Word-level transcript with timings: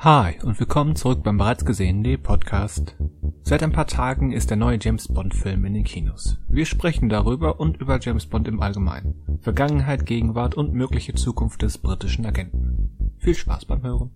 Hi 0.00 0.36
und 0.44 0.60
willkommen 0.60 0.94
zurück 0.94 1.24
beim 1.24 1.38
bereits 1.38 1.64
gesehenen 1.64 2.22
Podcast. 2.22 2.96
Seit 3.42 3.64
ein 3.64 3.72
paar 3.72 3.88
Tagen 3.88 4.30
ist 4.30 4.48
der 4.48 4.56
neue 4.56 4.78
James 4.80 5.08
Bond 5.08 5.34
Film 5.34 5.64
in 5.64 5.74
den 5.74 5.82
Kinos. 5.82 6.38
Wir 6.46 6.66
sprechen 6.66 7.08
darüber 7.08 7.58
und 7.58 7.78
über 7.78 7.98
James 7.98 8.26
Bond 8.26 8.46
im 8.46 8.62
Allgemeinen. 8.62 9.40
Vergangenheit, 9.40 10.06
Gegenwart 10.06 10.54
und 10.54 10.72
mögliche 10.72 11.14
Zukunft 11.14 11.62
des 11.62 11.78
britischen 11.78 12.24
Agenten. 12.26 13.16
Viel 13.18 13.34
Spaß 13.34 13.64
beim 13.64 13.82
Hören. 13.82 14.12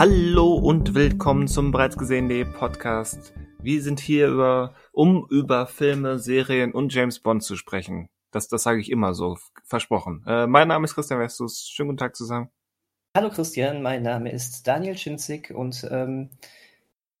Hallo 0.00 0.54
und 0.54 0.94
willkommen 0.94 1.46
zum 1.46 1.72
bereits 1.72 1.98
gesehenen 1.98 2.54
Podcast. 2.54 3.34
Wir 3.60 3.82
sind 3.82 4.00
hier 4.00 4.28
über, 4.28 4.74
um 4.92 5.26
über 5.28 5.66
Filme, 5.66 6.18
Serien 6.18 6.72
und 6.72 6.94
James 6.94 7.20
Bond 7.20 7.42
zu 7.42 7.54
sprechen. 7.54 8.08
Das, 8.30 8.48
das 8.48 8.62
sage 8.62 8.80
ich 8.80 8.90
immer 8.90 9.12
so, 9.12 9.36
versprochen. 9.62 10.24
Äh, 10.26 10.46
mein 10.46 10.68
Name 10.68 10.86
ist 10.86 10.94
Christian 10.94 11.20
Westus. 11.20 11.68
Schönen 11.68 11.90
guten 11.90 11.98
Tag 11.98 12.16
zusammen. 12.16 12.48
Hallo 13.14 13.28
Christian, 13.28 13.82
mein 13.82 14.02
Name 14.02 14.32
ist 14.32 14.66
Daniel 14.66 14.96
Schinzig 14.96 15.50
und 15.50 15.86
ähm, 15.90 16.30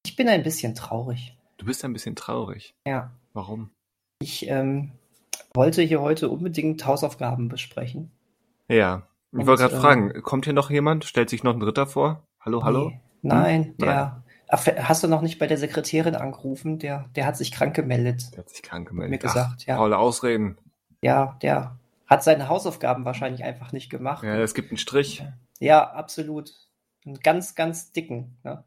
ich 0.06 0.16
bin 0.16 0.26
ein 0.28 0.42
bisschen 0.42 0.74
traurig. 0.74 1.36
Du 1.58 1.66
bist 1.66 1.84
ein 1.84 1.92
bisschen 1.92 2.16
traurig. 2.16 2.74
Ja. 2.86 3.10
Warum? 3.34 3.68
Ich 4.22 4.48
ähm, 4.48 4.92
wollte 5.52 5.82
hier 5.82 6.00
heute 6.00 6.30
unbedingt 6.30 6.86
Hausaufgaben 6.86 7.48
besprechen. 7.48 8.10
Ja. 8.68 9.06
Ich 9.32 9.46
wollte 9.46 9.64
gerade 9.64 9.76
äh, 9.76 9.80
fragen, 9.80 10.22
kommt 10.22 10.46
hier 10.46 10.54
noch 10.54 10.70
jemand? 10.70 11.04
Stellt 11.04 11.28
sich 11.28 11.44
noch 11.44 11.52
ein 11.52 11.60
Dritter 11.60 11.86
vor? 11.86 12.26
Hallo, 12.40 12.64
hallo? 12.64 12.88
Nee, 12.88 13.00
nein, 13.22 13.64
hm? 13.64 13.76
der. 13.78 14.24
Ach, 14.48 14.66
hast 14.66 15.04
du 15.04 15.08
noch 15.08 15.22
nicht 15.22 15.38
bei 15.38 15.46
der 15.46 15.58
Sekretärin 15.58 16.16
angerufen? 16.16 16.80
Der, 16.80 17.08
der 17.14 17.24
hat 17.24 17.36
sich 17.36 17.52
krank 17.52 17.76
gemeldet. 17.76 18.32
Der 18.32 18.40
hat 18.40 18.50
sich 18.50 18.62
krank 18.62 18.88
gemeldet. 18.88 19.10
Mir 19.10 19.18
gesagt, 19.18 19.66
ja. 19.66 19.76
Faule 19.76 19.96
Ausreden. 19.96 20.58
Ja, 21.02 21.36
der 21.40 21.78
hat 22.08 22.24
seine 22.24 22.48
Hausaufgaben 22.48 23.04
wahrscheinlich 23.04 23.44
einfach 23.44 23.70
nicht 23.70 23.90
gemacht. 23.90 24.24
Ja, 24.24 24.36
es 24.38 24.54
gibt 24.54 24.70
einen 24.70 24.78
Strich. 24.78 25.24
Ja, 25.60 25.88
absolut. 25.92 26.52
Einen 27.06 27.20
ganz, 27.20 27.54
ganz 27.54 27.92
dicken. 27.92 28.36
Ne? 28.42 28.64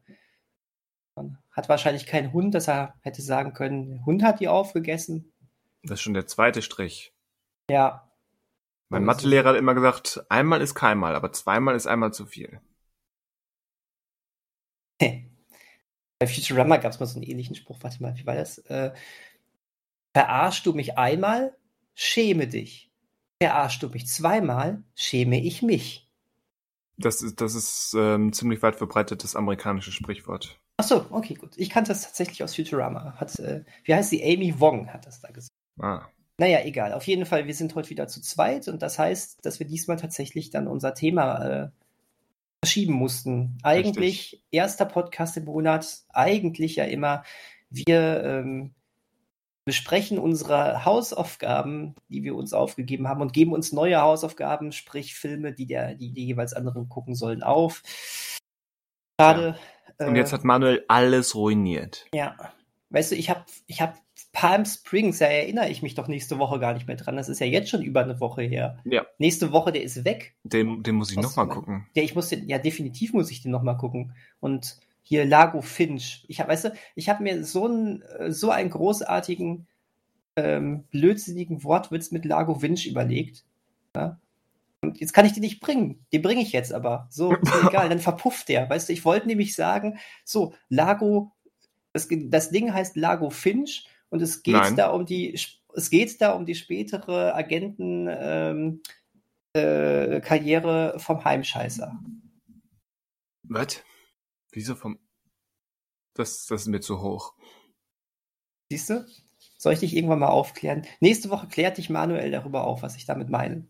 Man 1.16 1.38
hat 1.52 1.68
wahrscheinlich 1.68 2.06
keinen 2.06 2.32
Hund, 2.32 2.54
dass 2.54 2.66
er 2.66 2.94
hätte 3.02 3.20
sagen 3.20 3.52
können, 3.52 3.90
der 3.90 4.06
Hund 4.06 4.22
hat 4.22 4.40
die 4.40 4.48
aufgegessen. 4.48 5.32
Das 5.82 5.98
ist 5.98 6.02
schon 6.02 6.14
der 6.14 6.26
zweite 6.26 6.62
Strich. 6.62 7.12
Ja. 7.68 8.08
Mein 8.88 9.04
Mathelehrer 9.04 9.50
hat 9.50 9.56
immer 9.56 9.74
gesagt, 9.74 10.24
einmal 10.30 10.62
ist 10.62 10.74
keinmal, 10.74 11.14
aber 11.14 11.32
zweimal 11.32 11.74
ist 11.74 11.86
einmal 11.86 12.14
zu 12.14 12.24
viel. 12.24 12.60
Bei 16.18 16.26
Futurama 16.26 16.76
gab 16.76 16.92
es 16.92 17.00
mal 17.00 17.06
so 17.06 17.16
einen 17.16 17.28
ähnlichen 17.28 17.56
Spruch. 17.56 17.78
Warte 17.80 18.02
mal, 18.02 18.16
wie 18.16 18.26
war 18.26 18.34
das? 18.34 18.58
Äh, 18.58 18.92
verarschst 20.14 20.64
du 20.64 20.72
mich 20.72 20.96
einmal, 20.96 21.56
schäme 21.94 22.46
dich. 22.46 22.90
Verarschst 23.42 23.82
du 23.82 23.88
mich 23.88 24.06
zweimal, 24.06 24.82
schäme 24.94 25.40
ich 25.40 25.62
mich. 25.62 26.08
Das 26.96 27.22
ist, 27.22 27.40
das 27.40 27.54
ist 27.54 27.94
ähm, 27.98 28.32
ziemlich 28.32 28.62
weit 28.62 28.76
verbreitetes 28.76 29.34
amerikanisches 29.34 29.94
Sprichwort. 29.94 30.60
Ach 30.76 30.84
so, 30.84 31.06
okay, 31.10 31.34
gut. 31.34 31.52
Ich 31.56 31.70
kannte 31.70 31.88
das 31.88 32.02
tatsächlich 32.02 32.42
aus 32.42 32.54
Futurama. 32.54 33.14
Hat, 33.16 33.38
äh, 33.40 33.64
wie 33.84 33.94
heißt 33.94 34.10
sie? 34.10 34.22
Amy 34.24 34.58
Wong 34.60 34.92
hat 34.92 35.06
das 35.06 35.20
da 35.20 35.30
gesagt. 35.30 35.52
Ah. 35.80 36.06
Naja, 36.38 36.60
egal. 36.64 36.92
Auf 36.92 37.06
jeden 37.06 37.26
Fall, 37.26 37.46
wir 37.46 37.54
sind 37.54 37.74
heute 37.74 37.90
wieder 37.90 38.08
zu 38.08 38.20
zweit 38.20 38.66
und 38.68 38.82
das 38.82 38.98
heißt, 38.98 39.44
dass 39.44 39.60
wir 39.60 39.66
diesmal 39.66 39.96
tatsächlich 39.96 40.50
dann 40.50 40.66
unser 40.66 40.94
Thema 40.94 41.44
äh, 41.44 41.70
verschieben 42.64 42.94
mussten. 42.94 43.58
Eigentlich 43.62 44.32
Richtig. 44.32 44.44
erster 44.50 44.86
Podcast 44.86 45.36
im 45.36 45.44
Monat, 45.44 45.98
eigentlich 46.08 46.76
ja 46.76 46.84
immer. 46.84 47.22
Wir 47.68 48.24
ähm, 48.24 48.74
besprechen 49.66 50.18
unsere 50.18 50.86
Hausaufgaben, 50.86 51.94
die 52.08 52.24
wir 52.24 52.34
uns 52.34 52.54
aufgegeben 52.54 53.06
haben 53.06 53.20
und 53.20 53.34
geben 53.34 53.52
uns 53.52 53.72
neue 53.72 54.00
Hausaufgaben, 54.00 54.72
sprich 54.72 55.14
Filme, 55.14 55.52
die 55.52 55.66
der, 55.66 55.94
die, 55.94 56.14
die 56.14 56.24
jeweils 56.24 56.54
anderen 56.54 56.88
gucken 56.88 57.14
sollen, 57.14 57.42
auf. 57.42 57.82
Gerade. 59.18 59.58
Ja. 60.00 60.06
Und 60.06 60.16
äh, 60.16 60.18
jetzt 60.18 60.32
hat 60.32 60.44
Manuel 60.44 60.86
alles 60.88 61.34
ruiniert. 61.34 62.06
Ja. 62.14 62.34
Weißt 62.88 63.12
du, 63.12 63.16
ich 63.16 63.28
habe 63.28 63.44
ich 63.66 63.82
hab 63.82 63.98
Palm 64.34 64.64
Springs, 64.66 65.18
da 65.18 65.26
erinnere 65.26 65.70
ich 65.70 65.80
mich 65.80 65.94
doch 65.94 66.08
nächste 66.08 66.38
Woche 66.38 66.58
gar 66.58 66.74
nicht 66.74 66.88
mehr 66.88 66.96
dran. 66.96 67.16
Das 67.16 67.28
ist 67.28 67.38
ja 67.38 67.46
jetzt 67.46 67.70
schon 67.70 67.82
über 67.82 68.02
eine 68.02 68.18
Woche 68.20 68.42
her. 68.42 68.78
Ja. 68.84 69.06
Nächste 69.18 69.52
Woche, 69.52 69.70
der 69.70 69.84
ist 69.84 70.04
weg. 70.04 70.34
Den, 70.42 70.82
den 70.82 70.96
muss 70.96 71.12
ich 71.12 71.16
nochmal 71.16 71.48
gucken. 71.48 71.86
Ja, 71.94 72.02
ich 72.02 72.16
muss 72.16 72.28
den, 72.28 72.48
ja, 72.48 72.58
definitiv 72.58 73.12
muss 73.12 73.30
ich 73.30 73.42
den 73.42 73.52
nochmal 73.52 73.76
gucken. 73.76 74.12
Und 74.40 74.76
hier 75.02 75.24
Lago 75.24 75.62
Finch. 75.62 76.24
Ich 76.26 76.40
habe, 76.40 76.50
weißt 76.50 76.64
du, 76.64 76.72
ich 76.96 77.08
habe 77.08 77.22
mir 77.22 77.44
so 77.44 77.66
einen, 77.66 78.02
so 78.28 78.50
einen 78.50 78.70
großartigen, 78.70 79.68
ähm, 80.34 80.82
blödsinnigen 80.90 81.62
Wortwitz 81.62 82.10
mit 82.10 82.24
Lago 82.24 82.56
Finch 82.56 82.86
überlegt. 82.86 83.44
Ja? 83.94 84.18
Und 84.80 84.98
jetzt 84.98 85.12
kann 85.12 85.26
ich 85.26 85.32
den 85.32 85.42
nicht 85.42 85.60
bringen. 85.60 86.04
Den 86.12 86.22
bringe 86.22 86.42
ich 86.42 86.50
jetzt 86.50 86.74
aber. 86.74 87.06
So, 87.08 87.32
egal, 87.68 87.88
dann 87.88 88.00
verpufft 88.00 88.48
der. 88.48 88.68
Weißt 88.68 88.88
du, 88.88 88.92
ich 88.92 89.04
wollte 89.04 89.28
nämlich 89.28 89.54
sagen, 89.54 89.98
so, 90.24 90.54
Lago, 90.68 91.30
das, 91.92 92.08
das 92.10 92.50
Ding 92.50 92.74
heißt 92.74 92.96
Lago 92.96 93.30
Finch 93.30 93.86
und 94.14 94.22
es 94.22 94.44
geht 94.44 94.54
Nein. 94.54 94.76
da 94.76 94.90
um 94.90 95.06
die, 95.06 95.34
es 95.74 95.90
geht 95.90 96.20
da 96.20 96.34
um 96.34 96.46
die 96.46 96.54
spätere 96.54 97.34
Agenten 97.34 98.06
ähm, 98.08 98.80
äh, 99.54 100.20
vom 101.00 101.24
Heimscheißer. 101.24 102.00
Was? 103.42 103.82
Wieso 104.52 104.76
vom? 104.76 105.00
Das, 106.14 106.46
das 106.46 106.60
ist 106.60 106.66
mir 106.68 106.78
zu 106.78 107.02
hoch. 107.02 107.34
Siehst 108.70 108.90
du? 108.90 109.04
Soll 109.58 109.72
ich 109.72 109.80
dich 109.80 109.96
irgendwann 109.96 110.20
mal 110.20 110.28
aufklären? 110.28 110.86
Nächste 111.00 111.28
Woche 111.30 111.48
klärt 111.48 111.76
dich 111.76 111.90
Manuel 111.90 112.30
darüber 112.30 112.68
auf, 112.68 112.82
was 112.82 112.94
ich 112.94 113.06
damit 113.06 113.30
meine. 113.30 113.66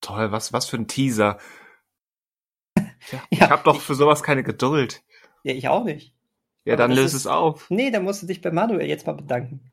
Toll, 0.00 0.30
was, 0.30 0.52
was 0.52 0.66
für 0.66 0.76
ein 0.76 0.86
Teaser. 0.86 1.38
Ja, 3.12 3.22
ich 3.30 3.40
habe 3.40 3.62
doch 3.62 3.80
für 3.80 3.94
sowas 3.94 4.24
keine 4.24 4.42
Geduld. 4.42 5.04
Ja, 5.44 5.54
ich 5.54 5.68
auch 5.68 5.84
nicht. 5.84 6.15
Ja, 6.66 6.74
dann 6.74 6.90
löse 6.90 7.16
es 7.16 7.28
auf. 7.28 7.70
Nee, 7.70 7.92
dann 7.92 8.02
musst 8.02 8.22
du 8.22 8.26
dich 8.26 8.40
bei 8.40 8.50
Manuel 8.50 8.88
jetzt 8.88 9.06
mal 9.06 9.12
bedanken. 9.12 9.70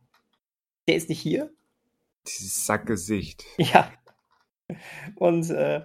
Der 0.88 0.96
ist 0.96 1.10
nicht 1.10 1.20
hier. 1.20 1.52
Dieses 2.28 2.68
Sackgesicht. 2.68 3.44
Ja. 3.58 3.92
Und 5.16 5.50
äh, 5.50 5.82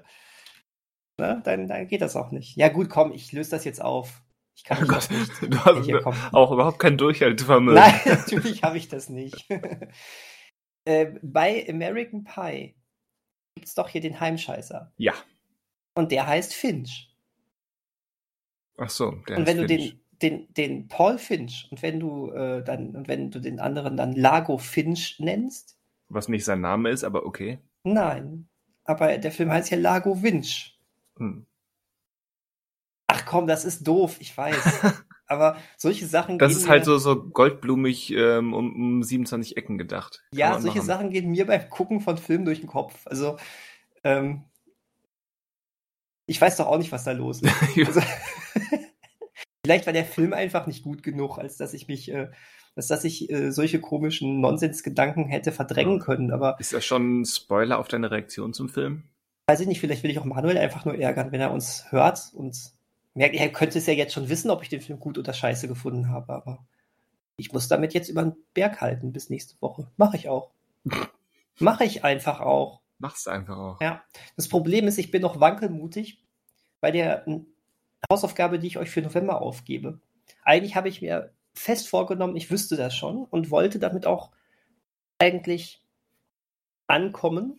na, 1.16 1.36
dann, 1.36 1.66
dann 1.66 1.88
geht 1.88 2.02
das 2.02 2.14
auch 2.14 2.30
nicht. 2.30 2.56
Ja, 2.56 2.69
gut, 2.69 2.91
komm, 2.91 3.12
ich 3.12 3.32
löse 3.32 3.50
das 3.50 3.64
jetzt 3.64 3.80
auf. 3.80 4.22
Ich 4.54 4.64
kann 4.64 4.84
oh 4.84 4.86
Gott, 4.86 5.10
nicht. 5.10 5.32
Du 5.50 5.64
hast 5.64 5.86
hier, 5.86 6.06
auch 6.06 6.52
überhaupt 6.52 6.78
kein 6.78 6.98
Durchhaltevermögen. 6.98 7.80
Nein, 7.80 8.00
natürlich 8.04 8.62
habe 8.62 8.76
ich 8.76 8.88
das 8.88 9.08
nicht. 9.08 9.48
äh, 10.84 11.06
bei 11.22 11.66
American 11.70 12.25
Pie 12.25 12.76
gibt 13.54 13.66
es 13.66 13.75
doch 13.75 13.88
hier 13.88 14.02
den 14.02 14.20
Heimscheißer. 14.20 14.92
Ja. 14.98 15.14
Und 15.94 16.12
der 16.12 16.26
heißt 16.26 16.52
Finch. 16.52 17.16
Ach 18.76 18.90
so, 18.90 19.12
der 19.26 19.38
Und 19.38 19.46
wenn 19.46 19.56
du 19.56 19.66
Finch. 19.66 19.90
den 19.92 20.00
den, 20.23 20.53
den 20.55 20.89
Paul 20.89 21.19
Finch 21.19 21.69
und 21.71 21.83
wenn 21.83 22.01
du 22.01 22.31
äh, 22.31 22.62
dann 22.65 22.95
und 22.97 23.09
wenn 23.09 23.31
du 23.31 23.41
den 23.41 23.61
anderen 23.61 23.97
dann 23.97 24.15
Lago 24.15 24.59
Finch 24.59 25.17
nennst. 25.19 25.77
Was 26.09 26.29
nicht 26.29 26.45
sein 26.45 26.61
Name 26.61 26.91
ist, 26.91 27.05
aber 27.05 27.27
okay. 27.27 27.59
Nein. 27.84 28.49
Aber 28.84 29.19
der 29.19 29.33
Film 29.33 29.51
heißt 29.51 29.71
ja 29.71 29.79
Lago 29.79 30.23
Winch. 30.23 30.79
Hm. 31.19 31.47
Ach 33.06 33.25
komm, 33.27 33.47
das 33.47 33.65
ist 33.65 33.87
doof, 33.87 34.17
ich 34.21 34.37
weiß. 34.37 34.95
aber 35.27 35.56
solche 35.77 36.06
Sachen 36.06 36.39
Das 36.39 36.56
ist 36.56 36.69
halt 36.69 36.85
so, 36.85 36.99
so 36.99 37.23
goldblumig 37.23 38.11
ähm, 38.12 38.55
um, 38.55 38.75
um 38.75 39.03
27 39.03 39.56
Ecken 39.56 39.79
gedacht. 39.79 40.25
Kann 40.31 40.39
ja, 40.39 40.61
solche 40.61 40.79
machen. 40.79 40.87
Sachen 40.87 41.11
gehen 41.11 41.31
mir 41.31 41.47
beim 41.47 41.69
Gucken 41.69 42.00
von 42.00 42.17
Filmen 42.17 42.45
durch 42.45 42.61
den 42.61 42.69
Kopf. 42.69 43.06
Also, 43.06 43.37
ähm, 44.05 44.45
ich 46.27 46.41
weiß 46.41 46.56
doch 46.56 46.67
auch 46.67 46.79
nicht, 46.79 46.93
was 46.93 47.05
da 47.05 47.12
los 47.12 47.43
ist. 47.43 47.55
also, 47.87 48.00
Vielleicht 49.69 49.84
war 49.84 49.93
der 49.93 50.06
Film 50.06 50.33
einfach 50.33 50.67
nicht 50.67 50.83
gut 50.83 51.03
genug, 51.03 51.37
als 51.37 51.59
dass 51.59 51.75
ich 51.75 51.88
mich, 51.88 52.11
äh, 52.11 52.31
als 52.75 52.87
dass 52.87 53.05
ich 53.05 53.31
äh, 53.31 53.53
solche 53.53 53.82
komischen 53.82 54.41
Nonsensgedanken 54.41 55.26
hätte 55.26 55.53
verdrängen 55.53 55.99
können. 55.99 56.32
Aber 56.32 56.56
ist 56.59 56.73
das 56.73 56.87
schon 56.87 57.20
ein 57.20 57.26
Spoiler 57.26 57.79
auf 57.79 57.87
deine 57.87 58.11
Reaktion 58.11 58.55
zum 58.55 58.70
Film? 58.70 59.03
Weiß 59.47 59.61
ich 59.61 59.67
nicht, 59.67 59.79
vielleicht 59.79 60.05
will 60.05 60.11
ich 60.11 60.19
auch 60.19 60.25
Manuel 60.25 60.56
einfach 60.56 60.87
nur 60.87 60.94
ärgern, 60.94 61.32
wenn 61.32 61.43
er 61.43 61.53
uns 61.53 61.85
hört 61.93 62.31
und 62.32 62.56
merkt, 63.12 63.35
er 63.35 63.53
könnte 63.53 63.76
es 63.76 63.85
ja 63.85 63.93
jetzt 63.93 64.15
schon 64.15 64.31
wissen, 64.31 64.50
ob 64.50 64.62
ich 64.62 64.70
den 64.70 64.81
Film 64.81 65.00
gut 65.00 65.19
oder 65.19 65.35
scheiße 65.35 65.69
gefunden 65.69 66.09
habe, 66.09 66.32
aber 66.32 66.67
ich 67.37 67.53
muss 67.53 67.69
damit 67.69 67.93
jetzt 67.93 68.09
über 68.09 68.23
den 68.23 68.37
Berg 68.55 68.81
halten 68.81 69.12
bis 69.12 69.29
nächste 69.29 69.61
Woche. 69.61 69.91
Mache 69.99 70.17
ich 70.17 70.31
auch. 70.31 70.50
Mache 71.59 71.85
ich 71.85 72.05
einfach 72.05 72.41
auch. 72.41 72.81
Mach's 72.99 73.29
einfach 73.29 73.59
auch. 73.59 73.81
Ja. 73.82 74.03
Das 74.35 74.49
Problem 74.49 74.88
ist, 74.88 74.97
ich 74.97 75.11
bin 75.11 75.21
noch 75.21 75.41
wankelmutig, 75.41 76.25
weil 76.81 76.93
der 76.93 77.26
Hausaufgabe, 78.11 78.59
die 78.59 78.67
ich 78.67 78.79
euch 78.79 78.91
für 78.91 79.03
November 79.03 79.41
aufgebe. 79.41 80.00
Eigentlich 80.45 80.77
habe 80.77 80.89
ich 80.89 81.03
mir 81.03 81.33
fest 81.55 81.89
vorgenommen, 81.89 82.37
ich 82.37 82.50
wüsste 82.50 82.77
das 82.77 82.95
schon 82.95 83.25
und 83.25 83.50
wollte 83.50 83.79
damit 83.79 84.06
auch 84.06 84.31
eigentlich 85.19 85.83
ankommen. 86.87 87.59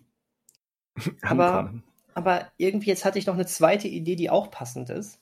aber, 1.22 1.74
aber 2.14 2.52
irgendwie 2.58 2.90
jetzt 2.90 3.06
hatte 3.06 3.20
ich 3.20 3.26
noch 3.26 3.36
eine 3.36 3.46
zweite 3.46 3.88
Idee, 3.88 4.16
die 4.16 4.30
auch 4.30 4.50
passend 4.52 4.90
ist. 4.90 5.20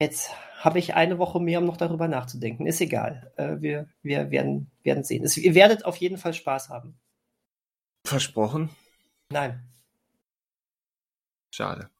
Jetzt 0.00 0.30
habe 0.58 0.78
ich 0.78 0.94
eine 0.94 1.18
Woche 1.18 1.40
mehr, 1.40 1.58
um 1.58 1.64
noch 1.64 1.76
darüber 1.76 2.06
nachzudenken. 2.06 2.66
Ist 2.66 2.80
egal. 2.80 3.32
Äh, 3.36 3.60
wir, 3.60 3.88
wir 4.02 4.30
werden, 4.30 4.70
werden 4.84 5.02
sehen. 5.02 5.24
Es, 5.24 5.36
ihr 5.36 5.54
werdet 5.54 5.84
auf 5.84 5.96
jeden 5.96 6.18
Fall 6.18 6.34
Spaß 6.34 6.68
haben. 6.68 6.98
Versprochen? 8.06 8.70
Nein. 9.30 9.68
Schade. 11.52 11.90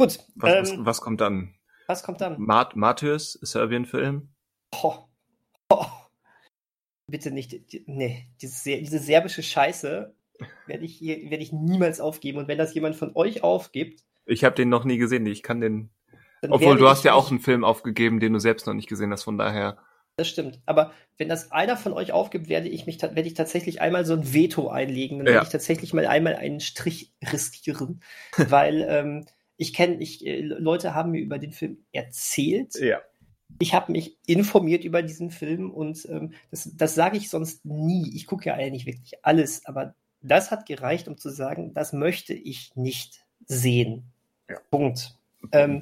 Gut. 0.00 0.18
Was, 0.36 0.70
ähm, 0.70 0.78
was, 0.78 0.86
was 0.86 1.00
kommt 1.02 1.20
dann? 1.20 1.54
Was 1.86 2.02
kommt 2.02 2.22
dann? 2.22 2.40
Mart 2.40 2.74
Martyrs, 2.74 3.32
Serbien-Film? 3.42 4.30
Oh. 4.82 4.94
oh. 5.68 5.86
Bitte 7.06 7.30
nicht. 7.30 7.60
Nee, 7.86 8.28
diese, 8.40 8.78
diese 8.78 8.98
serbische 8.98 9.42
Scheiße 9.42 10.14
werde 10.66 10.84
ich, 10.86 11.02
werd 11.02 11.42
ich 11.42 11.52
niemals 11.52 12.00
aufgeben. 12.00 12.38
Und 12.38 12.48
wenn 12.48 12.56
das 12.56 12.72
jemand 12.72 12.96
von 12.96 13.14
euch 13.14 13.42
aufgibt. 13.42 14.04
Ich 14.24 14.42
habe 14.42 14.54
den 14.54 14.70
noch 14.70 14.84
nie 14.84 14.96
gesehen. 14.96 15.26
Ich 15.26 15.42
kann 15.42 15.60
den 15.60 15.90
obwohl, 16.48 16.78
du 16.78 16.88
hast 16.88 17.04
ja 17.04 17.12
auch 17.12 17.30
einen 17.30 17.40
Film 17.40 17.64
aufgegeben, 17.64 18.20
den 18.20 18.32
du 18.32 18.38
selbst 18.38 18.66
noch 18.66 18.72
nicht 18.72 18.88
gesehen 18.88 19.12
hast, 19.12 19.24
von 19.24 19.36
daher. 19.36 19.76
Das 20.16 20.28
stimmt. 20.28 20.60
Aber 20.64 20.92
wenn 21.18 21.28
das 21.28 21.52
einer 21.52 21.76
von 21.76 21.92
euch 21.92 22.12
aufgibt, 22.12 22.48
werde 22.48 22.68
ich 22.68 22.86
mich 22.86 23.02
werde 23.02 23.22
ich 23.22 23.34
tatsächlich 23.34 23.82
einmal 23.82 24.06
so 24.06 24.14
ein 24.14 24.32
Veto 24.32 24.68
einlegen. 24.68 25.18
Dann 25.18 25.26
ja. 25.26 25.32
werde 25.34 25.46
ich 25.46 25.52
tatsächlich 25.52 25.92
mal 25.92 26.06
einmal 26.06 26.36
einen 26.36 26.60
Strich 26.60 27.12
riskieren. 27.30 28.02
weil 28.36 28.86
ähm, 28.88 29.26
ich 29.60 29.74
kenne, 29.74 29.96
ich, 30.00 30.26
äh, 30.26 30.40
Leute 30.40 30.94
haben 30.94 31.10
mir 31.10 31.20
über 31.20 31.38
den 31.38 31.52
Film 31.52 31.84
erzählt. 31.92 32.76
Ja. 32.76 33.02
Ich 33.58 33.74
habe 33.74 33.92
mich 33.92 34.16
informiert 34.26 34.84
über 34.84 35.02
diesen 35.02 35.30
Film 35.30 35.70
und 35.70 36.06
ähm, 36.08 36.32
das, 36.50 36.70
das 36.74 36.94
sage 36.94 37.18
ich 37.18 37.28
sonst 37.28 37.66
nie. 37.66 38.10
Ich 38.14 38.26
gucke 38.26 38.46
ja 38.46 38.54
eigentlich 38.54 38.86
wirklich 38.86 39.22
alles, 39.22 39.66
aber 39.66 39.94
das 40.22 40.50
hat 40.50 40.64
gereicht, 40.64 41.08
um 41.08 41.18
zu 41.18 41.28
sagen, 41.28 41.74
das 41.74 41.92
möchte 41.92 42.32
ich 42.32 42.74
nicht 42.74 43.26
sehen. 43.46 44.04
Ja. 44.48 44.56
Punkt. 44.70 45.18
Punkt. 45.40 45.54
Ähm, 45.54 45.80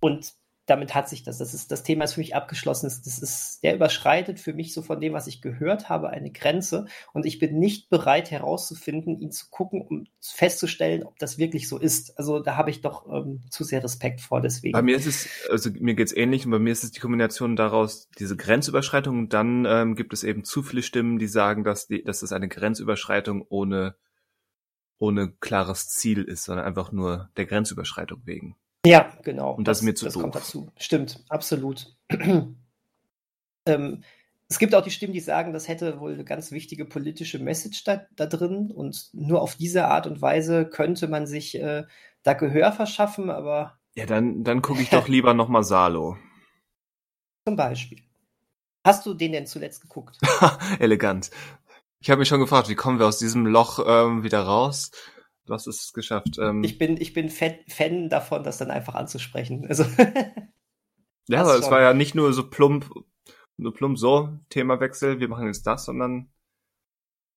und 0.00 0.34
damit 0.72 0.94
hat 0.94 1.08
sich 1.08 1.22
das. 1.22 1.36
Das, 1.36 1.52
ist, 1.52 1.70
das 1.70 1.82
Thema 1.82 2.04
ist 2.04 2.14
für 2.14 2.20
mich 2.20 2.34
abgeschlossen. 2.34 2.86
Das 2.86 3.18
ist, 3.18 3.62
der 3.62 3.74
überschreitet 3.74 4.40
für 4.40 4.54
mich 4.54 4.72
so 4.72 4.80
von 4.80 5.00
dem, 5.00 5.12
was 5.12 5.26
ich 5.26 5.42
gehört 5.42 5.90
habe, 5.90 6.08
eine 6.08 6.30
Grenze. 6.30 6.86
Und 7.12 7.26
ich 7.26 7.38
bin 7.38 7.58
nicht 7.58 7.90
bereit 7.90 8.30
herauszufinden, 8.30 9.18
ihn 9.18 9.30
zu 9.30 9.50
gucken, 9.50 9.82
um 9.82 10.06
festzustellen, 10.20 11.04
ob 11.04 11.18
das 11.18 11.36
wirklich 11.36 11.68
so 11.68 11.78
ist. 11.78 12.18
Also 12.18 12.40
da 12.40 12.56
habe 12.56 12.70
ich 12.70 12.80
doch 12.80 13.06
ähm, 13.12 13.42
zu 13.50 13.64
sehr 13.64 13.84
Respekt 13.84 14.22
vor. 14.22 14.40
Deswegen. 14.40 14.72
Bei 14.72 14.82
mir 14.82 14.96
ist 14.96 15.06
es, 15.06 15.28
also 15.50 15.70
mir 15.78 15.94
geht's 15.94 16.16
ähnlich. 16.16 16.46
Und 16.46 16.52
bei 16.52 16.58
mir 16.58 16.72
ist 16.72 16.84
es 16.84 16.90
die 16.90 17.00
Kombination 17.00 17.54
daraus, 17.54 18.08
diese 18.18 18.36
Grenzüberschreitung. 18.36 19.18
Und 19.18 19.34
dann 19.34 19.66
ähm, 19.66 19.94
gibt 19.94 20.14
es 20.14 20.24
eben 20.24 20.42
zu 20.42 20.62
viele 20.62 20.82
Stimmen, 20.82 21.18
die 21.18 21.28
sagen, 21.28 21.64
dass, 21.64 21.86
die, 21.86 22.02
dass 22.02 22.20
das 22.20 22.32
eine 22.32 22.48
Grenzüberschreitung 22.48 23.44
ohne, 23.50 23.94
ohne 24.98 25.32
klares 25.40 25.88
Ziel 25.88 26.22
ist, 26.22 26.44
sondern 26.44 26.64
einfach 26.64 26.92
nur 26.92 27.28
der 27.36 27.44
Grenzüberschreitung 27.44 28.22
wegen. 28.24 28.56
Ja, 28.84 29.12
genau. 29.22 29.52
Und 29.54 29.68
das, 29.68 29.78
das 29.78 29.82
ist 29.82 29.84
mir 29.86 29.94
zu 29.94 30.04
Das 30.06 30.14
doof. 30.14 30.22
kommt 30.22 30.34
dazu. 30.34 30.70
Stimmt, 30.76 31.24
absolut. 31.28 31.94
ähm, 33.66 34.02
es 34.48 34.58
gibt 34.58 34.74
auch 34.74 34.82
die 34.82 34.90
Stimmen, 34.90 35.12
die 35.14 35.20
sagen, 35.20 35.52
das 35.52 35.68
hätte 35.68 36.00
wohl 36.00 36.12
eine 36.12 36.24
ganz 36.24 36.50
wichtige 36.50 36.84
politische 36.84 37.38
Message 37.38 37.84
da, 37.84 38.02
da 38.16 38.26
drin 38.26 38.70
und 38.70 39.08
nur 39.12 39.40
auf 39.40 39.54
diese 39.56 39.86
Art 39.86 40.06
und 40.06 40.20
Weise 40.20 40.66
könnte 40.66 41.08
man 41.08 41.26
sich 41.26 41.54
äh, 41.54 41.84
da 42.22 42.32
Gehör 42.34 42.72
verschaffen, 42.72 43.30
aber. 43.30 43.78
Ja, 43.94 44.06
dann, 44.06 44.44
dann 44.44 44.62
gucke 44.62 44.82
ich 44.82 44.90
doch 44.90 45.08
lieber 45.08 45.32
nochmal 45.32 45.64
Salo. 45.64 46.18
Zum 47.48 47.56
Beispiel. 47.56 48.00
Hast 48.84 49.06
du 49.06 49.14
den 49.14 49.32
denn 49.32 49.46
zuletzt 49.46 49.80
geguckt? 49.80 50.18
Elegant. 50.80 51.30
Ich 52.00 52.10
habe 52.10 52.18
mich 52.18 52.28
schon 52.28 52.40
gefragt, 52.40 52.68
wie 52.68 52.74
kommen 52.74 52.98
wir 52.98 53.06
aus 53.06 53.18
diesem 53.18 53.46
Loch 53.46 53.78
ähm, 53.86 54.24
wieder 54.24 54.42
raus? 54.42 54.90
Du 55.46 55.54
hast 55.54 55.66
es 55.66 55.92
geschafft. 55.92 56.38
Ähm, 56.38 56.62
ich 56.62 56.78
bin, 56.78 57.00
ich 57.00 57.12
bin 57.12 57.28
Fan 57.28 58.08
davon, 58.08 58.44
das 58.44 58.58
dann 58.58 58.70
einfach 58.70 58.94
anzusprechen. 58.94 59.66
Also, 59.68 59.84
ja, 61.28 61.40
aber 61.40 61.58
es 61.58 61.70
war 61.70 61.80
ja 61.80 61.94
nicht 61.94 62.14
nur 62.14 62.32
so 62.32 62.48
plump, 62.48 62.90
nur 63.56 63.74
plump 63.74 63.98
so, 63.98 64.38
Themawechsel, 64.50 65.20
wir 65.20 65.28
machen 65.28 65.46
jetzt 65.46 65.66
das, 65.66 65.84
sondern 65.84 66.30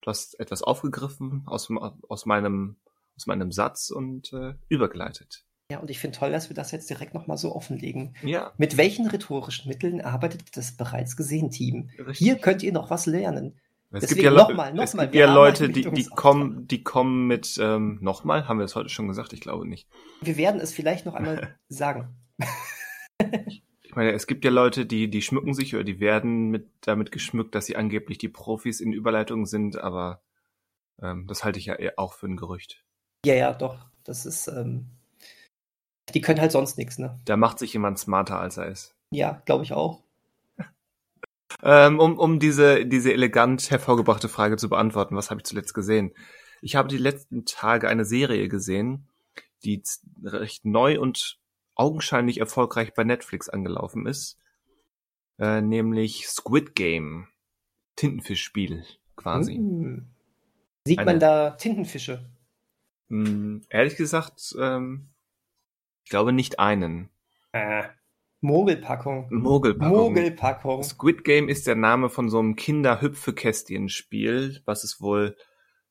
du 0.02 0.10
hast 0.10 0.40
etwas 0.40 0.62
aufgegriffen 0.62 1.44
aus, 1.48 1.70
aus 2.08 2.26
meinem, 2.26 2.78
aus 3.16 3.26
meinem 3.26 3.52
Satz 3.52 3.90
und 3.90 4.32
äh, 4.34 4.54
übergeleitet. 4.70 5.46
Ja, 5.72 5.80
und 5.80 5.90
ich 5.90 5.98
finde 5.98 6.20
toll, 6.20 6.32
dass 6.32 6.50
wir 6.50 6.56
das 6.56 6.72
jetzt 6.72 6.92
direkt 6.92 7.16
nochmal 7.16 7.38
so 7.38 7.56
offenlegen. 7.56 8.16
Ja. 8.22 8.54
Mit 8.58 8.78
welchen 8.78 9.08
rhetorischen 9.08 9.68
Mitteln 9.68 10.00
arbeitet 10.00 10.56
das 10.56 10.78
bereits 10.78 11.18
gesehen 11.18 11.50
Team? 11.50 11.90
Richtig. 11.98 12.20
Hier 12.20 12.36
könnt 12.38 12.62
ihr 12.62 12.72
noch 12.72 12.92
was 12.92 13.08
lernen. 13.08 13.60
Es 13.96 14.02
Deswegen 14.02 14.22
gibt 14.22 14.34
ja, 14.34 14.44
nochmal, 14.44 14.74
nochmal. 14.74 14.86
Es 14.86 15.12
gibt 15.12 15.16
ja 15.16 15.34
Leute, 15.34 15.70
die, 15.70 15.90
die 15.90 16.06
kommen, 16.06 16.68
die 16.68 16.84
kommen 16.84 17.28
mit, 17.28 17.58
ähm, 17.62 17.98
nochmal, 18.02 18.48
haben 18.48 18.60
wir 18.60 18.66
es 18.66 18.76
heute 18.76 18.90
schon 18.90 19.08
gesagt? 19.08 19.32
Ich 19.32 19.40
glaube 19.40 19.66
nicht. 19.66 19.88
Wir 20.22 20.36
werden 20.36 20.60
es 20.60 20.74
vielleicht 20.74 21.06
noch 21.06 21.14
einmal 21.14 21.56
sagen. 21.70 22.14
ich 23.84 23.96
meine, 23.96 24.12
es 24.12 24.28
gibt 24.28 24.44
ja 24.44 24.52
Leute, 24.52 24.86
die, 24.86 25.10
die 25.10 25.22
schmücken 25.22 25.54
sich 25.54 25.74
oder 25.76 25.86
die 25.86 26.02
werden 26.02 26.50
mit, 26.50 26.68
damit 26.82 27.14
geschmückt, 27.14 27.56
dass 27.56 27.68
sie 27.68 27.78
angeblich 27.78 28.18
die 28.18 28.28
Profis 28.28 28.82
in 28.82 28.92
Überleitungen 28.92 29.46
sind, 29.46 29.78
aber 29.80 30.22
ähm, 31.02 31.26
das 31.28 31.46
halte 31.46 31.60
ich 31.60 31.68
ja 31.68 31.78
auch 31.96 32.14
für 32.14 32.28
ein 32.28 32.36
Gerücht. 32.36 32.84
Ja, 33.26 33.34
ja, 33.34 33.54
doch. 33.54 33.78
Das 34.04 34.26
ist, 34.26 34.48
ähm, 34.48 34.88
die 36.14 36.22
können 36.22 36.42
halt 36.42 36.52
sonst 36.52 36.78
nichts, 36.78 37.00
ne? 37.00 37.20
Da 37.24 37.38
macht 37.38 37.60
sich 37.60 37.72
jemand 37.74 37.98
smarter, 37.98 38.40
als 38.40 38.58
er 38.58 38.68
ist. 38.68 38.96
Ja, 39.12 39.42
glaube 39.46 39.64
ich 39.64 39.74
auch. 39.74 40.05
Ähm, 41.64 42.00
um, 42.00 42.18
um 42.18 42.40
diese, 42.40 42.86
diese 42.86 43.14
elegant 43.14 43.70
hervorgebrachte 43.72 44.30
Frage 44.30 44.58
zu 44.58 44.70
beantworten, 44.70 45.16
was 45.16 45.30
habe 45.30 45.40
ich 45.40 45.46
zuletzt 45.46 45.74
gesehen? 45.74 46.14
Ich 46.62 46.76
habe 46.76 46.88
die 46.88 46.98
letzten 46.98 47.46
Tage 47.46 47.88
eine 47.88 48.06
Serie 48.06 48.48
gesehen, 48.48 49.08
die 49.64 49.82
recht 50.24 50.66
neu 50.66 51.00
und 51.00 51.40
augenscheinlich 51.76 52.40
erfolgreich 52.40 52.94
bei 52.94 53.04
Netflix 53.04 53.50
angelaufen 53.50 54.06
ist, 54.06 54.40
äh, 55.40 55.62
nämlich 55.62 56.28
Squid 56.28 56.76
Game. 56.76 57.28
Tintenfischspiel 57.96 58.84
quasi. 59.16 59.58
Mm. 59.58 60.08
Sieht 60.86 61.00
eine, 61.00 61.12
man 61.12 61.20
da 61.20 61.52
Tintenfische? 61.52 62.30
Mh, 63.08 63.28
hm, 63.28 63.62
ehrlich 63.70 63.96
gesagt, 63.96 64.56
ähm, 64.60 65.10
ich 66.04 66.10
glaube 66.10 66.34
nicht 66.34 66.60
einen. 66.60 67.10
Äh. 67.52 67.84
Mogelpackung. 68.46 69.28
Mogelpackung. 69.32 69.98
Mogelpackung. 69.98 70.84
Squid 70.84 71.24
Game 71.24 71.50
ist 71.50 71.68
der 71.68 71.76
Name 71.76 72.10
von 72.10 72.30
so 72.30 72.40
einem 72.40 72.56
Kinder-Hüpfekästchen-Spiel, 72.56 74.62
was 74.66 74.84
es 74.84 75.02
wohl. 75.02 75.36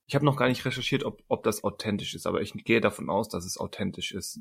Ich 0.06 0.14
habe 0.14 0.24
noch 0.24 0.36
gar 0.36 0.48
nicht 0.48 0.64
recherchiert, 0.64 1.04
ob, 1.04 1.22
ob 1.28 1.42
das 1.42 1.64
authentisch 1.64 2.14
ist, 2.14 2.26
aber 2.26 2.42
ich 2.42 2.52
gehe 2.64 2.80
davon 2.80 3.10
aus, 3.10 3.28
dass 3.28 3.44
es 3.44 3.58
authentisch 3.58 4.12
ist. 4.12 4.40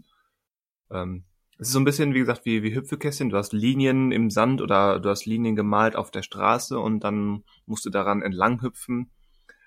Ähm, 0.91 1.25
es 1.57 1.67
ist 1.67 1.73
so 1.73 1.79
ein 1.79 1.85
bisschen, 1.85 2.13
wie 2.13 2.19
gesagt, 2.19 2.45
wie, 2.45 2.63
wie 2.63 2.75
Hüpfekästchen. 2.75 3.29
Du 3.29 3.37
hast 3.37 3.53
Linien 3.53 4.11
im 4.11 4.29
Sand 4.29 4.61
oder 4.61 4.99
du 4.99 5.09
hast 5.09 5.25
Linien 5.25 5.55
gemalt 5.55 5.95
auf 5.95 6.11
der 6.11 6.23
Straße 6.23 6.79
und 6.79 7.03
dann 7.03 7.43
musst 7.65 7.85
du 7.85 7.89
daran 7.89 8.21
entlang 8.21 8.61
hüpfen. 8.61 9.11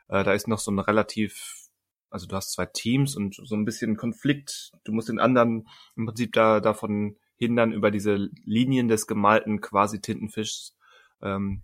Äh, 0.08 0.24
da 0.24 0.32
ist 0.32 0.48
noch 0.48 0.58
so 0.58 0.70
ein 0.70 0.78
relativ, 0.78 1.54
also 2.10 2.26
du 2.26 2.36
hast 2.36 2.52
zwei 2.52 2.66
Teams 2.66 3.16
und 3.16 3.36
so 3.42 3.54
ein 3.54 3.64
bisschen 3.64 3.96
Konflikt. 3.96 4.72
Du 4.84 4.92
musst 4.92 5.08
den 5.08 5.20
anderen 5.20 5.68
im 5.96 6.06
Prinzip 6.06 6.32
da 6.32 6.60
davon 6.60 7.16
hindern, 7.36 7.72
über 7.72 7.90
diese 7.90 8.30
Linien 8.44 8.88
des 8.88 9.06
gemalten 9.06 9.60
quasi 9.60 10.00
Tintenfischs 10.00 10.76
ähm, 11.22 11.62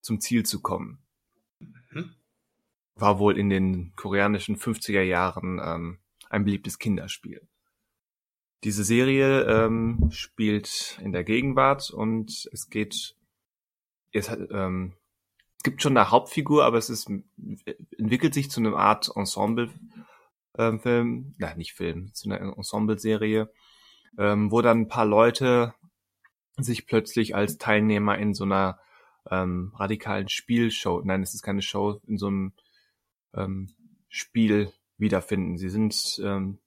zum 0.00 0.20
Ziel 0.20 0.44
zu 0.44 0.60
kommen. 0.60 1.02
Mhm. 1.58 2.14
War 2.94 3.18
wohl 3.18 3.38
in 3.38 3.50
den 3.50 3.92
koreanischen 3.96 4.56
50er 4.56 5.02
Jahren 5.02 5.60
ähm, 5.62 5.98
ein 6.30 6.44
beliebtes 6.44 6.78
Kinderspiel. 6.78 7.48
Diese 8.62 8.84
Serie 8.84 9.42
ähm, 9.42 10.08
spielt 10.10 10.98
in 11.02 11.12
der 11.12 11.24
Gegenwart 11.24 11.90
und 11.90 12.48
es 12.52 12.70
geht, 12.70 13.14
es, 14.12 14.30
hat, 14.30 14.38
ähm, 14.50 14.94
es 15.58 15.64
gibt 15.64 15.82
schon 15.82 15.96
eine 15.96 16.10
Hauptfigur, 16.10 16.64
aber 16.64 16.78
es 16.78 16.88
ist 16.88 17.10
entwickelt 17.98 18.32
sich 18.32 18.50
zu 18.50 18.60
einer 18.60 18.74
Art 18.76 19.10
Ensemble-Film, 19.14 20.80
ähm, 20.84 21.34
na 21.36 21.54
nicht 21.56 21.74
Film, 21.74 22.14
zu 22.14 22.30
einer 22.30 22.40
Ensemble-Serie, 22.56 23.52
ähm, 24.18 24.50
wo 24.50 24.62
dann 24.62 24.82
ein 24.82 24.88
paar 24.88 25.06
Leute 25.06 25.74
sich 26.56 26.86
plötzlich 26.86 27.34
als 27.34 27.58
Teilnehmer 27.58 28.18
in 28.18 28.34
so 28.34 28.44
einer 28.44 28.78
ähm, 29.30 29.72
radikalen 29.76 30.28
Spielshow, 30.28 31.02
nein, 31.04 31.22
es 31.22 31.34
ist 31.34 31.42
keine 31.42 31.62
Show, 31.62 32.00
in 32.06 32.18
so 32.18 32.26
einem 32.28 32.52
ähm, 33.34 33.74
Spiel 34.08 34.72
wiederfinden. 34.98 35.56
Sie 35.56 35.70
sind, 35.70 36.20
ähm, 36.22 36.58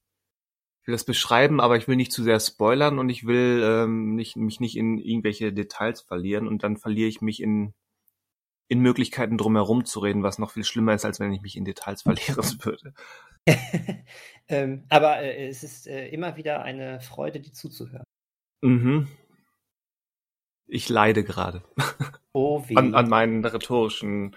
ich 0.82 0.88
will 0.88 0.94
das 0.94 1.06
beschreiben, 1.06 1.62
aber 1.62 1.77
ich 1.77 1.88
will 1.88 1.96
nicht 1.96 2.12
zu 2.12 2.24
sehr 2.24 2.39
spoilern 2.39 3.00
und 3.00 3.10
ich 3.10 3.25
will 3.25 3.62
ähm, 3.63 4.16
nicht, 4.16 4.36
mich 4.36 4.60
nicht 4.60 4.75
in 4.75 4.98
irgendwelche 4.98 5.54
Details 5.54 6.01
verlieren 6.01 6.48
und 6.48 6.63
dann 6.63 6.77
verliere 6.77 7.10
ich 7.10 7.22
mich 7.22 7.42
in 7.42 7.74
in 8.68 8.82
Möglichkeiten 8.82 9.38
drumherum 9.38 9.86
zu 9.86 10.00
reden, 10.00 10.24
was 10.24 10.39
noch 10.39 10.51
viel 10.51 10.63
schlimmer 10.63 10.94
ist, 10.94 11.06
als 11.06 11.20
wenn 11.20 11.32
ich 11.32 11.42
mich 11.42 11.56
in 11.56 11.66
Details 11.66 12.01
verlieren 12.04 12.60
würde. 12.63 12.94
ähm, 14.48 14.84
aber 14.89 15.22
äh, 15.22 15.48
es 15.48 15.63
ist 15.63 15.88
äh, 15.88 16.08
immer 16.10 16.36
wieder 16.36 16.62
eine 16.63 17.00
Freude, 17.00 17.39
dir 17.39 17.54
zuzuhören. 17.54 18.04
Mhm. 18.62 19.08
Ich 20.68 20.89
leide 20.89 21.24
gerade. 21.24 21.63
Oh, 22.34 22.63
weh. 22.68 22.75
An, 22.75 22.94
an 22.94 23.10
meinen 23.10 23.44
rhetorischen 23.46 24.36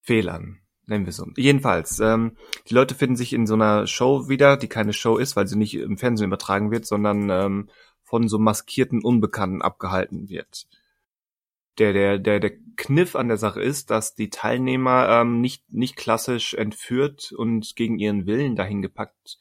Fehlern. 0.00 0.60
Nennen 0.86 1.04
wir 1.04 1.12
so. 1.12 1.26
Jedenfalls, 1.36 2.00
ähm, 2.00 2.38
die 2.66 2.74
Leute 2.74 2.94
finden 2.94 3.16
sich 3.16 3.34
in 3.34 3.46
so 3.46 3.54
einer 3.54 3.86
Show 3.86 4.30
wieder, 4.30 4.56
die 4.56 4.68
keine 4.68 4.94
Show 4.94 5.18
ist, 5.18 5.36
weil 5.36 5.46
sie 5.46 5.58
nicht 5.58 5.74
im 5.74 5.98
Fernsehen 5.98 6.28
übertragen 6.28 6.70
wird, 6.70 6.86
sondern 6.86 7.28
ähm, 7.28 7.68
von 8.04 8.26
so 8.26 8.38
maskierten 8.38 9.02
Unbekannten 9.02 9.60
abgehalten 9.60 10.30
wird. 10.30 10.66
Der, 11.78 11.92
der, 11.92 12.18
der, 12.18 12.40
der 12.40 12.52
Kniff 12.76 13.14
an 13.14 13.28
der 13.28 13.36
Sache 13.36 13.62
ist, 13.62 13.90
dass 13.90 14.14
die 14.14 14.30
Teilnehmer 14.30 15.08
ähm, 15.08 15.40
nicht, 15.40 15.72
nicht 15.72 15.96
klassisch 15.96 16.54
entführt 16.54 17.32
und 17.32 17.76
gegen 17.76 17.98
ihren 17.98 18.26
Willen 18.26 18.56
dahin 18.56 18.82
gepackt 18.82 19.38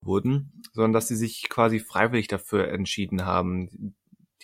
wurden, 0.00 0.62
sondern 0.72 0.92
dass 0.92 1.08
sie 1.08 1.16
sich 1.16 1.48
quasi 1.48 1.80
freiwillig 1.80 2.28
dafür 2.28 2.68
entschieden 2.68 3.24
haben. 3.24 3.94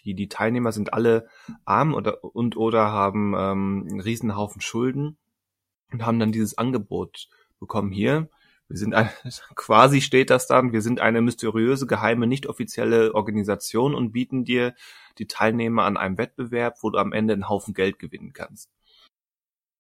Die, 0.05 0.15
die 0.15 0.29
Teilnehmer 0.29 0.73
sind 0.73 0.93
alle 0.93 1.29
arm 1.65 1.95
oder, 1.95 2.25
und 2.25 2.57
oder 2.57 2.91
haben 2.91 3.35
ähm, 3.37 3.87
einen 3.89 4.01
Riesenhaufen 4.01 4.61
Schulden 4.61 5.19
und 5.93 6.05
haben 6.05 6.19
dann 6.19 6.33
dieses 6.33 6.59
Angebot 6.59 7.29
bekommen 7.61 7.93
hier. 7.93 8.29
Wir 8.73 8.79
sind 8.79 8.95
ein, 8.95 9.11
quasi 9.55 10.01
steht 10.01 10.31
das 10.31 10.47
dann, 10.47 10.73
wir 10.73 10.81
sind 10.81 10.99
eine 10.99 11.21
mysteriöse, 11.21 11.87
geheime, 11.87 12.27
nicht 12.27 12.47
offizielle 12.47 13.15
Organisation 13.15 13.95
und 13.95 14.13
bieten 14.13 14.47
dir 14.47 14.75
die 15.19 15.27
Teilnehmer 15.27 15.85
an 15.85 15.99
einem 15.99 16.17
Wettbewerb, 16.17 16.79
wo 16.81 16.89
du 16.89 16.97
am 16.97 17.13
Ende 17.13 17.35
einen 17.35 17.51
Haufen 17.51 17.75
Geld 17.75 17.99
gewinnen 17.99 18.33
kannst. 18.33 18.71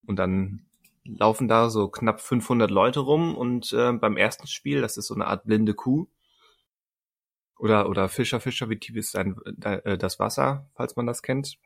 Und 0.06 0.16
dann 0.16 0.66
laufen 1.04 1.48
da 1.48 1.70
so 1.70 1.88
knapp 1.88 2.20
500 2.20 2.70
Leute 2.70 3.00
rum 3.00 3.34
und 3.34 3.72
äh, 3.72 3.92
beim 3.92 4.18
ersten 4.18 4.46
Spiel, 4.46 4.82
das 4.82 4.98
ist 4.98 5.06
so 5.06 5.14
eine 5.14 5.26
Art 5.26 5.44
blinde 5.46 5.72
Kuh, 5.72 6.06
oder, 7.58 7.88
oder 7.88 8.10
Fischer, 8.10 8.40
Fischer, 8.40 8.68
wie 8.68 8.78
tief 8.78 8.96
ist 8.96 9.16
ein, 9.16 9.36
äh, 9.62 9.96
das 9.96 10.18
Wasser, 10.18 10.68
falls 10.74 10.96
man 10.96 11.06
das 11.06 11.22
kennt. 11.22 11.56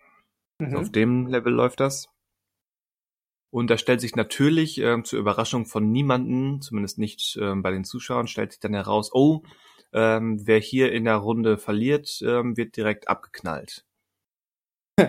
Mhm. 0.60 0.76
Auf 0.76 0.92
dem 0.92 1.26
Level 1.26 1.52
läuft 1.52 1.80
das. 1.80 2.08
Und 3.50 3.70
da 3.70 3.78
stellt 3.78 4.00
sich 4.00 4.16
natürlich 4.16 4.80
äh, 4.80 5.02
zur 5.02 5.18
Überraschung 5.18 5.66
von 5.66 5.90
niemanden, 5.90 6.60
zumindest 6.60 6.98
nicht 6.98 7.36
äh, 7.36 7.54
bei 7.54 7.70
den 7.70 7.84
Zuschauern, 7.84 8.26
stellt 8.26 8.52
sich 8.52 8.60
dann 8.60 8.74
heraus, 8.74 9.10
oh, 9.12 9.42
ähm, 9.92 10.46
wer 10.46 10.58
hier 10.58 10.92
in 10.92 11.04
der 11.04 11.16
Runde 11.16 11.56
verliert, 11.56 12.20
ähm, 12.22 12.56
wird 12.56 12.76
direkt 12.76 13.08
abgeknallt. 13.08 13.84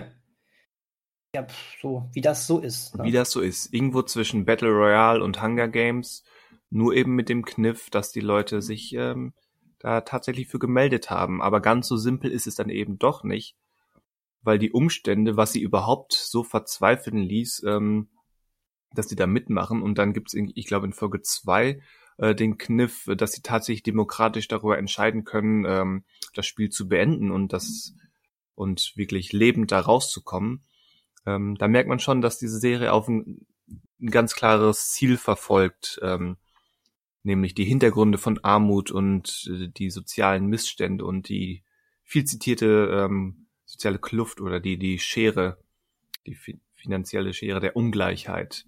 Ja, 1.34 1.46
so 1.82 2.08
wie 2.14 2.22
das 2.22 2.46
so 2.46 2.58
ist. 2.58 2.96
Ne? 2.96 3.04
Wie 3.04 3.12
das 3.12 3.30
so 3.30 3.42
ist. 3.42 3.72
Irgendwo 3.74 4.00
zwischen 4.00 4.46
Battle 4.46 4.70
Royale 4.70 5.22
und 5.22 5.42
Hunger 5.42 5.68
Games, 5.68 6.24
nur 6.70 6.94
eben 6.94 7.14
mit 7.14 7.28
dem 7.28 7.44
Kniff, 7.44 7.90
dass 7.90 8.12
die 8.12 8.20
Leute 8.20 8.62
sich 8.62 8.94
ähm, 8.94 9.34
da 9.78 10.00
tatsächlich 10.00 10.48
für 10.48 10.58
gemeldet 10.58 11.10
haben. 11.10 11.42
Aber 11.42 11.60
ganz 11.60 11.86
so 11.86 11.98
simpel 11.98 12.30
ist 12.30 12.46
es 12.46 12.54
dann 12.54 12.70
eben 12.70 12.98
doch 12.98 13.24
nicht, 13.24 13.56
weil 14.40 14.58
die 14.58 14.72
Umstände, 14.72 15.36
was 15.36 15.52
sie 15.52 15.60
überhaupt 15.60 16.14
so 16.14 16.42
verzweifeln 16.42 17.18
ließ, 17.18 17.62
ähm, 17.66 18.08
dass 18.94 19.08
sie 19.08 19.16
da 19.16 19.26
mitmachen. 19.26 19.82
Und 19.82 19.98
dann 19.98 20.12
gibt's, 20.12 20.34
ich 20.34 20.66
glaube, 20.66 20.86
in 20.86 20.92
Folge 20.92 21.22
zwei 21.22 21.80
äh, 22.18 22.34
den 22.34 22.58
Kniff, 22.58 23.08
dass 23.16 23.32
sie 23.32 23.42
tatsächlich 23.42 23.82
demokratisch 23.82 24.48
darüber 24.48 24.78
entscheiden 24.78 25.24
können, 25.24 25.64
ähm, 25.66 26.04
das 26.34 26.46
Spiel 26.46 26.70
zu 26.70 26.88
beenden 26.88 27.30
und 27.30 27.52
das 27.52 27.94
und 28.54 28.92
wirklich 28.96 29.32
lebend 29.32 29.70
da 29.70 29.80
rauszukommen. 29.80 30.64
Ähm, 31.26 31.56
da 31.56 31.68
merkt 31.68 31.88
man 31.88 32.00
schon, 32.00 32.20
dass 32.20 32.38
diese 32.38 32.58
Serie 32.58 32.92
auf 32.92 33.08
ein, 33.08 33.46
ein 34.00 34.10
ganz 34.10 34.34
klares 34.34 34.90
Ziel 34.90 35.16
verfolgt, 35.16 36.00
ähm, 36.02 36.36
nämlich 37.22 37.54
die 37.54 37.64
Hintergründe 37.64 38.18
von 38.18 38.42
Armut 38.42 38.90
und 38.90 39.48
äh, 39.52 39.68
die 39.68 39.90
sozialen 39.90 40.46
Missstände 40.46 41.04
und 41.04 41.28
die 41.28 41.62
viel 42.02 42.24
zitierte 42.24 42.90
ähm, 42.92 43.46
soziale 43.64 43.98
Kluft 43.98 44.40
oder 44.40 44.60
die 44.60 44.78
die 44.78 44.98
Schere, 44.98 45.58
die 46.26 46.34
finanzielle 46.78 47.34
Schere 47.34 47.60
der 47.60 47.76
Ungleichheit 47.76 48.64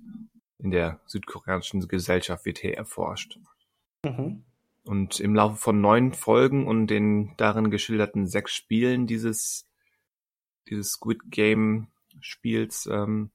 in 0.58 0.70
der 0.70 1.00
südkoreanischen 1.06 1.86
Gesellschaft 1.88 2.44
wird 2.44 2.58
hier 2.58 2.76
erforscht. 2.76 3.38
Mhm. 4.04 4.44
Und 4.84 5.20
im 5.20 5.34
Laufe 5.34 5.56
von 5.56 5.80
neun 5.80 6.12
Folgen 6.12 6.66
und 6.66 6.88
den 6.88 7.34
darin 7.36 7.70
geschilderten 7.70 8.26
sechs 8.26 8.52
Spielen 8.52 9.06
dieses, 9.06 9.66
dieses 10.68 10.92
Squid 10.92 11.20
Game 11.30 11.88
Spiels, 12.20 12.88
ähm, 12.90 13.30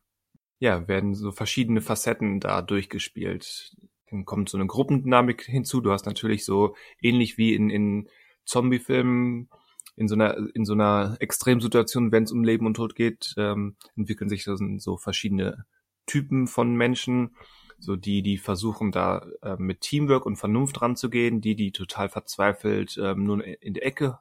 ja, 0.60 0.88
werden 0.88 1.15
so 1.15 1.32
verschiedene 1.32 1.82
Facetten 1.82 2.39
da 2.39 2.62
durchgespielt. 2.62 3.75
Dann 4.10 4.25
kommt 4.25 4.50
so 4.50 4.58
eine 4.58 4.67
Gruppendynamik 4.67 5.44
hinzu. 5.44 5.82
Du 5.82 5.91
hast 5.91 6.05
natürlich 6.05 6.46
so 6.46 6.75
ähnlich 7.01 7.38
wie 7.38 7.53
in, 7.53 7.70
in 7.70 8.10
Zombie-Filmen 8.46 9.50
in 9.95 10.07
so 10.07 10.15
einer 10.15 10.37
in 10.53 10.65
so 10.65 10.73
einer 10.73 11.17
Extremsituation, 11.19 12.11
wenn 12.11 12.23
es 12.23 12.31
um 12.31 12.43
Leben 12.43 12.65
und 12.65 12.75
Tod 12.75 12.95
geht, 12.95 13.33
ähm, 13.37 13.75
entwickeln 13.95 14.29
sich 14.29 14.43
so, 14.43 14.55
so 14.77 14.97
verschiedene 14.97 15.65
Typen 16.05 16.47
von 16.47 16.75
Menschen, 16.75 17.35
so 17.79 17.95
die 17.95 18.21
die 18.21 18.37
versuchen 18.37 18.91
da 18.91 19.25
äh, 19.41 19.55
mit 19.57 19.81
Teamwork 19.81 20.25
und 20.25 20.37
Vernunft 20.37 20.81
ranzugehen, 20.81 21.41
die 21.41 21.55
die 21.55 21.71
total 21.71 22.09
verzweifelt 22.09 22.97
ähm, 23.01 23.23
nur 23.23 23.43
in 23.45 23.73
der 23.73 23.85
Ecke 23.85 24.19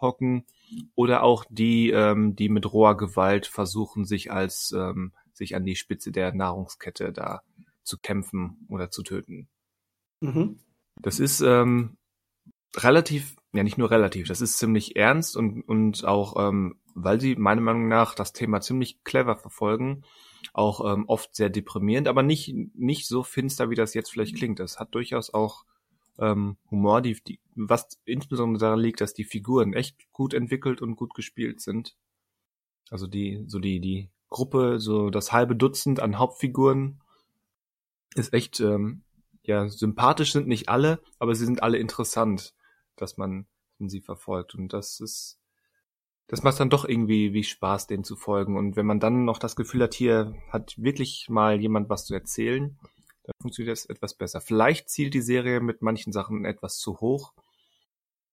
hocken 0.00 0.44
oder 0.94 1.22
auch 1.22 1.44
die 1.48 1.90
ähm, 1.90 2.36
die 2.36 2.48
mit 2.48 2.70
roher 2.72 2.96
Gewalt 2.96 3.46
versuchen 3.46 4.04
sich 4.04 4.30
als 4.30 4.72
ähm, 4.76 5.12
sich 5.32 5.54
an 5.54 5.64
die 5.64 5.76
Spitze 5.76 6.12
der 6.12 6.34
Nahrungskette 6.34 7.12
da 7.12 7.42
zu 7.82 7.98
kämpfen 7.98 8.66
oder 8.68 8.90
zu 8.90 9.02
töten. 9.02 9.48
Mhm. 10.20 10.58
Das 11.00 11.20
ist 11.20 11.40
ähm, 11.40 11.96
relativ 12.76 13.36
ja 13.56 13.64
nicht 13.64 13.78
nur 13.78 13.90
relativ, 13.90 14.28
das 14.28 14.40
ist 14.40 14.58
ziemlich 14.58 14.96
ernst 14.96 15.36
und, 15.36 15.62
und 15.62 16.04
auch, 16.04 16.34
ähm, 16.48 16.78
weil 16.94 17.20
sie 17.20 17.34
meiner 17.36 17.60
Meinung 17.60 17.88
nach 17.88 18.14
das 18.14 18.32
Thema 18.32 18.60
ziemlich 18.60 19.02
clever 19.02 19.36
verfolgen, 19.36 20.02
auch 20.52 20.92
ähm, 20.92 21.04
oft 21.08 21.34
sehr 21.34 21.50
deprimierend, 21.50 22.06
aber 22.06 22.22
nicht, 22.22 22.54
nicht 22.74 23.06
so 23.06 23.22
finster, 23.22 23.70
wie 23.70 23.74
das 23.74 23.94
jetzt 23.94 24.10
vielleicht 24.10 24.36
klingt. 24.36 24.60
Es 24.60 24.78
hat 24.78 24.94
durchaus 24.94 25.32
auch 25.34 25.64
ähm, 26.18 26.56
Humor, 26.70 27.02
die, 27.02 27.18
die, 27.26 27.40
was 27.54 27.98
insbesondere 28.04 28.60
daran 28.60 28.80
liegt, 28.80 29.00
dass 29.00 29.14
die 29.14 29.24
Figuren 29.24 29.74
echt 29.74 30.10
gut 30.12 30.34
entwickelt 30.34 30.80
und 30.80 30.96
gut 30.96 31.14
gespielt 31.14 31.60
sind. 31.60 31.96
Also 32.90 33.06
die, 33.06 33.44
so 33.48 33.58
die, 33.58 33.80
die 33.80 34.10
Gruppe, 34.28 34.78
so 34.78 35.10
das 35.10 35.32
halbe 35.32 35.56
Dutzend 35.56 36.00
an 36.00 36.18
Hauptfiguren 36.18 37.00
ist 38.14 38.32
echt, 38.32 38.60
ähm, 38.60 39.02
ja, 39.46 39.68
sympathisch 39.68 40.32
sind 40.32 40.48
nicht 40.48 40.68
alle, 40.68 41.00
aber 41.18 41.34
sie 41.34 41.44
sind 41.44 41.62
alle 41.62 41.78
interessant 41.78 42.54
dass 42.96 43.16
man 43.16 43.46
sie 43.78 44.00
verfolgt. 44.00 44.54
Und 44.54 44.72
das 44.72 45.00
ist, 45.00 45.38
das 46.26 46.42
macht 46.42 46.58
dann 46.58 46.70
doch 46.70 46.84
irgendwie 46.84 47.32
wie 47.32 47.44
Spaß, 47.44 47.86
denen 47.86 48.04
zu 48.04 48.16
folgen. 48.16 48.56
Und 48.56 48.76
wenn 48.76 48.86
man 48.86 49.00
dann 49.00 49.24
noch 49.24 49.38
das 49.38 49.54
Gefühl 49.54 49.82
hat, 49.82 49.94
hier 49.94 50.34
hat 50.50 50.74
wirklich 50.76 51.28
mal 51.28 51.60
jemand 51.60 51.88
was 51.88 52.06
zu 52.06 52.14
erzählen, 52.14 52.78
dann 53.22 53.34
funktioniert 53.40 53.76
das 53.76 53.86
etwas 53.86 54.14
besser. 54.14 54.40
Vielleicht 54.40 54.88
zielt 54.88 55.14
die 55.14 55.20
Serie 55.20 55.60
mit 55.60 55.82
manchen 55.82 56.12
Sachen 56.12 56.44
etwas 56.44 56.78
zu 56.78 57.00
hoch. 57.00 57.32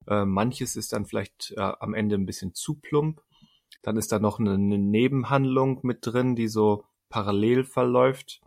Äh, 0.07 0.25
manches 0.25 0.75
ist 0.75 0.93
dann 0.93 1.05
vielleicht 1.05 1.53
äh, 1.57 1.61
am 1.61 1.93
Ende 1.93 2.15
ein 2.15 2.25
bisschen 2.25 2.53
zu 2.53 2.75
plump. 2.75 3.21
Dann 3.81 3.97
ist 3.97 4.11
da 4.11 4.19
noch 4.19 4.39
eine, 4.39 4.53
eine 4.53 4.77
Nebenhandlung 4.77 5.79
mit 5.83 5.99
drin, 6.01 6.35
die 6.35 6.47
so 6.47 6.85
parallel 7.09 7.63
verläuft. 7.63 8.41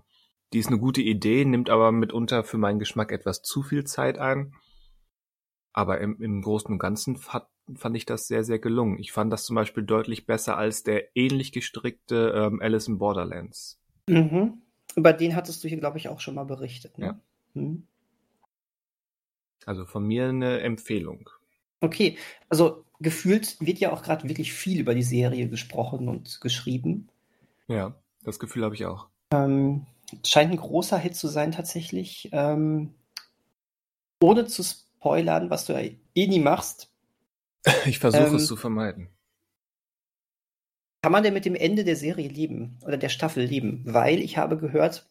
Die 0.52 0.58
ist 0.58 0.68
eine 0.68 0.78
gute 0.78 1.02
Idee, 1.02 1.44
nimmt 1.44 1.70
aber 1.70 1.92
mitunter 1.92 2.44
für 2.44 2.58
meinen 2.58 2.78
Geschmack 2.78 3.12
etwas 3.12 3.42
zu 3.42 3.62
viel 3.62 3.84
Zeit 3.84 4.18
ein. 4.18 4.54
Aber 5.72 6.00
im, 6.00 6.20
im 6.22 6.40
Großen 6.40 6.70
und 6.70 6.78
Ganzen 6.78 7.18
hat, 7.28 7.48
fand 7.74 7.96
ich 7.96 8.06
das 8.06 8.28
sehr, 8.28 8.44
sehr 8.44 8.58
gelungen. 8.58 8.98
Ich 8.98 9.12
fand 9.12 9.32
das 9.32 9.44
zum 9.44 9.56
Beispiel 9.56 9.82
deutlich 9.82 10.26
besser 10.26 10.56
als 10.56 10.84
der 10.84 11.14
ähnlich 11.16 11.52
gestrickte 11.52 12.32
ähm, 12.34 12.60
Alice 12.62 12.88
in 12.88 12.98
Borderlands. 12.98 13.78
Mhm. 14.08 14.62
Über 14.94 15.12
den 15.12 15.36
hattest 15.36 15.62
du 15.62 15.68
hier, 15.68 15.78
glaube 15.78 15.98
ich, 15.98 16.08
auch 16.08 16.20
schon 16.20 16.36
mal 16.36 16.44
berichtet. 16.44 16.96
Ne? 16.96 17.06
Ja. 17.06 17.20
Mhm. 17.54 17.86
Also 19.66 19.84
von 19.84 20.06
mir 20.06 20.28
eine 20.28 20.60
Empfehlung. 20.60 21.28
Okay, 21.80 22.16
also 22.48 22.84
gefühlt 23.00 23.60
wird 23.60 23.78
ja 23.78 23.92
auch 23.92 24.02
gerade 24.02 24.28
wirklich 24.28 24.52
viel 24.52 24.80
über 24.80 24.94
die 24.94 25.02
Serie 25.02 25.48
gesprochen 25.48 26.08
und 26.08 26.40
geschrieben. 26.40 27.08
Ja, 27.68 27.94
das 28.22 28.38
Gefühl 28.38 28.64
habe 28.64 28.74
ich 28.74 28.86
auch. 28.86 29.08
Ähm, 29.32 29.86
scheint 30.24 30.52
ein 30.52 30.58
großer 30.58 30.98
Hit 30.98 31.16
zu 31.16 31.28
sein 31.28 31.52
tatsächlich. 31.52 32.28
Ähm, 32.32 32.94
ohne 34.20 34.46
zu 34.46 34.62
spoilern, 34.62 35.50
was 35.50 35.66
du 35.66 35.72
ja 35.74 35.90
eh 36.14 36.26
nie 36.26 36.40
machst. 36.40 36.92
Ich 37.86 37.98
versuche 37.98 38.26
ähm, 38.26 38.36
es 38.36 38.46
zu 38.46 38.56
vermeiden. 38.56 39.08
Kann 41.02 41.12
man 41.12 41.22
denn 41.22 41.34
mit 41.34 41.44
dem 41.44 41.54
Ende 41.54 41.84
der 41.84 41.96
Serie 41.96 42.28
leben 42.28 42.78
oder 42.84 42.96
der 42.96 43.08
Staffel 43.08 43.44
leben? 43.44 43.82
Weil 43.84 44.20
ich 44.20 44.38
habe 44.38 44.56
gehört, 44.56 45.08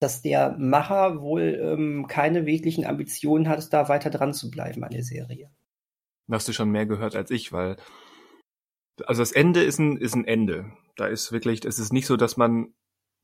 dass 0.00 0.22
der 0.22 0.56
Macher 0.58 1.20
wohl 1.20 1.58
ähm, 1.60 2.06
keine 2.08 2.46
wirklichen 2.46 2.84
Ambitionen 2.84 3.48
hat, 3.48 3.72
da 3.72 3.88
weiter 3.88 4.10
dran 4.10 4.34
zu 4.34 4.50
bleiben 4.50 4.84
an 4.84 4.90
der 4.90 5.02
Serie. 5.02 5.50
hast 6.30 6.48
du 6.48 6.52
schon 6.52 6.70
mehr 6.70 6.86
gehört 6.86 7.16
als 7.16 7.30
ich, 7.30 7.52
weil 7.52 7.76
also 9.06 9.22
das 9.22 9.32
Ende 9.32 9.62
ist 9.62 9.78
ein, 9.78 9.96
ist 9.96 10.14
ein 10.14 10.24
Ende. 10.24 10.72
Da 10.96 11.06
ist 11.06 11.32
wirklich, 11.32 11.64
es 11.64 11.78
ist 11.78 11.92
nicht 11.92 12.06
so, 12.06 12.16
dass 12.16 12.36
man, 12.36 12.74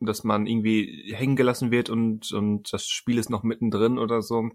dass 0.00 0.25
man 0.25 0.47
irgendwie 0.47 1.12
hängen 1.14 1.37
gelassen 1.37 1.71
wird 1.71 1.90
und, 1.90 2.33
und 2.33 2.73
das 2.73 2.88
Spiel 2.88 3.19
ist 3.19 3.30
noch 3.30 3.42
mittendrin 3.42 3.99
oder 3.99 4.23
so. 4.23 4.50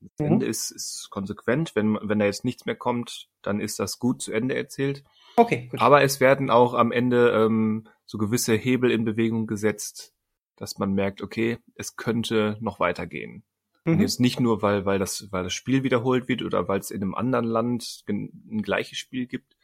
Das 0.00 0.10
mhm. 0.18 0.32
Ende 0.32 0.46
ist, 0.46 0.70
ist 0.70 1.08
konsequent. 1.10 1.74
Wenn, 1.74 1.98
wenn 2.02 2.18
da 2.18 2.24
jetzt 2.24 2.44
nichts 2.44 2.64
mehr 2.66 2.76
kommt, 2.76 3.28
dann 3.42 3.60
ist 3.60 3.78
das 3.78 3.98
gut 3.98 4.22
zu 4.22 4.32
Ende 4.32 4.54
erzählt. 4.54 5.04
Okay, 5.36 5.68
gut. 5.70 5.80
Aber 5.80 6.02
es 6.02 6.20
werden 6.20 6.50
auch 6.50 6.74
am 6.74 6.92
Ende 6.92 7.30
ähm, 7.32 7.88
so 8.06 8.18
gewisse 8.18 8.54
Hebel 8.54 8.90
in 8.90 9.04
Bewegung 9.04 9.46
gesetzt, 9.46 10.14
dass 10.56 10.78
man 10.78 10.94
merkt, 10.94 11.20
okay, 11.22 11.58
es 11.74 11.96
könnte 11.96 12.56
noch 12.60 12.80
weitergehen. 12.80 13.44
Und 13.84 13.96
Mhm. 13.96 14.00
jetzt 14.00 14.18
nicht 14.18 14.40
nur, 14.40 14.62
weil, 14.62 14.84
weil 14.84 14.98
das, 14.98 15.30
weil 15.30 15.44
das 15.44 15.52
Spiel 15.52 15.84
wiederholt 15.84 16.26
wird 16.26 16.42
oder 16.42 16.66
weil 16.66 16.80
es 16.80 16.90
in 16.90 17.02
einem 17.02 17.14
anderen 17.14 17.44
Land 17.44 18.02
ein 18.08 18.62
gleiches 18.62 18.98
Spiel 18.98 19.26
gibt, 19.26 19.56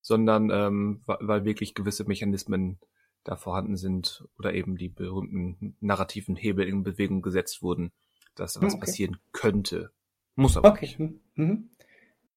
sondern 0.00 0.50
ähm, 0.50 1.02
weil 1.04 1.44
wirklich 1.44 1.74
gewisse 1.74 2.04
Mechanismen 2.04 2.78
da 3.26 3.36
vorhanden 3.36 3.76
sind 3.76 4.24
oder 4.38 4.54
eben 4.54 4.76
die 4.76 4.88
berühmten 4.88 5.76
narrativen 5.80 6.36
Hebel 6.36 6.66
in 6.68 6.84
Bewegung 6.84 7.22
gesetzt 7.22 7.60
wurden, 7.60 7.90
dass 8.36 8.52
da 8.54 8.62
was 8.62 8.74
Okay. 8.74 8.80
passieren 8.80 9.16
könnte. 9.32 9.90
Muss 10.36 10.56
aber 10.56 10.68
Okay. 10.70 10.86
nicht. 10.86 10.98
Mhm. 11.00 11.20
Mhm. 11.34 11.70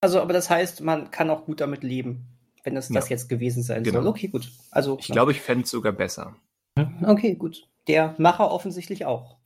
Also, 0.01 0.19
aber 0.21 0.33
das 0.33 0.49
heißt, 0.49 0.81
man 0.81 1.11
kann 1.11 1.29
auch 1.29 1.45
gut 1.45 1.61
damit 1.61 1.83
leben, 1.83 2.25
wenn 2.63 2.75
es 2.75 2.87
das 2.89 3.09
Ja. 3.09 3.15
jetzt 3.15 3.27
gewesen 3.29 3.61
sein 3.63 3.83
Genau. 3.83 3.99
soll. 4.01 4.07
Okay, 4.07 4.29
gut. 4.29 4.51
Also, 4.71 4.97
Ich 4.99 5.07
glaube, 5.07 5.31
ich 5.31 5.41
fände 5.41 5.63
es 5.65 5.69
sogar 5.69 5.91
besser. 5.91 6.35
okay, 7.05 7.35
gut. 7.35 7.67
Der 7.87 8.15
Macher 8.17 8.49
offensichtlich 8.51 9.05
auch. 9.05 9.37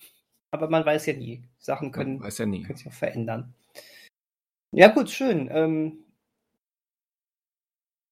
Aber 0.51 0.69
man 0.69 0.85
weiß 0.85 1.07
ja 1.07 1.13
nie. 1.13 1.43
Sachen 1.57 1.91
können, 1.91 2.19
Man 2.19 2.27
weiß 2.27 2.37
ja 2.37 2.45
nie. 2.45 2.61
können 2.63 2.77
sich 2.77 2.87
auch 2.87 2.93
verändern. 2.93 3.53
Ja, 4.71 4.89
gut, 4.89 5.09
schön. 5.09 5.49
Ähm, 5.51 6.03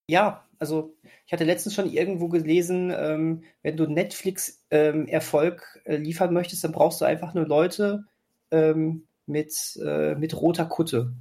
ja, 0.08 0.46
also 0.62 0.96
ich 1.26 1.34
hatte 1.34 1.44
letztens 1.44 1.74
schon 1.74 1.90
irgendwo 1.90 2.30
gelesen, 2.30 2.94
ähm, 2.96 3.44
wenn 3.64 3.78
du 3.78 3.88
Netflix-Erfolg 3.88 5.82
äh, 5.86 5.96
liefern 5.96 6.34
möchtest, 6.34 6.64
dann 6.64 6.72
brauchst 6.72 7.02
du 7.02 7.06
einfach 7.06 7.34
nur 7.34 7.48
Leute 7.48 8.06
ähm, 8.52 9.08
mit, 9.26 9.80
äh, 9.84 10.14
mit 10.14 10.40
roter 10.40 10.66
Kutte. 10.66 11.14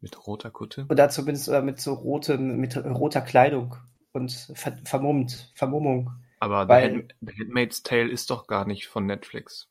Mit 0.00 0.26
roter 0.28 0.52
Kutte. 0.52 0.86
Oder 0.88 1.08
zumindest 1.08 1.48
oder 1.48 1.62
mit 1.62 1.80
so 1.80 1.94
rotem, 1.94 2.58
mit 2.58 2.76
roter 2.76 3.20
Kleidung 3.20 3.74
und 4.12 4.30
ver 4.54 4.78
vermummt, 4.84 5.50
Vermummung. 5.56 6.12
Aber 6.38 6.62
The, 6.64 6.68
Weil- 6.68 6.92
Hand, 6.92 7.14
The 7.20 7.32
Handmaid's 7.36 7.82
Tale 7.82 8.08
ist 8.10 8.30
doch 8.30 8.46
gar 8.46 8.64
nicht 8.64 8.86
von 8.86 9.06
Netflix. 9.06 9.68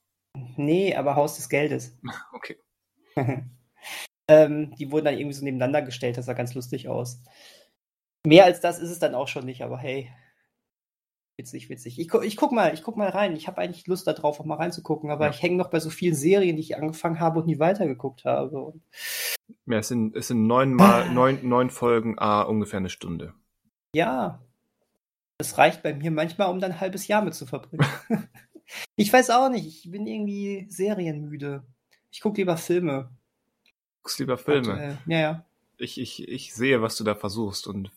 Nee, 0.58 0.96
aber 0.96 1.16
Haus 1.16 1.38
des 1.38 1.48
Geldes. 1.48 1.98
Okay. 2.34 2.58
ähm, 4.28 4.76
die 4.76 4.92
wurden 4.92 5.06
dann 5.06 5.18
irgendwie 5.18 5.34
so 5.34 5.46
nebeneinander 5.46 5.82
gestellt, 5.82 6.18
das 6.18 6.26
sah 6.26 6.34
ganz 6.34 6.54
lustig 6.56 6.90
aus. 6.90 7.22
Mehr 8.26 8.46
als 8.46 8.60
das 8.62 8.80
ist 8.80 8.90
es 8.90 9.00
dann 9.00 9.16
auch 9.16 9.28
schon 9.28 9.46
nicht, 9.46 9.62
aber 9.64 9.78
hey. 9.78 10.12
Witzig, 11.38 11.70
witzig. 11.70 12.00
Ich, 12.00 12.08
gu 12.08 12.22
ich 12.22 12.38
guck 12.38 12.54
mal, 12.54 12.74
ich 12.74 12.82
guck 12.82 12.96
mal 12.96 13.10
rein. 13.10 13.36
Ich 13.36 13.48
habe 13.48 13.58
eigentlich 13.60 13.88
Lust 13.88 14.08
darauf, 14.08 14.40
auch 14.40 14.46
mal 14.46 14.56
reinzugucken, 14.56 15.12
aber 15.12 15.26
Ja. 15.26 15.32
ich 15.32 15.42
hänge 15.42 15.58
noch 15.58 15.70
bei 15.70 15.82
so 15.82 15.90
vielen 15.90 16.16
Serien, 16.16 16.56
die 16.56 16.62
ich 16.62 16.78
angefangen 16.78 17.20
habe 17.20 17.40
und 17.42 17.46
nie 17.48 17.60
weitergeguckt 17.60 18.24
habe. 18.24 18.74
Ja, 19.66 19.78
es 19.80 19.90
sind, 19.90 20.16
es 20.16 20.30
sind 20.30 20.48
neun, 20.48 20.74
mal, 20.74 21.10
neun, 21.12 21.40
neun 21.48 21.70
Folgen, 21.70 22.16
ah, 22.20 22.44
ungefähr 22.44 22.78
eine 22.78 22.90
Stunde. 22.90 23.34
ja, 23.94 24.42
das 25.38 25.58
reicht 25.58 25.84
bei 25.84 25.94
mir 25.94 26.12
manchmal, 26.12 26.50
um 26.50 26.62
dann 26.62 26.72
ein 26.72 26.80
halbes 26.80 27.08
Jahr 27.10 27.22
mit 27.22 27.34
zu 27.34 27.46
verbringen. 27.46 27.86
ich 28.96 29.12
weiß 29.12 29.30
auch 29.32 29.50
nicht, 29.50 29.68
ich 29.68 29.92
bin 29.92 30.08
irgendwie 30.08 30.66
serienmüde. 30.70 31.66
Ich 32.10 32.22
gucke 32.22 32.38
lieber 32.40 32.56
Filme. 32.56 33.10
Guckst 34.02 34.20
lieber 34.20 34.38
Filme. 34.38 34.72
Und, 34.72 34.80
äh, 34.80 34.96
ja, 35.08 35.20
ja. 35.20 35.46
Ich, 35.78 36.00
ich, 36.00 36.26
ich 36.30 36.54
sehe, 36.54 36.82
was 36.82 36.96
du 36.96 37.04
da 37.04 37.16
versuchst 37.16 37.68
und 37.68 37.92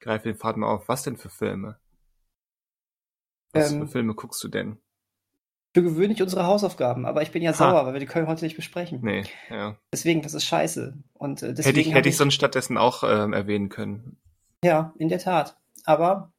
greife 0.00 0.28
den 0.28 0.36
Faden 0.36 0.60
mal 0.60 0.68
auf. 0.68 0.88
Was 0.88 1.02
denn 1.02 1.16
für 1.16 1.30
Filme? 1.30 1.78
Was 3.52 3.72
Ähm, 3.72 3.80
für 3.80 3.88
Filme 3.88 4.14
guckst 4.14 4.42
du 4.42 4.48
denn? 4.48 4.78
Für 5.74 5.82
gewöhnlich 5.82 6.22
unsere 6.22 6.46
Hausaufgaben, 6.46 7.04
aber 7.06 7.22
ich 7.22 7.30
bin 7.30 7.42
ja 7.42 7.50
Ha. 7.50 7.54
sauer, 7.54 7.86
weil 7.86 7.92
wir 7.92 8.00
die 8.00 8.06
können 8.06 8.26
heute 8.26 8.44
nicht 8.44 8.56
besprechen. 8.56 9.00
Nee, 9.02 9.24
ja. 9.50 9.76
Deswegen, 9.92 10.22
das 10.22 10.34
ist 10.34 10.44
scheiße. 10.44 10.96
Und 11.14 11.42
äh, 11.42 11.54
deswegen 11.54 11.76
Hätte 11.76 11.80
ich, 11.80 11.94
hätte 11.94 12.08
ich 12.08 12.16
sonst 12.16 12.34
stattdessen 12.34 12.78
auch 12.78 13.04
ähm, 13.04 13.32
erwähnen 13.32 13.68
können. 13.68 14.16
Ja, 14.64 14.92
in 14.98 15.08
der 15.08 15.18
Tat. 15.18 15.56
Aber 15.84 16.32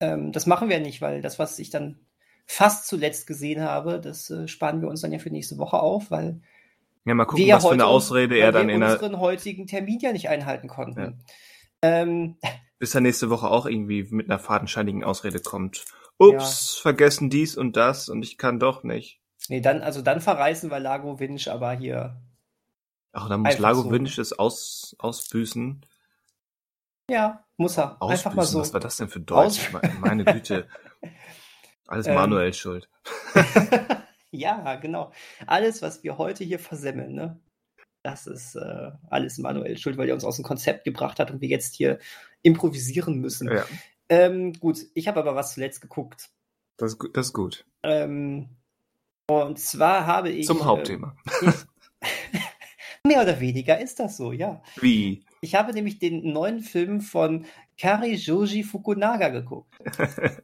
ähm, 0.00 0.32
das 0.32 0.46
machen 0.46 0.68
wir 0.68 0.80
nicht, 0.80 1.00
weil 1.02 1.22
das, 1.22 1.38
was 1.38 1.58
ich 1.58 1.70
dann 1.70 1.98
fast 2.46 2.86
zuletzt 2.86 3.26
gesehen 3.26 3.60
habe, 3.60 4.00
das 4.00 4.30
äh, 4.30 4.46
sparen 4.46 4.80
wir 4.80 4.88
uns 4.88 5.00
dann 5.00 5.12
ja 5.12 5.18
für 5.18 5.30
nächste 5.30 5.58
Woche 5.58 5.80
auf, 5.80 6.10
weil 6.10 6.40
Ja, 7.04 7.14
mal 7.14 7.24
gucken, 7.24 7.38
wir 7.38 7.46
ja 7.46 7.56
was 7.56 7.64
für 7.66 7.72
eine 7.72 7.86
Ausrede 7.86 8.38
er 8.38 8.52
dann 8.52 8.68
wir 8.68 8.74
in 8.74 8.80
der, 8.80 8.92
unseren 8.92 9.18
heutigen 9.18 9.66
Termin 9.66 9.98
ja 10.00 10.12
nicht 10.12 10.28
einhalten 10.28 10.68
konnten. 10.68 11.00
Ja. 11.00 11.12
Ähm, 11.82 12.38
bis 12.78 12.94
er 12.94 13.00
nächste 13.00 13.30
Woche 13.30 13.48
auch 13.48 13.66
irgendwie 13.66 14.04
mit 14.10 14.28
einer 14.30 14.38
fadenscheinigen 14.38 15.04
Ausrede 15.04 15.40
kommt. 15.40 15.84
Ups, 16.18 16.76
vergessen 16.76 17.30
dies 17.30 17.56
und 17.56 17.76
das 17.76 18.08
und 18.08 18.22
ich 18.22 18.38
kann 18.38 18.58
doch 18.58 18.82
nicht. 18.82 19.20
nee, 19.48 19.60
dann, 19.60 19.82
also 19.82 20.02
dann 20.02 20.20
verreißen 20.20 20.70
wir 20.70 20.80
Lago 20.80 21.18
Winch 21.20 21.48
aber 21.48 21.72
hier. 21.72 22.20
Ach, 23.12 23.28
dann 23.28 23.42
muss 23.42 23.58
Lago 23.58 23.82
so. 23.82 23.90
Winch 23.90 24.18
es 24.18 24.32
aus, 24.38 24.94
ausbüßen. 24.98 25.84
Ja, 27.10 27.44
muss 27.56 27.78
er. 27.78 28.00
Ausbüßen, 28.02 28.10
Einfach 28.26 28.34
mal 28.36 28.44
so. 28.46 28.60
was 28.60 28.72
war 28.72 28.80
das 28.80 28.96
denn 28.96 29.08
für 29.08 29.20
Deutsch? 29.20 29.68
Aus- 29.68 29.72
Me- 29.72 29.80
Meine 30.00 30.24
Güte. 30.24 30.68
Alles 31.86 32.06
Ähm, 32.08 32.14
Manuel 32.14 32.52
schuld. 32.52 32.88
ja, 34.30 34.74
genau. 34.76 35.12
Alles, 35.46 35.82
was 35.82 36.02
wir 36.02 36.18
heute 36.18 36.44
hier 36.44 36.58
versemmeln, 36.58 37.14
ne? 37.14 37.40
Das 38.02 38.26
ist 38.28 38.54
äh, 38.54 38.92
alles 39.10 39.36
manuell 39.38 39.76
schuld, 39.78 39.96
weil 39.98 40.08
er 40.08 40.14
uns 40.14 40.24
aus 40.24 40.36
dem 40.36 40.44
Konzept 40.44 40.84
gebracht 40.84 41.18
hat 41.18 41.30
und 41.32 41.40
wir 41.40 41.48
jetzt 41.48 41.74
hier 41.74 41.98
improvisieren 42.46 43.20
müssen. 43.20 43.48
Ja, 43.48 43.64
Ähm, 44.08 44.52
gut, 44.52 44.78
ich 44.94 45.08
habe 45.08 45.18
aber 45.18 45.34
was 45.34 45.54
zuletzt 45.54 45.80
geguckt. 45.80 46.30
das, 46.76 46.96
das 47.12 47.26
ist 47.26 47.32
gut. 47.32 47.66
Ähm, 47.82 48.48
und 49.28 49.58
zwar 49.58 50.06
habe 50.06 50.30
ich. 50.30 50.46
Zum 50.46 50.64
Hauptthema. 50.64 51.16
Ähm, 51.42 51.52
mehr 53.04 53.22
oder 53.22 53.40
weniger 53.40 53.80
ist 53.80 53.98
das 53.98 54.16
so, 54.16 54.32
ja. 54.32 54.62
Wie? 54.80 55.24
Ich 55.40 55.56
habe 55.56 55.72
nämlich 55.72 55.98
den 55.98 56.32
neuen 56.32 56.60
Film 56.60 57.00
von 57.00 57.46
Kari 57.78 58.14
Joji 58.14 58.62
Fukunaga 58.62 59.28
geguckt. 59.30 59.74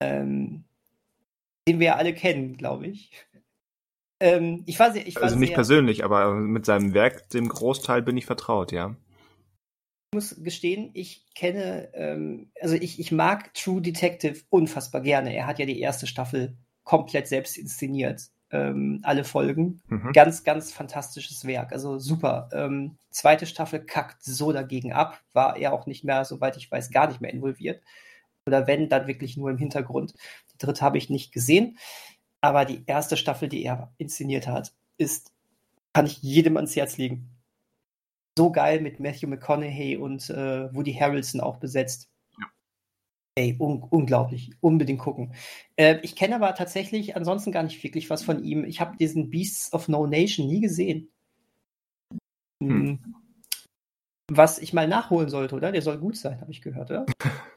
ähm, 0.00 0.64
den 1.68 1.78
wir 1.78 1.86
ja 1.86 1.96
alle 1.96 2.14
kennen, 2.14 2.56
glaube 2.56 2.86
ich. 2.86 3.10
Ähm, 4.20 4.62
ich 4.66 4.78
war 4.78 4.92
sehr, 4.92 5.06
ich 5.06 5.16
war 5.16 5.24
Also 5.24 5.36
nicht 5.36 5.50
sehr, 5.50 5.56
persönlich, 5.56 6.04
aber 6.04 6.32
mit 6.34 6.64
seinem 6.64 6.94
Werk, 6.94 7.28
dem 7.30 7.48
Großteil 7.48 8.00
bin 8.00 8.16
ich 8.16 8.24
vertraut, 8.24 8.72
ja. 8.72 8.96
Ich 10.10 10.16
muss 10.16 10.36
gestehen, 10.42 10.90
ich 10.94 11.26
kenne, 11.34 11.90
ähm, 11.94 12.50
also 12.60 12.74
ich, 12.74 13.00
ich 13.00 13.12
mag 13.12 13.52
True 13.54 13.82
Detective 13.82 14.42
unfassbar 14.50 15.00
gerne. 15.00 15.34
Er 15.34 15.46
hat 15.46 15.58
ja 15.58 15.66
die 15.66 15.80
erste 15.80 16.06
Staffel 16.06 16.56
komplett 16.84 17.26
selbst 17.26 17.58
inszeniert. 17.58 18.22
Ähm, 18.52 19.00
alle 19.02 19.24
Folgen. 19.24 19.82
Mhm. 19.88 20.12
Ganz, 20.12 20.44
ganz 20.44 20.72
fantastisches 20.72 21.44
Werk. 21.44 21.72
Also 21.72 21.98
super. 21.98 22.48
Ähm, 22.52 22.96
zweite 23.10 23.44
Staffel 23.44 23.80
kackt 23.84 24.22
so 24.22 24.52
dagegen 24.52 24.92
ab. 24.92 25.20
War 25.32 25.56
er 25.56 25.72
auch 25.72 25.86
nicht 25.86 26.04
mehr, 26.04 26.24
soweit 26.24 26.56
ich 26.56 26.70
weiß, 26.70 26.90
gar 26.90 27.08
nicht 27.08 27.20
mehr 27.20 27.32
involviert. 27.32 27.82
Oder 28.46 28.68
wenn, 28.68 28.88
dann 28.88 29.08
wirklich 29.08 29.36
nur 29.36 29.50
im 29.50 29.58
Hintergrund. 29.58 30.14
Die 30.54 30.58
dritte 30.58 30.82
habe 30.82 30.96
ich 30.96 31.10
nicht 31.10 31.32
gesehen. 31.32 31.76
Aber 32.40 32.64
die 32.64 32.84
erste 32.86 33.16
Staffel, 33.16 33.48
die 33.48 33.64
er 33.64 33.92
inszeniert 33.98 34.46
hat, 34.46 34.72
ist, 34.96 35.32
kann 35.92 36.06
ich 36.06 36.22
jedem 36.22 36.56
ans 36.56 36.76
Herz 36.76 36.96
legen. 36.96 37.35
So 38.38 38.52
geil 38.52 38.80
mit 38.80 39.00
Matthew 39.00 39.28
McConaughey 39.28 39.96
und 39.96 40.28
äh, 40.30 40.74
Woody 40.74 40.92
Harrelson 40.94 41.40
auch 41.40 41.56
besetzt. 41.56 42.10
Ey, 43.38 43.56
un 43.58 43.82
unglaublich. 43.82 44.50
Unbedingt 44.60 45.00
gucken. 45.00 45.34
Äh, 45.76 45.98
ich 46.02 46.16
kenne 46.16 46.36
aber 46.36 46.54
tatsächlich 46.54 47.16
ansonsten 47.16 47.52
gar 47.52 47.62
nicht 47.62 47.82
wirklich 47.82 48.08
was 48.08 48.22
von 48.22 48.42
ihm. 48.42 48.64
Ich 48.64 48.80
habe 48.80 48.96
diesen 48.96 49.30
Beasts 49.30 49.72
of 49.72 49.88
No 49.88 50.06
Nation 50.06 50.46
nie 50.48 50.60
gesehen. 50.60 51.10
Hm. 52.62 53.00
Hm. 53.02 53.14
Was 54.30 54.58
ich 54.58 54.72
mal 54.72 54.88
nachholen 54.88 55.28
sollte, 55.28 55.54
oder? 55.54 55.70
Der 55.72 55.82
soll 55.82 55.98
gut 55.98 56.16
sein, 56.16 56.40
habe 56.40 56.50
ich 56.50 56.62
gehört, 56.62 56.90
oder? 56.90 57.06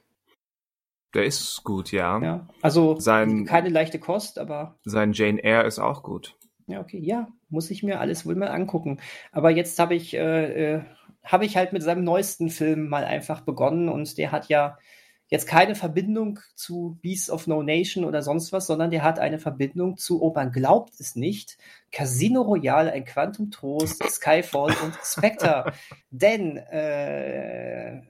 Der 1.16 1.26
ist 1.26 1.64
gut, 1.64 1.92
ja. 1.92 2.22
Ja. 2.22 2.48
Also 2.62 3.00
Sein- 3.00 3.46
keine 3.46 3.70
leichte 3.70 3.98
Kost, 4.00 4.38
aber 4.38 4.78
Sein 4.86 5.14
Jane 5.14 5.44
Eyre 5.44 5.66
ist 5.66 5.80
auch 5.80 6.04
gut. 6.04 6.38
Ja, 6.70 6.80
okay, 6.82 7.00
ja, 7.00 7.28
muss 7.50 7.72
ich 7.72 7.84
mir 7.84 8.00
alles 8.00 8.26
wohl 8.26 8.36
mal 8.36 8.50
angucken. 8.50 9.00
Aber 9.32 9.50
jetzt 9.50 9.80
habe 9.80 9.96
ich, 9.96 10.14
äh, 10.14 10.76
äh, 10.76 10.82
habe 11.24 11.46
ich 11.46 11.58
halt 11.58 11.74
mit 11.74 11.84
seinem 11.84 12.04
neuesten 12.04 12.50
Film 12.50 12.90
mal 12.90 13.04
einfach 13.06 13.42
begonnen 13.42 13.90
und 13.90 14.18
der 14.18 14.32
hat 14.32 14.50
ja 14.50 14.78
jetzt 15.30 15.48
keine 15.48 15.76
Verbindung 15.76 16.40
zu 16.56 16.98
Beasts 17.02 17.30
of 17.30 17.48
No 17.48 17.64
Nation 17.64 18.06
oder 18.06 18.22
sonst 18.22 18.52
was, 18.52 18.68
sondern 18.68 18.92
der 18.92 19.04
hat 19.04 19.20
eine 19.20 19.40
Verbindung 19.40 19.98
zu, 19.98 20.22
oh, 20.22 20.34
man 20.34 20.52
glaubt 20.52 21.00
es 21.00 21.16
nicht, 21.16 21.58
Casino 21.92 22.42
Royale, 22.42 22.92
ein 22.92 23.06
Quantum 23.06 23.52
Trost, 23.52 24.04
Skyfall 24.04 24.76
und 24.84 24.94
Spectre. 25.04 25.74
Denn 26.12 26.58
äh, 26.58 28.02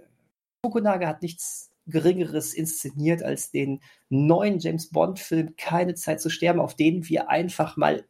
Fukunaga 0.66 1.08
hat 1.08 1.22
nichts 1.22 1.72
Geringeres 1.88 2.54
inszeniert 2.54 3.24
als 3.24 3.52
den 3.52 3.82
neuen 4.10 4.60
James 4.60 4.90
Bond-Film 4.90 5.56
Keine 5.58 5.96
Zeit 5.96 6.22
zu 6.22 6.30
sterben, 6.30 6.60
auf 6.60 6.76
den 6.76 7.08
wir 7.10 7.30
einfach 7.30 7.78
mal 7.78 8.06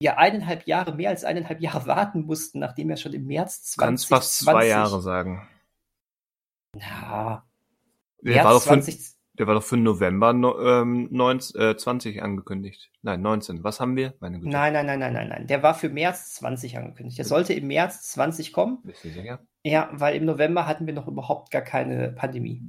ja 0.00 0.16
eineinhalb 0.16 0.66
Jahre, 0.66 0.94
mehr 0.94 1.10
als 1.10 1.24
eineinhalb 1.24 1.60
Jahre 1.60 1.86
warten 1.86 2.24
mussten, 2.26 2.58
nachdem 2.58 2.90
er 2.90 2.96
schon 2.96 3.12
im 3.12 3.26
März 3.26 3.62
2020... 3.72 3.78
Kannst 3.78 4.08
fast 4.08 4.38
zwei 4.38 4.66
Jahre 4.66 5.00
sagen. 5.00 5.48
Ja, 6.76 7.44
Der, 8.22 8.34
März 8.34 8.44
war 8.44 8.52
doch 8.54 8.62
für, 8.62 8.68
20, 8.68 9.10
der 9.34 9.46
war 9.46 9.54
doch 9.54 9.62
für 9.62 9.76
November 9.76 10.32
no, 10.32 10.58
ähm, 10.60 11.08
19, 11.10 11.60
äh, 11.60 11.76
20 11.76 12.22
angekündigt. 12.22 12.90
Nein, 13.02 13.22
19. 13.22 13.64
Was 13.64 13.80
haben 13.80 13.96
wir? 13.96 14.14
Meine 14.20 14.38
Güte. 14.38 14.50
Nein, 14.50 14.72
nein, 14.72 14.86
nein, 14.86 15.00
nein, 15.00 15.12
nein, 15.12 15.28
nein. 15.28 15.46
Der 15.46 15.62
war 15.62 15.74
für 15.74 15.88
März 15.88 16.34
20 16.34 16.78
angekündigt. 16.78 17.18
Der 17.18 17.24
sollte 17.24 17.52
im 17.54 17.66
März 17.66 18.10
20 18.12 18.52
kommen. 18.52 18.78
Bist 18.84 19.04
du 19.04 19.10
sicher? 19.10 19.40
Ja, 19.64 19.90
weil 19.92 20.16
im 20.16 20.24
November 20.24 20.66
hatten 20.66 20.86
wir 20.86 20.94
noch 20.94 21.08
überhaupt 21.08 21.50
gar 21.50 21.62
keine 21.62 22.12
Pandemie. 22.12 22.62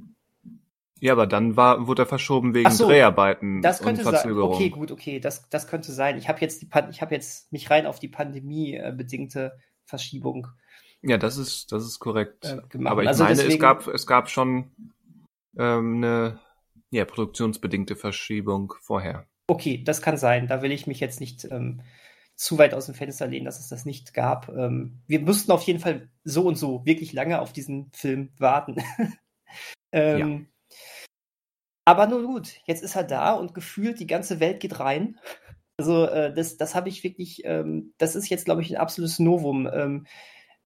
Ja, 1.02 1.14
aber 1.14 1.26
dann 1.26 1.56
war, 1.56 1.88
wurde 1.88 2.02
er 2.02 2.06
verschoben 2.06 2.54
wegen 2.54 2.70
so, 2.70 2.86
Dreharbeiten 2.86 3.60
Das 3.60 3.80
und 3.80 3.86
könnte 3.86 4.04
sein. 4.04 4.12
Verzögerung. 4.12 4.54
Okay, 4.54 4.70
gut, 4.70 4.92
okay, 4.92 5.18
das, 5.18 5.48
das 5.48 5.66
könnte 5.66 5.90
sein. 5.90 6.16
Ich 6.16 6.28
habe 6.28 6.40
jetzt 6.40 6.62
die 6.62 6.66
Pan 6.66 6.90
ich 6.90 7.02
habe 7.02 7.12
jetzt 7.12 7.52
mich 7.52 7.70
rein 7.70 7.86
auf 7.86 7.98
die 7.98 8.06
Pandemie 8.06 8.74
äh, 8.74 8.94
bedingte 8.96 9.58
Verschiebung 9.84 10.46
Ja, 11.02 11.18
das 11.18 11.38
ist, 11.38 11.72
das 11.72 11.84
ist 11.84 11.98
korrekt. 11.98 12.44
äh, 12.44 12.58
gemacht. 12.68 12.92
aber 12.92 13.02
ich 13.02 13.08
also 13.08 13.24
meine, 13.24 13.34
deswegen, 13.34 13.54
es 13.54 13.58
gab, 13.58 13.88
es 13.88 14.06
gab 14.06 14.30
schon 14.30 14.70
ähm, 15.58 15.96
eine 15.96 16.38
ja, 16.92 17.04
produktionsbedingte 17.04 17.96
Verschiebung 17.96 18.72
vorher. 18.80 19.26
Okay, 19.48 19.82
das 19.82 20.02
kann 20.02 20.16
sein. 20.16 20.46
Da 20.46 20.62
will 20.62 20.70
ich 20.70 20.86
mich 20.86 21.00
jetzt 21.00 21.18
nicht 21.18 21.44
ähm, 21.50 21.80
zu 22.36 22.58
weit 22.58 22.74
aus 22.74 22.86
dem 22.86 22.94
Fenster 22.94 23.26
lehnen, 23.26 23.46
dass 23.46 23.58
es 23.58 23.68
das 23.68 23.84
nicht 23.86 24.14
gab. 24.14 24.48
Ähm, 24.50 25.02
wir 25.08 25.18
mussten 25.18 25.50
auf 25.50 25.64
jeden 25.64 25.80
Fall 25.80 26.10
so 26.22 26.44
und 26.44 26.54
so 26.54 26.86
wirklich 26.86 27.12
lange 27.12 27.40
auf 27.40 27.52
diesen 27.52 27.90
Film 27.90 28.30
warten. 28.38 28.76
ähm, 29.92 30.46
Aber 31.84 32.06
nun 32.06 32.26
gut, 32.26 32.60
jetzt 32.66 32.82
ist 32.82 32.96
er 32.96 33.04
da 33.04 33.32
und 33.32 33.54
gefühlt 33.54 33.98
die 33.98 34.06
ganze 34.06 34.40
Welt 34.40 34.60
geht 34.60 34.80
rein. 34.80 35.18
Also 35.78 36.04
äh, 36.04 36.32
das, 36.32 36.58
das 36.58 36.74
habe 36.76 36.90
ich 36.90 37.02
wirklich, 37.02 37.44
ähm, 37.44 37.94
das 37.98 38.14
ist 38.14 38.28
jetzt, 38.28 38.44
glaube 38.44 38.60
ich, 38.60 38.70
ein 38.70 38.80
absolutes 38.80 39.18
Novum. 39.18 39.68
Ähm, 39.72 40.06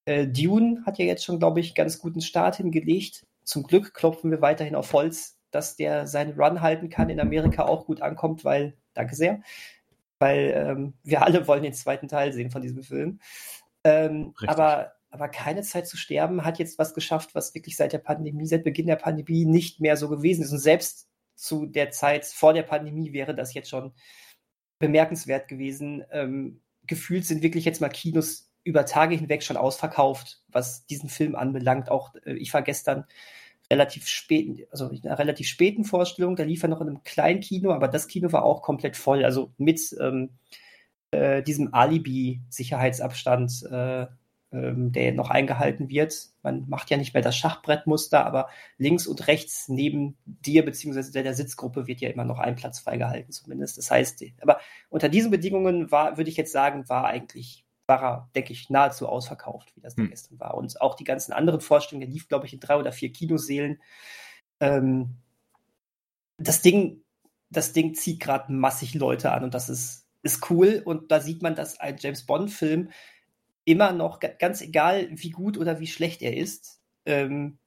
äh, 0.04 0.26
Dune 0.26 0.82
hat 0.84 0.98
ja 0.98 1.06
jetzt 1.06 1.24
schon, 1.24 1.38
glaube 1.38 1.60
ich, 1.60 1.74
ganz 1.74 2.00
guten 2.00 2.20
Start 2.20 2.56
hingelegt. 2.56 3.24
Zum 3.44 3.62
Glück 3.62 3.94
klopfen 3.94 4.30
wir 4.30 4.42
weiterhin 4.42 4.74
auf 4.74 4.92
Holz, 4.92 5.38
dass 5.52 5.76
der 5.76 6.06
seinen 6.06 6.38
Run 6.38 6.60
halten 6.60 6.90
kann, 6.90 7.08
in 7.08 7.20
Amerika 7.20 7.64
auch 7.64 7.86
gut 7.86 8.02
ankommt, 8.02 8.44
weil, 8.44 8.76
danke 8.94 9.14
sehr, 9.14 9.40
weil 10.18 10.52
ähm, 10.54 10.94
wir 11.02 11.22
alle 11.22 11.46
wollen 11.46 11.62
den 11.62 11.72
zweiten 11.72 12.08
Teil 12.08 12.32
sehen 12.32 12.50
von 12.50 12.60
diesem 12.60 12.82
Film. 12.82 13.20
Ähm, 13.84 14.34
aber, 14.46 14.95
aber 15.16 15.28
keine 15.28 15.62
Zeit 15.62 15.88
zu 15.88 15.96
sterben 15.96 16.44
hat 16.44 16.58
jetzt 16.58 16.78
was 16.78 16.94
geschafft, 16.94 17.34
was 17.34 17.54
wirklich 17.54 17.76
seit 17.76 17.92
der 17.92 17.98
Pandemie, 17.98 18.46
seit 18.46 18.64
Beginn 18.64 18.86
der 18.86 18.96
Pandemie 18.96 19.46
nicht 19.46 19.80
mehr 19.80 19.96
so 19.96 20.08
gewesen 20.08 20.42
ist. 20.42 20.52
Und 20.52 20.58
selbst 20.58 21.08
zu 21.34 21.66
der 21.66 21.90
Zeit 21.90 22.26
vor 22.26 22.52
der 22.52 22.62
Pandemie 22.62 23.12
wäre 23.12 23.34
das 23.34 23.54
jetzt 23.54 23.70
schon 23.70 23.92
bemerkenswert 24.78 25.48
gewesen. 25.48 26.04
Ähm, 26.10 26.60
gefühlt 26.86 27.24
sind 27.24 27.42
wirklich 27.42 27.64
jetzt 27.64 27.80
mal 27.80 27.88
Kinos 27.88 28.50
über 28.62 28.84
Tage 28.84 29.14
hinweg 29.14 29.42
schon 29.42 29.56
ausverkauft, 29.56 30.42
was 30.48 30.86
diesen 30.86 31.08
Film 31.08 31.34
anbelangt. 31.34 31.90
Auch 31.90 32.14
äh, 32.24 32.34
ich 32.34 32.52
war 32.52 32.62
gestern 32.62 33.04
relativ 33.70 34.06
spät, 34.06 34.68
also 34.70 34.88
in 34.90 35.04
einer 35.04 35.18
relativ 35.18 35.48
späten 35.48 35.84
Vorstellung, 35.84 36.36
da 36.36 36.44
lief 36.44 36.62
er 36.62 36.68
noch 36.68 36.80
in 36.80 36.88
einem 36.88 37.02
kleinen 37.02 37.40
Kino, 37.40 37.72
aber 37.72 37.88
das 37.88 38.06
Kino 38.06 38.30
war 38.32 38.44
auch 38.44 38.62
komplett 38.62 38.96
voll. 38.96 39.24
Also 39.24 39.52
mit 39.56 39.96
ähm, 40.00 40.30
äh, 41.10 41.42
diesem 41.42 41.74
Alibi-Sicherheitsabstand, 41.74 43.64
äh, 43.70 44.06
ähm, 44.56 44.92
der 44.92 45.12
noch 45.12 45.30
eingehalten 45.30 45.88
wird. 45.88 46.30
Man 46.42 46.68
macht 46.68 46.90
ja 46.90 46.96
nicht 46.96 47.14
mehr 47.14 47.22
das 47.22 47.36
Schachbrettmuster, 47.36 48.24
aber 48.24 48.48
links 48.78 49.06
und 49.06 49.26
rechts 49.26 49.68
neben 49.68 50.16
dir 50.24 50.64
beziehungsweise 50.64 51.12
der, 51.12 51.22
der 51.22 51.34
Sitzgruppe 51.34 51.86
wird 51.86 52.00
ja 52.00 52.08
immer 52.08 52.24
noch 52.24 52.38
ein 52.38 52.56
Platz 52.56 52.78
freigehalten 52.80 53.32
zumindest. 53.32 53.78
Das 53.78 53.90
heißt, 53.90 54.24
aber 54.40 54.60
unter 54.88 55.08
diesen 55.08 55.30
Bedingungen 55.30 55.90
war, 55.90 56.16
würde 56.16 56.30
ich 56.30 56.36
jetzt 56.36 56.52
sagen, 56.52 56.88
war 56.88 57.06
eigentlich 57.06 57.66
war 57.86 58.02
er, 58.02 58.30
denke 58.34 58.52
ich, 58.52 58.68
nahezu 58.68 59.08
ausverkauft, 59.08 59.72
wie 59.76 59.80
das 59.80 59.94
da 59.94 60.02
Hm. 60.02 60.10
gestern 60.10 60.40
war. 60.40 60.54
Und 60.54 60.80
auch 60.80 60.96
die 60.96 61.04
ganzen 61.04 61.32
anderen 61.32 61.60
Vorstellungen, 61.60 62.06
der 62.06 62.12
lief, 62.12 62.28
glaube 62.28 62.46
ich, 62.46 62.52
in 62.52 62.60
drei 62.60 62.76
oder 62.76 62.92
vier 62.92 63.12
Kinosälen. 63.12 63.80
Ähm, 64.60 65.16
das 66.38 66.62
Ding, 66.62 67.02
das 67.50 67.72
Ding 67.72 67.94
zieht 67.94 68.20
gerade 68.20 68.52
massig 68.52 68.94
Leute 68.94 69.32
an 69.32 69.44
und 69.44 69.54
das 69.54 69.68
ist, 69.68 70.06
ist 70.22 70.50
cool. 70.50 70.82
Und 70.84 71.10
da 71.12 71.20
sieht 71.20 71.42
man, 71.42 71.54
dass 71.54 71.78
ein 71.78 71.96
James 71.98 72.26
Bond-Film 72.26 72.90
immer 73.66 73.92
noch, 73.92 74.20
ga- 74.20 74.32
ganz 74.38 74.62
egal 74.62 75.08
wie 75.10 75.30
gut 75.30 75.58
oder 75.58 75.80
wie 75.80 75.86
schlecht 75.86 76.22
er 76.22 76.34
ist, 76.34 76.80
ähm, 77.04 77.58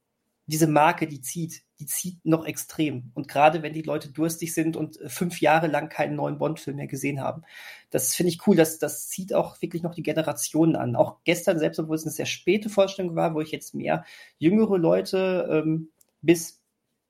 diese 0.46 0.66
Marke, 0.66 1.06
die 1.06 1.20
zieht, 1.20 1.62
die 1.78 1.86
zieht 1.86 2.24
noch 2.24 2.44
extrem. 2.44 3.12
Und 3.14 3.28
gerade 3.28 3.62
wenn 3.62 3.72
die 3.72 3.82
Leute 3.82 4.10
durstig 4.10 4.52
sind 4.52 4.76
und 4.76 5.00
äh, 5.00 5.08
fünf 5.08 5.40
Jahre 5.40 5.68
lang 5.68 5.88
keinen 5.88 6.16
neuen 6.16 6.38
Bond-Film 6.38 6.76
mehr 6.76 6.88
gesehen 6.88 7.20
haben, 7.20 7.42
das 7.90 8.16
finde 8.16 8.32
ich 8.32 8.44
cool. 8.48 8.56
Das, 8.56 8.78
das 8.80 9.08
zieht 9.08 9.32
auch 9.32 9.62
wirklich 9.62 9.82
noch 9.84 9.94
die 9.94 10.02
Generationen 10.02 10.74
an. 10.74 10.96
Auch 10.96 11.18
gestern, 11.24 11.60
selbst 11.60 11.78
obwohl 11.78 11.94
es 11.96 12.04
eine 12.04 12.10
sehr 12.12 12.26
späte 12.26 12.68
Vorstellung 12.68 13.14
war, 13.14 13.34
wo 13.34 13.40
ich 13.40 13.52
jetzt 13.52 13.74
mehr 13.74 14.04
jüngere 14.38 14.76
Leute 14.78 15.48
ähm, 15.64 15.90
bis 16.22 16.60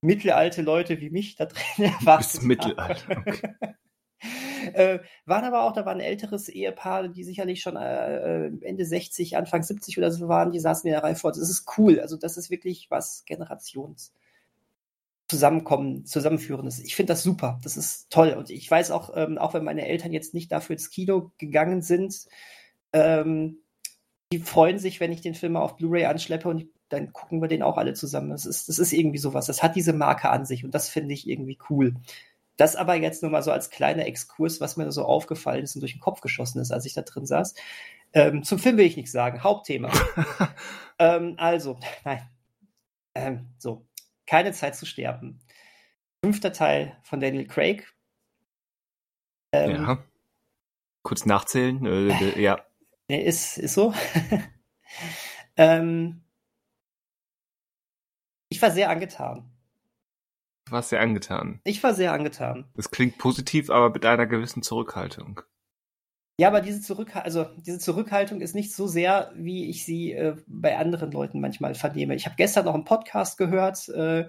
mittelalte 0.03 0.63
Leute 0.63 1.01
wie 1.01 1.11
mich 1.11 1.37
da 1.37 1.47
drin 1.47 1.63
erwartet 2.01 2.33
Bis 2.33 2.43
Mittelalter. 2.43 3.17
Okay. 3.17 3.55
äh, 4.75 5.01
waren 5.27 5.45
aber 5.45 5.63
auch, 5.63 5.73
da 5.73 5.85
war 5.85 5.93
ein 5.93 6.01
älteres 6.01 6.49
Ehepaar, 6.49 7.09
die 7.09 7.25
sicherlich 7.25 7.61
schon 7.61 7.77
äh, 7.77 8.47
äh, 8.47 8.53
Ende 8.63 8.85
60, 8.85 9.37
Anfang 9.37 9.63
70 9.63 9.99
oder 9.99 10.11
so 10.11 10.29
waren, 10.29 10.53
die 10.53 10.61
saßen 10.61 10.87
in 10.87 10.93
der 10.93 11.03
Reihe 11.03 11.17
vor. 11.17 11.33
Das 11.33 11.39
ist 11.39 11.67
cool. 11.79 12.01
Also 12.01 12.17
das 12.17 12.37
ist 12.37 12.51
wirklich 12.51 12.91
was 12.91 13.25
Generations 13.25 14.13
zusammenkommen, 15.29 16.05
zusammenführendes. 16.07 16.81
Ich 16.81 16.97
finde 16.97 17.13
das 17.13 17.23
super. 17.23 17.61
Das 17.63 17.77
ist 17.77 18.11
toll. 18.11 18.35
Und 18.37 18.51
ich 18.51 18.69
weiß 18.69 18.91
auch, 18.91 19.13
ähm, 19.15 19.39
auch 19.39 19.55
wenn 19.55 19.65
meine 19.65 19.87
Eltern 19.87 20.13
jetzt 20.13 20.35
nicht 20.35 20.51
dafür 20.51 20.75
ins 20.75 20.91
Kino 20.91 21.31
gegangen 21.39 21.83
sind, 21.83 22.27
ähm, 22.93 23.59
die 24.33 24.41
freuen 24.41 24.79
sich, 24.79 25.01
wenn 25.01 25.13
ich 25.13 25.21
den 25.21 25.35
Film 25.35 25.53
mal 25.55 25.63
auf 25.63 25.77
Blu-ray 25.77 26.05
anschleppe 26.07 26.49
und 26.49 26.67
dann 26.89 27.13
gucken 27.13 27.41
wir 27.41 27.49
den 27.49 27.63
auch 27.63 27.79
alle 27.79 27.95
zusammen. 27.95 28.31
Das 28.31 28.45
ist, 28.47 28.69
das 28.69 28.79
ist 28.79 28.93
irgendwie 28.93 29.19
sowas. 29.19 29.47
Das 29.47 29.63
hat 29.63 29.77
diese 29.77 29.93
Marke 29.93 30.31
an 30.31 30.45
sich 30.45 30.65
und 30.65 30.75
das 30.75 30.89
finde 30.89 31.15
ich 31.15 31.29
irgendwie 31.29 31.59
cool. 31.71 31.95
Das 32.61 32.77
aber 32.77 32.95
jetzt 32.95 33.23
nur 33.23 33.31
mal 33.33 33.43
so 33.43 33.53
als 33.53 33.71
kleiner 33.71 34.05
Exkurs, 34.05 34.61
was 34.61 34.77
mir 34.77 34.93
so 34.93 35.07
aufgefallen 35.07 35.65
ist 35.65 35.77
und 35.77 35.81
durch 35.81 35.95
den 35.95 36.01
Kopf 36.03 36.21
geschossen 36.21 36.61
ist, 36.61 36.71
als 36.73 36.85
ich 36.85 36.93
da 36.93 37.01
drin 37.01 37.25
saß. 37.25 37.55
Ähm, 38.13 38.43
zum 38.43 38.59
Film 38.59 38.77
will 38.77 38.85
ich 38.85 38.99
nichts 38.99 39.13
sagen. 39.13 39.43
Hauptthema. 39.43 39.91
ähm, 40.99 41.37
also, 41.39 41.81
nein. 42.05 42.29
Ähm, 43.15 43.49
so, 43.57 43.87
keine 44.27 44.53
Zeit 44.53 44.77
zu 44.77 44.85
sterben. 44.85 45.41
Fünfter 46.23 46.53
Teil 46.53 46.99
von 47.03 47.19
Daniel 47.19 47.47
Craig. 47.47 47.95
Ähm, 49.53 49.71
ja. 49.71 50.05
Kurz 51.03 51.25
nachzählen. 51.25 51.87
Äh, 51.87 52.19
d- 52.19 52.43
ja. 52.43 52.63
Nee, 53.09 53.25
ist, 53.25 53.57
ist 53.57 53.73
so. 53.73 53.95
ähm, 55.57 56.23
ich 58.51 58.61
war 58.61 58.71
sehr 58.71 58.91
angetan. 58.91 59.50
Warst 60.71 60.91
sehr 60.91 61.01
angetan. 61.01 61.61
Ich 61.65 61.83
war 61.83 61.95
sehr 61.95 62.13
angetan. 62.13 62.67
Das 62.75 62.91
klingt 62.91 63.19
positiv, 63.19 63.71
aber 63.71 63.91
mit 63.91 64.05
einer 64.07 64.27
gewissen 64.27 64.63
Zurückhaltung. 64.63 65.43
Ja, 66.39 66.49
aber 66.49 66.63
diese, 66.63 66.81
Zurück 66.81 67.15
also 67.17 67.45
diese 67.59 67.79
Zurückhaltung 67.79 68.41
ist 68.41 68.55
nicht 68.55 68.75
so 68.75 68.87
sehr, 68.87 69.31
wie 69.35 69.69
ich 69.69 69.85
sie 69.85 70.13
äh, 70.13 70.37
bei 70.47 70.79
anderen 70.79 71.11
Leuten 71.11 71.39
manchmal 71.39 71.75
vernehme. 71.75 72.15
Ich 72.15 72.25
habe 72.25 72.37
gestern 72.37 72.65
noch 72.65 72.73
einen 72.73 72.85
Podcast 72.85 73.37
gehört, 73.37 73.89
äh, 73.91 74.27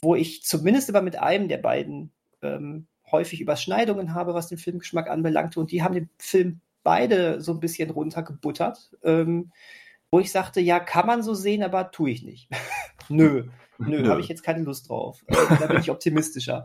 wo 0.00 0.14
ich 0.14 0.44
zumindest 0.44 0.88
immer 0.88 1.02
mit 1.02 1.18
einem 1.18 1.48
der 1.48 1.58
beiden 1.58 2.12
ähm, 2.42 2.86
häufig 3.10 3.40
Überschneidungen 3.40 4.14
habe, 4.14 4.34
was 4.34 4.46
den 4.46 4.58
Filmgeschmack 4.58 5.10
anbelangte. 5.10 5.58
Und 5.58 5.72
die 5.72 5.82
haben 5.82 5.94
den 5.94 6.10
Film 6.18 6.60
beide 6.84 7.40
so 7.40 7.52
ein 7.52 7.60
bisschen 7.60 7.90
runtergebuttert, 7.90 8.92
ähm, 9.02 9.50
wo 10.10 10.20
ich 10.20 10.30
sagte, 10.30 10.60
ja, 10.60 10.80
kann 10.80 11.06
man 11.06 11.22
so 11.22 11.34
sehen, 11.34 11.62
aber 11.62 11.90
tue 11.90 12.10
ich 12.10 12.22
nicht. 12.22 12.48
Nö, 13.08 13.48
nö, 13.80 14.08
habe 14.08 14.20
ich 14.20 14.28
jetzt 14.28 14.42
keine 14.42 14.62
Lust 14.62 14.88
drauf. 14.88 15.22
Äh, 15.26 15.34
da 15.58 15.66
bin 15.66 15.80
ich 15.80 15.90
optimistischer. 15.90 16.64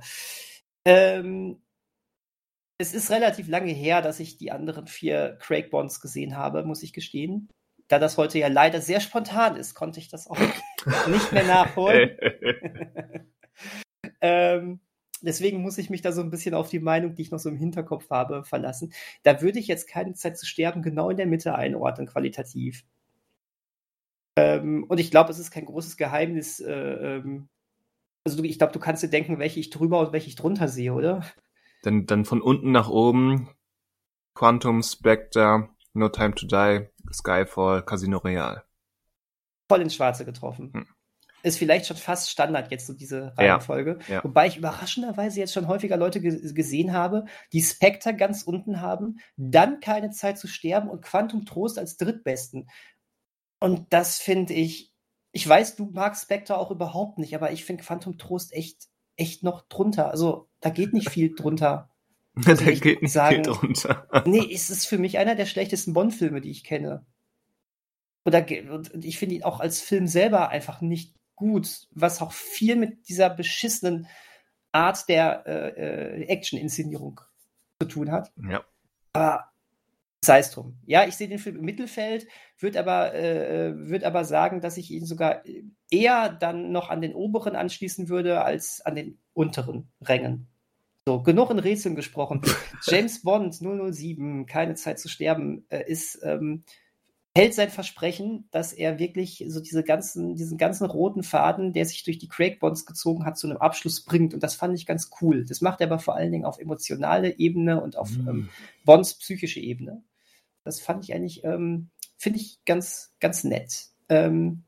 Ähm, 0.86 1.62
es 2.78 2.94
ist 2.94 3.10
relativ 3.10 3.48
lange 3.48 3.72
her, 3.72 4.02
dass 4.02 4.20
ich 4.20 4.38
die 4.38 4.52
anderen 4.52 4.88
vier 4.88 5.38
Craig 5.40 5.72
Bonds 5.72 6.02
gesehen 6.02 6.36
habe, 6.36 6.64
muss 6.64 6.84
ich 6.84 6.94
gestehen. 6.94 7.50
Da 7.88 8.00
das 8.00 8.18
heute 8.18 8.40
ja 8.40 8.48
leider 8.48 8.82
sehr 8.82 9.00
spontan 9.00 9.56
ist, 9.56 9.76
konnte 9.76 10.00
ich 10.00 10.10
das 10.10 10.28
auch 10.28 10.38
nicht 11.08 11.32
mehr 11.32 11.46
nachholen. 11.46 12.18
ähm, 14.22 14.80
deswegen 15.22 15.62
muss 15.62 15.78
ich 15.78 15.90
mich 15.90 16.02
da 16.02 16.12
so 16.12 16.22
ein 16.22 16.32
bisschen 16.32 16.56
auf 16.56 16.70
die 16.70 16.80
Meinung, 16.80 17.16
die 17.16 17.22
ich 17.22 17.32
noch 17.32 17.40
so 17.40 17.50
im 17.50 17.58
Hinterkopf 17.58 18.10
habe, 18.10 18.44
verlassen. 18.44 18.92
Da 19.24 19.42
würde 19.42 19.60
ich 19.60 19.68
jetzt 19.68 19.88
keine 19.88 20.14
Zeit 20.14 20.38
zu 20.38 20.46
sterben 20.46 20.82
genau 20.82 21.10
in 21.10 21.18
der 21.18 21.28
Mitte 21.28 21.56
einordnen, 21.56 22.08
qualitativ. 22.08 22.84
Ähm, 24.36 24.84
und 24.88 25.00
ich 25.00 25.12
glaube, 25.12 25.32
es 25.32 25.40
ist 25.40 25.52
kein 25.52 25.66
großes 25.66 25.98
Geheimnis. 25.98 26.60
Äh, 26.60 26.72
ähm, 26.74 27.50
also 28.26 28.44
ich 28.44 28.58
glaube, 28.58 28.74
du 28.74 28.80
kannst 28.80 29.04
dir 29.04 29.10
denken, 29.10 29.40
welche 29.40 29.60
ich 29.60 29.70
drüber 29.70 30.00
und 30.00 30.12
welche 30.14 30.28
ich 30.30 30.36
drunter 30.36 30.68
sehe, 30.68 30.94
oder? 30.94 31.24
dann, 31.84 32.06
dann 32.08 32.26
von 32.26 32.42
unten 32.42 32.72
nach 32.72 32.90
oben. 32.90 33.50
Quantum, 34.34 34.82
Spectre, 34.84 35.70
No 35.94 36.10
Time 36.10 36.36
to 36.36 36.48
Die, 36.48 36.88
Skyfall, 37.14 37.84
Casino 37.86 38.18
Royale. 38.18 38.64
voll 39.70 39.82
ins 39.82 39.96
Schwarze 39.96 40.26
getroffen. 40.26 40.72
Hm. 40.74 40.88
Ist 41.44 41.60
vielleicht 41.60 41.86
schon 41.86 41.98
fast 41.98 42.32
Standard 42.32 42.72
jetzt 42.72 42.88
so 42.88 42.94
diese 42.94 43.34
Ja, 43.38 43.54
Reihenfolge. 43.54 44.00
ja. 44.08 44.24
Wobei 44.24 44.48
ich 44.48 44.58
überraschenderweise 44.58 45.40
jetzt 45.40 45.54
schon 45.54 45.68
häufiger 45.68 45.96
Leute 45.96 46.20
ge 46.20 46.54
gesehen 46.54 46.92
habe, 46.92 47.26
die 47.54 47.62
Spectre 47.62 48.16
ganz 48.16 48.42
unten 48.44 48.82
haben, 48.82 49.20
dann 49.38 49.80
keine 49.80 50.10
Zeit 50.10 50.40
zu 50.40 50.48
sterben 50.48 50.90
und 50.90 51.02
Quantum 51.04 51.46
Trost 51.46 51.78
als 51.78 51.98
drittbesten. 51.98 52.68
Und 53.60 53.92
das 53.92 54.20
finde 54.20 54.54
ich, 54.54 54.94
ich 55.32 55.48
weiß, 55.48 55.76
du 55.76 55.86
magst 55.92 56.24
Spectre 56.24 56.58
auch 56.58 56.72
überhaupt 56.72 57.18
nicht, 57.18 57.36
aber 57.36 57.52
ich 57.52 57.66
finde 57.66 57.84
Quantum 57.84 58.18
Trost 58.18 58.54
echt, 58.54 58.88
echt 59.18 59.44
noch 59.44 59.68
drunter. 59.68 60.12
Also 60.12 60.50
da 60.60 60.70
geht 60.70 60.94
nicht 60.94 61.10
viel 61.10 61.34
drunter. 61.36 61.90
da 62.36 62.54
geht 62.54 63.02
nicht 63.02 63.12
sagen- 63.12 63.44
viel 63.44 63.54
drunter. 63.54 64.08
Nee, 64.26 64.54
es 64.54 64.70
ist 64.70 64.86
für 64.86 64.98
mich 64.98 65.18
einer 65.18 65.36
der 65.36 65.46
schlechtesten 65.46 65.94
Bond-Filme, 65.94 66.42
die 66.42 66.52
ich 66.52 66.64
kenne. 66.64 67.06
Oder 68.26 68.46
und 68.72 69.06
ich 69.06 69.20
finde 69.20 69.36
ihn 69.36 69.44
auch 69.44 69.60
als 69.60 69.82
Film 69.82 70.08
selber 70.08 70.50
einfach 70.50 70.82
nicht 70.82 71.16
gut, 71.36 71.88
was 71.92 72.22
auch 72.22 72.32
viel 72.32 72.76
mit 72.76 73.08
dieser 73.08 73.30
beschissenen 73.30 74.08
Art 74.72 75.08
der 75.10 75.46
äh, 75.46 76.22
äh 76.22 76.26
Action-Inszenierung 76.26 77.22
zu 77.80 77.88
tun 77.88 78.12
hat. 78.12 78.32
Ja. 78.38 78.66
Aber 79.14 79.52
sei 80.26 80.40
es 80.40 80.52
drum. 80.52 80.78
Ja, 80.86 81.06
ich 81.08 81.16
sehe 81.16 81.28
den 81.28 81.40
Film 81.40 81.58
im 81.58 81.66
Mittelfeld, 81.66 82.28
würde 82.60 82.80
aber, 82.80 83.14
äh, 83.14 83.74
würd 83.76 84.04
aber 84.04 84.26
sagen, 84.26 84.62
dass 84.62 84.78
ich 84.78 84.92
ihn 84.92 85.06
sogar 85.06 85.44
eher 85.90 86.30
dann 86.30 86.72
noch 86.72 86.90
an 86.90 87.02
den 87.02 87.14
oberen 87.14 87.56
anschließen 87.56 88.10
würde 88.10 88.44
als 88.44 88.82
an 88.82 88.96
den 88.96 89.20
unteren 89.34 89.90
Rängen. 90.02 90.48
So, 91.08 91.22
genug 91.22 91.52
in 91.52 91.60
Rätseln 91.60 91.96
gesprochen. 91.96 92.42
James 92.88 93.22
Bond 93.22 93.54
007, 93.54 94.48
keine 94.48 94.74
Zeit 94.74 95.00
zu 95.00 95.08
sterben, 95.08 95.66
äh, 95.70 95.84
ist, 95.86 96.20
ähm, 96.24 96.64
hält 97.36 97.54
sein 97.54 97.70
Versprechen, 97.70 98.48
dass 98.52 98.74
er 98.74 98.98
wirklich 98.98 99.44
so 99.48 99.60
diese 99.60 99.84
ganzen, 99.84 100.36
diesen 100.36 100.58
ganzen 100.58 100.86
roten 100.86 101.22
Faden, 101.22 101.74
der 101.74 101.86
sich 101.86 102.04
durch 102.04 102.18
die 102.18 102.30
Craig 102.30 102.60
Bonds 102.60 102.86
gezogen 102.86 103.26
hat, 103.26 103.38
zu 103.38 103.48
einem 103.48 103.58
Abschluss 103.58 104.04
bringt. 104.04 104.34
Und 104.34 104.42
das 104.42 104.56
fand 104.56 104.74
ich 104.74 104.86
ganz 104.86 105.12
cool. 105.22 105.46
Das 105.46 105.62
macht 105.62 105.82
er 105.82 105.88
aber 105.88 106.00
vor 106.00 106.16
allen 106.16 106.32
Dingen 106.32 106.46
auf 106.46 106.60
emotionale 106.60 107.38
Ebene 107.38 107.84
und 107.84 107.98
auf 107.98 108.10
mm. 108.10 108.28
ähm, 108.28 108.50
Bonds 108.86 109.16
psychische 109.20 109.60
Ebene. 109.60 110.02
Das 110.66 110.82
fand 110.82 111.04
ich 111.06 111.14
eigentlich, 111.14 111.44
ähm, 111.46 111.90
finde 112.18 112.40
ich 112.40 112.60
ganz, 112.66 113.14
ganz 113.22 113.44
nett. 113.46 113.92
Ähm, 114.10 114.64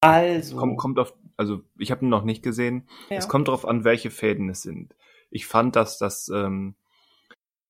also. 0.00 0.56
Kommt, 0.56 0.78
kommt 0.78 0.98
auf, 0.98 1.14
also 1.36 1.62
ich 1.78 1.90
habe 1.90 2.04
ihn 2.04 2.08
noch 2.08 2.24
nicht 2.24 2.42
gesehen. 2.42 2.88
Ja. 3.10 3.18
Es 3.18 3.28
kommt 3.28 3.48
darauf 3.48 3.66
an, 3.66 3.84
welche 3.84 4.10
Fäden 4.10 4.48
es 4.48 4.62
sind. 4.62 4.96
Ich 5.30 5.46
fand, 5.46 5.76
dass 5.76 5.98
das, 5.98 6.28
ähm, 6.28 6.74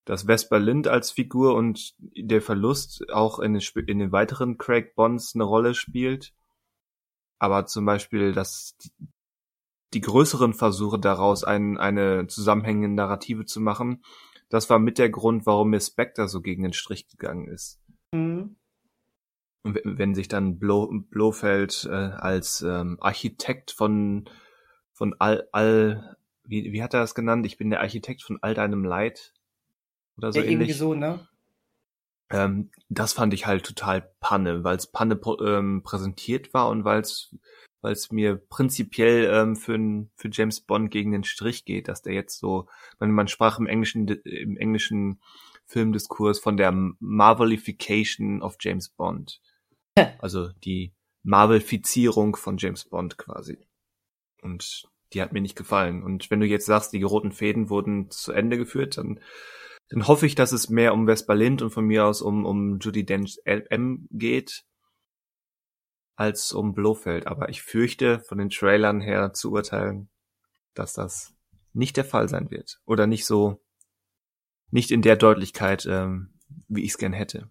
dass 0.04 0.26
Vesper 0.26 0.58
Lind 0.60 0.88
als 0.88 1.10
Figur 1.10 1.54
und 1.54 1.94
der 1.98 2.40
Verlust 2.40 3.10
auch 3.10 3.40
in 3.40 3.54
den, 3.54 3.62
in 3.86 3.98
den 3.98 4.12
weiteren 4.12 4.58
Craig 4.58 4.94
Bonds 4.94 5.34
eine 5.34 5.44
Rolle 5.44 5.74
spielt. 5.74 6.32
Aber 7.40 7.66
zum 7.66 7.84
Beispiel, 7.84 8.32
dass 8.32 8.76
die, 8.78 8.90
die 9.94 10.00
größeren 10.00 10.54
Versuche 10.54 10.98
daraus, 10.98 11.44
ein, 11.44 11.78
eine 11.78 12.26
zusammenhängende 12.26 12.94
Narrative 12.94 13.44
zu 13.44 13.60
machen, 13.60 14.02
das 14.48 14.70
war 14.70 14.78
mit 14.78 14.98
der 14.98 15.10
Grund, 15.10 15.46
warum 15.46 15.70
mir 15.70 15.80
Spectre 15.80 16.28
so 16.28 16.40
gegen 16.40 16.62
den 16.62 16.72
Strich 16.72 17.08
gegangen 17.08 17.48
ist. 17.48 17.80
Mhm. 18.12 18.56
Und 19.62 19.80
wenn 19.84 20.14
sich 20.14 20.28
dann 20.28 20.58
Blo 20.58 20.88
Blofeld 21.10 21.86
äh, 21.90 21.94
als 21.94 22.62
ähm, 22.62 22.96
Architekt 23.00 23.70
von 23.70 24.28
von 24.92 25.14
all, 25.18 25.48
all 25.52 26.16
wie, 26.44 26.72
wie 26.72 26.82
hat 26.82 26.94
er 26.94 27.00
das 27.00 27.14
genannt? 27.14 27.44
Ich 27.46 27.58
bin 27.58 27.70
der 27.70 27.80
Architekt 27.80 28.22
von 28.22 28.38
all 28.40 28.54
deinem 28.54 28.84
Leid 28.84 29.34
oder 30.16 30.32
so 30.32 30.38
ja, 30.38 30.44
ähnlich. 30.46 30.70
Irgendwie 30.70 30.78
so, 30.78 30.94
ne? 30.94 31.28
Ähm, 32.30 32.70
das 32.88 33.12
fand 33.12 33.32
ich 33.34 33.46
halt 33.46 33.64
total 33.64 34.10
Panne, 34.20 34.64
weil 34.64 34.76
es 34.76 34.86
Panne 34.86 35.18
ähm, 35.40 35.82
präsentiert 35.82 36.52
war 36.52 36.68
und 36.68 36.84
weil 36.84 37.00
es 37.00 37.34
weil 37.80 37.92
es 37.92 38.10
mir 38.10 38.36
prinzipiell 38.36 39.30
ähm, 39.32 39.56
für, 39.56 39.78
für 40.16 40.30
James 40.32 40.60
Bond 40.60 40.90
gegen 40.90 41.12
den 41.12 41.24
Strich 41.24 41.64
geht, 41.64 41.88
dass 41.88 42.02
der 42.02 42.14
jetzt 42.14 42.38
so, 42.38 42.68
man, 42.98 43.12
man 43.12 43.28
sprach 43.28 43.58
im 43.58 43.66
englischen, 43.66 44.08
im 44.08 44.56
englischen 44.56 45.20
Filmdiskurs 45.66 46.38
von 46.40 46.56
der 46.56 46.72
Marvelification 46.72 48.42
of 48.42 48.56
James 48.60 48.88
Bond. 48.88 49.40
also 50.18 50.48
die 50.64 50.92
Marvelfizierung 51.22 52.36
von 52.36 52.56
James 52.58 52.84
Bond 52.84 53.18
quasi. 53.18 53.58
Und 54.42 54.88
die 55.12 55.22
hat 55.22 55.32
mir 55.32 55.40
nicht 55.40 55.56
gefallen. 55.56 56.02
Und 56.02 56.30
wenn 56.30 56.40
du 56.40 56.46
jetzt 56.46 56.66
sagst, 56.66 56.92
die 56.92 57.02
roten 57.02 57.32
Fäden 57.32 57.70
wurden 57.70 58.10
zu 58.10 58.32
Ende 58.32 58.56
geführt, 58.56 58.98
dann, 58.98 59.20
dann 59.90 60.06
hoffe 60.06 60.26
ich, 60.26 60.34
dass 60.34 60.52
es 60.52 60.68
mehr 60.68 60.92
um 60.94 61.06
Vespa 61.06 61.32
Lind 61.32 61.62
und 61.62 61.70
von 61.70 61.84
mir 61.84 62.06
aus 62.06 62.22
um, 62.22 62.44
um 62.44 62.78
Judy 62.78 63.04
Dench 63.04 63.38
LM 63.44 64.08
geht 64.10 64.64
als 66.18 66.52
um 66.52 66.74
Blofeld. 66.74 67.28
Aber 67.28 67.48
ich 67.48 67.62
fürchte, 67.62 68.18
von 68.18 68.38
den 68.38 68.50
Trailern 68.50 69.00
her 69.00 69.32
zu 69.32 69.52
urteilen, 69.52 70.10
dass 70.74 70.92
das 70.92 71.32
nicht 71.72 71.96
der 71.96 72.04
Fall 72.04 72.28
sein 72.28 72.50
wird. 72.50 72.80
Oder 72.84 73.06
nicht 73.06 73.24
so, 73.24 73.62
nicht 74.70 74.90
in 74.90 75.00
der 75.00 75.16
Deutlichkeit, 75.16 75.86
ähm, 75.86 76.34
wie 76.66 76.82
ich 76.82 76.90
es 76.90 76.98
gern 76.98 77.12
hätte. 77.12 77.48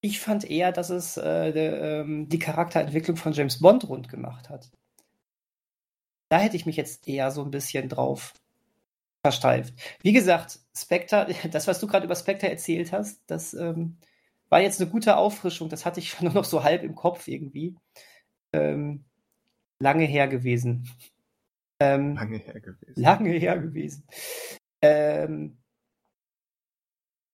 Ich 0.00 0.18
fand 0.18 0.48
eher, 0.50 0.72
dass 0.72 0.88
es 0.88 1.18
äh, 1.18 1.52
de, 1.52 2.00
ähm, 2.00 2.28
die 2.28 2.38
Charakterentwicklung 2.38 3.18
von 3.18 3.32
James 3.32 3.60
Bond 3.60 3.86
rund 3.86 4.08
gemacht 4.08 4.48
hat. 4.48 4.70
Da 6.30 6.38
hätte 6.38 6.56
ich 6.56 6.64
mich 6.64 6.76
jetzt 6.76 7.06
eher 7.06 7.30
so 7.30 7.42
ein 7.42 7.50
bisschen 7.50 7.90
drauf 7.90 8.32
versteift. 9.22 9.74
Wie 10.00 10.12
gesagt, 10.12 10.58
Spectre, 10.74 11.34
das, 11.50 11.66
was 11.66 11.80
du 11.80 11.86
gerade 11.86 12.06
über 12.06 12.16
Spectre 12.16 12.48
erzählt 12.48 12.92
hast, 12.92 13.20
das 13.26 13.52
ähm, 13.52 13.98
war 14.54 14.60
jetzt 14.60 14.80
eine 14.80 14.88
gute 14.88 15.16
Auffrischung. 15.16 15.68
Das 15.68 15.84
hatte 15.84 15.98
ich 15.98 16.20
nur 16.20 16.32
noch 16.32 16.44
so 16.44 16.62
halb 16.62 16.84
im 16.84 16.94
Kopf 16.94 17.26
irgendwie. 17.26 17.74
Ähm, 18.52 19.04
lange 19.80 20.04
her 20.04 20.28
gewesen. 20.28 20.88
Ähm, 21.80 22.14
lange 22.14 22.38
her 22.38 22.60
gewesen. 22.60 23.02
Lange 23.02 23.30
her 23.30 23.58
gewesen. 23.58 24.06
Ähm, 24.80 25.58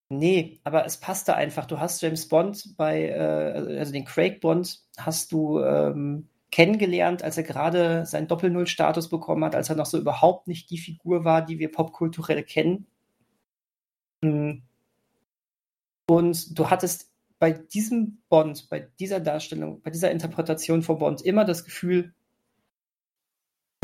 nee, 0.09 0.61
aber 0.65 0.87
es 0.87 0.97
passte 0.97 1.35
einfach. 1.35 1.67
Du 1.67 1.79
hast 1.79 2.01
James 2.01 2.27
Bond 2.27 2.75
bei, 2.79 3.11
äh, 3.11 3.77
also 3.79 3.93
den 3.93 4.07
Craig 4.07 4.41
Bond 4.41 4.83
hast 4.97 5.31
du 5.31 5.61
ähm, 5.61 6.27
kennengelernt, 6.51 7.23
als 7.23 7.37
er 7.37 7.43
gerade 7.43 8.07
seinen 8.07 8.29
Doppel-Null-Status 8.29 9.11
bekommen 9.11 9.45
hat, 9.45 9.55
als 9.55 9.69
er 9.69 9.77
noch 9.77 9.85
so 9.85 9.99
überhaupt 9.99 10.49
nicht 10.49 10.71
die 10.71 10.79
Figur 10.79 11.27
war, 11.27 11.45
die 11.45 11.59
wir 11.59 11.71
popkulturell 11.71 12.45
kennen. 12.45 12.87
Hm. 14.25 14.63
Und 16.11 16.59
du 16.59 16.69
hattest 16.69 17.13
bei 17.39 17.53
diesem 17.53 18.19
Bond, 18.29 18.69
bei 18.69 18.81
dieser 18.99 19.21
Darstellung, 19.21 19.81
bei 19.81 19.93
dieser 19.93 20.11
Interpretation 20.11 20.83
von 20.83 20.99
Bond 20.99 21.23
immer 21.23 21.45
das 21.45 21.65
Gefühl, 21.65 22.13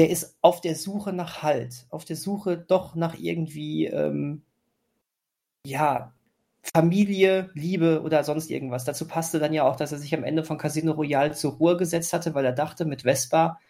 der 0.01 0.11
ist 0.11 0.37
auf 0.41 0.61
der 0.61 0.75
Suche 0.75 1.12
nach 1.12 1.45
Halt, 1.45 1.87
auf 1.89 2.05
der 2.05 2.17
Suche 2.17 2.59
doch 2.59 2.97
nach 2.97 3.17
irgendwie, 3.17 3.87
ähm, 3.87 4.43
ja, 5.65 6.15
Familie, 6.75 7.51
Liebe 7.55 8.03
oder 8.03 8.25
sonst 8.25 8.51
irgendwas. 8.51 8.85
Dazu 8.85 9.07
passte 9.07 9.39
dann 9.39 9.53
ja 9.53 9.62
auch, 9.62 9.77
dass 9.77 9.93
er 9.93 9.99
sich 9.99 10.12
am 10.12 10.25
Ende 10.25 10.43
von 10.43 10.59
Casino 10.59 10.95
Royale 10.95 11.31
zur 11.31 11.53
Ruhe 11.53 11.77
gesetzt 11.77 12.12
hatte, 12.12 12.35
weil 12.35 12.45
er 12.45 12.55
dachte, 12.55 12.87
mit 12.87 13.03
Vespa 13.03 13.61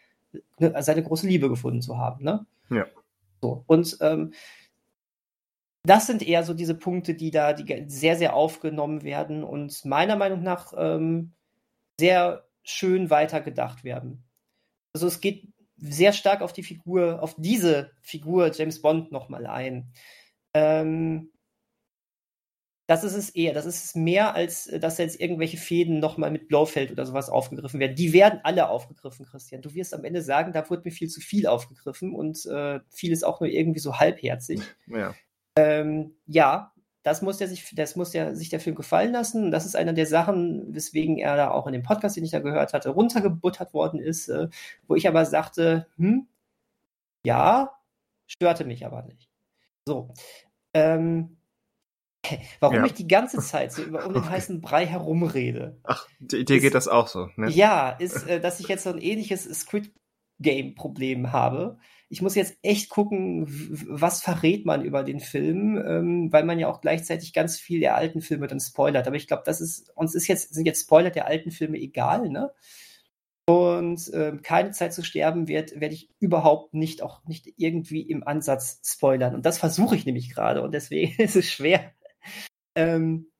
ne, 0.58 0.74
seine 0.80 1.02
große 1.02 1.26
Liebe 1.26 1.50
gefunden 1.50 1.82
zu 1.82 1.98
haben. 1.98 2.24
Ne? 2.24 2.46
Ja. 2.70 2.86
So. 3.42 3.64
Und 3.66 3.98
ähm, 4.00 4.32
das 5.86 6.06
sind 6.06 6.26
eher 6.26 6.42
so 6.42 6.54
diese 6.54 6.74
Punkte, 6.74 7.14
die 7.14 7.30
da 7.30 7.52
die 7.52 7.84
sehr, 7.88 8.16
sehr 8.16 8.34
aufgenommen 8.34 9.02
werden 9.02 9.44
und 9.44 9.84
meiner 9.84 10.16
Meinung 10.16 10.42
nach 10.42 10.72
ähm, 10.76 11.32
sehr 11.98 12.44
schön 12.62 13.10
weitergedacht 13.10 13.84
werden. 13.84 14.24
Also 14.92 15.06
es 15.06 15.20
geht 15.20 15.48
sehr 15.76 16.12
stark 16.12 16.40
auf 16.40 16.52
die 16.52 16.62
Figur, 16.62 17.22
auf 17.22 17.34
diese 17.38 17.92
Figur 18.02 18.50
James 18.52 18.82
Bond 18.82 19.12
nochmal 19.12 19.46
ein. 19.46 19.92
Ähm, 20.54 21.30
das 22.88 23.02
ist 23.02 23.14
es 23.14 23.30
eher. 23.30 23.52
Das 23.52 23.66
ist 23.66 23.84
es 23.84 23.94
mehr, 23.94 24.34
als 24.34 24.70
dass 24.80 24.98
jetzt 24.98 25.20
irgendwelche 25.20 25.56
Fäden 25.56 25.98
nochmal 25.98 26.30
mit 26.30 26.48
Blaufeld 26.48 26.92
oder 26.92 27.04
sowas 27.04 27.28
aufgegriffen 27.28 27.80
werden. 27.80 27.96
Die 27.96 28.12
werden 28.12 28.40
alle 28.44 28.68
aufgegriffen, 28.68 29.26
Christian. 29.26 29.60
Du 29.60 29.74
wirst 29.74 29.92
am 29.92 30.04
Ende 30.04 30.22
sagen, 30.22 30.52
da 30.52 30.68
wurde 30.70 30.82
mir 30.84 30.92
viel 30.92 31.08
zu 31.08 31.20
viel 31.20 31.46
aufgegriffen 31.46 32.14
und 32.14 32.46
äh, 32.46 32.80
vieles 32.88 33.24
auch 33.24 33.40
nur 33.40 33.50
irgendwie 33.50 33.80
so 33.80 33.98
halbherzig. 33.98 34.60
Ja. 34.86 35.14
Ähm, 35.56 36.14
ja, 36.26 36.72
das 37.02 37.22
muss 37.22 37.38
der 37.38 37.46
sich, 37.46 37.72
das 37.74 37.94
muss 37.94 38.10
der, 38.10 38.34
sich 38.34 38.48
der 38.48 38.58
Film 38.58 38.74
gefallen 38.74 39.12
lassen. 39.12 39.44
Und 39.44 39.50
das 39.52 39.64
ist 39.64 39.76
einer 39.76 39.92
der 39.92 40.06
Sachen, 40.06 40.74
weswegen 40.74 41.18
er 41.18 41.36
da 41.36 41.50
auch 41.50 41.66
in 41.66 41.72
dem 41.72 41.84
Podcast, 41.84 42.16
den 42.16 42.24
ich 42.24 42.32
da 42.32 42.40
gehört 42.40 42.72
hatte, 42.72 42.90
runtergebuttert 42.90 43.72
worden 43.72 44.00
ist, 44.00 44.28
äh, 44.28 44.48
wo 44.88 44.96
ich 44.96 45.06
aber 45.06 45.24
sagte, 45.24 45.86
hm, 45.96 46.26
ja, 47.24 47.72
störte 48.26 48.64
mich 48.64 48.84
aber 48.84 49.02
nicht. 49.02 49.30
So. 49.86 50.12
Ähm, 50.74 51.36
warum 52.60 52.76
ja. 52.76 52.86
ich 52.86 52.94
die 52.94 53.06
ganze 53.06 53.38
Zeit 53.38 53.72
so 53.72 53.82
über 53.82 54.04
um 54.06 54.12
den 54.12 54.28
heißen 54.28 54.60
Brei 54.60 54.84
herumrede. 54.84 55.78
Ach, 55.84 56.06
dir 56.18 56.60
geht 56.60 56.74
das 56.74 56.88
auch 56.88 57.06
so, 57.06 57.28
ne? 57.36 57.48
Ja, 57.50 57.90
ist, 57.90 58.26
äh, 58.26 58.40
dass 58.40 58.60
ich 58.60 58.68
jetzt 58.68 58.84
so 58.84 58.90
ein 58.90 58.98
ähnliches 58.98 59.44
Squid 59.44 59.92
Game 60.38 60.74
Problem 60.74 61.32
habe 61.32 61.78
ich 62.08 62.22
muss 62.22 62.36
jetzt 62.36 62.56
echt 62.62 62.88
gucken, 62.88 63.46
was 63.88 64.22
verrät 64.22 64.64
man 64.64 64.84
über 64.84 65.02
den 65.02 65.18
Film, 65.18 65.76
ähm, 65.84 66.32
weil 66.32 66.44
man 66.44 66.58
ja 66.58 66.68
auch 66.68 66.80
gleichzeitig 66.80 67.32
ganz 67.32 67.58
viel 67.58 67.80
der 67.80 67.96
alten 67.96 68.20
Filme 68.20 68.46
dann 68.46 68.60
spoilert. 68.60 69.06
Aber 69.06 69.16
ich 69.16 69.26
glaube, 69.26 69.42
das 69.44 69.60
ist, 69.60 69.90
uns 69.96 70.14
ist 70.14 70.28
jetzt, 70.28 70.54
sind 70.54 70.66
jetzt 70.66 70.82
Spoiler 70.82 71.10
der 71.10 71.26
alten 71.26 71.50
Filme 71.50 71.78
egal, 71.78 72.28
ne? 72.28 72.52
Und 73.48 74.10
ähm, 74.12 74.42
keine 74.42 74.72
Zeit 74.72 74.92
zu 74.92 75.04
sterben 75.04 75.46
wird, 75.46 75.80
werde 75.80 75.94
ich 75.94 76.10
überhaupt 76.18 76.74
nicht, 76.74 77.02
auch 77.02 77.24
nicht 77.26 77.52
irgendwie 77.56 78.02
im 78.02 78.26
Ansatz 78.26 78.80
spoilern. 78.84 79.34
Und 79.36 79.46
das 79.46 79.58
versuche 79.58 79.96
ich 79.96 80.04
nämlich 80.06 80.30
gerade 80.32 80.62
und 80.62 80.72
deswegen 80.72 81.14
ist 81.22 81.36
es 81.36 81.50
schwer. 81.50 81.92
Ähm, 82.76 83.30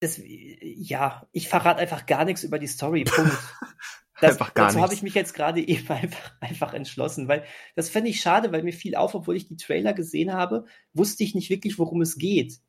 das, 0.00 0.20
ja, 0.22 1.26
ich 1.32 1.48
verrate 1.48 1.80
einfach 1.80 2.06
gar 2.06 2.24
nichts 2.24 2.44
über 2.44 2.58
die 2.58 2.66
Story. 2.66 3.04
Punkt. 3.04 3.32
Das, 4.20 4.32
einfach 4.32 4.54
gar 4.54 4.68
dazu 4.68 4.80
habe 4.80 4.94
ich 4.94 5.02
mich 5.02 5.14
jetzt 5.14 5.34
gerade 5.34 5.60
eben 5.66 5.88
einfach, 5.88 6.32
einfach 6.40 6.74
entschlossen, 6.74 7.28
weil 7.28 7.44
das 7.76 7.88
fände 7.88 8.10
ich 8.10 8.20
schade, 8.20 8.52
weil 8.52 8.62
mir 8.62 8.72
fiel 8.72 8.94
auf, 8.96 9.14
obwohl 9.14 9.36
ich 9.36 9.48
die 9.48 9.56
Trailer 9.56 9.92
gesehen 9.92 10.32
habe, 10.32 10.64
wusste 10.92 11.24
ich 11.24 11.34
nicht 11.34 11.50
wirklich, 11.50 11.78
worum 11.78 12.00
es 12.02 12.18
geht. 12.18 12.60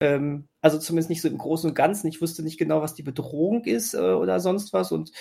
Ähm, 0.00 0.48
Also 0.60 0.78
zumindest 0.78 1.10
nicht 1.10 1.22
so 1.22 1.28
im 1.28 1.38
Großen 1.38 1.70
und 1.70 1.74
Ganzen. 1.74 2.08
Ich 2.08 2.20
wusste 2.20 2.42
nicht 2.42 2.58
genau, 2.58 2.82
was 2.82 2.94
die 2.94 3.02
Bedrohung 3.02 3.64
ist 3.64 3.94
äh, 3.94 3.98
oder 3.98 4.40
sonst 4.40 4.72
was. 4.72 4.92
Und 4.92 5.12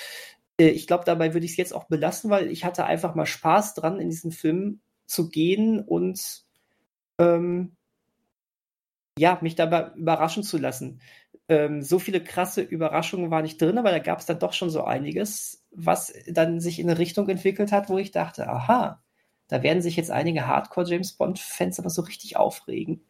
äh, 0.60 0.70
ich 0.70 0.88
glaube, 0.88 1.06
dabei 1.06 1.34
würde 1.34 1.46
ich 1.46 1.52
es 1.54 1.58
jetzt 1.58 1.74
auch 1.74 1.86
belassen, 1.86 2.30
weil 2.30 2.52
ich 2.52 2.66
hatte 2.66 2.86
einfach 2.86 3.16
mal 3.16 3.26
Spaß 3.26 3.74
dran, 3.74 4.00
in 4.00 4.10
diesen 4.10 4.32
Film 4.32 4.82
zu 5.08 5.30
gehen 5.30 5.80
und 5.80 6.46
ähm, 7.20 7.76
ja, 9.18 9.40
mich 9.42 9.56
dabei 9.56 9.92
überraschen 9.96 10.44
zu 10.44 10.58
lassen. 10.58 11.02
Ähm, 11.50 11.82
so 11.82 11.98
viele 12.00 12.22
krasse 12.22 12.62
Überraschungen 12.62 13.32
waren 13.32 13.44
nicht 13.44 13.62
drin, 13.62 13.78
aber 13.78 13.92
da 13.92 14.00
gab 14.00 14.20
es 14.20 14.26
dann 14.26 14.40
doch 14.40 14.54
schon 14.54 14.70
so 14.70 14.84
einiges, 14.84 15.66
was 15.72 16.14
dann 16.28 16.60
sich 16.60 16.80
in 16.80 16.90
eine 16.90 17.00
Richtung 17.00 17.30
entwickelt 17.30 17.72
hat, 17.72 17.90
wo 17.90 17.98
ich 17.98 18.12
dachte, 18.12 18.50
aha, 18.50 19.02
da 19.48 19.64
werden 19.64 19.82
sich 19.82 19.96
jetzt 19.96 20.12
einige 20.12 20.46
Hardcore-James 20.46 21.14
Bond-Fans 21.14 21.80
aber 21.80 21.90
so 21.90 22.02
richtig 22.02 22.36
aufregen. 22.36 23.02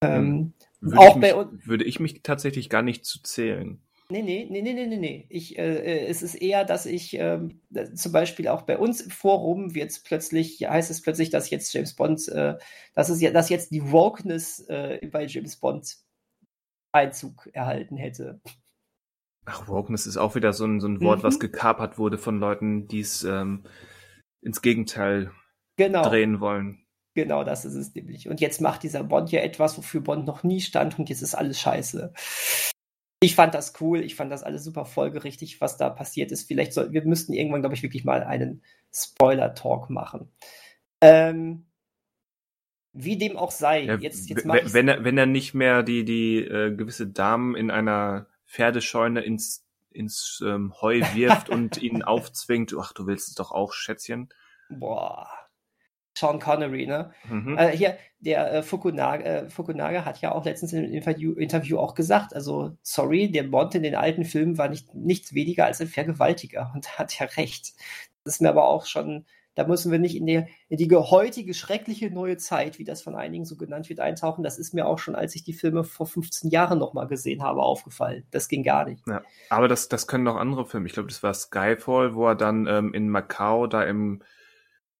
Ähm, 0.00 0.52
würde, 0.80 0.98
auch 0.98 1.16
ich 1.16 1.22
mich, 1.22 1.32
bei, 1.32 1.46
würde 1.64 1.84
ich 1.84 2.00
mich 2.00 2.22
tatsächlich 2.22 2.68
gar 2.68 2.82
nicht 2.82 3.04
zu 3.04 3.22
zählen. 3.22 3.80
Nee, 4.10 4.22
nee, 4.22 4.46
nee, 4.50 4.60
nee, 4.60 4.86
nee, 4.86 4.96
nee. 4.96 5.26
Ich, 5.30 5.58
äh, 5.58 5.76
äh, 5.76 6.06
es 6.06 6.22
ist 6.22 6.34
eher, 6.34 6.64
dass 6.64 6.84
ich 6.84 7.14
ähm, 7.14 7.60
zum 7.94 8.12
Beispiel 8.12 8.48
auch 8.48 8.62
bei 8.62 8.76
uns 8.76 9.00
im 9.00 9.10
Forum 9.10 9.74
wird 9.74 9.98
plötzlich, 10.04 10.60
heißt 10.68 10.90
es 10.90 11.00
plötzlich, 11.00 11.30
dass 11.30 11.48
jetzt 11.48 11.72
James 11.72 11.94
Bond, 11.94 12.28
äh, 12.28 12.58
dass 12.94 13.08
es 13.08 13.20
dass 13.32 13.48
jetzt 13.48 13.70
die 13.70 13.90
Wokeness 13.90 14.60
äh, 14.68 15.00
bei 15.10 15.24
James 15.24 15.56
Bond 15.56 15.96
Einzug 16.94 17.48
erhalten 17.52 17.96
hätte. 17.96 18.40
Ach, 19.46 19.68
Wokeness 19.68 20.06
ist 20.06 20.16
auch 20.16 20.34
wieder 20.34 20.52
so 20.52 20.64
ein, 20.64 20.80
so 20.80 20.88
ein 20.88 21.00
Wort, 21.02 21.18
mhm. 21.18 21.24
was 21.24 21.38
gekapert 21.38 21.98
wurde 21.98 22.16
von 22.16 22.38
Leuten, 22.38 22.88
die 22.88 23.00
es 23.00 23.24
ähm, 23.24 23.64
ins 24.40 24.62
Gegenteil 24.62 25.32
genau. 25.76 26.02
drehen 26.02 26.40
wollen. 26.40 26.86
Genau, 27.14 27.44
das 27.44 27.64
ist 27.64 27.74
es 27.74 27.94
nämlich. 27.94 28.28
Und 28.28 28.40
jetzt 28.40 28.60
macht 28.60 28.82
dieser 28.82 29.04
Bond 29.04 29.30
ja 29.30 29.40
etwas, 29.40 29.76
wofür 29.78 30.00
Bond 30.00 30.26
noch 30.26 30.42
nie 30.42 30.60
stand 30.60 30.98
und 30.98 31.08
jetzt 31.08 31.22
ist 31.22 31.34
alles 31.34 31.60
scheiße. 31.60 32.12
Ich 33.20 33.36
fand 33.36 33.54
das 33.54 33.80
cool, 33.80 34.00
ich 34.00 34.16
fand 34.16 34.32
das 34.32 34.42
alles 34.42 34.64
super 34.64 34.84
folgerichtig, 34.84 35.60
was 35.60 35.76
da 35.76 35.90
passiert 35.90 36.32
ist. 36.32 36.48
Vielleicht 36.48 36.72
soll, 36.72 36.92
wir 36.92 37.04
müssten 37.04 37.32
irgendwann, 37.32 37.62
glaube 37.62 37.74
ich, 37.74 37.82
wirklich 37.82 38.04
mal 38.04 38.22
einen 38.24 38.62
Spoiler-Talk 38.92 39.90
machen. 39.90 40.32
Ähm, 41.00 41.66
wie 42.94 43.18
dem 43.18 43.36
auch 43.36 43.50
sei. 43.50 43.82
Ja, 43.82 43.96
jetzt, 43.96 44.30
jetzt 44.30 44.46
wenn, 44.46 44.88
er, 44.88 45.04
wenn 45.04 45.18
er 45.18 45.26
nicht 45.26 45.52
mehr 45.52 45.82
die, 45.82 46.04
die 46.04 46.38
äh, 46.38 46.74
gewisse 46.74 47.08
Damen 47.08 47.56
in 47.56 47.70
einer 47.70 48.26
Pferdescheune 48.46 49.20
ins, 49.20 49.66
ins 49.90 50.42
ähm, 50.46 50.72
Heu 50.80 51.00
wirft 51.14 51.50
und 51.50 51.82
ihn 51.82 52.02
aufzwingt, 52.02 52.74
ach, 52.78 52.92
du 52.92 53.06
willst 53.06 53.28
es 53.28 53.34
doch 53.34 53.52
auch, 53.52 53.72
Schätzchen. 53.72 54.28
Boah. 54.70 55.28
Sean 56.16 56.38
Connery, 56.38 56.86
ne? 56.86 57.12
Mhm. 57.28 57.58
Äh, 57.58 57.76
hier, 57.76 57.98
der 58.20 58.52
äh, 58.52 58.62
Fukunaga, 58.62 59.24
äh, 59.24 59.50
Fukunaga 59.50 60.04
hat 60.04 60.20
ja 60.20 60.30
auch 60.30 60.44
letztens 60.44 60.72
im 60.72 60.84
Interview, 60.84 61.32
Interview 61.32 61.78
auch 61.78 61.94
gesagt, 61.94 62.34
also 62.34 62.76
sorry, 62.82 63.32
der 63.32 63.42
Bond 63.42 63.74
in 63.74 63.82
den 63.82 63.96
alten 63.96 64.24
Filmen 64.24 64.56
war 64.56 64.68
nicht, 64.68 64.94
nichts 64.94 65.34
weniger 65.34 65.64
als 65.64 65.80
ein 65.80 65.88
Vergewaltiger 65.88 66.70
und 66.72 66.86
hat 66.98 67.18
ja 67.18 67.26
recht. 67.26 67.74
Das 68.22 68.34
ist 68.34 68.40
mir 68.40 68.50
aber 68.50 68.68
auch 68.68 68.86
schon, 68.86 69.26
da 69.54 69.66
müssen 69.66 69.92
wir 69.92 69.98
nicht 69.98 70.16
in, 70.16 70.26
der, 70.26 70.46
in 70.68 70.78
die 70.78 70.90
heutige 70.90 71.54
schreckliche 71.54 72.10
neue 72.10 72.36
Zeit, 72.36 72.78
wie 72.78 72.84
das 72.84 73.02
von 73.02 73.14
einigen 73.14 73.44
so 73.44 73.56
genannt 73.56 73.88
wird, 73.88 74.00
eintauchen. 74.00 74.42
Das 74.42 74.58
ist 74.58 74.74
mir 74.74 74.86
auch 74.86 74.98
schon, 74.98 75.14
als 75.14 75.34
ich 75.34 75.44
die 75.44 75.52
Filme 75.52 75.84
vor 75.84 76.06
15 76.06 76.50
Jahren 76.50 76.78
nochmal 76.78 77.06
gesehen 77.06 77.42
habe, 77.42 77.62
aufgefallen. 77.62 78.24
Das 78.30 78.48
ging 78.48 78.62
gar 78.62 78.84
nicht. 78.84 79.06
Ja, 79.06 79.22
aber 79.50 79.68
das, 79.68 79.88
das 79.88 80.06
können 80.06 80.24
noch 80.24 80.36
andere 80.36 80.66
Filme. 80.66 80.86
Ich 80.86 80.92
glaube, 80.92 81.08
das 81.08 81.22
war 81.22 81.34
Skyfall, 81.34 82.14
wo 82.14 82.26
er 82.28 82.34
dann 82.34 82.66
ähm, 82.66 82.94
in 82.94 83.08
Macau 83.08 83.66
da 83.66 83.82
im 83.82 84.22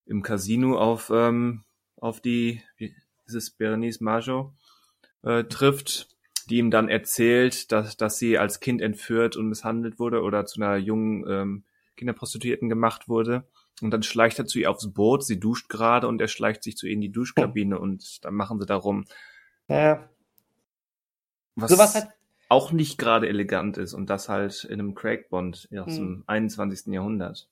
im 0.05 0.21
Casino 0.21 0.77
auf, 0.77 1.11
ähm, 1.13 1.63
auf 1.97 2.21
die, 2.21 2.61
wie 2.77 2.95
ist 3.25 3.35
es, 3.35 3.49
Berenice 3.51 4.01
Majo, 4.01 4.53
äh, 5.23 5.43
trifft, 5.45 6.09
die 6.49 6.57
ihm 6.57 6.69
dann 6.69 6.89
erzählt, 6.89 7.71
dass, 7.71 7.97
dass 7.97 8.19
sie 8.19 8.37
als 8.37 8.59
Kind 8.59 8.81
entführt 8.81 9.35
und 9.35 9.49
misshandelt 9.49 9.97
wurde 9.97 10.21
oder 10.21 10.45
zu 10.45 10.61
einer 10.61 10.77
jungen 10.77 11.25
ähm, 11.27 11.63
Kinderprostituierten 11.97 12.69
gemacht 12.69 13.09
wurde. 13.09 13.47
Und 13.81 13.91
dann 13.91 14.03
schleicht 14.03 14.39
er 14.39 14.45
zu 14.45 14.59
ihr 14.59 14.71
aufs 14.71 14.93
Boot, 14.93 15.23
sie 15.25 15.39
duscht 15.39 15.69
gerade 15.69 16.07
und 16.07 16.21
er 16.21 16.27
schleicht 16.27 16.63
sich 16.63 16.77
zu 16.77 16.87
ihr 16.87 16.93
in 16.93 17.01
die 17.01 17.11
Duschkabine 17.11 17.77
und 17.79 18.23
dann 18.23 18.33
machen 18.33 18.59
sie 18.59 18.65
darum. 18.65 19.05
Ja. 19.67 20.09
Was 21.55 21.71
Sowas 21.71 21.95
hat 21.95 22.09
auch 22.47 22.71
nicht 22.71 22.97
gerade 22.97 23.27
elegant 23.27 23.77
ist 23.77 23.93
und 23.93 24.09
das 24.09 24.29
halt 24.29 24.63
in 24.65 24.79
einem 24.79 24.95
Craig 24.95 25.29
Bond 25.29 25.67
aus 25.77 25.97
hm. 25.97 25.97
dem 25.97 26.23
21. 26.27 26.93
Jahrhundert 26.93 27.49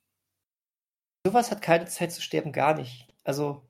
sowas 1.26 1.52
hat 1.52 1.62
keine 1.62 1.86
Zeit 1.86 2.12
zu 2.12 2.22
sterben, 2.22 2.52
gar 2.52 2.76
nicht. 2.76 3.08
Also, 3.24 3.64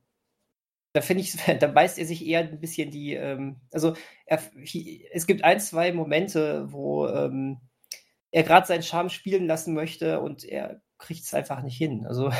da 0.93 1.01
finde 1.01 1.23
ich, 1.23 1.35
da 1.59 1.67
beißt 1.67 1.99
er 1.99 2.05
sich 2.05 2.25
eher 2.25 2.39
ein 2.39 2.59
bisschen 2.59 2.91
die, 2.91 3.13
ähm, 3.13 3.61
also 3.71 3.95
er, 4.25 4.41
es 5.11 5.27
gibt 5.27 5.43
ein, 5.43 5.59
zwei 5.59 5.91
Momente, 5.93 6.71
wo 6.71 7.07
ähm, 7.07 7.59
er 8.31 8.43
gerade 8.43 8.67
seinen 8.67 8.83
Charme 8.83 9.09
spielen 9.09 9.45
lassen 9.47 9.73
möchte 9.73 10.19
und 10.19 10.43
er 10.43 10.81
kriegt 11.03 11.23
es 11.23 11.33
einfach 11.33 11.61
nicht 11.61 11.77
hin. 11.77 12.05
Also 12.07 12.31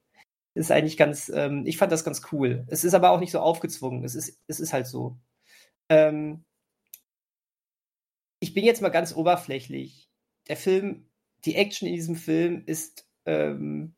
ist 0.54 0.72
eigentlich 0.72 0.96
ganz, 0.96 1.28
ähm, 1.28 1.66
ich 1.66 1.76
fand 1.76 1.92
das 1.92 2.04
ganz 2.04 2.22
cool. 2.32 2.64
Es 2.68 2.82
ist 2.84 2.94
aber 2.94 3.10
auch 3.10 3.20
nicht 3.20 3.30
so 3.30 3.40
aufgezwungen. 3.40 4.04
Es 4.04 4.14
ist, 4.14 4.40
es 4.46 4.58
ist 4.58 4.72
halt 4.72 4.86
so. 4.86 5.18
Ähm, 5.88 6.44
ich 8.40 8.54
bin 8.54 8.64
jetzt 8.64 8.82
mal 8.82 8.88
ganz 8.88 9.14
oberflächlich. 9.14 10.10
Der 10.48 10.56
Film, 10.56 11.08
die 11.44 11.56
Action 11.56 11.86
in 11.88 11.94
diesem 11.94 12.16
Film 12.16 12.62
ist 12.66 13.06
ähm, 13.26 13.94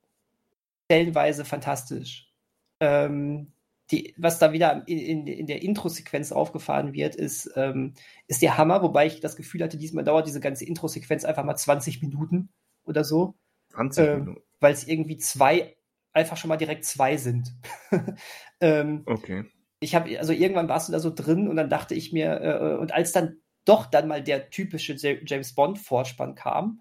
stellenweise 0.86 1.44
fantastisch. 1.44 2.32
Ähm, 2.80 3.52
die, 3.90 4.14
was 4.18 4.38
da 4.38 4.52
wieder 4.52 4.84
in, 4.86 4.98
in, 4.98 5.26
in 5.26 5.46
der 5.46 5.62
Intro-Sequenz 5.62 6.32
aufgefahren 6.32 6.92
wird, 6.92 7.14
ist, 7.14 7.50
ähm, 7.56 7.94
ist 8.26 8.42
der 8.42 8.58
Hammer, 8.58 8.82
wobei 8.82 9.06
ich 9.06 9.20
das 9.20 9.36
Gefühl 9.36 9.62
hatte, 9.62 9.78
diesmal 9.78 10.04
dauert 10.04 10.26
diese 10.26 10.40
ganze 10.40 10.64
Intro-Sequenz 10.64 11.24
einfach 11.24 11.44
mal 11.44 11.56
20 11.56 12.02
Minuten 12.02 12.50
oder 12.84 13.04
so. 13.04 13.34
20 13.78 14.04
ähm, 14.04 14.18
Minuten. 14.20 14.42
Weil 14.60 14.72
es 14.72 14.86
irgendwie 14.86 15.18
zwei, 15.18 15.76
einfach 16.12 16.36
schon 16.36 16.48
mal 16.48 16.56
direkt 16.56 16.84
zwei 16.84 17.16
sind. 17.16 17.52
ähm, 18.60 19.02
okay. 19.06 19.44
Ich 19.80 19.94
habe, 19.94 20.18
also 20.18 20.32
irgendwann 20.32 20.68
warst 20.68 20.88
du 20.88 20.92
da 20.92 20.98
so 20.98 21.12
drin 21.14 21.48
und 21.48 21.56
dann 21.56 21.70
dachte 21.70 21.94
ich 21.94 22.12
mir, 22.12 22.40
äh, 22.40 22.76
und 22.76 22.92
als 22.92 23.12
dann 23.12 23.36
doch 23.64 23.86
dann 23.86 24.08
mal 24.08 24.22
der 24.22 24.50
typische 24.50 24.94
James 24.94 25.54
Bond-Vorspann 25.54 26.34
kam, 26.34 26.80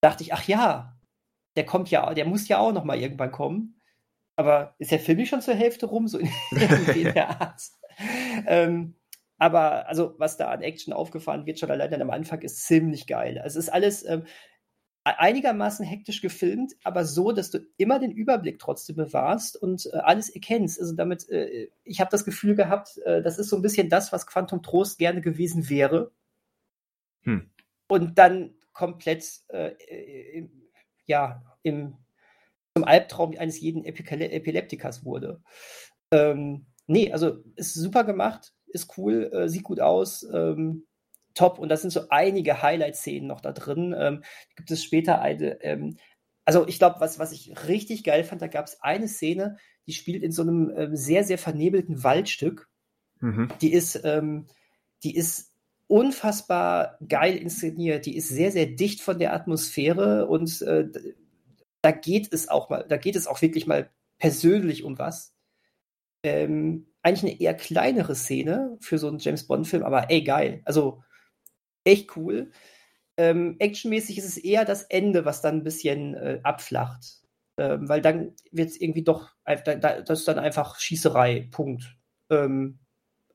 dachte 0.00 0.22
ich, 0.22 0.32
ach 0.32 0.46
ja, 0.46 0.96
der 1.56 1.66
kommt 1.66 1.90
ja, 1.90 2.14
der 2.14 2.26
muss 2.26 2.46
ja 2.46 2.58
auch 2.58 2.72
noch 2.72 2.84
mal 2.84 2.98
irgendwann 2.98 3.32
kommen. 3.32 3.80
Aber 4.36 4.76
ist 4.78 4.92
der 4.92 5.00
Film 5.00 5.18
nicht 5.18 5.30
schon 5.30 5.40
zur 5.40 5.54
Hälfte 5.54 5.86
rum, 5.86 6.06
so 6.06 6.18
in, 6.18 6.30
in 6.94 7.12
der 7.12 7.40
Art? 7.40 7.60
Ähm, 8.46 8.94
aber 9.38 9.88
also, 9.88 10.14
was 10.18 10.36
da 10.36 10.50
an 10.50 10.62
Action 10.62 10.92
aufgefahren 10.92 11.46
wird, 11.46 11.58
schon 11.58 11.70
allein 11.70 12.00
am 12.00 12.10
Anfang, 12.10 12.42
ist 12.42 12.66
ziemlich 12.66 13.06
geil. 13.06 13.38
Also, 13.38 13.58
es 13.58 13.66
ist 13.66 13.72
alles 13.72 14.04
ähm, 14.04 14.24
einigermaßen 15.16 15.86
hektisch 15.86 16.20
gefilmt, 16.20 16.74
aber 16.82 17.04
so, 17.04 17.32
dass 17.32 17.50
du 17.50 17.60
immer 17.76 17.98
den 17.98 18.10
Überblick 18.10 18.58
trotzdem 18.58 18.96
bewahrst 18.96 19.56
und 19.56 19.88
äh, 19.92 19.98
alles 19.98 20.28
erkennst. 20.28 20.80
Also 20.80 20.94
damit, 20.94 21.28
äh, 21.28 21.68
ich 21.84 22.00
habe 22.00 22.10
das 22.10 22.24
Gefühl 22.24 22.54
gehabt, 22.54 22.98
äh, 23.04 23.22
das 23.22 23.38
ist 23.38 23.48
so 23.48 23.56
ein 23.56 23.62
bisschen 23.62 23.88
das, 23.88 24.12
was 24.12 24.26
Quantum 24.26 24.62
Trost 24.62 24.98
gerne 24.98 25.20
gewesen 25.20 25.68
wäre. 25.68 26.10
Hm. 27.22 27.50
Und 27.88 28.18
dann 28.18 28.54
komplett 28.72 29.24
äh, 29.48 29.72
äh 29.88 30.48
ja, 31.06 31.42
im, 31.62 31.96
zum 32.74 32.84
Albtraum 32.84 33.34
eines 33.38 33.60
jeden 33.60 33.84
Epikale 33.84 34.30
Epileptikers 34.30 35.04
wurde. 35.04 35.42
Ähm, 36.10 36.66
nee, 36.86 37.12
also 37.12 37.42
ist 37.56 37.74
super 37.74 38.04
gemacht, 38.04 38.52
ist 38.66 38.96
cool, 38.98 39.30
äh, 39.32 39.48
sieht 39.48 39.62
gut 39.62 39.80
aus, 39.80 40.22
ähm, 40.32 40.86
top. 41.38 41.58
Und 41.58 41.68
das 41.68 41.82
sind 41.82 41.90
so 41.90 42.08
einige 42.10 42.62
Highlight-Szenen 42.62 43.26
noch 43.26 43.40
da 43.40 43.52
drin. 43.52 43.94
Ähm, 43.96 44.22
gibt 44.56 44.70
es 44.70 44.82
später 44.82 45.20
eine, 45.20 45.62
ähm, 45.62 45.96
also 46.44 46.66
ich 46.66 46.78
glaube, 46.78 46.96
was, 47.00 47.18
was 47.18 47.32
ich 47.32 47.54
richtig 47.68 48.04
geil 48.04 48.24
fand, 48.24 48.42
da 48.42 48.48
gab 48.48 48.66
es 48.66 48.80
eine 48.82 49.08
Szene, 49.08 49.56
die 49.86 49.92
spielt 49.92 50.22
in 50.22 50.32
so 50.32 50.42
einem 50.42 50.72
ähm, 50.76 50.96
sehr, 50.96 51.24
sehr 51.24 51.38
vernebelten 51.38 52.02
Waldstück. 52.02 52.68
Mhm. 53.20 53.48
Die 53.60 53.72
ist, 53.72 54.00
ähm, 54.04 54.46
die 55.04 55.14
ist 55.14 55.52
unfassbar 55.86 56.98
geil 57.06 57.36
inszeniert. 57.36 58.06
Die 58.06 58.16
ist 58.16 58.28
sehr, 58.28 58.50
sehr 58.50 58.66
dicht 58.66 59.00
von 59.00 59.18
der 59.18 59.32
Atmosphäre 59.32 60.26
und 60.26 60.60
äh, 60.62 60.88
da 61.80 61.92
geht 61.92 62.32
es 62.32 62.48
auch 62.48 62.68
mal, 62.68 62.84
da 62.88 62.96
geht 62.96 63.16
es 63.16 63.26
auch 63.26 63.40
wirklich 63.40 63.66
mal 63.66 63.90
persönlich 64.18 64.82
um 64.84 64.98
was. 64.98 65.34
Ähm, 66.24 66.88
eigentlich 67.02 67.32
eine 67.32 67.40
eher 67.40 67.54
kleinere 67.54 68.16
Szene 68.16 68.76
für 68.80 68.98
so 68.98 69.06
einen 69.08 69.18
James 69.18 69.46
Bond-Film, 69.46 69.84
aber 69.84 70.10
ey, 70.10 70.22
geil. 70.22 70.62
Also 70.64 71.02
echt 71.88 72.16
cool. 72.16 72.50
Ähm, 73.16 73.56
actionmäßig 73.58 74.18
ist 74.18 74.26
es 74.26 74.36
eher 74.36 74.64
das 74.64 74.84
Ende, 74.84 75.24
was 75.24 75.42
dann 75.42 75.56
ein 75.56 75.64
bisschen 75.64 76.14
äh, 76.14 76.40
abflacht. 76.42 77.22
Ähm, 77.56 77.88
weil 77.88 78.00
dann 78.00 78.34
wird 78.52 78.70
es 78.70 78.80
irgendwie 78.80 79.02
doch, 79.02 79.30
das 79.44 80.20
ist 80.20 80.28
dann 80.28 80.38
einfach 80.38 80.78
Schießerei, 80.78 81.48
Punkt. 81.50 81.96
Ähm, 82.30 82.78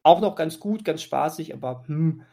auch 0.04 0.22
noch 0.22 0.36
ganz 0.36 0.60
gut, 0.60 0.86
ganz 0.86 1.02
spaßig, 1.02 1.54
aber 1.54 1.84
hm, 1.88 2.24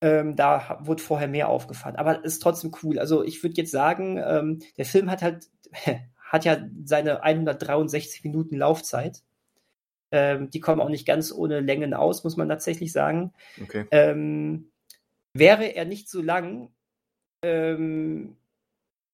ähm, 0.00 0.36
da 0.36 0.78
wurde 0.82 1.02
vorher 1.02 1.28
mehr 1.28 1.48
aufgefahren. 1.48 1.96
Aber 1.96 2.24
ist 2.24 2.40
trotzdem 2.40 2.72
cool. 2.82 2.98
Also 2.98 3.24
ich 3.24 3.42
würde 3.42 3.56
jetzt 3.56 3.72
sagen, 3.72 4.22
ähm, 4.24 4.60
der 4.76 4.84
Film 4.84 5.10
hat 5.10 5.22
halt, 5.22 5.48
hat 6.18 6.44
ja 6.44 6.58
seine 6.84 7.22
163 7.22 8.22
Minuten 8.22 8.56
Laufzeit. 8.56 9.22
Ähm, 10.12 10.50
die 10.50 10.60
kommen 10.60 10.80
auch 10.80 10.88
nicht 10.88 11.06
ganz 11.06 11.32
ohne 11.32 11.60
Längen 11.60 11.94
aus, 11.94 12.22
muss 12.22 12.36
man 12.36 12.48
tatsächlich 12.48 12.92
sagen. 12.92 13.32
Okay. 13.60 13.86
Ähm, 13.90 14.70
wäre 15.38 15.74
er 15.74 15.84
nicht 15.84 16.08
so 16.08 16.22
lang, 16.22 16.70
ähm, 17.42 18.36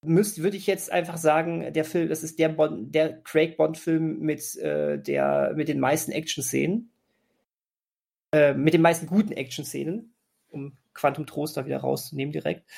müsste, 0.03 0.43
würde 0.43 0.57
ich 0.57 0.66
jetzt 0.66 0.91
einfach 0.91 1.16
sagen, 1.16 1.73
der 1.73 1.85
Film, 1.85 2.09
das 2.09 2.23
ist 2.23 2.39
der 2.39 2.49
Bond, 2.49 2.95
der 2.95 3.23
Craig 3.23 3.57
Bond-Film 3.57 4.20
mit, 4.20 4.57
äh, 4.57 4.99
der, 4.99 5.53
mit 5.55 5.68
den 5.68 5.81
meisten 5.81 6.12
Action-Szenen. 6.12 6.91
Äh, 8.33 8.55
mit 8.55 8.75
den 8.75 8.83
meisten 8.83 9.07
guten 9.07 9.33
Action-Szenen, 9.33 10.14
um 10.51 10.77
Quantum 10.95 11.27
Trost 11.27 11.57
da 11.57 11.66
wieder 11.66 11.79
rauszunehmen 11.79 12.33
direkt. 12.33 12.68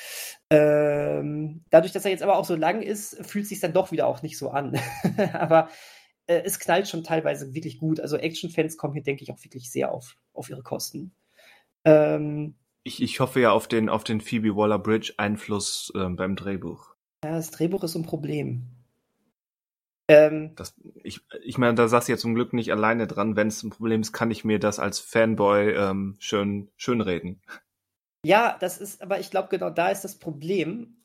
Ähm, 0.49 1.63
dadurch, 1.69 1.93
dass 1.93 2.05
er 2.05 2.11
jetzt 2.11 2.23
aber 2.23 2.37
auch 2.37 2.45
so 2.45 2.55
lang 2.55 2.81
ist, 2.81 3.25
fühlt 3.25 3.47
sich 3.47 3.59
dann 3.59 3.73
doch 3.73 3.91
wieder 3.91 4.07
auch 4.07 4.21
nicht 4.21 4.37
so 4.37 4.49
an. 4.51 4.79
aber 5.33 5.69
äh, 6.27 6.41
es 6.43 6.59
knallt 6.59 6.87
schon 6.87 7.03
teilweise 7.03 7.53
wirklich 7.53 7.79
gut. 7.79 7.99
Also 7.99 8.17
Action-Fans 8.17 8.77
kommen 8.77 8.93
hier, 8.93 9.03
denke 9.03 9.23
ich, 9.23 9.31
auch 9.31 9.43
wirklich 9.43 9.71
sehr 9.71 9.91
auf, 9.91 10.17
auf 10.33 10.49
ihre 10.49 10.63
Kosten. 10.63 11.13
Ähm, 11.85 12.55
ich, 12.85 13.01
ich 13.01 13.19
hoffe 13.19 13.41
ja 13.41 13.51
auf 13.51 13.67
den, 13.67 13.89
auf 13.89 14.03
den 14.03 14.21
Phoebe 14.21 14.55
Waller-Bridge 14.55 15.15
Einfluss 15.17 15.91
äh, 15.95 16.07
beim 16.07 16.35
Drehbuch. 16.35 16.95
Ja, 17.25 17.31
das 17.31 17.51
Drehbuch 17.51 17.83
ist 17.83 17.95
ein 17.95 18.05
Problem. 18.05 18.67
Ähm, 20.07 20.53
das, 20.55 20.75
ich, 21.03 21.21
ich 21.43 21.57
meine, 21.57 21.73
da 21.73 21.87
saß 21.87 22.07
ja 22.07 22.15
zum 22.15 22.35
Glück 22.35 22.53
nicht 22.53 22.71
alleine 22.71 23.07
dran. 23.07 23.35
Wenn 23.35 23.47
es 23.47 23.63
ein 23.63 23.71
Problem 23.71 24.01
ist, 24.01 24.13
kann 24.13 24.29
ich 24.29 24.45
mir 24.45 24.59
das 24.59 24.77
als 24.79 24.99
Fanboy 24.99 25.71
ähm, 25.71 26.15
schön, 26.19 26.69
schön 26.77 27.01
reden. 27.01 27.41
Ja, 28.23 28.55
das 28.59 28.77
ist, 28.77 29.01
aber 29.01 29.19
ich 29.19 29.31
glaube, 29.31 29.49
genau 29.49 29.71
da 29.71 29.89
ist 29.89 30.03
das 30.03 30.19
Problem. 30.19 31.01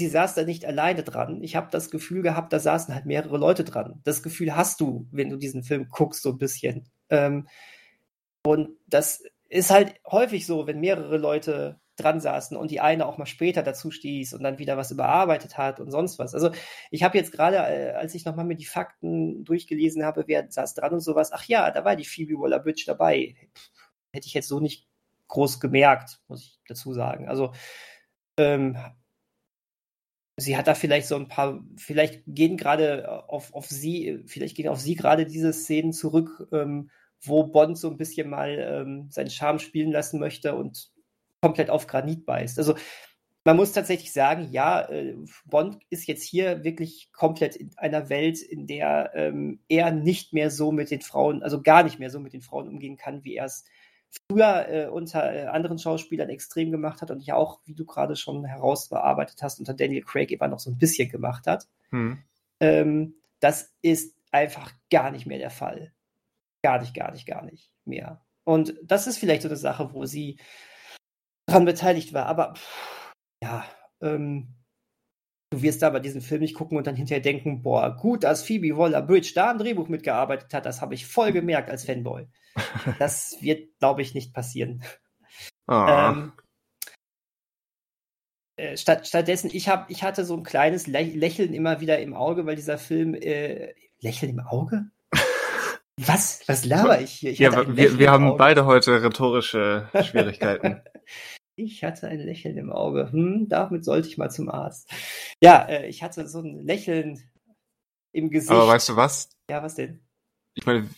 Sie 0.00 0.08
saß 0.08 0.34
da 0.34 0.44
nicht 0.44 0.64
alleine 0.64 1.02
dran. 1.02 1.42
Ich 1.42 1.56
habe 1.56 1.68
das 1.70 1.90
Gefühl 1.90 2.22
gehabt, 2.22 2.52
da 2.54 2.58
saßen 2.58 2.94
halt 2.94 3.04
mehrere 3.04 3.36
Leute 3.36 3.64
dran. 3.64 4.00
Das 4.04 4.22
Gefühl 4.22 4.56
hast 4.56 4.80
du, 4.80 5.06
wenn 5.10 5.28
du 5.28 5.36
diesen 5.36 5.62
Film 5.62 5.88
guckst, 5.90 6.22
so 6.22 6.30
ein 6.30 6.38
bisschen. 6.38 6.88
Ähm, 7.10 7.48
und 8.46 8.70
das 8.86 9.22
ist 9.48 9.70
halt 9.70 9.94
häufig 10.06 10.46
so, 10.46 10.66
wenn 10.66 10.80
mehrere 10.80 11.16
Leute 11.16 11.80
dran 11.96 12.20
saßen 12.20 12.56
und 12.56 12.70
die 12.70 12.80
eine 12.80 13.06
auch 13.06 13.18
mal 13.18 13.26
später 13.26 13.62
dazu 13.62 13.90
stieß 13.90 14.34
und 14.34 14.42
dann 14.42 14.58
wieder 14.58 14.76
was 14.76 14.90
überarbeitet 14.90 15.58
hat 15.58 15.80
und 15.80 15.90
sonst 15.90 16.18
was. 16.18 16.34
Also 16.34 16.50
ich 16.90 17.02
habe 17.02 17.18
jetzt 17.18 17.32
gerade, 17.32 17.56
äh, 17.56 17.92
als 17.92 18.14
ich 18.14 18.24
nochmal 18.24 18.44
mir 18.44 18.56
die 18.56 18.66
Fakten 18.66 19.44
durchgelesen 19.44 20.04
habe, 20.04 20.24
wer 20.26 20.50
saß 20.50 20.74
dran 20.74 20.92
und 20.92 21.00
sowas, 21.00 21.32
ach 21.32 21.44
ja, 21.44 21.70
da 21.70 21.84
war 21.84 21.96
die 21.96 22.04
Phoebe 22.04 22.34
Waller-Bridge 22.34 22.84
dabei. 22.86 23.34
Hätte 24.12 24.26
ich 24.26 24.34
jetzt 24.34 24.48
so 24.48 24.60
nicht 24.60 24.86
groß 25.26 25.60
gemerkt, 25.60 26.20
muss 26.28 26.42
ich 26.42 26.60
dazu 26.68 26.94
sagen. 26.94 27.28
Also 27.28 27.52
ähm, 28.38 28.76
sie 30.36 30.56
hat 30.56 30.68
da 30.68 30.74
vielleicht 30.74 31.08
so 31.08 31.16
ein 31.16 31.28
paar, 31.28 31.64
vielleicht 31.76 32.22
gehen 32.26 32.56
gerade 32.56 33.28
auf, 33.28 33.52
auf 33.54 33.66
sie, 33.66 34.22
vielleicht 34.26 34.56
gehen 34.56 34.68
auf 34.68 34.80
sie 34.80 34.94
gerade 34.94 35.26
diese 35.26 35.52
Szenen 35.52 35.92
zurück, 35.92 36.48
ähm, 36.52 36.90
wo 37.22 37.44
Bond 37.44 37.78
so 37.78 37.90
ein 37.90 37.96
bisschen 37.96 38.30
mal 38.30 38.58
ähm, 38.58 39.08
seinen 39.10 39.30
Charme 39.30 39.58
spielen 39.58 39.92
lassen 39.92 40.20
möchte 40.20 40.54
und 40.54 40.90
komplett 41.40 41.70
auf 41.70 41.86
Granit 41.86 42.26
beißt. 42.26 42.58
Also 42.58 42.74
man 43.44 43.56
muss 43.56 43.72
tatsächlich 43.72 44.12
sagen, 44.12 44.48
ja, 44.50 44.82
äh, 44.90 45.16
Bond 45.46 45.78
ist 45.88 46.06
jetzt 46.06 46.22
hier 46.22 46.64
wirklich 46.64 47.10
komplett 47.12 47.56
in 47.56 47.70
einer 47.76 48.10
Welt, 48.10 48.42
in 48.42 48.66
der 48.66 49.12
ähm, 49.14 49.60
er 49.68 49.90
nicht 49.90 50.32
mehr 50.32 50.50
so 50.50 50.70
mit 50.70 50.90
den 50.90 51.00
Frauen, 51.00 51.42
also 51.42 51.62
gar 51.62 51.82
nicht 51.82 51.98
mehr 51.98 52.10
so 52.10 52.20
mit 52.20 52.32
den 52.32 52.42
Frauen 52.42 52.68
umgehen 52.68 52.96
kann, 52.96 53.24
wie 53.24 53.36
er 53.36 53.46
es 53.46 53.64
früher 54.10 54.68
äh, 54.68 54.86
unter 54.88 55.32
äh, 55.34 55.46
anderen 55.46 55.78
Schauspielern 55.78 56.28
extrem 56.28 56.70
gemacht 56.70 57.00
hat 57.00 57.10
und 57.10 57.24
ja 57.24 57.36
auch, 57.36 57.60
wie 57.64 57.74
du 57.74 57.84
gerade 57.84 58.16
schon 58.16 58.44
herausbearbeitet 58.44 59.42
hast, 59.42 59.60
unter 59.60 59.74
Daniel 59.74 60.02
Craig 60.02 60.30
immer 60.30 60.48
noch 60.48 60.58
so 60.58 60.70
ein 60.70 60.78
bisschen 60.78 61.08
gemacht 61.08 61.46
hat. 61.46 61.66
Hm. 61.90 62.18
Ähm, 62.60 63.14
das 63.40 63.72
ist 63.82 64.14
einfach 64.30 64.72
gar 64.90 65.10
nicht 65.10 65.26
mehr 65.26 65.38
der 65.38 65.50
Fall. 65.50 65.92
Gar 66.62 66.80
nicht, 66.80 66.94
gar 66.94 67.12
nicht, 67.12 67.26
gar 67.26 67.44
nicht 67.44 67.70
mehr. 67.84 68.24
Und 68.44 68.74
das 68.82 69.06
ist 69.06 69.18
vielleicht 69.18 69.42
so 69.42 69.48
eine 69.48 69.56
Sache, 69.56 69.92
wo 69.92 70.06
sie 70.06 70.38
daran 71.46 71.64
beteiligt 71.64 72.12
war. 72.12 72.26
Aber 72.26 72.54
pff, 72.54 73.12
ja, 73.42 73.64
ähm, 74.00 74.54
du 75.50 75.62
wirst 75.62 75.82
aber 75.82 76.00
diesen 76.00 76.20
Film 76.20 76.40
nicht 76.40 76.54
gucken 76.54 76.78
und 76.78 76.86
dann 76.86 76.96
hinterher 76.96 77.22
denken, 77.22 77.62
boah, 77.62 77.96
gut, 77.96 78.24
dass 78.24 78.42
Phoebe 78.42 78.76
Waller-Bridge 78.76 79.32
da 79.34 79.50
am 79.50 79.58
Drehbuch 79.58 79.88
mitgearbeitet 79.88 80.52
hat, 80.52 80.66
das 80.66 80.80
habe 80.80 80.94
ich 80.94 81.06
voll 81.06 81.32
gemerkt 81.32 81.70
als 81.70 81.84
Fanboy. 81.84 82.26
das 82.98 83.36
wird, 83.40 83.78
glaube 83.78 84.02
ich, 84.02 84.14
nicht 84.14 84.34
passieren. 84.34 84.82
Ah. 85.66 86.12
Ähm, 86.12 86.32
äh, 88.56 88.76
statt, 88.76 89.06
stattdessen, 89.06 89.50
ich, 89.52 89.68
hab, 89.68 89.90
ich 89.90 90.02
hatte 90.02 90.24
so 90.24 90.36
ein 90.36 90.42
kleines 90.42 90.86
Lächeln 90.86 91.54
immer 91.54 91.80
wieder 91.80 91.98
im 92.00 92.14
Auge, 92.14 92.44
weil 92.46 92.56
dieser 92.56 92.78
Film, 92.78 93.14
äh, 93.14 93.74
Lächeln 94.00 94.32
im 94.32 94.40
Auge? 94.40 94.90
Was? 95.98 96.42
Was 96.46 96.64
laber 96.64 97.00
ich 97.00 97.10
hier? 97.12 97.32
Ich 97.32 97.38
ja, 97.40 97.76
wir, 97.76 97.98
wir 97.98 98.10
haben 98.10 98.36
beide 98.36 98.66
heute 98.66 99.02
rhetorische 99.02 99.88
Schwierigkeiten. 100.04 100.82
Ich 101.60 101.82
hatte 101.82 102.06
ein 102.06 102.20
Lächeln 102.20 102.56
im 102.56 102.70
Auge. 102.70 103.10
Hm, 103.10 103.48
damit 103.48 103.84
sollte 103.84 104.06
ich 104.06 104.16
mal 104.16 104.30
zum 104.30 104.48
Arzt. 104.48 104.88
Ja, 105.42 105.62
äh, 105.64 105.88
ich 105.88 106.04
hatte 106.04 106.28
so 106.28 106.38
ein 106.38 106.64
Lächeln 106.64 107.20
im 108.12 108.30
Gesicht. 108.30 108.52
Aber 108.52 108.68
weißt 108.68 108.90
du 108.90 108.96
was? 108.96 109.30
Ja, 109.50 109.60
was 109.60 109.74
denn? 109.74 109.98
Ich 110.54 110.66
meine, 110.66 110.88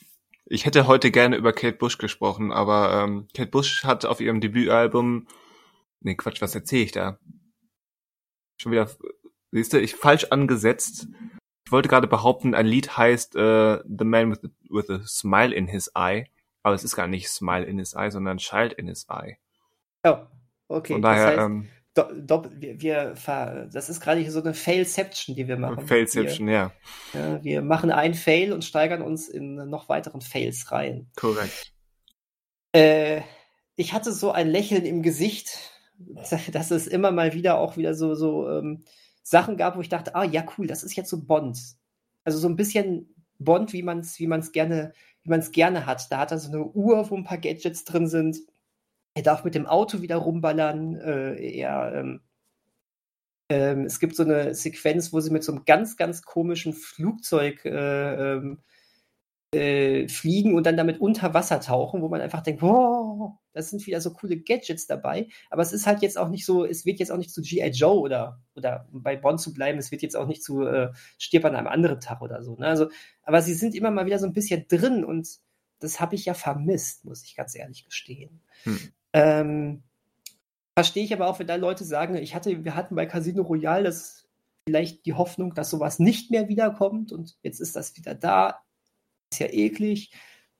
ich 0.44 0.66
hätte 0.66 0.86
heute 0.86 1.11
gerne 1.11 1.36
über 1.36 1.55
Kate 1.55 1.78
Bush 1.78 1.96
gesprochen, 1.96 2.53
aber 2.53 2.92
ähm, 2.92 3.26
Kate 3.34 3.51
Bush 3.51 3.84
hat 3.84 4.05
auf 4.05 4.20
ihrem 4.20 4.42
Debütalbum. 4.42 5.28
Nee, 6.01 6.16
Quatsch, 6.16 6.42
was 6.42 6.55
erzähle 6.55 6.82
ich 6.82 6.92
da? 6.92 7.18
Schon 8.61 8.72
wieder, 8.72 8.90
siehst 9.53 9.72
du, 9.72 9.80
ich 9.80 9.94
falsch 9.94 10.26
angesetzt. 10.26 11.09
Ich 11.70 11.72
wollte 11.72 11.88
gerade 11.88 12.08
behaupten, 12.08 12.54
ein 12.54 12.66
Lied 12.66 12.96
heißt 12.96 13.36
äh, 13.36 13.78
The 13.86 14.04
Man 14.04 14.32
with, 14.32 14.40
the, 14.42 14.48
with 14.68 14.90
a 14.90 15.06
Smile 15.06 15.54
in 15.54 15.68
His 15.68 15.92
Eye, 15.94 16.26
aber 16.64 16.74
es 16.74 16.82
ist 16.82 16.96
gar 16.96 17.06
nicht 17.06 17.28
Smile 17.28 17.64
in 17.64 17.78
His 17.78 17.94
Eye, 17.94 18.10
sondern 18.10 18.38
Child 18.38 18.72
in 18.72 18.88
His 18.88 19.06
Eye. 19.08 19.38
Oh, 20.02 20.18
Okay, 20.70 20.92
Von 20.92 21.02
daher, 21.02 21.26
das 21.26 21.36
heißt, 21.36 21.46
ähm, 21.46 21.68
do, 21.94 22.02
do, 22.14 22.50
wir, 22.54 22.80
wir, 22.80 23.68
das 23.72 23.88
ist 23.88 24.00
gerade 24.00 24.20
hier 24.20 24.30
so 24.30 24.40
eine 24.40 24.54
Failception, 24.54 25.34
die 25.34 25.48
wir 25.48 25.56
machen. 25.56 25.84
Failception, 25.84 26.46
wir, 26.46 26.54
ja. 26.54 26.72
ja. 27.12 27.42
Wir 27.42 27.62
machen 27.62 27.90
einen 27.90 28.14
Fail 28.14 28.52
und 28.52 28.64
steigern 28.64 29.02
uns 29.02 29.28
in 29.28 29.56
noch 29.56 29.88
weiteren 29.88 30.20
Fails 30.20 30.70
rein. 30.70 31.08
Korrekt. 31.16 31.72
Äh, 32.72 33.22
ich 33.74 33.92
hatte 33.92 34.12
so 34.12 34.30
ein 34.30 34.48
Lächeln 34.48 34.84
im 34.84 35.02
Gesicht, 35.02 35.58
dass 36.52 36.70
es 36.70 36.86
immer 36.86 37.10
mal 37.10 37.34
wieder 37.34 37.58
auch 37.58 37.76
wieder 37.76 37.94
so, 37.94 38.14
so 38.14 38.48
ähm, 38.48 38.84
Sachen 39.30 39.56
gab, 39.56 39.76
wo 39.76 39.80
ich 39.80 39.88
dachte, 39.88 40.16
ah 40.16 40.24
ja, 40.24 40.44
cool, 40.58 40.66
das 40.66 40.82
ist 40.82 40.96
jetzt 40.96 41.08
so 41.08 41.24
Bond. 41.24 41.56
Also 42.24 42.38
so 42.38 42.48
ein 42.48 42.56
bisschen 42.56 43.14
Bond, 43.38 43.72
wie 43.72 43.84
man 43.84 44.00
es 44.00 44.18
wie 44.18 44.26
man's 44.26 44.50
gerne, 44.50 44.92
wie 45.22 45.30
man's 45.30 45.52
gerne 45.52 45.86
hat. 45.86 46.10
Da 46.10 46.18
hat 46.18 46.32
er 46.32 46.38
so 46.38 46.48
eine 46.48 46.64
Uhr, 46.64 47.08
wo 47.10 47.16
ein 47.16 47.22
paar 47.22 47.38
Gadgets 47.38 47.84
drin 47.84 48.08
sind. 48.08 48.38
Er 49.14 49.22
darf 49.22 49.44
mit 49.44 49.54
dem 49.54 49.66
Auto 49.66 50.02
wieder 50.02 50.16
rumballern. 50.16 50.96
Äh, 50.96 51.58
er, 51.58 51.94
ähm, 51.94 52.20
ähm, 53.48 53.84
es 53.84 54.00
gibt 54.00 54.16
so 54.16 54.24
eine 54.24 54.52
Sequenz, 54.54 55.12
wo 55.12 55.20
sie 55.20 55.30
mit 55.30 55.44
so 55.44 55.52
einem 55.52 55.64
ganz, 55.64 55.96
ganz 55.96 56.22
komischen 56.22 56.72
Flugzeug 56.72 57.64
äh, 57.64 58.34
ähm, 58.34 58.58
äh, 59.54 60.08
fliegen 60.08 60.54
und 60.54 60.66
dann 60.66 60.76
damit 60.76 61.00
unter 61.00 61.34
Wasser 61.34 61.60
tauchen, 61.60 62.02
wo 62.02 62.08
man 62.08 62.20
einfach 62.20 62.42
denkt, 62.42 62.62
wow, 62.62 63.38
das 63.53 63.70
sind 63.70 63.86
wieder 63.86 64.01
so 64.01 64.12
coole 64.12 64.38
Gadgets 64.38 64.86
dabei. 64.86 65.28
Aber 65.51 65.62
es 65.62 65.72
ist 65.72 65.86
halt 65.86 66.03
jetzt 66.03 66.18
auch 66.18 66.28
nicht 66.28 66.44
so, 66.46 66.64
es 66.64 66.84
wird 66.84 67.01
jetzt 67.01 67.11
auch 67.11 67.16
nicht 67.16 67.32
zu 67.32 67.42
G.I. 67.42 67.70
Joe 67.70 68.01
oder, 68.01 68.40
oder 68.55 68.88
bei 68.92 69.16
Bond 69.16 69.40
zu 69.40 69.53
bleiben, 69.53 69.78
es 69.78 69.90
wird 69.90 70.03
jetzt 70.03 70.16
auch 70.16 70.26
nicht 70.26 70.42
zu 70.42 70.62
äh, 70.62 70.90
Stirb 71.18 71.44
an 71.44 71.57
einem 71.57 71.66
anderen 71.66 72.01
Tag 72.01 72.22
oder 72.22 72.42
so. 72.42 72.57
Ne? 72.57 72.66
Also, 72.66 72.88
aber 73.22 73.42
sie 73.42 73.55
sind 73.55 73.74
immer 73.74 73.90
mal 73.90 74.07
wieder 74.07 74.18
so 74.18 74.26
ein 74.26 74.32
bisschen 74.32 74.66
drin 74.68 75.05
und 75.05 75.28
das 75.80 76.01
habe 76.01 76.14
ich 76.14 76.26
ja 76.26 76.34
vermisst, 76.34 77.05
muss 77.05 77.24
ich 77.24 77.34
ganz 77.34 77.57
ehrlich 77.57 77.84
gestehen. 77.84 78.42
Hm. 78.64 78.78
Ähm, 79.12 79.82
verstehe 80.74 81.05
ich 81.05 81.12
aber 81.12 81.26
auch, 81.26 81.38
wenn 81.38 81.46
da 81.46 81.57
Leute 81.57 81.84
sagen, 81.84 82.14
ich 82.16 82.34
hatte, 82.34 82.64
wir 82.64 82.74
hatten 82.74 82.94
bei 82.94 83.07
Casino 83.07 83.42
Royale 83.42 83.84
das 83.84 84.28
vielleicht 84.66 85.07
die 85.07 85.14
Hoffnung, 85.14 85.55
dass 85.55 85.70
sowas 85.70 85.98
nicht 85.98 86.30
mehr 86.30 86.48
wiederkommt 86.48 87.12
und 87.12 87.36
jetzt 87.42 87.61
ist 87.61 87.76
das 87.76 87.96
wieder 87.96 88.14
da. 88.14 88.62
Ist 89.32 89.40
ja 89.40 89.46
eklig. 89.46 90.12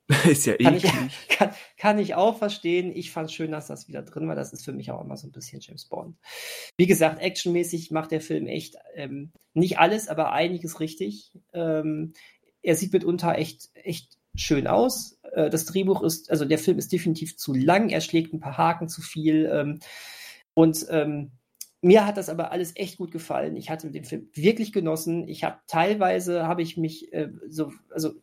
ist 0.29 0.45
ja 0.45 0.55
kann 0.57 0.75
eklig. 0.75 0.91
Ich, 1.07 1.27
kann, 1.37 1.53
kann, 1.77 1.99
ich 1.99 2.15
auch 2.15 2.37
verstehen. 2.37 2.91
Ich 2.95 3.11
fand 3.11 3.29
es 3.29 3.33
schön, 3.33 3.51
dass 3.51 3.67
das 3.67 3.87
wieder 3.87 4.01
drin 4.01 4.27
war. 4.27 4.35
Das 4.35 4.53
ist 4.53 4.65
für 4.65 4.73
mich 4.73 4.91
auch 4.91 5.03
immer 5.03 5.17
so 5.17 5.27
ein 5.27 5.31
bisschen 5.31 5.61
James 5.61 5.85
Bond. 5.85 6.17
Wie 6.77 6.87
gesagt, 6.87 7.21
actionmäßig 7.21 7.91
macht 7.91 8.11
der 8.11 8.21
Film 8.21 8.47
echt 8.47 8.75
ähm, 8.95 9.31
nicht 9.53 9.79
alles, 9.79 10.09
aber 10.09 10.31
einiges 10.31 10.79
richtig. 10.79 11.31
Ähm, 11.53 12.13
er 12.61 12.75
sieht 12.75 12.93
mitunter 12.93 13.37
echt, 13.37 13.69
echt 13.73 14.17
schön 14.35 14.67
aus. 14.67 15.19
Äh, 15.33 15.49
das 15.49 15.65
Drehbuch 15.65 16.01
ist, 16.03 16.29
also 16.29 16.45
der 16.45 16.59
Film 16.59 16.77
ist 16.77 16.91
definitiv 16.91 17.37
zu 17.37 17.53
lang, 17.53 17.89
er 17.89 18.01
schlägt 18.01 18.33
ein 18.33 18.39
paar 18.39 18.57
Haken 18.57 18.87
zu 18.89 19.01
viel. 19.01 19.49
Ähm, 19.51 19.79
und 20.53 20.85
ähm, 20.89 21.31
mir 21.81 22.05
hat 22.05 22.17
das 22.17 22.29
aber 22.29 22.51
alles 22.51 22.75
echt 22.75 22.97
gut 22.97 23.11
gefallen. 23.11 23.55
Ich 23.55 23.69
hatte 23.69 23.89
den 23.89 24.05
Film 24.05 24.29
wirklich 24.33 24.71
genossen. 24.71 25.27
Ich 25.27 25.43
habe 25.43 25.57
teilweise 25.67 26.47
habe 26.47 26.61
ich 26.61 26.77
mich 26.77 27.11
äh, 27.11 27.29
so, 27.49 27.71
also 27.89 28.13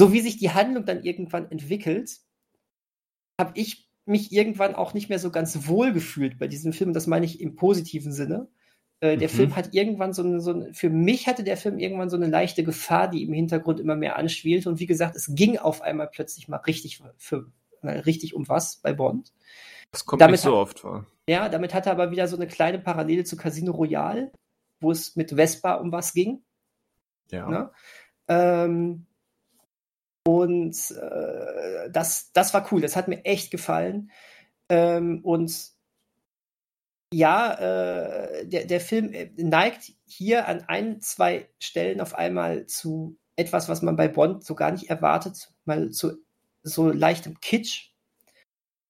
so 0.00 0.12
wie 0.12 0.20
sich 0.20 0.38
die 0.38 0.50
Handlung 0.50 0.84
dann 0.84 1.02
irgendwann 1.02 1.50
entwickelt, 1.50 2.18
habe 3.40 3.52
ich 3.54 3.88
mich 4.04 4.32
irgendwann 4.32 4.74
auch 4.74 4.94
nicht 4.94 5.08
mehr 5.08 5.18
so 5.18 5.30
ganz 5.30 5.68
wohl 5.68 5.92
gefühlt 5.92 6.38
bei 6.38 6.48
diesem 6.48 6.72
Film. 6.72 6.92
Das 6.92 7.06
meine 7.06 7.26
ich 7.26 7.40
im 7.40 7.56
positiven 7.56 8.12
Sinne. 8.12 8.48
Äh, 9.00 9.16
der 9.16 9.28
mhm. 9.28 9.32
Film 9.32 9.56
hat 9.56 9.74
irgendwann 9.74 10.12
so 10.12 10.22
eine, 10.22 10.40
so 10.40 10.52
eine, 10.52 10.74
für 10.74 10.90
mich 10.90 11.26
hatte 11.26 11.44
der 11.44 11.56
Film 11.56 11.78
irgendwann 11.78 12.10
so 12.10 12.16
eine 12.16 12.26
leichte 12.26 12.64
Gefahr, 12.64 13.08
die 13.08 13.22
im 13.22 13.32
Hintergrund 13.32 13.80
immer 13.80 13.96
mehr 13.96 14.16
anspielte. 14.16 14.68
Und 14.68 14.80
wie 14.80 14.86
gesagt, 14.86 15.14
es 15.14 15.34
ging 15.34 15.58
auf 15.58 15.82
einmal 15.82 16.08
plötzlich 16.08 16.48
mal 16.48 16.56
richtig 16.56 17.02
für, 17.16 17.46
mal 17.82 17.98
richtig 18.00 18.34
um 18.34 18.48
was 18.48 18.76
bei 18.76 18.92
Bond. 18.92 19.32
Das 19.92 20.04
kommt 20.04 20.20
damit 20.20 20.32
nicht 20.32 20.40
so 20.40 20.50
hat, 20.52 20.58
oft 20.58 20.80
vor. 20.80 21.06
Ja, 21.28 21.48
damit 21.48 21.74
hatte 21.74 21.90
er 21.90 21.92
aber 21.92 22.10
wieder 22.10 22.28
so 22.28 22.36
eine 22.36 22.46
kleine 22.46 22.78
Parallele 22.78 23.24
zu 23.24 23.36
Casino 23.36 23.72
Royale, 23.72 24.32
wo 24.80 24.90
es 24.90 25.16
mit 25.16 25.30
Vespa 25.32 25.74
um 25.74 25.92
was 25.92 26.12
ging. 26.12 26.42
Ja. 27.30 27.48
Ne? 27.48 27.70
Ähm, 28.26 29.06
und 30.28 30.90
äh, 30.90 31.90
das, 31.90 32.32
das 32.34 32.52
war 32.52 32.70
cool, 32.70 32.82
das 32.82 32.96
hat 32.96 33.08
mir 33.08 33.24
echt 33.24 33.50
gefallen. 33.50 34.10
Ähm, 34.68 35.24
und 35.24 35.70
ja, 37.14 37.54
äh, 37.54 38.46
der, 38.46 38.66
der 38.66 38.80
Film 38.82 39.14
äh, 39.14 39.30
neigt 39.38 39.94
hier 40.04 40.46
an 40.46 40.64
ein, 40.68 41.00
zwei 41.00 41.48
Stellen 41.58 42.02
auf 42.02 42.14
einmal 42.14 42.66
zu 42.66 43.16
etwas, 43.36 43.70
was 43.70 43.80
man 43.80 43.96
bei 43.96 44.06
Bond 44.08 44.44
so 44.44 44.54
gar 44.54 44.70
nicht 44.70 44.90
erwartet, 44.90 45.50
mal 45.64 45.92
zu 45.92 46.18
so 46.62 46.90
leichtem 46.90 47.40
Kitsch. 47.40 47.92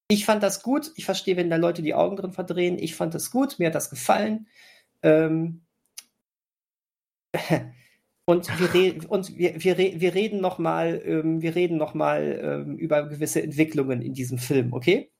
Ich 0.09 0.25
fand 0.25 0.43
das 0.43 0.65
gut. 0.65 0.91
Ich 0.97 1.05
verstehe, 1.05 1.37
wenn 1.37 1.51
da 1.51 1.57
Leute 1.57 1.83
die 1.83 1.95
Augen 1.95 2.17
drin 2.17 2.33
verdrehen. 2.33 2.81
Ich 2.81 2.97
fand 2.97 3.15
das 3.15 3.31
gut. 3.31 3.61
Mir 3.61 3.69
hat 3.69 3.77
das 3.77 3.91
gefallen. 3.91 4.49
Ähm 5.03 5.65
und 8.29 8.61
wir, 8.61 8.75
re 8.75 8.99
und 9.09 9.37
wir, 9.37 9.63
wir, 9.65 9.79
re 9.79 9.95
wir 9.97 10.15
reden 10.15 10.41
noch 10.41 10.59
mal, 10.59 11.03
ähm, 11.05 11.43
wir 11.43 11.55
reden 11.57 11.79
noch 11.79 11.95
mal 11.95 12.65
ähm, 12.67 12.77
über 12.77 13.09
gewisse 13.09 13.43
Entwicklungen 13.43 14.03
in 14.03 14.15
diesem 14.15 14.39
Film, 14.39 14.73
okay? 14.73 15.11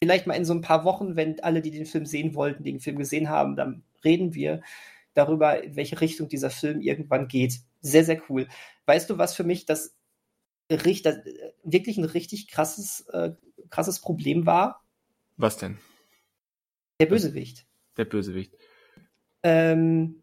vielleicht 0.00 0.26
mal 0.26 0.34
in 0.34 0.44
so 0.44 0.54
ein 0.54 0.62
paar 0.62 0.84
Wochen, 0.84 1.14
wenn 1.14 1.40
alle, 1.40 1.60
die 1.60 1.70
den 1.70 1.86
Film 1.86 2.06
sehen 2.06 2.34
wollten, 2.34 2.64
den 2.64 2.80
Film 2.80 2.96
gesehen 2.96 3.28
haben, 3.28 3.54
dann 3.54 3.82
reden 4.02 4.34
wir 4.34 4.62
darüber, 5.12 5.62
in 5.62 5.76
welche 5.76 6.00
Richtung 6.00 6.28
dieser 6.28 6.50
Film 6.50 6.80
irgendwann 6.80 7.28
geht. 7.28 7.60
Sehr, 7.82 8.04
sehr 8.04 8.20
cool. 8.28 8.48
Weißt 8.86 9.10
du, 9.10 9.18
was 9.18 9.34
für 9.34 9.44
mich 9.44 9.66
das, 9.66 9.94
das 10.68 10.84
wirklich 10.84 11.98
ein 11.98 12.04
richtig 12.04 12.48
krasses, 12.48 13.06
äh, 13.12 13.32
krasses 13.68 14.00
Problem 14.00 14.46
war? 14.46 14.82
Was 15.36 15.58
denn? 15.58 15.78
Der 16.98 17.06
Bösewicht. 17.06 17.66
Der 17.96 18.06
Bösewicht. 18.06 18.54
Ähm, 19.42 20.22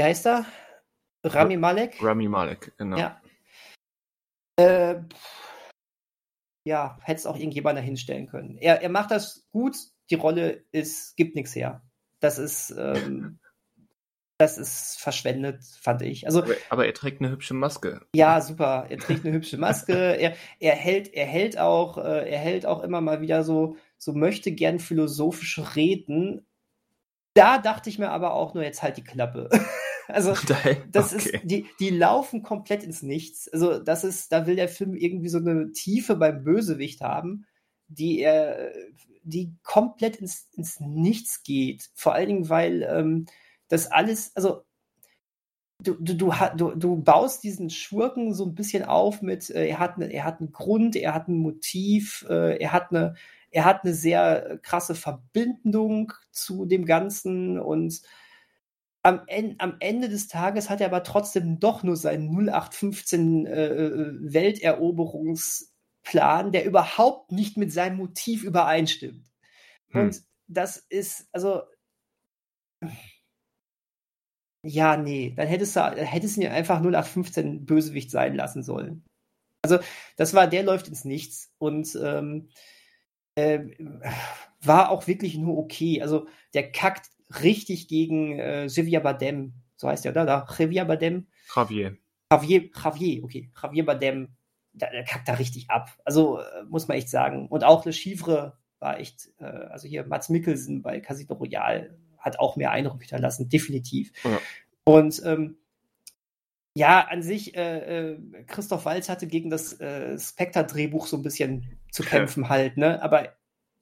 wie 0.00 0.04
heißt 0.04 0.26
er? 0.28 0.46
Rami 1.24 1.58
Malek? 1.58 2.02
Rami 2.02 2.26
Malek, 2.26 2.72
genau. 2.78 2.96
Ja. 2.96 3.20
Äh, 4.56 5.02
ja, 6.64 6.96
hätte 7.02 7.18
es 7.18 7.26
auch 7.26 7.36
irgendjemand 7.36 7.76
da 7.76 7.82
hinstellen 7.82 8.26
können. 8.26 8.56
Er, 8.56 8.80
er 8.80 8.88
macht 8.88 9.10
das 9.10 9.46
gut, 9.52 9.76
die 10.08 10.14
Rolle 10.14 10.64
ist, 10.72 11.18
gibt 11.18 11.34
nichts 11.34 11.54
her. 11.54 11.82
Das 12.18 12.38
ist, 12.38 12.70
ähm, 12.78 13.40
das 14.38 14.56
ist 14.56 14.98
verschwendet, 14.98 15.62
fand 15.64 16.00
ich. 16.00 16.24
Also, 16.26 16.44
aber, 16.44 16.54
aber, 16.70 16.86
er 16.86 16.94
trägt 16.94 17.20
eine 17.20 17.30
hübsche 17.30 17.52
Maske. 17.52 18.00
Ja, 18.14 18.40
super. 18.40 18.86
Er 18.88 18.96
trägt 18.96 19.26
eine 19.26 19.34
hübsche 19.34 19.58
Maske. 19.58 19.92
er, 20.18 20.34
er 20.60 20.76
hält, 20.76 21.12
er 21.12 21.26
hält 21.26 21.58
auch, 21.58 21.98
äh, 21.98 22.26
er 22.26 22.38
hält 22.38 22.64
auch 22.64 22.82
immer 22.82 23.02
mal 23.02 23.20
wieder 23.20 23.44
so, 23.44 23.76
so 23.98 24.14
möchte 24.14 24.52
gern 24.52 24.78
philosophische 24.78 25.76
Reden. 25.76 26.46
Da 27.34 27.58
dachte 27.58 27.90
ich 27.90 27.98
mir 27.98 28.08
aber 28.08 28.32
auch 28.32 28.54
nur 28.54 28.64
jetzt 28.64 28.82
halt 28.82 28.96
die 28.96 29.04
Klappe. 29.04 29.50
Also 30.10 30.34
das 30.92 31.14
okay. 31.14 31.30
ist, 31.36 31.44
die, 31.44 31.66
die 31.78 31.90
laufen 31.90 32.42
komplett 32.42 32.82
ins 32.82 33.02
Nichts. 33.02 33.48
Also 33.48 33.78
das 33.78 34.04
ist, 34.04 34.32
da 34.32 34.46
will 34.46 34.56
der 34.56 34.68
Film 34.68 34.94
irgendwie 34.94 35.28
so 35.28 35.38
eine 35.38 35.72
Tiefe 35.72 36.16
beim 36.16 36.44
Bösewicht 36.44 37.00
haben, 37.00 37.46
die 37.88 38.20
er, 38.20 38.72
die 39.22 39.54
komplett 39.62 40.16
ins, 40.16 40.48
ins 40.56 40.80
Nichts 40.80 41.42
geht. 41.42 41.90
Vor 41.94 42.14
allen 42.14 42.28
Dingen, 42.28 42.48
weil 42.48 42.82
ähm, 42.82 43.26
das 43.68 43.90
alles, 43.90 44.34
also 44.36 44.64
du, 45.82 45.94
du, 45.94 46.14
du, 46.56 46.74
du, 46.74 46.96
baust 47.02 47.42
diesen 47.42 47.70
Schurken 47.70 48.34
so 48.34 48.44
ein 48.44 48.54
bisschen 48.54 48.84
auf 48.84 49.22
mit, 49.22 49.50
äh, 49.50 49.68
er, 49.68 49.78
hat 49.78 49.98
ne, 49.98 50.12
er 50.12 50.24
hat 50.24 50.40
einen 50.40 50.52
Grund, 50.52 50.96
er 50.96 51.14
hat 51.14 51.28
ein 51.28 51.38
Motiv, 51.38 52.26
äh, 52.28 52.58
er 52.58 52.72
hat 52.72 52.90
eine, 52.90 53.14
er 53.50 53.64
hat 53.64 53.84
eine 53.84 53.94
sehr 53.94 54.58
krasse 54.62 54.94
Verbindung 54.94 56.12
zu 56.30 56.66
dem 56.66 56.84
Ganzen 56.84 57.58
und 57.58 58.02
am, 59.02 59.22
en 59.26 59.56
am 59.58 59.76
Ende 59.80 60.08
des 60.08 60.28
Tages 60.28 60.70
hat 60.70 60.80
er 60.80 60.86
aber 60.86 61.02
trotzdem 61.02 61.58
doch 61.58 61.82
nur 61.82 61.96
seinen 61.96 62.30
0815 62.30 63.46
äh, 63.46 63.66
äh, 63.66 64.14
Welteroberungsplan, 64.20 66.52
der 66.52 66.66
überhaupt 66.66 67.32
nicht 67.32 67.56
mit 67.56 67.72
seinem 67.72 67.96
Motiv 67.96 68.44
übereinstimmt. 68.44 69.26
Hm. 69.88 70.02
Und 70.02 70.22
das 70.48 70.76
ist, 70.76 71.26
also, 71.32 71.62
ja, 74.62 74.96
nee, 74.96 75.32
dann 75.36 75.48
hättest 75.48 75.76
du, 75.76 75.80
hättest 75.80 76.36
du 76.36 76.42
ihn 76.42 76.48
einfach 76.48 76.80
0815 76.80 77.64
Bösewicht 77.64 78.10
sein 78.10 78.34
lassen 78.34 78.62
sollen. 78.62 79.04
Also, 79.62 79.78
das 80.16 80.34
war, 80.34 80.46
der 80.46 80.62
läuft 80.62 80.88
ins 80.88 81.04
Nichts 81.04 81.52
und 81.58 81.98
ähm, 82.02 82.48
äh, 83.36 83.60
war 84.62 84.90
auch 84.90 85.06
wirklich 85.06 85.36
nur 85.36 85.56
okay. 85.56 86.02
Also, 86.02 86.26
der 86.52 86.70
kackt 86.72 87.08
richtig 87.42 87.88
gegen 87.88 88.38
äh, 88.38 88.66
Javier 88.66 89.00
Badem, 89.00 89.54
so 89.76 89.88
heißt 89.88 90.04
der, 90.04 90.12
oder? 90.12 90.26
Da, 90.26 90.46
Javier 90.58 90.84
Badem. 90.84 91.26
Javier. 91.54 91.96
Javier, 92.32 92.70
Javier, 92.74 93.24
okay. 93.24 93.50
Javier 93.62 93.86
Badem, 93.86 94.28
der, 94.72 94.90
der 94.90 95.04
kackt 95.04 95.28
da 95.28 95.34
richtig 95.34 95.70
ab. 95.70 95.90
Also 96.04 96.38
äh, 96.38 96.64
muss 96.68 96.88
man 96.88 96.96
echt 96.96 97.08
sagen. 97.08 97.48
Und 97.48 97.64
auch 97.64 97.84
Le 97.84 97.92
Chivre 97.92 98.58
war 98.78 98.98
echt, 98.98 99.28
äh, 99.38 99.44
also 99.44 99.88
hier 99.88 100.06
Mats 100.06 100.28
Mikkelsen 100.28 100.82
bei 100.82 101.00
Casino 101.00 101.34
Royale 101.34 101.98
hat 102.18 102.38
auch 102.38 102.56
mehr 102.56 102.70
Eindruck 102.70 103.00
hinterlassen, 103.00 103.48
definitiv. 103.48 104.12
Ja. 104.24 104.38
Und 104.84 105.22
ähm, 105.24 105.56
ja, 106.74 107.00
an 107.08 107.22
sich, 107.22 107.56
äh, 107.56 108.12
äh, 108.12 108.44
Christoph 108.46 108.84
Walz 108.84 109.08
hatte 109.08 109.26
gegen 109.26 109.50
das 109.50 109.80
äh, 109.80 110.18
Spectre-Drehbuch 110.18 111.06
so 111.06 111.16
ein 111.16 111.22
bisschen 111.22 111.78
zu 111.90 112.02
kämpfen 112.02 112.48
halt, 112.48 112.76
ne? 112.76 113.02
Aber 113.02 113.34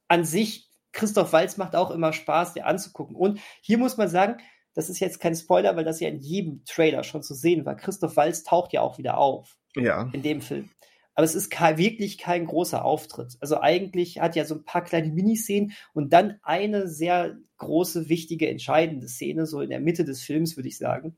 an 0.08 0.24
sich 0.24 0.67
Christoph 0.92 1.32
Walz 1.32 1.56
macht 1.56 1.76
auch 1.76 1.90
immer 1.90 2.12
Spaß, 2.12 2.54
dir 2.54 2.66
anzugucken. 2.66 3.16
Und 3.16 3.40
hier 3.60 3.78
muss 3.78 3.96
man 3.96 4.08
sagen, 4.08 4.38
das 4.74 4.88
ist 4.88 5.00
jetzt 5.00 5.20
kein 5.20 5.34
Spoiler, 5.34 5.76
weil 5.76 5.84
das 5.84 6.00
ja 6.00 6.08
in 6.08 6.20
jedem 6.20 6.64
Trailer 6.64 7.02
schon 7.02 7.22
zu 7.22 7.34
sehen 7.34 7.66
war. 7.66 7.76
Christoph 7.76 8.16
Walz 8.16 8.44
taucht 8.44 8.72
ja 8.72 8.80
auch 8.80 8.98
wieder 8.98 9.18
auf. 9.18 9.56
Ja. 9.74 10.08
In 10.12 10.22
dem 10.22 10.40
Film. 10.40 10.70
Aber 11.14 11.24
es 11.24 11.34
ist 11.34 11.50
kein, 11.50 11.78
wirklich 11.78 12.16
kein 12.16 12.46
großer 12.46 12.84
Auftritt. 12.84 13.36
Also 13.40 13.60
eigentlich 13.60 14.20
hat 14.20 14.36
ja 14.36 14.44
so 14.44 14.54
ein 14.54 14.64
paar 14.64 14.84
kleine 14.84 15.08
Miniszenen 15.08 15.72
und 15.92 16.12
dann 16.12 16.38
eine 16.42 16.86
sehr 16.86 17.36
große, 17.56 18.08
wichtige, 18.08 18.48
entscheidende 18.48 19.08
Szene, 19.08 19.46
so 19.46 19.60
in 19.60 19.70
der 19.70 19.80
Mitte 19.80 20.04
des 20.04 20.22
Films, 20.22 20.56
würde 20.56 20.68
ich 20.68 20.78
sagen. 20.78 21.16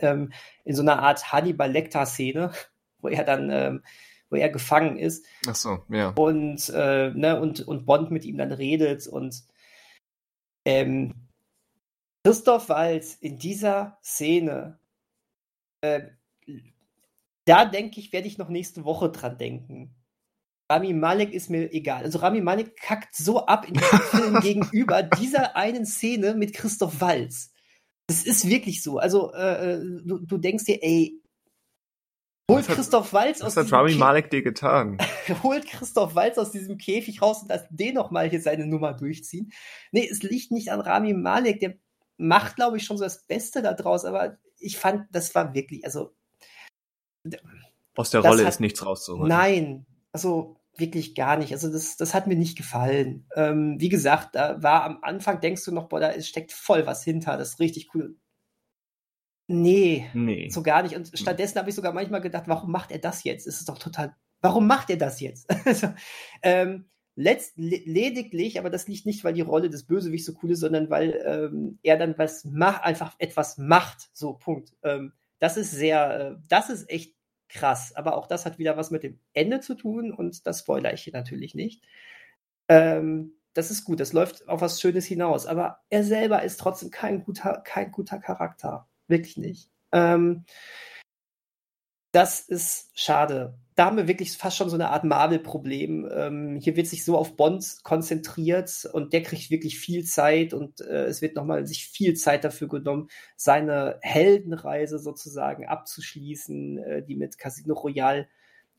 Ähm, 0.00 0.32
in 0.64 0.74
so 0.74 0.82
einer 0.82 1.00
Art 1.00 1.32
Hannibal 1.32 1.70
Lecter-Szene, 1.70 2.50
wo 2.98 3.06
er 3.06 3.22
dann 3.22 3.50
ähm, 3.50 3.84
wo 4.30 4.36
er 4.36 4.48
gefangen 4.48 4.98
ist. 4.98 5.24
Ach 5.46 5.54
so, 5.54 5.84
ja. 5.88 6.10
Und, 6.10 6.68
äh, 6.70 7.10
ne, 7.10 7.40
und, 7.40 7.60
und 7.60 7.86
Bond 7.86 8.10
mit 8.10 8.24
ihm 8.24 8.38
dann 8.38 8.52
redet 8.52 9.06
und 9.06 9.44
ähm, 10.64 11.14
Christoph 12.24 12.68
Walz 12.70 13.14
in 13.20 13.38
dieser 13.38 13.98
Szene, 14.02 14.78
äh, 15.82 16.08
da 17.44 17.66
denke 17.66 18.00
ich, 18.00 18.12
werde 18.12 18.26
ich 18.26 18.38
noch 18.38 18.48
nächste 18.48 18.84
Woche 18.84 19.10
dran 19.10 19.36
denken. 19.36 19.94
Rami 20.70 20.94
Malek 20.94 21.34
ist 21.34 21.50
mir 21.50 21.72
egal. 21.74 22.04
Also 22.04 22.18
Rami 22.20 22.40
Malek 22.40 22.76
kackt 22.76 23.14
so 23.14 23.44
ab 23.44 23.68
in 23.68 23.74
diesem 23.74 23.98
Film 24.10 24.40
gegenüber 24.40 25.02
dieser 25.02 25.56
einen 25.56 25.84
Szene 25.84 26.34
mit 26.34 26.54
Christoph 26.54 27.00
Walz. 27.02 27.52
Das 28.06 28.24
ist 28.24 28.48
wirklich 28.48 28.82
so. 28.82 28.98
Also 28.98 29.32
äh, 29.34 29.74
äh 29.74 30.00
du, 30.04 30.18
du 30.18 30.38
denkst 30.38 30.64
dir, 30.64 30.82
ey, 30.82 31.20
Holt 32.50 32.66
Christoph 32.66 33.12
Walz 33.14 33.40
aus 33.40 33.56
hat 33.56 33.72
Rami 33.72 33.94
Malek 33.94 34.28
dir 34.28 34.42
getan? 34.42 34.98
Holt 35.42 35.66
Christoph 35.66 36.14
Walz 36.14 36.36
aus 36.36 36.50
diesem 36.50 36.76
Käfig 36.76 37.22
raus 37.22 37.42
und 37.42 37.48
lass 37.48 37.64
den 37.70 37.94
nochmal 37.94 38.28
hier 38.28 38.42
seine 38.42 38.66
Nummer 38.66 38.92
durchziehen. 38.92 39.50
Nee, 39.92 40.06
es 40.10 40.22
liegt 40.22 40.50
nicht 40.50 40.70
an 40.70 40.80
Rami 40.80 41.14
Malek, 41.14 41.60
der 41.60 41.74
macht, 42.18 42.56
glaube 42.56 42.76
ich, 42.76 42.84
schon 42.84 42.98
so 42.98 43.04
das 43.04 43.26
Beste 43.26 43.62
da 43.62 43.72
draus, 43.72 44.04
aber 44.04 44.36
ich 44.58 44.76
fand, 44.76 45.06
das 45.10 45.34
war 45.34 45.54
wirklich, 45.54 45.84
also. 45.84 46.14
Aus 47.96 48.10
der 48.10 48.20
Rolle 48.20 48.42
hat, 48.42 48.50
ist 48.50 48.60
nichts 48.60 48.84
rauszuholen. 48.84 49.28
Nein, 49.28 49.86
also 50.12 50.56
wirklich 50.76 51.14
gar 51.14 51.36
nicht. 51.36 51.52
Also 51.52 51.72
das, 51.72 51.96
das 51.96 52.12
hat 52.12 52.26
mir 52.26 52.36
nicht 52.36 52.58
gefallen. 52.58 53.26
Ähm, 53.36 53.76
wie 53.78 53.88
gesagt, 53.88 54.34
da 54.34 54.62
war 54.62 54.84
am 54.84 54.98
Anfang, 55.02 55.40
denkst 55.40 55.64
du 55.64 55.72
noch, 55.72 55.88
boah, 55.88 56.00
da 56.00 56.20
steckt 56.20 56.52
voll 56.52 56.86
was 56.86 57.04
hinter, 57.04 57.36
das 57.36 57.50
ist 57.50 57.60
richtig 57.60 57.94
cool. 57.94 58.16
Nee, 59.46 60.08
nee, 60.14 60.48
so 60.48 60.62
gar 60.62 60.82
nicht. 60.82 60.96
Und 60.96 61.10
stattdessen 61.14 61.58
habe 61.58 61.68
ich 61.68 61.76
sogar 61.76 61.92
manchmal 61.92 62.22
gedacht, 62.22 62.44
warum 62.46 62.70
macht 62.70 62.90
er 62.90 62.98
das 62.98 63.24
jetzt? 63.24 63.46
Es 63.46 63.58
ist 63.58 63.68
doch 63.68 63.78
total, 63.78 64.16
warum 64.40 64.66
macht 64.66 64.90
er 64.90 64.96
das 64.96 65.20
jetzt? 65.20 65.48
also, 65.66 65.88
ähm, 66.42 66.86
letzt, 67.14 67.52
lediglich, 67.56 68.58
aber 68.58 68.70
das 68.70 68.88
liegt 68.88 69.06
nicht, 69.06 69.22
weil 69.22 69.34
die 69.34 69.42
Rolle 69.42 69.70
des 69.70 69.84
Bösewichts 69.84 70.26
so 70.26 70.34
cool 70.42 70.52
ist, 70.52 70.60
sondern 70.60 70.90
weil 70.90 71.22
ähm, 71.26 71.78
er 71.82 71.96
dann 71.98 72.16
was 72.18 72.44
macht, 72.44 72.84
einfach 72.84 73.14
etwas 73.18 73.58
macht. 73.58 74.08
So, 74.12 74.34
Punkt. 74.34 74.72
Ähm, 74.82 75.12
das 75.38 75.56
ist 75.56 75.70
sehr, 75.70 76.20
äh, 76.20 76.36
das 76.48 76.70
ist 76.70 76.88
echt 76.88 77.14
krass. 77.48 77.94
Aber 77.94 78.16
auch 78.16 78.26
das 78.26 78.46
hat 78.46 78.58
wieder 78.58 78.76
was 78.76 78.90
mit 78.90 79.02
dem 79.02 79.18
Ende 79.32 79.60
zu 79.60 79.74
tun 79.74 80.12
und 80.12 80.46
das 80.46 80.60
spoilere 80.60 80.94
ich 80.94 81.02
hier 81.02 81.12
natürlich 81.12 81.54
nicht. 81.54 81.84
Ähm, 82.68 83.34
das 83.52 83.70
ist 83.70 83.84
gut, 83.84 84.00
das 84.00 84.12
läuft 84.12 84.48
auf 84.48 84.60
was 84.60 84.80
Schönes 84.80 85.06
hinaus. 85.06 85.46
Aber 85.46 85.80
er 85.90 86.02
selber 86.02 86.42
ist 86.42 86.58
trotzdem 86.58 86.90
kein 86.90 87.22
guter, 87.22 87.62
kein 87.64 87.92
guter 87.92 88.18
Charakter. 88.18 88.88
Wirklich 89.08 89.36
nicht. 89.36 89.70
Ähm, 89.92 90.44
das 92.12 92.40
ist 92.40 92.90
schade. 92.94 93.58
Da 93.74 93.86
haben 93.86 93.96
wir 93.96 94.06
wirklich 94.06 94.36
fast 94.36 94.56
schon 94.56 94.70
so 94.70 94.76
eine 94.76 94.90
Art 94.90 95.02
Marvel-Problem. 95.02 96.08
Ähm, 96.14 96.60
hier 96.62 96.76
wird 96.76 96.86
sich 96.86 97.04
so 97.04 97.18
auf 97.18 97.36
Bond 97.36 97.80
konzentriert 97.82 98.88
und 98.92 99.12
der 99.12 99.24
kriegt 99.24 99.50
wirklich 99.50 99.80
viel 99.80 100.04
Zeit 100.04 100.54
und 100.54 100.80
äh, 100.80 101.06
es 101.06 101.22
wird 101.22 101.34
nochmal 101.34 101.66
sich 101.66 101.88
viel 101.88 102.14
Zeit 102.14 102.44
dafür 102.44 102.68
genommen, 102.68 103.08
seine 103.36 103.98
Heldenreise 104.00 105.00
sozusagen 105.00 105.66
abzuschließen, 105.66 106.78
äh, 106.78 107.02
die 107.02 107.16
mit 107.16 107.36
Casino 107.36 107.74
Royale 107.74 108.28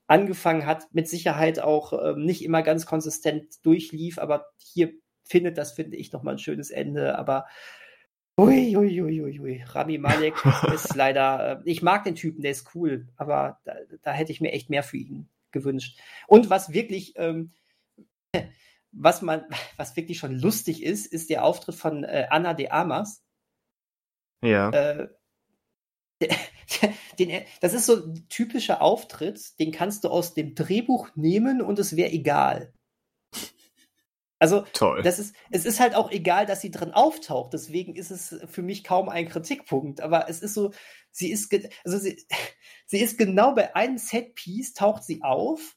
angefangen 0.08 0.66
hat, 0.66 0.88
mit 0.94 1.10
Sicherheit 1.10 1.60
auch 1.60 1.92
ähm, 1.92 2.24
nicht 2.26 2.42
immer 2.42 2.62
ganz 2.64 2.86
konsistent 2.86 3.66
durchlief, 3.66 4.18
aber 4.18 4.46
hier 4.58 4.94
findet 5.26 5.58
das, 5.58 5.74
finde 5.74 5.98
ich, 5.98 6.14
nochmal 6.14 6.36
ein 6.36 6.40
schönes 6.40 6.72
Ende. 6.72 7.18
Aber 7.18 7.48
Ui, 8.38 8.76
ui, 8.76 9.02
ui, 9.02 9.22
ui, 9.22 9.40
ui. 9.40 9.64
Rami 9.68 9.98
Malek 9.98 10.36
ist 10.74 10.94
leider, 10.96 11.62
äh, 11.62 11.70
ich 11.70 11.82
mag 11.82 12.04
den 12.04 12.16
Typen, 12.16 12.42
der 12.42 12.52
ist 12.52 12.76
cool, 12.76 13.08
aber 13.16 13.62
da, 13.64 13.76
da, 14.02 14.12
hätte 14.12 14.34
ich 14.34 14.42
mir 14.42 14.52
echt 14.52 14.70
mehr 14.70 14.84
für 14.84 14.98
ihn 14.98 15.30
gewünscht. 15.52 15.98
Und 16.28 16.50
was 16.50 16.74
wirklich, 16.74 17.14
ähm, 17.16 17.54
was 18.92 19.22
man, 19.22 19.46
was 19.78 19.96
wirklich 19.96 20.20
schon 20.20 20.38
lustig 20.38 20.84
ist, 20.84 21.06
ist 21.08 21.30
der 21.30 21.46
Auftritt 21.46 21.76
von 21.76 22.04
äh, 22.04 22.28
Anna 22.30 22.54
de 22.54 22.70
Amas. 22.70 23.24
Ja. 24.42 24.70
Äh, 24.70 25.08
den, 27.20 27.46
das 27.62 27.74
ist 27.74 27.86
so 27.86 28.06
ein 28.06 28.28
typischer 28.28 28.82
Auftritt, 28.82 29.58
den 29.60 29.72
kannst 29.72 30.04
du 30.04 30.10
aus 30.10 30.34
dem 30.34 30.56
Drehbuch 30.56 31.10
nehmen 31.16 31.62
und 31.62 31.80
es 31.80 31.96
wäre 31.96 32.12
egal. 32.12 32.74
Also, 34.46 34.64
Toll. 34.74 35.02
das 35.02 35.18
ist, 35.18 35.36
es 35.50 35.66
ist 35.66 35.80
halt 35.80 35.96
auch 35.96 36.12
egal, 36.12 36.46
dass 36.46 36.62
sie 36.62 36.70
drin 36.70 36.92
auftaucht. 36.92 37.52
Deswegen 37.52 37.96
ist 37.96 38.12
es 38.12 38.36
für 38.46 38.62
mich 38.62 38.84
kaum 38.84 39.10
ein 39.10 39.28
Kritikpunkt. 39.28 40.02
Aber 40.02 40.30
es 40.30 40.44
ist 40.44 40.54
so, 40.54 40.72
sie 41.10 41.32
ist, 41.32 41.52
also 41.84 41.98
sie, 41.98 42.24
sie 42.86 43.00
ist 43.00 43.18
genau 43.18 43.56
bei 43.56 43.76
einem 43.76 43.98
Setpiece 43.98 44.76
taucht 44.76 45.04
sie 45.04 45.24
auf 45.24 45.76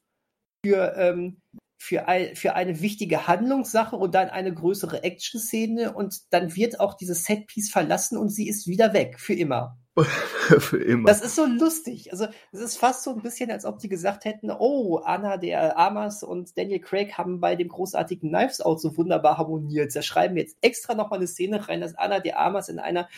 für, 0.63 0.95
ähm, 0.99 1.41
für, 1.79 2.09
ein, 2.09 2.37
für 2.37 2.57
eine 2.57 2.83
wichtige 2.83 3.27
Handlungssache 3.27 3.97
und 3.97 4.15
dann 4.15 4.29
eine 4.29 4.53
größere 4.53 5.03
Action-Szene 5.03 5.95
und 5.95 6.31
dann 6.35 6.55
wird 6.55 6.79
auch 6.79 6.93
dieses 6.93 7.25
Setpiece 7.25 7.71
verlassen 7.71 8.19
und 8.19 8.29
sie 8.29 8.51
ist 8.51 8.67
wieder 8.67 8.93
weg, 8.93 9.19
für 9.19 9.33
immer. 9.33 9.79
für 10.59 10.79
immer. 10.79 11.09
Das 11.09 11.21
ist 11.21 11.37
so 11.37 11.45
lustig. 11.45 12.13
Also, 12.13 12.27
es 12.53 12.61
ist 12.61 12.79
fast 12.79 13.05
so 13.05 13.11
ein 13.11 13.23
bisschen, 13.23 13.51
als 13.51 13.65
ob 13.65 13.79
die 13.79 13.89
gesagt 13.89 14.25
hätten, 14.25 14.51
oh, 14.51 14.99
Anna 14.99 15.37
der 15.37 15.79
Amas 15.79 16.23
und 16.23 16.57
Daniel 16.57 16.81
Craig 16.81 17.17
haben 17.19 17.41
bei 17.41 17.57
dem 17.57 17.69
großartigen 17.69 18.31
Knives 18.31 18.61
Out 18.61 18.81
so 18.81 18.97
wunderbar 18.97 19.39
harmoniert. 19.39 19.95
Da 19.95 20.03
schreiben 20.03 20.35
wir 20.35 20.43
jetzt 20.43 20.59
extra 20.61 20.95
nochmal 20.95 21.19
eine 21.19 21.27
Szene 21.27 21.69
rein, 21.69 21.81
dass 21.81 21.95
Anna 21.95 22.21
der 22.21 22.39
Amas 22.39 22.69
in 22.69 22.79
einer 22.79 23.09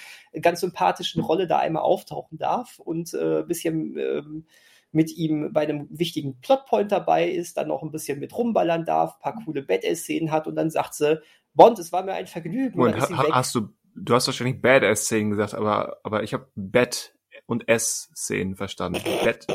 ganz 0.41 0.61
sympathischen 0.61 1.23
Rolle 1.23 1.47
da 1.47 1.59
einmal 1.59 1.83
auftauchen 1.83 2.39
darf 2.39 2.79
und 2.79 3.15
äh, 3.15 3.41
ein 3.41 3.47
bisschen 3.47 3.97
ähm, 3.99 4.47
mit 4.93 5.17
ihm 5.17 5.53
bei 5.53 5.63
einem 5.63 5.87
wichtigen 5.91 6.41
Plotpoint 6.41 6.91
dabei 6.91 7.29
ist, 7.29 7.57
dann 7.57 7.69
noch 7.69 7.83
ein 7.83 7.93
bisschen 7.93 8.19
mit 8.19 8.37
rumballern 8.37 8.85
darf, 8.85 9.15
ein 9.15 9.21
paar 9.21 9.45
coole 9.45 9.63
Badass-Szenen 9.63 10.33
hat 10.33 10.47
und 10.47 10.57
dann 10.57 10.71
sagt 10.71 10.95
sie, 10.95 11.21
Bond, 11.55 11.79
es 11.79 11.93
war 11.93 12.05
mir 12.05 12.15
ein 12.15 12.27
Vergnügen. 12.27 12.81
Und 12.81 12.99
ha 13.01 13.25
hast 13.33 13.55
du 13.55 13.69
du 13.95 14.15
hast 14.15 14.27
wahrscheinlich 14.27 14.61
Badass-Szenen 14.63 15.31
gesagt, 15.31 15.55
aber, 15.55 15.99
aber 16.03 16.23
ich 16.23 16.35
habe 16.35 16.49
Bad 16.55 17.15
und 17.47 17.69
S-Szenen 17.69 18.57
verstanden. 18.57 19.03
Bad. 19.25 19.47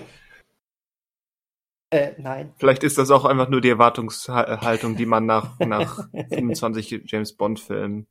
Äh, 1.91 2.13
nein. 2.17 2.53
Vielleicht 2.57 2.83
ist 2.83 2.97
das 2.97 3.11
auch 3.11 3.25
einfach 3.25 3.49
nur 3.49 3.61
die 3.61 3.69
Erwartungshaltung, 3.69 4.95
die 4.95 5.05
man 5.05 5.25
nach, 5.25 5.59
nach 5.59 6.09
25 6.29 7.03
James 7.05 7.37
Bond-Filmen. 7.37 8.07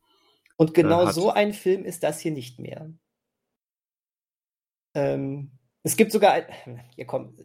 Und 0.56 0.74
genau 0.74 1.08
äh, 1.08 1.12
so 1.12 1.30
ein 1.30 1.52
Film 1.52 1.84
ist 1.84 2.02
das 2.02 2.20
hier 2.20 2.32
nicht 2.32 2.58
mehr. 2.58 2.90
Ähm, 4.94 5.50
es 5.82 5.96
gibt 5.96 6.12
sogar, 6.12 6.44
ja 6.96 7.04
komm, 7.04 7.36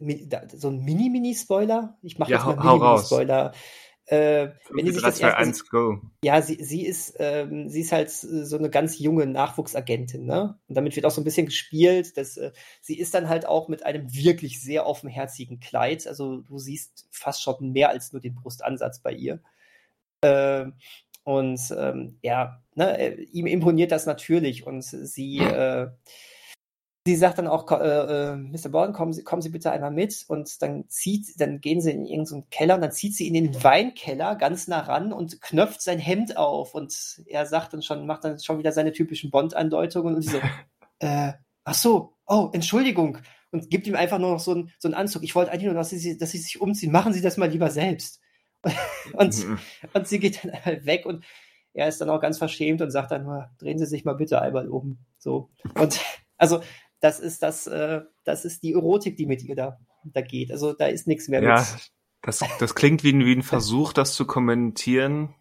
so 0.54 0.68
ein 0.68 0.82
Mini-Mini-Spoiler. 0.84 1.98
Ich 2.00 2.18
mache 2.18 2.30
ja, 2.30 2.38
jetzt 2.38 2.46
mal 2.46 2.56
Mini-Mini-Spoiler. 2.56 3.52
Äh, 4.10 4.54
wenn 4.70 4.86
die 4.86 4.90
sich 4.90 5.02
3, 5.02 5.08
das 5.08 5.18
2, 5.18 5.34
1, 5.36 5.68
go. 5.68 6.00
Ja, 6.24 6.42
sie, 6.42 6.58
sie 6.64 6.84
ist, 6.84 7.14
ähm, 7.20 7.68
sie 7.68 7.82
ist 7.82 7.92
halt 7.92 8.10
so 8.10 8.58
eine 8.58 8.68
ganz 8.68 8.98
junge 8.98 9.24
Nachwuchsagentin, 9.24 10.26
ne? 10.26 10.58
Und 10.66 10.74
damit 10.74 10.96
wird 10.96 11.06
auch 11.06 11.12
so 11.12 11.20
ein 11.20 11.24
bisschen 11.24 11.46
gespielt, 11.46 12.16
dass 12.16 12.36
äh, 12.36 12.50
sie 12.80 12.98
ist 12.98 13.14
dann 13.14 13.28
halt 13.28 13.46
auch 13.46 13.68
mit 13.68 13.86
einem 13.86 14.12
wirklich 14.12 14.60
sehr 14.60 14.86
offenherzigen 14.86 15.60
Kleid. 15.60 16.08
Also 16.08 16.38
du 16.40 16.58
siehst 16.58 17.06
fast 17.12 17.40
schon 17.40 17.70
mehr 17.70 17.90
als 17.90 18.12
nur 18.12 18.20
den 18.20 18.34
Brustansatz 18.34 18.98
bei 18.98 19.12
ihr. 19.12 19.40
Äh, 20.22 20.66
und 21.22 21.60
ähm, 21.78 22.18
ja, 22.20 22.64
ne, 22.74 22.98
äh, 22.98 23.22
ihm 23.30 23.46
imponiert 23.46 23.92
das 23.92 24.06
natürlich 24.06 24.66
und 24.66 24.82
sie 24.82 25.38
äh, 25.38 25.86
sie 27.06 27.16
sagt 27.16 27.38
dann 27.38 27.46
auch, 27.46 27.70
äh, 27.70 28.32
äh, 28.32 28.36
Mr. 28.36 28.68
Borden, 28.68 28.92
kommen 28.92 29.12
Sie, 29.12 29.24
kommen 29.24 29.42
Sie 29.42 29.48
bitte 29.48 29.70
einmal 29.70 29.90
mit 29.90 30.24
und 30.28 30.60
dann 30.62 30.88
zieht, 30.88 31.40
dann 31.40 31.60
gehen 31.60 31.80
sie 31.80 31.92
in 31.92 32.04
irgendeinen 32.04 32.50
Keller 32.50 32.74
und 32.74 32.82
dann 32.82 32.92
zieht 32.92 33.16
sie 33.16 33.26
in 33.26 33.34
den 33.34 33.62
Weinkeller 33.62 34.36
ganz 34.36 34.68
nah 34.68 34.80
ran 34.80 35.12
und 35.12 35.40
knöpft 35.40 35.80
sein 35.82 35.98
Hemd 35.98 36.36
auf 36.36 36.74
und 36.74 37.22
er 37.26 37.46
sagt 37.46 37.72
dann 37.72 37.82
schon, 37.82 38.06
macht 38.06 38.24
dann 38.24 38.38
schon 38.38 38.58
wieder 38.58 38.72
seine 38.72 38.92
typischen 38.92 39.30
Bond-Andeutungen 39.30 40.14
und 40.14 40.22
sie 40.22 40.30
so, 40.30 40.40
äh, 40.98 41.32
ach 41.64 41.74
so, 41.74 42.14
oh, 42.26 42.50
Entschuldigung 42.52 43.18
und 43.50 43.70
gibt 43.70 43.86
ihm 43.86 43.96
einfach 43.96 44.18
nur 44.18 44.32
noch 44.32 44.40
so, 44.40 44.54
ein, 44.54 44.72
so 44.78 44.88
einen 44.88 44.94
Anzug. 44.94 45.22
Ich 45.22 45.34
wollte 45.34 45.50
eigentlich 45.50 45.66
nur, 45.66 45.74
dass 45.74 45.90
sie, 45.90 46.16
dass 46.16 46.30
sie 46.30 46.38
sich 46.38 46.60
umziehen. 46.60 46.92
Machen 46.92 47.12
Sie 47.12 47.20
das 47.20 47.36
mal 47.36 47.48
lieber 47.48 47.70
selbst. 47.70 48.20
und, 49.14 49.48
mhm. 49.48 49.58
und 49.94 50.06
sie 50.06 50.18
geht 50.18 50.44
dann 50.44 50.52
halt 50.64 50.84
weg 50.84 51.06
und 51.06 51.24
er 51.72 51.88
ist 51.88 52.00
dann 52.00 52.10
auch 52.10 52.20
ganz 52.20 52.36
verschämt 52.36 52.82
und 52.82 52.90
sagt 52.90 53.10
dann 53.10 53.24
nur, 53.24 53.50
drehen 53.58 53.78
Sie 53.78 53.86
sich 53.86 54.04
mal 54.04 54.14
bitte 54.14 54.42
einmal 54.42 54.68
um. 54.68 54.98
So. 55.18 55.50
Und 55.74 56.00
also 56.36 56.60
das 57.00 57.20
ist 57.20 57.42
das, 57.42 57.66
äh, 57.66 58.02
das 58.24 58.44
ist 58.44 58.62
die 58.62 58.74
Erotik, 58.74 59.16
die 59.16 59.26
mit 59.26 59.42
ihr 59.42 59.56
da, 59.56 59.78
da 60.04 60.20
geht. 60.20 60.52
Also 60.52 60.72
da 60.72 60.86
ist 60.86 61.06
nichts 61.06 61.28
mehr 61.28 61.42
ja, 61.42 61.58
mit. 61.58 61.90
Das, 62.22 62.44
das 62.58 62.74
klingt 62.74 63.02
wie 63.02 63.12
ein, 63.12 63.24
wie 63.24 63.34
ein 63.34 63.42
Versuch, 63.42 63.92
das 63.92 64.14
zu 64.14 64.26
kommentieren. 64.26 65.34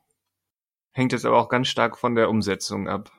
Hängt 0.91 1.12
jetzt 1.12 1.26
aber 1.26 1.38
auch 1.38 1.49
ganz 1.49 1.68
stark 1.68 1.97
von 1.97 2.16
der 2.16 2.30
Umsetzung 2.30 2.88
ab. 2.88 3.12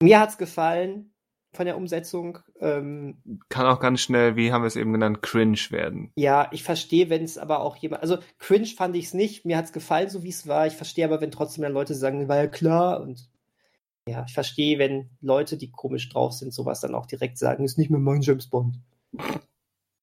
Mir 0.00 0.20
hat's 0.20 0.38
gefallen 0.38 1.14
von 1.52 1.64
der 1.64 1.76
Umsetzung. 1.76 2.38
Ähm, 2.60 3.22
Kann 3.48 3.66
auch 3.66 3.80
ganz 3.80 4.00
schnell, 4.00 4.36
wie 4.36 4.52
haben 4.52 4.62
wir 4.62 4.66
es 4.66 4.76
eben 4.76 4.92
genannt, 4.92 5.22
cringe 5.22 5.58
werden. 5.70 6.12
Ja, 6.14 6.48
ich 6.52 6.62
verstehe, 6.62 7.08
wenn 7.08 7.24
es 7.24 7.38
aber 7.38 7.60
auch 7.60 7.76
jemand, 7.76 8.02
also 8.02 8.18
cringe 8.38 8.66
fand 8.66 8.94
ich 8.96 9.06
es 9.06 9.14
nicht, 9.14 9.44
mir 9.46 9.56
hat's 9.56 9.72
gefallen, 9.72 10.10
so 10.10 10.22
wie 10.22 10.28
es 10.28 10.46
war. 10.46 10.66
Ich 10.66 10.76
verstehe 10.76 11.06
aber, 11.06 11.20
wenn 11.20 11.30
trotzdem 11.30 11.62
dann 11.62 11.72
Leute 11.72 11.94
sagen, 11.94 12.28
war 12.28 12.36
ja 12.36 12.46
klar 12.46 13.00
und 13.00 13.30
ja, 14.08 14.24
ich 14.26 14.34
verstehe, 14.34 14.78
wenn 14.78 15.10
Leute, 15.20 15.56
die 15.56 15.70
komisch 15.70 16.08
drauf 16.08 16.32
sind, 16.32 16.52
sowas 16.52 16.80
dann 16.80 16.94
auch 16.94 17.06
direkt 17.06 17.38
sagen, 17.38 17.64
ist 17.64 17.78
nicht 17.78 17.90
mehr 17.90 18.00
mein 18.00 18.22
James 18.22 18.48
Bond. 18.48 18.80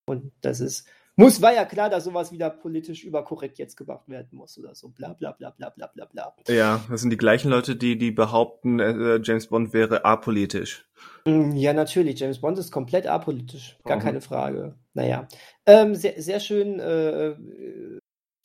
Und 0.08 0.32
das 0.41 0.60
ist, 0.60 0.88
muss, 1.18 1.41
war 1.41 1.53
ja 1.53 1.64
klar, 1.66 1.89
dass 1.89 2.03
sowas 2.03 2.32
wieder 2.32 2.49
politisch 2.49 3.03
überkorrekt 3.03 3.58
jetzt 3.58 3.78
gemacht 3.78 4.08
werden 4.10 4.30
muss 4.32 4.58
oder 4.58 4.76
so, 4.76 4.89
bla 4.89 5.14
bla 5.14 5.32
bla 5.32 5.49
bla 5.51 5.70
bla 5.70 5.88
bla 5.88 6.06
bla. 6.06 6.34
Ja, 6.47 6.84
das 6.89 7.01
sind 7.01 7.10
die 7.10 7.18
gleichen 7.18 7.49
Leute, 7.49 7.76
die, 7.76 7.97
die 7.97 8.12
behaupten, 8.12 8.80
äh, 8.80 9.20
James 9.24 9.47
Bond 9.47 9.74
wäre 9.74 10.03
apolitisch. 10.03 10.89
Mm, 11.26 11.56
ja, 11.56 11.74
natürlich, 11.74 12.20
James 12.20 12.41
Bond 12.41 12.60
ist 12.60 12.72
komplett 12.72 13.08
apolitisch, 13.08 13.80
gar 13.86 13.97
mhm. 13.97 14.01
keine 14.01 14.22
Frage. 14.22 14.76
Naja, 14.93 15.28
ähm, 15.66 15.95
sehr, 15.95 16.22
sehr 16.22 16.39
schön, 16.39 16.80
äh, 16.80 17.36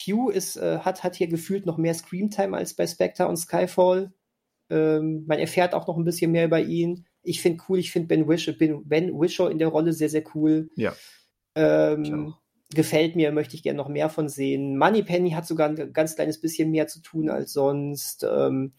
Q 0.03 0.29
ist, 0.29 0.55
äh, 0.55 0.79
hat, 0.79 1.03
hat 1.03 1.15
hier 1.15 1.27
gefühlt 1.27 1.65
noch 1.65 1.77
mehr 1.77 1.93
Screamtime 1.93 2.55
als 2.55 2.73
bei 2.73 2.87
Spectre 2.87 3.27
und 3.27 3.37
Skyfall. 3.37 4.13
Ähm, 4.71 5.25
man 5.27 5.37
erfährt 5.37 5.73
auch 5.73 5.85
noch 5.85 5.97
ein 5.97 6.05
bisschen 6.05 6.31
mehr 6.31 6.45
über 6.45 6.61
ihn. 6.61 7.05
Ich 7.23 7.41
finde 7.41 7.61
cool, 7.67 7.77
ich 7.77 7.91
finde 7.91 8.07
Ben, 8.07 8.27
Wish, 8.27 8.57
ben, 8.57 8.87
ben 8.87 9.19
Wishaw 9.19 9.49
in 9.49 9.59
der 9.59 9.67
Rolle 9.67 9.93
sehr, 9.93 10.09
sehr 10.09 10.23
cool. 10.33 10.69
Ja. 10.75 10.95
Ähm, 11.55 12.33
gefällt 12.73 13.17
mir, 13.17 13.31
möchte 13.33 13.55
ich 13.55 13.63
gerne 13.63 13.77
noch 13.77 13.89
mehr 13.89 14.09
von 14.09 14.29
sehen. 14.29 14.77
Moneypenny 14.77 15.31
hat 15.31 15.45
sogar 15.45 15.69
ein 15.69 15.93
ganz 15.93 16.15
kleines 16.15 16.39
bisschen 16.39 16.71
mehr 16.71 16.87
zu 16.87 17.01
tun 17.01 17.29
als 17.29 17.51
sonst. 17.51 18.23
Ähm, 18.23 18.71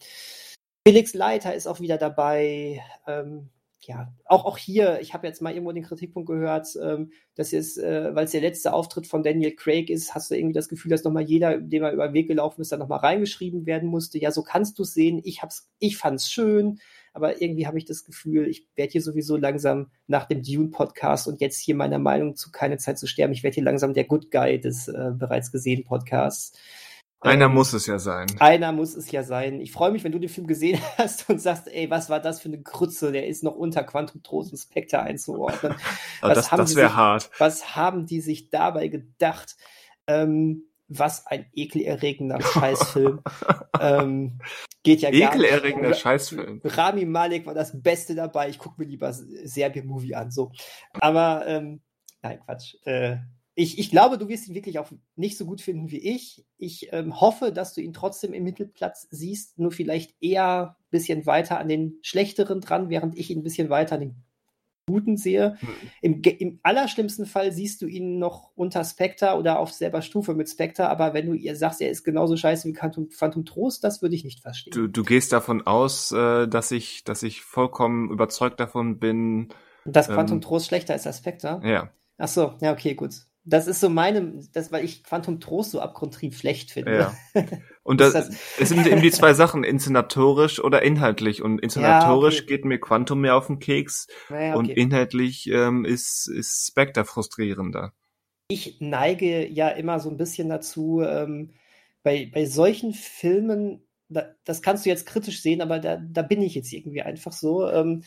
Felix 0.85 1.13
Leiter 1.13 1.53
ist 1.53 1.67
auch 1.67 1.79
wieder 1.79 1.97
dabei. 1.97 2.81
Ähm, 3.07 3.49
ja, 3.87 4.13
auch, 4.25 4.45
auch 4.45 4.57
hier, 4.57 4.99
ich 5.01 5.13
habe 5.13 5.27
jetzt 5.27 5.41
mal 5.41 5.51
irgendwo 5.51 5.71
den 5.71 5.83
Kritikpunkt 5.83 6.27
gehört, 6.27 6.67
ähm, 6.81 7.11
dass 7.35 7.51
jetzt, 7.51 7.77
äh, 7.77 8.13
weil 8.15 8.25
es 8.25 8.31
der 8.31 8.41
letzte 8.41 8.73
Auftritt 8.73 9.07
von 9.07 9.23
Daniel 9.23 9.55
Craig 9.55 9.89
ist, 9.89 10.15
hast 10.15 10.31
du 10.31 10.35
irgendwie 10.35 10.53
das 10.53 10.69
Gefühl, 10.69 10.91
dass 10.91 11.03
nochmal 11.03 11.23
jeder, 11.23 11.57
dem 11.57 11.83
er 11.83 11.91
über 11.91 12.07
den 12.07 12.13
Weg 12.13 12.27
gelaufen 12.27 12.61
ist, 12.61 12.71
dann 12.71 12.79
nochmal 12.79 12.99
reingeschrieben 12.99 13.65
werden 13.65 13.89
musste. 13.89 14.17
Ja, 14.17 14.31
so 14.31 14.43
kannst 14.43 14.79
du 14.79 14.83
es 14.83 14.93
sehen. 14.93 15.21
Ich 15.23 15.41
hab's, 15.41 15.69
ich 15.79 15.97
fand's 15.97 16.31
schön, 16.31 16.79
aber 17.13 17.41
irgendwie 17.41 17.67
habe 17.67 17.77
ich 17.77 17.85
das 17.85 18.03
Gefühl, 18.03 18.47
ich 18.47 18.67
werde 18.75 18.91
hier 18.91 19.01
sowieso 19.01 19.37
langsam 19.37 19.91
nach 20.07 20.25
dem 20.25 20.41
Dune-Podcast 20.41 21.27
und 21.27 21.41
jetzt 21.41 21.59
hier 21.59 21.75
meiner 21.75 21.99
Meinung 21.99 22.35
zu 22.35 22.51
keine 22.51 22.77
Zeit 22.77 22.97
zu 22.97 23.07
sterben, 23.07 23.33
ich 23.33 23.43
werde 23.43 23.55
hier 23.55 23.63
langsam 23.63 23.93
der 23.93 24.05
Good 24.05 24.31
Guy 24.31 24.59
des 24.59 24.87
äh, 24.87 25.11
bereits 25.13 25.51
gesehenen 25.51 25.83
Podcasts. 25.83 26.57
Einer 27.23 27.45
ähm, 27.45 27.53
muss 27.53 27.73
es 27.73 27.87
ja 27.87 27.99
sein. 27.99 28.27
Einer 28.39 28.71
muss 28.71 28.95
es 28.95 29.09
ja 29.11 29.23
sein. 29.23 29.61
Ich 29.61 29.71
freue 29.71 29.91
mich, 29.91 30.03
wenn 30.03 30.11
du 30.11 30.19
den 30.19 30.29
Film 30.29 30.47
gesehen 30.47 30.79
hast 30.97 31.29
und 31.29 31.39
sagst, 31.39 31.67
ey, 31.67 31.89
was 31.89 32.09
war 32.09 32.19
das 32.19 32.41
für 32.41 32.49
eine 32.49 32.61
Krütze? 32.61 33.11
Der 33.11 33.27
ist 33.27 33.43
noch 33.43 33.55
unter 33.55 33.83
Quantum 33.83 34.23
Trost 34.23 34.57
Spectre 34.57 34.99
einzuordnen. 34.99 35.75
das 36.21 36.49
das 36.49 36.75
wäre 36.75 36.95
hart. 36.95 37.29
Was 37.39 37.75
haben 37.75 38.05
die 38.05 38.21
sich 38.21 38.49
dabei 38.49 38.89
gedacht? 38.89 39.55
Ähm, 40.07 40.65
was 40.89 41.25
ein 41.27 41.45
ekelerregender 41.53 42.41
Scheißfilm. 42.53 43.21
ähm, 43.79 44.39
geht 44.83 45.01
ja 45.01 45.11
gar 45.11 45.33
Ekelerregender 45.33 45.89
nicht. 45.89 46.01
Scheißfilm. 46.01 46.61
Rami 46.63 47.05
Malek 47.05 47.45
war 47.45 47.53
das 47.53 47.81
Beste 47.81 48.15
dabei. 48.15 48.49
Ich 48.49 48.59
gucke 48.59 48.81
mir 48.81 48.87
lieber 48.87 49.13
Serbien-Movie 49.13 50.15
an. 50.15 50.31
So. 50.31 50.51
Aber 50.99 51.45
ähm, 51.47 51.81
nein, 52.21 52.39
Quatsch. 52.45 52.75
Äh, 52.83 53.17
ich, 53.55 53.77
ich 53.77 53.91
glaube, 53.91 54.17
du 54.17 54.29
wirst 54.29 54.47
ihn 54.47 54.55
wirklich 54.55 54.79
auch 54.79 54.91
nicht 55.15 55.37
so 55.37 55.45
gut 55.45 55.61
finden 55.61 55.91
wie 55.91 55.99
ich. 55.99 56.45
Ich 56.57 56.91
ähm, 56.91 57.19
hoffe, 57.21 57.51
dass 57.51 57.73
du 57.73 57.81
ihn 57.81 57.93
trotzdem 57.93 58.33
im 58.33 58.43
Mittelplatz 58.43 59.07
siehst, 59.11 59.59
nur 59.59 59.71
vielleicht 59.71 60.15
eher 60.21 60.75
ein 60.79 60.89
bisschen 60.89 61.25
weiter 61.25 61.59
an 61.59 61.69
den 61.69 61.99
schlechteren 62.01 62.61
dran, 62.61 62.89
während 62.89 63.17
ich 63.17 63.29
ihn 63.29 63.39
ein 63.39 63.43
bisschen 63.43 63.69
weiter 63.69 63.95
an 63.95 64.01
den 64.01 64.15
guten 64.87 65.17
sehe. 65.17 65.55
Hm. 65.59 65.69
Im, 66.01 66.21
Im 66.39 66.59
allerschlimmsten 66.63 67.25
Fall 67.25 67.51
siehst 67.51 67.81
du 67.81 67.85
ihn 67.85 68.17
noch 68.17 68.51
unter 68.55 68.83
Spectre 68.83 69.37
oder 69.37 69.59
auf 69.59 69.71
selber 69.71 70.01
Stufe 70.01 70.33
mit 70.33 70.49
Spectre, 70.49 70.89
aber 70.89 71.13
wenn 71.13 71.27
du 71.27 71.33
ihr 71.33 71.55
sagst, 71.55 71.79
er 71.79 71.89
ist 71.89 72.03
genauso 72.03 72.35
scheiße 72.35 72.67
wie 72.67 72.73
Phantom, 72.73 73.09
Phantom 73.11 73.45
Trost, 73.45 73.83
das 73.83 74.01
würde 74.01 74.15
ich 74.15 74.23
nicht 74.23 74.41
verstehen. 74.41 74.73
Du, 74.73 74.87
du 74.87 75.03
gehst 75.03 75.31
davon 75.31 75.65
aus, 75.65 76.11
äh, 76.11 76.47
dass 76.47 76.71
ich, 76.71 77.03
dass 77.03 77.23
ich 77.23 77.41
vollkommen 77.43 78.09
überzeugt 78.09 78.59
davon 78.59 78.99
bin. 78.99 79.49
Dass 79.85 80.07
Phantom 80.07 80.37
ähm, 80.37 80.41
Trost 80.41 80.67
schlechter 80.67 80.95
ist 80.95 81.07
als 81.07 81.19
Spectre? 81.19 81.61
Ja. 81.63 81.91
Ach 82.17 82.27
so, 82.27 82.53
ja, 82.59 82.73
okay, 82.73 82.95
gut. 82.95 83.13
Das 83.45 83.67
ist 83.67 83.79
so 83.81 83.89
meine, 83.89 84.39
das, 84.53 84.71
weil 84.71 84.85
ich 84.85 85.03
Quantum 85.03 85.39
Trost 85.39 85.71
so 85.71 85.81
abgrundtrieb 85.81 86.33
schlecht 86.33 86.71
finde. 86.71 86.95
Ja. 87.33 87.41
Und 87.83 87.99
das, 87.99 88.13
das- 88.13 88.29
es 88.59 88.69
sind 88.69 88.87
eben 88.87 89.01
die 89.01 89.11
zwei 89.11 89.33
Sachen, 89.33 89.63
inszenatorisch 89.65 90.63
oder 90.63 90.81
inhaltlich. 90.83 91.41
Und 91.41 91.59
inszenatorisch 91.59 92.39
okay. 92.43 92.45
geht 92.47 92.65
mir 92.65 92.79
Quantum 92.79 93.19
mehr 93.21 93.35
auf 93.35 93.47
den 93.47 93.59
Keks 93.59 94.07
Naja, 94.29 94.55
und 94.55 94.69
okay. 94.69 94.79
inhaltlich 94.79 95.47
ähm, 95.47 95.83
ist, 95.83 96.29
ist 96.33 96.67
Spectre 96.67 97.03
frustrierender. 97.03 97.93
ich 98.47 98.77
neige 98.79 99.47
ja 99.47 99.69
immer 99.69 99.99
so 99.99 100.09
ein 100.09 100.17
bisschen 100.17 100.47
dazu, 100.49 101.01
ähm, 101.01 101.51
bei, 102.03 102.29
bei 102.33 102.45
solchen 102.45 102.93
Filmen, 102.93 103.85
da, 104.09 104.25
das 104.45 104.61
kannst 104.61 104.85
du 104.85 104.89
jetzt 104.89 105.05
kritisch 105.05 105.41
sehen, 105.41 105.61
aber 105.61 105.79
da, 105.79 105.97
da 105.97 106.21
bin 106.21 106.41
ich 106.41 106.55
jetzt 106.55 106.71
irgendwie 106.71 107.01
einfach 107.01 107.31
so. 107.33 107.67
Ähm, 107.69 108.03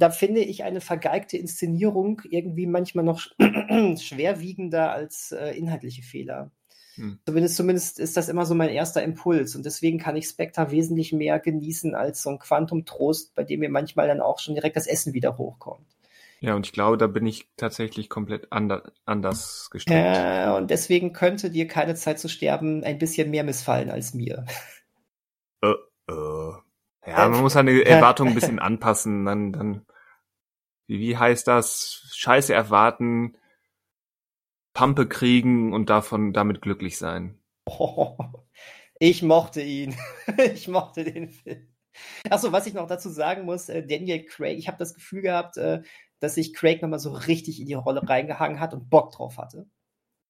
da 0.00 0.10
finde 0.10 0.40
ich 0.40 0.64
eine 0.64 0.80
vergeigte 0.80 1.36
Inszenierung 1.36 2.22
irgendwie 2.28 2.66
manchmal 2.66 3.04
noch 3.04 3.20
schwerwiegender 3.98 4.92
als 4.92 5.32
äh, 5.32 5.50
inhaltliche 5.50 6.02
Fehler. 6.02 6.50
Hm. 6.94 7.18
Zumindest, 7.26 7.56
zumindest 7.56 8.00
ist 8.00 8.16
das 8.16 8.28
immer 8.28 8.46
so 8.46 8.54
mein 8.54 8.70
erster 8.70 9.02
Impuls 9.02 9.54
und 9.54 9.64
deswegen 9.64 9.98
kann 9.98 10.16
ich 10.16 10.26
Spectre 10.26 10.70
wesentlich 10.70 11.12
mehr 11.12 11.38
genießen 11.38 11.94
als 11.94 12.22
so 12.22 12.30
ein 12.30 12.38
Quantum 12.38 12.84
Trost, 12.84 13.34
bei 13.34 13.44
dem 13.44 13.60
mir 13.60 13.68
manchmal 13.68 14.08
dann 14.08 14.20
auch 14.20 14.38
schon 14.38 14.54
direkt 14.54 14.76
das 14.76 14.86
Essen 14.86 15.12
wieder 15.14 15.38
hochkommt. 15.38 15.86
Ja, 16.40 16.54
und 16.54 16.64
ich 16.64 16.72
glaube, 16.72 16.96
da 16.96 17.06
bin 17.06 17.26
ich 17.26 17.48
tatsächlich 17.58 18.08
komplett 18.08 18.50
ander, 18.50 18.92
anders 19.04 19.68
gestrickt. 19.70 20.00
Äh, 20.00 20.50
und 20.56 20.70
deswegen 20.70 21.12
könnte 21.12 21.50
dir 21.50 21.68
keine 21.68 21.94
Zeit 21.94 22.18
zu 22.18 22.28
sterben 22.28 22.82
ein 22.82 22.98
bisschen 22.98 23.30
mehr 23.30 23.44
missfallen 23.44 23.90
als 23.90 24.14
mir. 24.14 24.46
Äh, 25.62 25.74
ja, 27.06 27.28
man 27.28 27.40
muss 27.40 27.54
seine 27.54 27.84
Erwartungen 27.84 28.30
ein 28.32 28.34
bisschen 28.40 28.58
anpassen. 28.58 29.24
Dann, 29.24 29.52
dann, 29.52 29.86
wie, 30.86 31.16
heißt 31.16 31.46
das? 31.48 32.10
Scheiße 32.14 32.52
erwarten, 32.52 33.36
Pampe 34.74 35.08
kriegen 35.08 35.72
und 35.72 35.90
davon 35.90 36.32
damit 36.32 36.62
glücklich 36.62 36.98
sein. 36.98 37.38
Oh, 37.66 38.16
ich 38.98 39.22
mochte 39.22 39.62
ihn. 39.62 39.96
ich 40.54 40.68
mochte 40.68 41.04
den 41.04 41.30
Film. 41.30 41.66
Achso, 42.30 42.52
was 42.52 42.66
ich 42.66 42.74
noch 42.74 42.86
dazu 42.86 43.08
sagen 43.08 43.44
muss, 43.44 43.68
äh, 43.68 43.84
Daniel 43.84 44.24
Craig, 44.24 44.58
ich 44.58 44.68
habe 44.68 44.78
das 44.78 44.94
Gefühl 44.94 45.22
gehabt, 45.22 45.56
äh, 45.56 45.82
dass 46.20 46.34
sich 46.36 46.54
Craig 46.54 46.82
nochmal 46.82 47.00
so 47.00 47.12
richtig 47.12 47.60
in 47.60 47.66
die 47.66 47.74
Rolle 47.74 48.08
reingehangen 48.08 48.60
hat 48.60 48.74
und 48.74 48.88
Bock 48.90 49.12
drauf 49.12 49.38
hatte. 49.38 49.68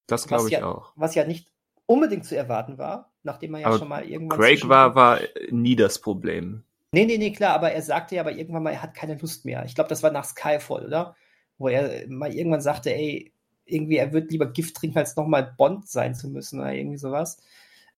Das 0.07 0.27
glaube 0.27 0.47
ich 0.47 0.53
ja- 0.53 0.65
auch. 0.65 0.93
Was 0.97 1.15
ja 1.15 1.25
nicht 1.25 1.53
unbedingt 1.91 2.25
zu 2.25 2.37
erwarten 2.37 2.79
war, 2.79 3.11
nachdem 3.25 3.55
er 3.55 3.63
ja 3.63 3.67
Aber 3.67 3.79
schon 3.79 3.89
mal 3.89 4.05
irgendwann. 4.05 4.39
Craig 4.39 4.69
war, 4.69 4.95
war 4.95 5.19
nie 5.51 5.75
das 5.75 6.01
Problem. 6.01 6.63
Nee, 6.93 7.05
nee, 7.05 7.19
nee, 7.19 7.33
klar, 7.33 7.53
aber 7.53 7.73
er 7.73 7.83
sagte 7.83 8.15
ja 8.15 8.21
aber 8.21 8.31
irgendwann 8.31 8.63
mal, 8.63 8.71
er 8.71 8.83
hat 8.83 8.95
keine 8.95 9.17
Lust 9.17 9.45
mehr. 9.45 9.65
Ich 9.65 9.75
glaube, 9.75 9.89
das 9.89 10.05
war 10.05 10.13
nach 10.13 10.25
Skyfall, 10.25 10.87
oder? 10.87 11.17
Wo 11.59 11.67
er 11.67 12.09
mal 12.09 12.33
irgendwann 12.33 12.61
sagte, 12.61 12.95
ey, 12.95 13.33
irgendwie, 13.65 13.97
er 13.97 14.13
wird 14.13 14.31
lieber 14.31 14.47
Gift 14.47 14.77
trinken, 14.77 14.99
als 14.99 15.17
nochmal 15.17 15.53
Bond 15.59 15.89
sein 15.89 16.15
zu 16.15 16.29
müssen 16.29 16.61
oder 16.61 16.73
irgendwie 16.73 16.97
sowas. 16.97 17.39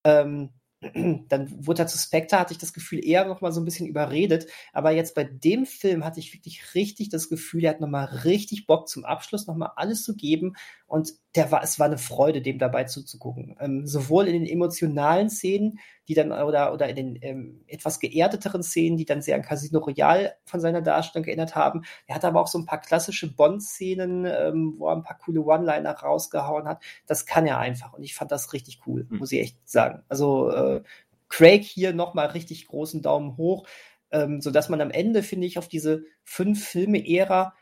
Ähm, 0.05 0.51
dann 1.28 1.66
wurde 1.66 1.82
er 1.82 1.86
zu 1.86 1.99
Spectre, 1.99 2.38
hatte 2.38 2.53
ich 2.53 2.59
das 2.59 2.72
Gefühl, 2.72 3.05
eher 3.05 3.26
nochmal 3.26 3.53
so 3.53 3.61
ein 3.61 3.66
bisschen 3.66 3.86
überredet. 3.86 4.47
Aber 4.72 4.90
jetzt 4.90 5.14
bei 5.14 5.24
dem 5.24 5.66
Film 5.66 6.03
hatte 6.03 6.18
ich 6.18 6.32
wirklich 6.32 6.74
richtig 6.74 7.11
das 7.11 7.28
Gefühl, 7.28 7.64
er 7.64 7.70
hat 7.72 7.80
nochmal 7.80 8.07
richtig 8.24 8.66
Bock 8.66 8.88
zum 8.88 9.05
Abschluss 9.05 9.47
nochmal 9.47 9.72
alles 9.76 10.03
zu 10.03 10.16
geben. 10.16 10.55
Und 10.86 11.12
der 11.35 11.51
war, 11.51 11.62
es 11.62 11.78
war 11.78 11.87
eine 11.87 11.97
Freude, 11.97 12.43
dem 12.43 12.59
dabei 12.59 12.85
zuzugucken. 12.85 13.57
Ähm, 13.59 13.87
sowohl 13.87 14.26
in 14.26 14.35
den 14.35 14.47
emotionalen 14.47 15.30
Szenen, 15.30 15.78
die 16.07 16.14
dann, 16.14 16.30
oder, 16.30 16.74
oder 16.74 16.89
in 16.91 16.97
den 16.97 17.18
ähm, 17.22 17.64
etwas 17.66 18.01
geerdeteren 18.01 18.62
Szenen, 18.62 18.99
die 18.99 19.07
dann 19.07 19.22
sehr 19.22 19.37
an 19.37 19.43
Casino 19.43 19.78
Royale 19.78 20.35
von 20.45 20.61
seiner 20.61 20.83
Darstellung 20.83 21.26
erinnert 21.26 21.55
haben. 21.55 21.83
Er 22.07 22.16
hat 22.16 22.24
aber 22.26 22.41
auch 22.41 22.49
so 22.49 22.59
ein 22.59 22.66
paar 22.66 22.80
klassische 22.83 23.35
Bond-Szenen, 23.35 24.26
ähm, 24.26 24.74
wo 24.76 24.89
er 24.89 24.97
ein 24.97 25.03
paar 25.05 25.16
coole 25.16 25.43
One-Liner 25.43 25.93
rausgehauen 25.93 26.68
hat. 26.68 26.83
Das 27.07 27.24
kann 27.24 27.47
er 27.47 27.59
einfach. 27.59 27.95
Und 27.95 28.03
ich 28.03 28.14
fand 28.14 28.30
das 28.30 28.53
richtig 28.53 28.80
cool, 28.87 29.07
Mhm. 29.09 29.18
muss 29.18 29.33
ich 29.33 29.41
echt 29.41 29.57
sagen. 29.64 30.03
Also 30.09 30.51
äh, 30.51 30.83
Craig 31.30 31.64
hier 31.64 31.95
nochmal 31.95 32.26
richtig 32.26 32.66
großen 32.66 33.01
Daumen 33.01 33.39
hoch, 33.39 33.66
ähm, 34.11 34.43
sodass 34.43 34.68
man 34.68 34.83
am 34.83 34.91
Ende, 34.91 35.22
finde 35.22 35.47
ich, 35.47 35.57
auf 35.57 35.66
diese 35.68 36.05
fünf 36.24 36.62
Filme-Ära 36.62 37.55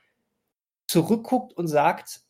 zurückguckt 0.88 1.52
und 1.52 1.68
sagt, 1.68 2.22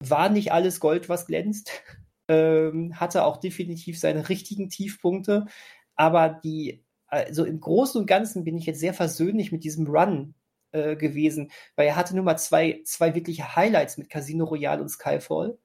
war 0.00 0.28
nicht 0.28 0.52
alles 0.52 0.80
Gold, 0.80 1.08
was 1.08 1.26
glänzt, 1.26 1.70
ähm, 2.28 2.98
hatte 2.98 3.24
auch 3.24 3.36
definitiv 3.36 3.98
seine 3.98 4.28
richtigen 4.28 4.68
Tiefpunkte, 4.68 5.46
aber 5.94 6.28
die, 6.28 6.84
also 7.06 7.44
im 7.44 7.60
Großen 7.60 8.00
und 8.00 8.06
Ganzen 8.06 8.44
bin 8.44 8.56
ich 8.56 8.66
jetzt 8.66 8.80
sehr 8.80 8.94
versöhnlich 8.94 9.52
mit 9.52 9.64
diesem 9.64 9.86
Run 9.86 10.34
äh, 10.72 10.96
gewesen, 10.96 11.50
weil 11.76 11.88
er 11.88 11.96
hatte 11.96 12.14
nur 12.14 12.24
mal 12.24 12.36
zwei, 12.36 12.80
zwei 12.84 13.14
wirkliche 13.14 13.56
Highlights 13.56 13.98
mit 13.98 14.08
Casino 14.08 14.44
Royale 14.44 14.80
und 14.80 14.88
Skyfall. 14.88 15.58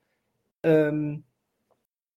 Ähm, 0.63 1.23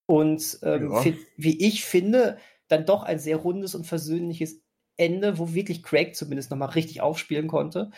und 0.06 0.58
ähm, 0.62 0.90
Ja. 0.90 1.04
wie 1.36 1.66
ich 1.66 1.84
finde, 1.84 2.38
dann 2.68 2.86
doch 2.86 3.02
ein 3.02 3.18
sehr 3.18 3.36
rundes 3.36 3.74
und 3.74 3.86
versöhnliches 3.86 4.62
Ende, 4.96 5.38
wo 5.38 5.52
wirklich 5.54 5.82
Craig 5.82 6.16
zumindest 6.16 6.50
nochmal 6.50 6.70
richtig 6.70 7.00
aufspielen 7.00 7.46
konnte. 7.46 7.90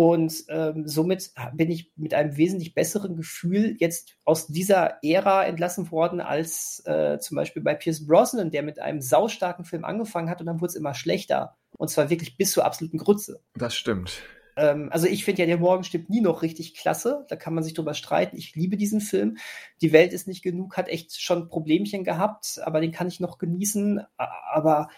Und 0.00 0.44
ähm, 0.48 0.88
somit 0.88 1.30
bin 1.52 1.70
ich 1.70 1.92
mit 1.94 2.14
einem 2.14 2.38
wesentlich 2.38 2.72
besseren 2.72 3.16
Gefühl 3.16 3.76
jetzt 3.80 4.16
aus 4.24 4.46
dieser 4.46 4.96
Ära 5.04 5.44
entlassen 5.44 5.90
worden, 5.90 6.22
als 6.22 6.82
äh, 6.86 7.18
zum 7.18 7.34
Beispiel 7.34 7.60
bei 7.60 7.74
Pierce 7.74 8.06
Brosnan, 8.06 8.50
der 8.50 8.62
mit 8.62 8.78
einem 8.78 9.02
saustarken 9.02 9.66
Film 9.66 9.84
angefangen 9.84 10.30
hat 10.30 10.40
und 10.40 10.46
dann 10.46 10.62
wurde 10.62 10.70
es 10.70 10.74
immer 10.74 10.94
schlechter. 10.94 11.58
Und 11.76 11.88
zwar 11.90 12.08
wirklich 12.08 12.38
bis 12.38 12.52
zur 12.52 12.64
absoluten 12.64 12.96
Grütze. 12.96 13.42
Das 13.56 13.74
stimmt. 13.74 14.22
Ähm, 14.56 14.88
also 14.90 15.06
ich 15.06 15.26
finde 15.26 15.42
ja, 15.42 15.46
der 15.46 15.58
Morgen 15.58 15.84
stimmt 15.84 16.08
nie 16.08 16.22
noch 16.22 16.40
richtig 16.40 16.74
klasse. 16.74 17.26
Da 17.28 17.36
kann 17.36 17.52
man 17.52 17.62
sich 17.62 17.74
drüber 17.74 17.92
streiten. 17.92 18.38
Ich 18.38 18.54
liebe 18.54 18.78
diesen 18.78 19.02
Film. 19.02 19.36
Die 19.82 19.92
Welt 19.92 20.14
ist 20.14 20.26
nicht 20.26 20.42
genug, 20.42 20.78
hat 20.78 20.88
echt 20.88 21.20
schon 21.20 21.50
Problemchen 21.50 22.04
gehabt, 22.04 22.58
aber 22.64 22.80
den 22.80 22.92
kann 22.92 23.08
ich 23.08 23.20
noch 23.20 23.36
genießen. 23.36 24.00
Aber 24.16 24.88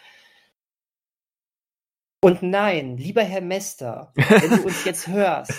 und 2.25 2.41
nein, 2.43 2.97
lieber 2.97 3.23
Herr 3.23 3.41
Mester, 3.41 4.12
wenn 4.14 4.51
du 4.51 4.66
uns 4.66 4.85
jetzt 4.87 5.09
hörst, 5.09 5.53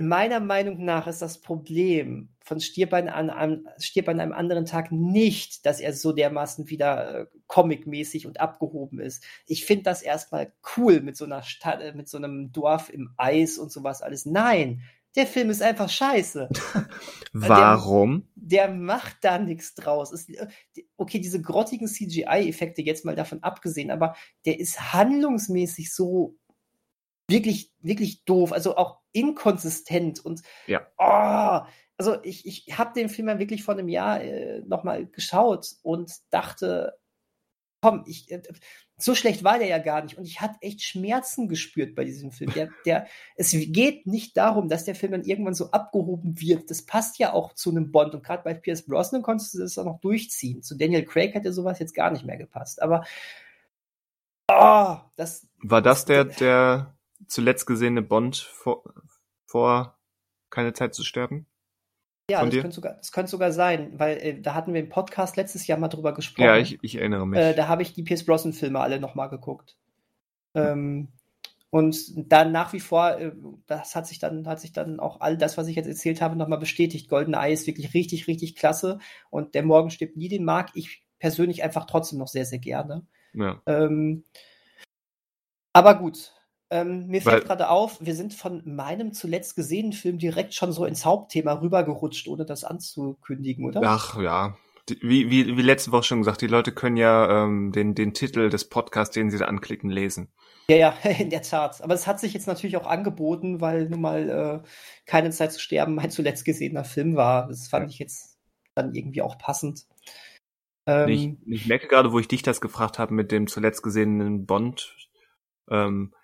meiner 0.00 0.40
Meinung 0.40 0.84
nach 0.84 1.06
ist 1.06 1.22
das 1.22 1.40
Problem 1.40 2.28
von 2.40 2.60
Stirb 2.60 2.92
an, 2.92 3.08
an, 3.08 3.30
an 3.30 4.20
einem 4.20 4.32
anderen 4.32 4.66
Tag 4.66 4.90
nicht, 4.90 5.64
dass 5.64 5.78
er 5.78 5.92
so 5.92 6.12
dermaßen 6.12 6.68
wieder 6.68 7.20
äh, 7.20 7.26
comicmäßig 7.46 8.26
und 8.26 8.40
abgehoben 8.40 8.98
ist. 8.98 9.24
Ich 9.46 9.64
finde 9.64 9.84
das 9.84 10.02
erstmal 10.02 10.52
cool 10.76 11.00
mit 11.00 11.16
so 11.16 11.24
einer 11.24 11.42
Stadt, 11.42 11.80
äh, 11.80 11.92
mit 11.92 12.08
so 12.08 12.18
einem 12.18 12.50
Dorf 12.50 12.90
im 12.92 13.14
Eis 13.16 13.58
und 13.58 13.70
sowas 13.70 14.02
alles. 14.02 14.26
Nein, 14.26 14.82
der 15.16 15.26
Film 15.26 15.50
ist 15.50 15.62
einfach 15.62 15.88
scheiße. 15.88 16.48
Warum? 17.32 18.28
Der 18.34 18.68
macht 18.68 19.18
da 19.22 19.38
nichts 19.38 19.74
draus. 19.74 20.28
Äh, 20.28 20.46
okay, 20.96 21.18
diese 21.18 21.40
grottigen 21.40 21.86
CGI-Effekte 21.86 22.82
jetzt 22.82 23.04
mal 23.04 23.16
davon 23.16 23.42
abgesehen, 23.42 23.90
aber 23.90 24.14
der 24.44 24.58
ist 24.58 24.92
handlungsmäßig 24.92 25.94
so 25.94 26.36
wirklich, 27.28 27.72
wirklich 27.80 28.24
doof, 28.24 28.52
also 28.52 28.76
auch 28.76 29.00
inkonsistent 29.12 30.24
und 30.24 30.42
Ja. 30.66 30.86
oh, 30.98 31.66
also 31.96 32.22
ich, 32.22 32.46
ich 32.46 32.78
habe 32.78 32.92
den 32.94 33.08
Film 33.08 33.28
ja 33.28 33.38
wirklich 33.38 33.62
vor 33.62 33.74
einem 33.74 33.88
Jahr 33.88 34.22
äh, 34.22 34.60
nochmal 34.66 35.06
geschaut 35.06 35.74
und 35.82 36.12
dachte, 36.30 36.98
komm, 37.80 38.04
ich, 38.06 38.30
äh, 38.30 38.42
so 39.02 39.14
schlecht 39.14 39.42
war 39.44 39.58
der 39.58 39.68
ja 39.68 39.78
gar 39.78 40.02
nicht 40.02 40.16
und 40.16 40.24
ich 40.24 40.40
hatte 40.40 40.56
echt 40.60 40.82
Schmerzen 40.82 41.48
gespürt 41.48 41.94
bei 41.94 42.04
diesem 42.04 42.30
Film. 42.30 42.52
Der, 42.54 42.68
der, 42.86 43.06
es 43.36 43.50
geht 43.50 44.06
nicht 44.06 44.36
darum, 44.36 44.68
dass 44.68 44.84
der 44.84 44.94
Film 44.94 45.12
dann 45.12 45.24
irgendwann 45.24 45.54
so 45.54 45.70
abgehoben 45.70 46.40
wird. 46.40 46.70
Das 46.70 46.82
passt 46.82 47.18
ja 47.18 47.32
auch 47.32 47.54
zu 47.54 47.70
einem 47.70 47.90
Bond 47.90 48.14
und 48.14 48.24
gerade 48.24 48.42
bei 48.42 48.54
Pierce 48.54 48.86
Brosnan 48.86 49.22
konntest 49.22 49.54
du 49.54 49.58
das 49.58 49.78
auch 49.78 49.84
noch 49.84 50.00
durchziehen. 50.00 50.62
Zu 50.62 50.76
Daniel 50.76 51.04
Craig 51.04 51.34
hätte 51.34 51.52
sowas 51.52 51.78
jetzt 51.78 51.94
gar 51.94 52.10
nicht 52.10 52.24
mehr 52.24 52.36
gepasst. 52.36 52.80
Aber 52.82 53.04
oh, 54.48 54.96
das, 55.16 55.46
War 55.58 55.82
das 55.82 56.04
der, 56.04 56.24
der 56.24 56.96
zuletzt 57.26 57.66
gesehene 57.66 58.02
Bond 58.02 58.36
vor, 58.36 58.84
vor 59.46 59.98
keine 60.50 60.72
Zeit 60.72 60.94
zu 60.94 61.04
sterben? 61.04 61.46
Ja, 62.32 62.38
Von 62.38 62.48
das 62.48 62.54
dir? 62.54 62.62
könnte, 62.62 62.74
sogar, 62.74 62.94
das 62.94 63.12
könnte 63.12 63.30
sogar 63.30 63.52
sein, 63.52 63.92
weil 63.98 64.16
äh, 64.16 64.40
da 64.40 64.54
hatten 64.54 64.72
wir 64.72 64.80
im 64.80 64.88
Podcast 64.88 65.36
letztes 65.36 65.66
Jahr 65.66 65.78
mal 65.78 65.88
drüber 65.88 66.14
gesprochen. 66.14 66.46
Ja, 66.46 66.56
ich, 66.56 66.78
ich 66.80 66.94
erinnere 66.94 67.26
mich. 67.26 67.38
Äh, 67.38 67.52
da 67.52 67.68
habe 67.68 67.82
ich 67.82 67.92
die 67.92 68.02
Pierce 68.02 68.24
Brosnan 68.24 68.54
Filme 68.54 68.80
alle 68.80 68.98
nochmal 68.98 69.28
geguckt. 69.28 69.76
Ähm, 70.54 71.08
und 71.68 71.98
dann 72.32 72.50
nach 72.50 72.72
wie 72.72 72.80
vor, 72.80 73.18
äh, 73.18 73.32
das 73.66 73.94
hat 73.94 74.06
sich 74.06 74.18
dann, 74.18 74.48
hat 74.48 74.60
sich 74.60 74.72
dann 74.72 74.98
auch 74.98 75.20
all 75.20 75.36
das, 75.36 75.58
was 75.58 75.68
ich 75.68 75.76
jetzt 75.76 75.88
erzählt 75.88 76.22
habe, 76.22 76.34
nochmal 76.36 76.58
bestätigt. 76.58 77.10
Golden 77.10 77.34
Eye 77.34 77.52
ist 77.52 77.66
wirklich 77.66 77.92
richtig, 77.92 78.28
richtig 78.28 78.56
klasse. 78.56 78.98
Und 79.28 79.54
der 79.54 79.62
Morgen 79.62 79.90
stirbt 79.90 80.16
nie, 80.16 80.28
den 80.28 80.44
mag 80.44 80.70
ich 80.72 81.04
persönlich 81.18 81.62
einfach 81.62 81.84
trotzdem 81.84 82.18
noch 82.18 82.28
sehr, 82.28 82.46
sehr 82.46 82.60
gerne. 82.60 83.06
ja. 83.34 83.60
Ähm, 83.66 84.24
aber 85.74 85.98
gut. 85.98 86.32
Ähm, 86.72 87.06
mir 87.08 87.20
fällt 87.20 87.44
gerade 87.44 87.68
auf, 87.68 87.98
wir 88.00 88.14
sind 88.14 88.32
von 88.32 88.62
meinem 88.64 89.12
zuletzt 89.12 89.56
gesehenen 89.56 89.92
Film 89.92 90.16
direkt 90.16 90.54
schon 90.54 90.72
so 90.72 90.86
ins 90.86 91.04
Hauptthema 91.04 91.52
rübergerutscht, 91.52 92.28
ohne 92.28 92.46
das 92.46 92.64
anzukündigen, 92.64 93.66
oder? 93.66 93.82
Ach 93.84 94.18
ja. 94.18 94.56
Wie, 95.00 95.30
wie, 95.30 95.58
wie 95.58 95.62
letzte 95.62 95.92
Woche 95.92 96.04
schon 96.04 96.20
gesagt, 96.20 96.40
die 96.40 96.46
Leute 96.46 96.72
können 96.72 96.96
ja 96.96 97.44
ähm, 97.44 97.72
den, 97.72 97.94
den 97.94 98.14
Titel 98.14 98.48
des 98.48 98.70
Podcasts, 98.70 99.14
den 99.14 99.30
sie 99.30 99.36
da 99.36 99.44
anklicken, 99.44 99.90
lesen. 99.90 100.32
Ja, 100.70 100.76
ja, 100.76 100.90
in 101.18 101.28
der 101.28 101.42
Tat. 101.42 101.82
Aber 101.82 101.92
es 101.92 102.06
hat 102.06 102.18
sich 102.18 102.32
jetzt 102.32 102.46
natürlich 102.46 102.78
auch 102.78 102.86
angeboten, 102.86 103.60
weil 103.60 103.90
nun 103.90 104.00
mal 104.00 104.30
äh, 104.64 104.68
keine 105.04 105.30
Zeit 105.30 105.52
zu 105.52 105.60
sterben 105.60 105.94
mein 105.94 106.10
zuletzt 106.10 106.46
gesehener 106.46 106.84
Film 106.84 107.16
war. 107.16 107.48
Das 107.48 107.68
fand 107.68 107.84
Ja. 107.84 107.90
ich 107.90 107.98
jetzt 107.98 108.38
dann 108.74 108.94
irgendwie 108.94 109.20
auch 109.20 109.36
passend. 109.36 109.84
Ähm, 110.86 111.08
ich, 111.10 111.30
ich 111.46 111.66
merke 111.66 111.86
gerade, 111.86 112.12
wo 112.12 112.18
ich 112.18 112.28
dich 112.28 112.42
das 112.42 112.62
gefragt 112.62 112.98
habe 112.98 113.12
mit 113.12 113.30
dem 113.30 113.46
zuletzt 113.46 113.82
gesehenen 113.82 114.46
Bond. 114.46 114.96
Ähm, 115.70 116.14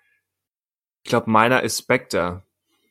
ich 1.03 1.09
glaube, 1.09 1.29
meiner 1.29 1.63
ist 1.63 1.79
Spectre. 1.79 2.43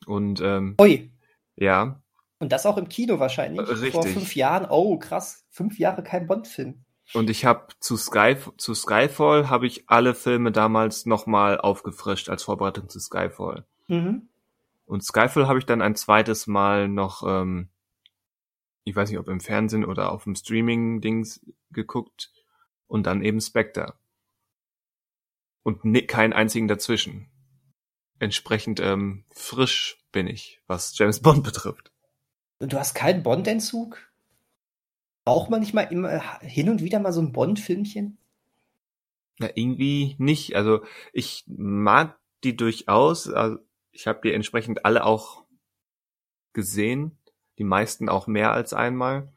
Und 0.06 0.40
ähm, 0.40 0.74
ui, 0.80 1.10
ja, 1.56 2.00
und 2.38 2.52
das 2.52 2.66
auch 2.66 2.76
im 2.76 2.88
Kino 2.88 3.18
wahrscheinlich. 3.18 3.60
Äh, 3.60 3.90
Vor 3.90 4.04
richtig. 4.04 4.12
fünf 4.14 4.36
Jahren. 4.36 4.66
Oh, 4.70 4.98
krass. 4.98 5.44
Fünf 5.50 5.78
Jahre 5.78 6.02
kein 6.02 6.26
Bond-Film. 6.26 6.84
und 7.14 7.30
ich 7.30 7.44
habe 7.44 7.68
zu 7.80 7.96
Sky 7.96 8.36
zu 8.58 8.74
Skyfall 8.74 9.48
habe 9.48 9.66
ich 9.66 9.88
alle 9.88 10.14
Filme 10.14 10.52
damals 10.52 11.06
nochmal 11.06 11.58
aufgefrischt 11.58 12.28
als 12.28 12.42
Vorbereitung 12.44 12.88
zu 12.88 13.00
Skyfall. 13.00 13.64
Mhm. 13.88 14.28
Und 14.86 15.04
Skyfall 15.04 15.48
habe 15.48 15.58
ich 15.58 15.66
dann 15.66 15.82
ein 15.82 15.96
zweites 15.96 16.46
Mal 16.46 16.88
noch, 16.88 17.22
ähm, 17.26 17.68
ich 18.84 18.94
weiß 18.94 19.10
nicht, 19.10 19.18
ob 19.18 19.28
im 19.28 19.40
Fernsehen 19.40 19.84
oder 19.84 20.12
auf 20.12 20.24
dem 20.24 20.34
Streaming-Dings 20.34 21.40
geguckt 21.72 22.30
und 22.86 23.06
dann 23.06 23.22
eben 23.22 23.40
Spectre. 23.40 23.94
Und 25.62 25.84
ne, 25.84 26.02
keinen 26.02 26.32
einzigen 26.32 26.68
dazwischen. 26.68 27.28
Entsprechend 28.18 28.80
ähm, 28.80 29.24
frisch 29.30 29.98
bin 30.12 30.26
ich, 30.26 30.60
was 30.66 30.96
James 30.96 31.20
Bond 31.22 31.44
betrifft. 31.44 31.92
Und 32.58 32.72
du 32.72 32.78
hast 32.78 32.94
keinen 32.94 33.22
Bond-Entzug? 33.22 33.98
Braucht 35.24 35.50
man 35.50 35.60
nicht 35.60 35.74
mal 35.74 35.82
immer 35.82 36.40
hin 36.40 36.70
und 36.70 36.82
wieder 36.82 36.98
mal 36.98 37.12
so 37.12 37.20
ein 37.20 37.32
Bond-Filmchen? 37.32 38.18
Na, 39.38 39.50
irgendwie 39.54 40.16
nicht. 40.18 40.56
Also 40.56 40.82
ich 41.12 41.44
mag 41.46 42.18
die 42.44 42.56
durchaus. 42.56 43.28
Also 43.28 43.58
ich 43.92 44.06
habe 44.06 44.20
die 44.24 44.32
entsprechend 44.32 44.84
alle 44.84 45.04
auch 45.04 45.44
gesehen. 46.52 47.16
Die 47.58 47.64
meisten 47.64 48.08
auch 48.08 48.26
mehr 48.26 48.52
als 48.52 48.72
einmal. 48.72 49.32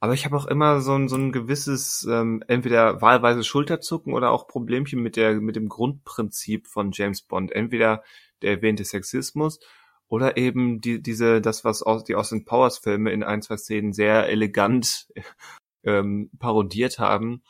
Aber 0.00 0.14
ich 0.14 0.24
habe 0.24 0.36
auch 0.36 0.46
immer 0.46 0.80
so 0.80 0.94
ein, 0.94 1.08
so 1.08 1.16
ein 1.16 1.32
gewisses, 1.32 2.06
ähm, 2.08 2.42
entweder 2.46 3.02
wahlweise 3.02 3.42
Schulterzucken 3.42 4.12
oder 4.12 4.30
auch 4.30 4.46
Problemchen 4.46 5.02
mit 5.02 5.16
der, 5.16 5.34
mit 5.34 5.56
dem 5.56 5.68
Grundprinzip 5.68 6.68
von 6.68 6.92
James 6.92 7.22
Bond. 7.22 7.50
Entweder 7.50 8.04
der 8.42 8.52
erwähnte 8.52 8.84
Sexismus 8.84 9.58
oder 10.06 10.36
eben 10.36 10.80
die, 10.80 11.02
diese, 11.02 11.40
das, 11.40 11.64
was 11.64 11.82
aus, 11.82 12.04
die 12.04 12.14
Austin 12.14 12.44
Powers 12.44 12.78
Filme 12.78 13.10
in 13.10 13.24
ein, 13.24 13.42
zwei 13.42 13.56
Szenen 13.56 13.92
sehr 13.92 14.28
elegant 14.28 15.08
ähm, 15.84 16.30
parodiert 16.38 17.00
haben. 17.00 17.42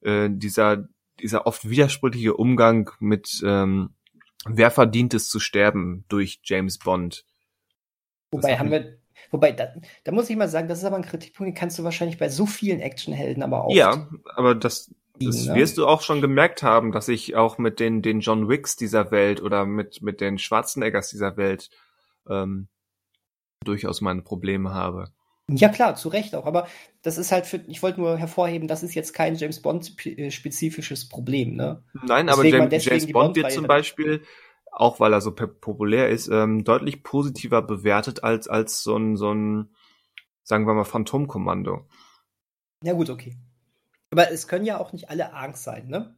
Äh, 0.00 0.30
dieser, 0.32 0.88
dieser 1.20 1.46
oft 1.46 1.68
widersprüchliche 1.68 2.34
Umgang 2.34 2.90
mit, 3.00 3.42
ähm, 3.44 3.90
wer 4.46 4.70
verdient 4.70 5.12
es 5.12 5.28
zu 5.28 5.40
sterben 5.40 6.04
durch 6.08 6.40
James 6.42 6.78
Bond. 6.78 7.26
Wobei 8.30 8.58
haben 8.58 8.70
wir, 8.70 8.98
wobei, 9.36 9.52
da, 9.52 9.68
da 10.04 10.12
muss 10.12 10.30
ich 10.30 10.36
mal 10.36 10.48
sagen, 10.48 10.66
das 10.66 10.78
ist 10.78 10.84
aber 10.84 10.96
ein 10.96 11.04
Kritikpunkt, 11.04 11.48
den 11.48 11.54
kannst 11.54 11.78
du 11.78 11.84
wahrscheinlich 11.84 12.18
bei 12.18 12.30
so 12.30 12.46
vielen 12.46 12.80
Actionhelden 12.80 13.42
aber 13.42 13.64
auch. 13.64 13.74
Ja, 13.74 14.08
aber 14.34 14.54
das, 14.54 14.94
das 15.20 15.46
ne? 15.46 15.54
wirst 15.54 15.76
du 15.76 15.86
auch 15.86 16.00
schon 16.00 16.22
gemerkt 16.22 16.62
haben, 16.62 16.90
dass 16.90 17.08
ich 17.08 17.36
auch 17.36 17.58
mit 17.58 17.78
den, 17.78 18.00
den 18.00 18.20
John 18.20 18.48
Wicks 18.48 18.76
dieser 18.76 19.10
Welt 19.10 19.42
oder 19.42 19.66
mit, 19.66 20.00
mit 20.00 20.22
den 20.22 20.38
Schwarzeneggers 20.38 21.10
dieser 21.10 21.36
Welt 21.36 21.68
ähm, 22.28 22.68
durchaus 23.62 24.00
meine 24.00 24.22
Probleme 24.22 24.72
habe. 24.72 25.10
Ja, 25.48 25.68
klar, 25.68 25.94
zu 25.94 26.08
Recht 26.08 26.34
auch. 26.34 26.44
Aber 26.44 26.66
das 27.02 27.18
ist 27.18 27.30
halt 27.30 27.46
für, 27.46 27.60
ich 27.68 27.82
wollte 27.82 28.00
nur 28.00 28.16
hervorheben, 28.16 28.66
das 28.66 28.82
ist 28.82 28.94
jetzt 28.94 29.12
kein 29.12 29.36
James 29.36 29.62
Bond-spezifisches 29.62 31.08
Problem, 31.08 31.54
ne? 31.54 31.84
Nein, 32.04 32.28
aber 32.28 32.42
Deswegen 32.42 32.64
man 32.64 32.70
James, 32.70 32.84
James 32.84 33.12
Bond 33.12 33.36
wird 33.36 33.52
zum 33.52 33.66
Beispiel, 33.66 34.22
auch 34.76 35.00
weil 35.00 35.14
er 35.14 35.22
so 35.22 35.32
populär 35.32 36.10
ist, 36.10 36.28
ähm, 36.28 36.62
deutlich 36.62 37.02
positiver 37.02 37.62
bewertet 37.62 38.22
als, 38.22 38.46
als 38.46 38.82
so 38.82 38.94
ein, 38.94 39.16
so 39.16 39.32
ein, 39.32 39.70
sagen 40.42 40.66
wir 40.66 40.74
mal, 40.74 40.84
Phantomkommando. 40.84 41.86
Ja, 42.82 42.92
gut, 42.92 43.08
okay. 43.08 43.38
Aber 44.10 44.30
es 44.30 44.46
können 44.46 44.66
ja 44.66 44.78
auch 44.78 44.92
nicht 44.92 45.08
alle 45.08 45.32
Angst 45.32 45.64
sein, 45.64 45.88
ne? 45.88 46.14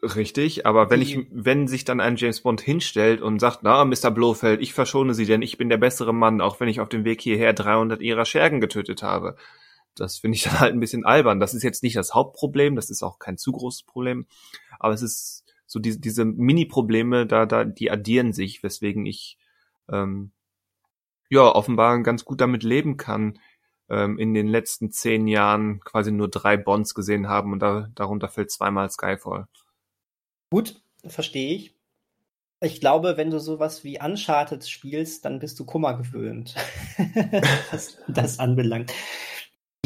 Richtig, 0.00 0.64
aber 0.64 0.90
wenn 0.90 1.02
ich, 1.02 1.26
wenn 1.30 1.66
sich 1.66 1.84
dann 1.84 2.00
ein 2.00 2.16
James 2.16 2.40
Bond 2.40 2.60
hinstellt 2.60 3.20
und 3.20 3.40
sagt, 3.40 3.60
na, 3.62 3.84
Mr. 3.84 4.12
Blofeld, 4.12 4.60
ich 4.60 4.74
verschone 4.74 5.14
Sie, 5.14 5.26
denn 5.26 5.42
ich 5.42 5.58
bin 5.58 5.68
der 5.68 5.76
bessere 5.76 6.14
Mann, 6.14 6.40
auch 6.40 6.60
wenn 6.60 6.68
ich 6.68 6.80
auf 6.80 6.88
dem 6.88 7.04
Weg 7.04 7.20
hierher 7.20 7.52
300 7.52 8.00
ihrer 8.00 8.24
Schergen 8.24 8.60
getötet 8.60 9.02
habe. 9.02 9.36
Das 9.96 10.18
finde 10.18 10.36
ich 10.36 10.44
dann 10.44 10.60
halt 10.60 10.72
ein 10.72 10.80
bisschen 10.80 11.04
albern. 11.04 11.40
Das 11.40 11.52
ist 11.52 11.62
jetzt 11.64 11.82
nicht 11.82 11.96
das 11.96 12.14
Hauptproblem, 12.14 12.76
das 12.76 12.90
ist 12.90 13.02
auch 13.02 13.18
kein 13.18 13.38
zu 13.38 13.52
großes 13.52 13.82
Problem, 13.82 14.26
aber 14.78 14.94
es 14.94 15.02
ist 15.02 15.41
so 15.72 15.80
diese, 15.80 15.98
diese 15.98 16.26
Mini-Probleme, 16.26 17.26
da, 17.26 17.46
da, 17.46 17.64
die 17.64 17.90
addieren 17.90 18.34
sich, 18.34 18.62
weswegen 18.62 19.06
ich, 19.06 19.38
ähm, 19.90 20.32
ja, 21.30 21.46
offenbar 21.46 22.02
ganz 22.02 22.26
gut 22.26 22.42
damit 22.42 22.62
leben 22.62 22.98
kann, 22.98 23.38
ähm, 23.88 24.18
in 24.18 24.34
den 24.34 24.48
letzten 24.48 24.90
zehn 24.90 25.26
Jahren 25.26 25.80
quasi 25.80 26.12
nur 26.12 26.28
drei 26.28 26.58
Bonds 26.58 26.94
gesehen 26.94 27.26
haben 27.26 27.54
und 27.54 27.60
da, 27.60 27.88
darunter 27.94 28.28
fällt 28.28 28.50
zweimal 28.50 28.90
Skyfall. 28.90 29.46
Gut, 30.50 30.82
verstehe 31.06 31.54
ich. 31.54 31.74
Ich 32.60 32.78
glaube, 32.78 33.16
wenn 33.16 33.30
du 33.30 33.40
sowas 33.40 33.82
wie 33.82 33.98
Uncharted 33.98 34.68
spielst, 34.68 35.24
dann 35.24 35.38
bist 35.38 35.58
du 35.58 35.64
Kummer 35.64 35.96
gewöhnt. 35.96 36.54
was 37.70 37.96
das 38.08 38.38
anbelangt. 38.38 38.92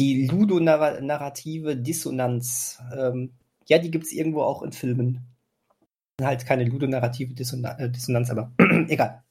Die 0.01 0.27
ludonarrative 0.27 1.77
Dissonanz, 1.77 2.81
ähm, 2.93 3.31
ja, 3.67 3.79
die 3.79 3.89
gibt's 3.89 4.11
irgendwo 4.11 4.41
auch 4.41 4.63
in 4.63 4.73
Filmen. 4.73 5.36
Halt 6.21 6.45
keine 6.45 6.65
ludonarrative 6.65 7.33
Dissona 7.33 7.77
äh, 7.77 7.89
Dissonanz, 7.89 8.29
aber 8.29 8.51
egal. 8.87 9.23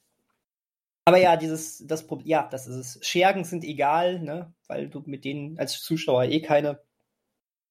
Aber 1.05 1.17
ja, 1.17 1.37
dieses, 1.37 1.85
das 1.87 2.05
Problem, 2.05 2.27
ja, 2.27 2.47
das 2.51 2.67
ist 2.67 2.75
es. 2.75 3.07
Schergen 3.07 3.45
sind 3.45 3.63
egal, 3.63 4.19
ne, 4.19 4.53
weil 4.67 4.89
du 4.89 5.01
mit 5.05 5.23
denen 5.23 5.57
als 5.57 5.81
Zuschauer 5.81 6.25
eh 6.25 6.41
keine 6.41 6.81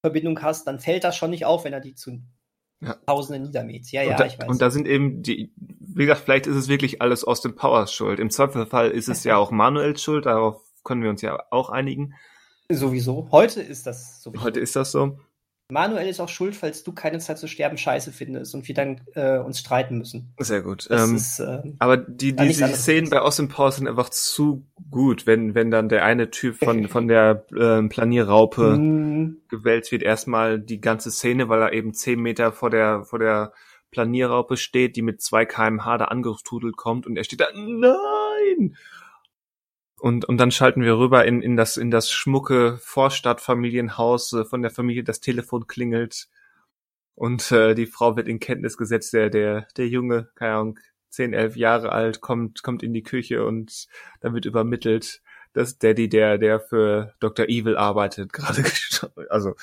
Verbindung 0.01 0.41
hast, 0.41 0.67
dann 0.67 0.81
fällt 0.81 1.05
das 1.05 1.17
schon 1.17 1.31
nicht 1.31 1.45
auf, 1.45 1.65
wenn 1.65 1.73
er 1.73 1.81
die 1.81 1.95
zu 1.95 2.23
Ja. 2.81 2.95
Tausende 3.07 3.41
niedermäht. 3.41 3.91
Ja, 3.91 4.03
ja, 4.03 4.13
und, 4.13 4.21
da, 4.21 4.27
ich 4.27 4.39
weiß. 4.39 4.49
und 4.49 4.63
da 4.63 4.71
sind 4.71 4.87
eben 4.87 5.23
die, 5.23 5.53
wie 5.57 6.07
gesagt, 6.07 6.23
vielleicht 6.23 6.47
ist 6.47 6.57
es 6.57 6.69
wirklich 6.69 7.03
alles 7.03 7.25
Austin 7.25 7.55
Powers 7.55 7.93
Schuld. 7.93 8.21
Im 8.21 8.31
Zweifelsfall 8.31 8.91
ist 8.91 9.09
es 9.09 9.25
ja 9.25 9.37
auch 9.37 9.51
Manuels 9.51 10.03
Schuld, 10.03 10.27
darauf 10.27 10.63
können 10.85 11.03
wir 11.03 11.11
uns 11.11 11.23
ja 11.23 11.39
auch 11.51 11.71
einigen. 11.71 12.15
Sowieso. 12.71 13.29
Heute 13.31 13.61
ist 13.61 13.87
das 13.87 14.23
sowieso. 14.23 14.45
Heute 14.45 14.61
ist 14.61 14.77
das 14.77 14.93
so. 14.93 15.19
Manuel 15.69 16.09
ist 16.09 16.21
auch 16.21 16.29
schuld, 16.29 16.55
falls 16.55 16.85
du 16.85 16.93
keine 16.93 17.19
Zeit 17.19 17.39
zu 17.39 17.49
sterben 17.49 17.77
scheiße 17.77 18.13
findest 18.13 18.55
und 18.55 18.69
wir 18.69 18.75
dann 18.75 19.01
äh, 19.15 19.39
uns 19.39 19.59
streiten 19.59 19.99
müssen. 19.99 20.33
Sehr 20.39 20.63
gut. 20.63 20.87
Ähm, 20.91 21.17
ist, 21.17 21.41
äh, 21.41 21.63
aber 21.81 21.97
die, 21.97 22.37
die, 22.37 22.47
die. 22.47 22.55
Szenen 22.55 23.11
bei 23.11 23.21
Austin 23.21 23.49
Powers 23.49 23.77
sind 23.77 23.89
einfach 23.89 24.11
zu 24.11 24.65
gut, 24.91 25.27
wenn, 25.27 25.57
wenn 25.57 25.73
dann 25.73 25.89
der 25.89 26.05
eine 26.05 26.31
Typ 26.31 26.57
von, 26.57 26.89
von 26.89 27.09
der 27.09 27.47
ähm, 27.59 27.89
Planierraupe 27.89 28.79
mh, 28.79 29.35
gewälzt 29.49 29.91
wird. 29.91 30.05
Erstmal 30.05 30.61
die 30.61 30.81
ganze 30.81 31.11
Szene, 31.11 31.49
weil 31.49 31.63
er 31.63 31.73
eben 31.73 31.95
zehn 31.95 32.21
Meter 32.21 32.53
vor 32.53 32.71
der, 32.71 33.05
vor 33.05 33.19
der 33.19 33.53
Planierraupe 33.91 34.57
steht, 34.57 34.95
die 34.95 35.03
mit 35.03 35.21
zwei 35.21 35.47
kmh 35.47 35.99
da 35.99 36.05
angetrudelt 36.07 36.77
kommt 36.77 37.07
und 37.07 37.17
er 37.17 37.25
steht 37.25 37.41
da, 37.41 37.47
nein! 37.55 38.77
Und, 39.99 40.27
und 40.27 40.39
dann 40.39 40.51
schalten 40.51 40.83
wir 40.83 40.99
rüber 40.99 41.25
in, 41.25 41.41
in 41.41 41.57
das, 41.57 41.77
in 41.77 41.91
das 41.91 42.11
schmucke 42.11 42.79
Vorstadtfamilienhaus 42.79 44.33
äh, 44.35 44.45
von 44.45 44.63
der 44.63 44.71
Familie, 44.71 45.05
das 45.05 45.21
Telefon 45.21 45.67
klingelt 45.67 46.29
und 47.17 47.51
äh, 47.51 47.75
die 47.75 47.87
Frau 47.87 48.15
wird 48.15 48.29
in 48.29 48.41
Kenntnis 48.41 48.77
gesetzt, 48.77 49.15
der, 49.15 49.31
der, 49.31 49.67
der 49.77 49.89
Junge, 49.89 50.29
keine 50.35 50.53
Ahnung, 50.53 50.79
zehn, 51.09 51.33
elf 51.33 51.57
Jahre 51.57 51.91
alt, 51.91 52.21
kommt, 52.21 52.63
kommt 52.63 52.83
in 52.83 52.93
die 52.93 53.03
Küche 53.03 53.45
und 53.45 53.87
dann 54.21 54.35
wird 54.35 54.45
übermittelt, 54.45 55.23
dass 55.55 55.79
Daddy, 55.79 56.11
der, 56.11 56.37
der 56.37 56.61
für 56.61 57.15
Dr. 57.21 57.47
Evil 57.49 57.77
arbeitet, 57.77 58.33
gerade 58.35 58.63
also 59.31 59.55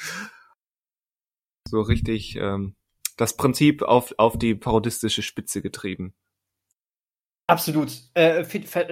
so 1.68 1.82
richtig 1.82 2.36
ähm, 2.38 2.76
das 3.18 3.38
Prinzip 3.38 3.84
auf, 3.84 4.16
auf 4.18 4.40
die 4.40 4.56
parodistische 4.56 5.22
Spitze 5.22 5.62
getrieben. 5.62 6.16
Absolut. 7.54 7.92
Äh, 8.16 8.44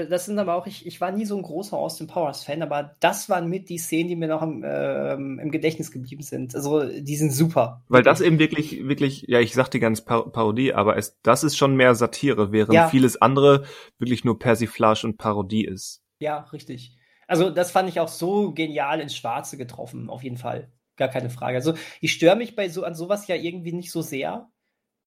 das 0.08 0.26
sind 0.26 0.38
aber 0.38 0.54
auch, 0.54 0.68
ich, 0.68 0.86
ich 0.86 1.02
war 1.02 1.12
nie 1.12 1.26
so 1.26 1.36
ein 1.36 1.42
großer 1.42 1.76
Austin 1.76 2.06
Powers-Fan, 2.06 2.62
aber 2.62 2.96
das 3.00 3.28
waren 3.28 3.50
mit 3.50 3.70
die 3.70 3.80
Szenen, 3.80 4.08
die 4.08 4.16
mir 4.16 4.28
noch 4.28 4.44
im, 4.44 4.64
äh, 4.64 5.14
im 5.14 5.50
Gedächtnis 5.50 5.92
geblieben 5.92 6.22
sind. 6.22 6.54
Also 6.54 6.84
die 6.86 7.16
sind 7.16 7.32
super. 7.34 7.84
Weil 7.88 8.04
das 8.04 8.22
eben 8.22 8.38
wirklich, 8.38 8.88
wirklich, 8.88 9.26
ja, 9.28 9.40
ich 9.40 9.56
sagte 9.56 9.80
ganz 9.80 10.06
Parodie, 10.06 10.76
aber 10.76 10.96
es, 10.96 11.20
das 11.24 11.44
ist 11.44 11.58
schon 11.58 11.76
mehr 11.76 11.96
Satire, 11.96 12.52
während 12.52 12.74
ja. 12.76 12.88
vieles 12.88 13.20
andere 13.20 13.66
wirklich 13.98 14.24
nur 14.24 14.38
Persiflage 14.38 15.08
und 15.08 15.18
Parodie 15.18 15.66
ist. 15.66 16.04
Ja, 16.20 16.42
richtig. 16.54 16.96
Also 17.28 17.50
das 17.50 17.72
fand 17.72 17.90
ich 17.90 18.00
auch 18.00 18.10
so 18.10 18.54
genial 18.54 19.02
ins 19.02 19.16
Schwarze 19.16 19.58
getroffen, 19.58 20.08
auf 20.08 20.22
jeden 20.22 20.38
Fall. 20.38 20.72
Gar 20.98 21.08
keine 21.08 21.32
Frage. 21.32 21.58
Also 21.58 21.74
ich 22.00 22.12
störe 22.12 22.36
mich 22.36 22.56
bei 22.56 22.70
so 22.70 22.84
an 22.84 22.94
sowas 22.94 23.28
ja 23.28 23.36
irgendwie 23.36 23.74
nicht 23.74 23.92
so 23.92 24.04
sehr. 24.04 24.52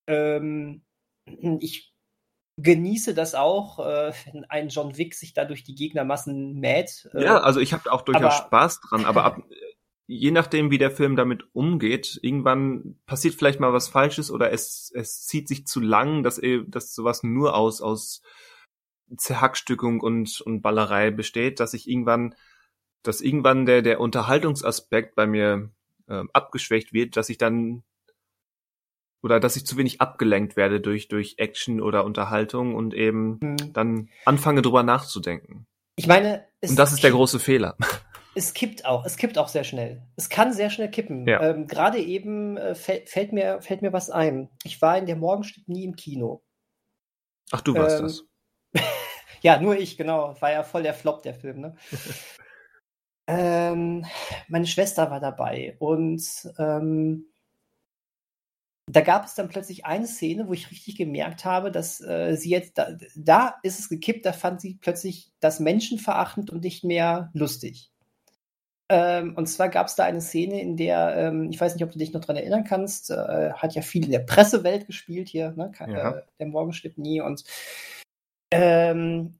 Ähm, 0.08 0.82
ich 1.60 1.93
genieße 2.56 3.14
das 3.14 3.34
auch, 3.34 3.80
äh, 3.80 4.12
wenn 4.26 4.44
ein 4.44 4.68
John 4.68 4.96
Wick 4.96 5.14
sich 5.14 5.34
da 5.34 5.44
durch 5.44 5.64
die 5.64 5.74
Gegnermassen 5.74 6.54
mäht. 6.54 7.08
Äh, 7.12 7.24
ja, 7.24 7.38
also 7.38 7.60
ich 7.60 7.72
habe 7.72 7.90
auch 7.90 8.02
durchaus 8.02 8.22
aber, 8.22 8.46
Spaß 8.46 8.80
dran, 8.80 9.04
aber 9.04 9.24
ab, 9.24 9.42
je 10.06 10.30
nachdem, 10.30 10.70
wie 10.70 10.78
der 10.78 10.90
Film 10.90 11.16
damit 11.16 11.44
umgeht, 11.52 12.18
irgendwann 12.22 12.98
passiert 13.06 13.34
vielleicht 13.34 13.60
mal 13.60 13.72
was 13.72 13.88
Falsches 13.88 14.30
oder 14.30 14.52
es, 14.52 14.92
es 14.94 15.26
zieht 15.26 15.48
sich 15.48 15.66
zu 15.66 15.80
lang, 15.80 16.22
dass, 16.22 16.40
dass 16.66 16.94
sowas 16.94 17.22
nur 17.22 17.56
aus, 17.56 17.80
aus 17.80 18.22
Zerhackstückung 19.16 20.00
und, 20.00 20.40
und 20.42 20.62
Ballerei 20.62 21.10
besteht, 21.10 21.60
dass 21.60 21.74
ich 21.74 21.88
irgendwann, 21.88 22.34
dass 23.02 23.20
irgendwann 23.20 23.66
der, 23.66 23.82
der 23.82 24.00
Unterhaltungsaspekt 24.00 25.14
bei 25.14 25.26
mir 25.26 25.70
äh, 26.06 26.22
abgeschwächt 26.32 26.92
wird, 26.92 27.16
dass 27.16 27.28
ich 27.28 27.38
dann 27.38 27.82
oder 29.24 29.40
dass 29.40 29.56
ich 29.56 29.64
zu 29.64 29.78
wenig 29.78 30.02
abgelenkt 30.02 30.54
werde 30.54 30.82
durch, 30.82 31.08
durch 31.08 31.36
Action 31.38 31.80
oder 31.80 32.04
Unterhaltung 32.04 32.74
und 32.74 32.92
eben 32.92 33.40
hm. 33.42 33.72
dann 33.72 34.10
anfange 34.26 34.60
drüber 34.60 34.82
nachzudenken. 34.82 35.66
Ich 35.96 36.06
meine, 36.06 36.44
und 36.60 36.78
das 36.78 36.92
ist 36.92 37.02
der 37.02 37.10
große 37.10 37.40
Fehler. 37.40 37.76
Es 38.36 38.52
kippt 38.52 38.84
auch, 38.84 39.04
es 39.04 39.16
kippt 39.16 39.38
auch 39.38 39.46
sehr 39.46 39.62
schnell. 39.62 40.02
Es 40.16 40.28
kann 40.28 40.52
sehr 40.52 40.68
schnell 40.68 40.90
kippen. 40.90 41.24
Ja. 41.28 41.40
Ähm, 41.40 41.68
Gerade 41.68 42.00
eben 42.00 42.56
äh, 42.56 42.74
fällt, 42.74 43.08
fällt, 43.08 43.32
mir, 43.32 43.62
fällt 43.62 43.80
mir 43.80 43.92
was 43.92 44.10
ein. 44.10 44.50
Ich 44.64 44.82
war 44.82 44.98
in 44.98 45.06
der 45.06 45.14
Morgenstück 45.14 45.68
nie 45.68 45.84
im 45.84 45.94
Kino. 45.94 46.42
Ach, 47.52 47.60
du 47.60 47.76
warst 47.76 48.00
ähm, 48.00 48.02
das. 48.02 48.24
ja, 49.42 49.60
nur 49.60 49.78
ich, 49.78 49.96
genau. 49.96 50.34
War 50.40 50.50
ja 50.50 50.64
voll 50.64 50.82
der 50.82 50.94
Flop, 50.94 51.22
der 51.22 51.34
Film, 51.34 51.60
ne? 51.60 51.76
ähm, 53.28 54.04
meine 54.48 54.66
Schwester 54.66 55.12
war 55.12 55.20
dabei 55.20 55.76
und 55.78 56.24
ähm, 56.58 57.26
da 58.86 59.00
gab 59.00 59.24
es 59.24 59.34
dann 59.34 59.48
plötzlich 59.48 59.86
eine 59.86 60.06
Szene, 60.06 60.46
wo 60.46 60.52
ich 60.52 60.70
richtig 60.70 60.96
gemerkt 60.96 61.44
habe, 61.44 61.70
dass 61.70 62.00
äh, 62.00 62.36
sie 62.36 62.50
jetzt, 62.50 62.76
da, 62.76 62.96
da 63.16 63.54
ist 63.62 63.78
es 63.78 63.88
gekippt, 63.88 64.26
da 64.26 64.32
fand 64.32 64.60
sie 64.60 64.78
plötzlich 64.80 65.32
das 65.40 65.58
menschenverachtend 65.58 66.50
und 66.50 66.62
nicht 66.62 66.84
mehr 66.84 67.30
lustig. 67.32 67.90
Ähm, 68.90 69.34
und 69.36 69.46
zwar 69.46 69.70
gab 69.70 69.86
es 69.86 69.94
da 69.94 70.04
eine 70.04 70.20
Szene, 70.20 70.60
in 70.60 70.76
der, 70.76 71.16
ähm, 71.16 71.48
ich 71.50 71.58
weiß 71.58 71.74
nicht, 71.74 71.84
ob 71.84 71.92
du 71.92 71.98
dich 71.98 72.12
noch 72.12 72.20
dran 72.20 72.36
erinnern 72.36 72.64
kannst, 72.64 73.10
äh, 73.10 73.52
hat 73.54 73.74
ja 73.74 73.80
viel 73.80 74.04
in 74.04 74.10
der 74.10 74.18
Pressewelt 74.18 74.86
gespielt 74.86 75.28
hier, 75.28 75.52
ne? 75.52 75.72
Ja. 75.80 76.10
Äh, 76.10 76.22
der 76.38 76.46
Morgenstück 76.46 76.98
nie. 76.98 77.22
Und 77.22 77.44
ähm, 78.50 79.38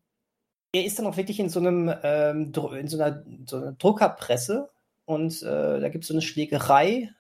er 0.72 0.84
ist 0.84 0.99
dann 0.99 1.07
auch 1.07 1.18
wirklich 1.18 1.38
in 1.38 1.51
so 1.51 1.61
einem, 1.61 1.95
ähm, 2.03 2.53
in 2.78 2.88
so 2.88 3.01
einer, 3.01 3.22
so 3.47 3.59
einer 3.59 3.72
Druckerpresse 3.72 4.70
und 5.05 5.42
äh, 5.42 5.80
da 5.80 5.88
gibt 5.90 6.05
es 6.05 6.09
so 6.09 6.14
eine 6.14 6.22
Schlägerei 6.22 7.11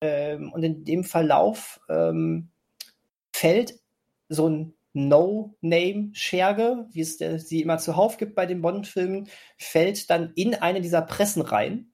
ähm, 0.00 0.52
und 0.52 0.62
in 0.62 0.84
dem 0.84 1.04
Verlauf 1.04 1.80
ähm, 1.88 2.50
fällt 3.32 3.78
so 4.28 4.48
ein 4.48 4.74
No-Name-Scherge, 4.92 6.86
wie 6.92 7.00
es 7.00 7.18
der, 7.18 7.38
sie 7.38 7.62
immer 7.62 7.78
zuhauf 7.78 8.16
gibt 8.16 8.34
bei 8.34 8.46
den 8.46 8.60
Bond-Filmen, 8.60 9.28
fällt 9.56 10.10
dann 10.10 10.32
in 10.34 10.54
eine 10.54 10.80
dieser 10.80 11.02
Pressen 11.02 11.42
rein. 11.42 11.92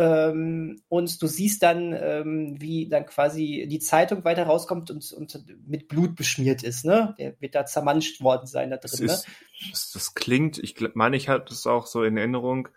Ähm, 0.00 0.82
und 0.88 1.20
du 1.20 1.26
siehst 1.26 1.62
dann, 1.62 1.92
ähm, 1.92 2.56
wie 2.58 2.88
dann 2.88 3.04
quasi 3.04 3.66
die 3.70 3.80
Zeitung 3.80 4.24
weiter 4.24 4.44
rauskommt 4.44 4.90
und, 4.90 5.12
und 5.12 5.44
mit 5.66 5.88
Blut 5.88 6.16
beschmiert 6.16 6.62
ist. 6.62 6.86
Ne? 6.86 7.14
Der 7.18 7.38
wird 7.40 7.54
da 7.54 7.66
zermanscht 7.66 8.22
worden 8.22 8.46
sein 8.46 8.70
da 8.70 8.78
drin. 8.78 8.90
Das, 8.90 9.00
ist, 9.00 9.28
ne? 9.28 9.34
das, 9.70 9.92
das 9.92 10.14
klingt, 10.14 10.58
ich 10.58 10.76
meine, 10.94 11.18
ich 11.18 11.28
hatte 11.28 11.52
es 11.52 11.66
auch 11.66 11.86
so 11.86 12.02
in 12.02 12.16
Erinnerung, 12.16 12.68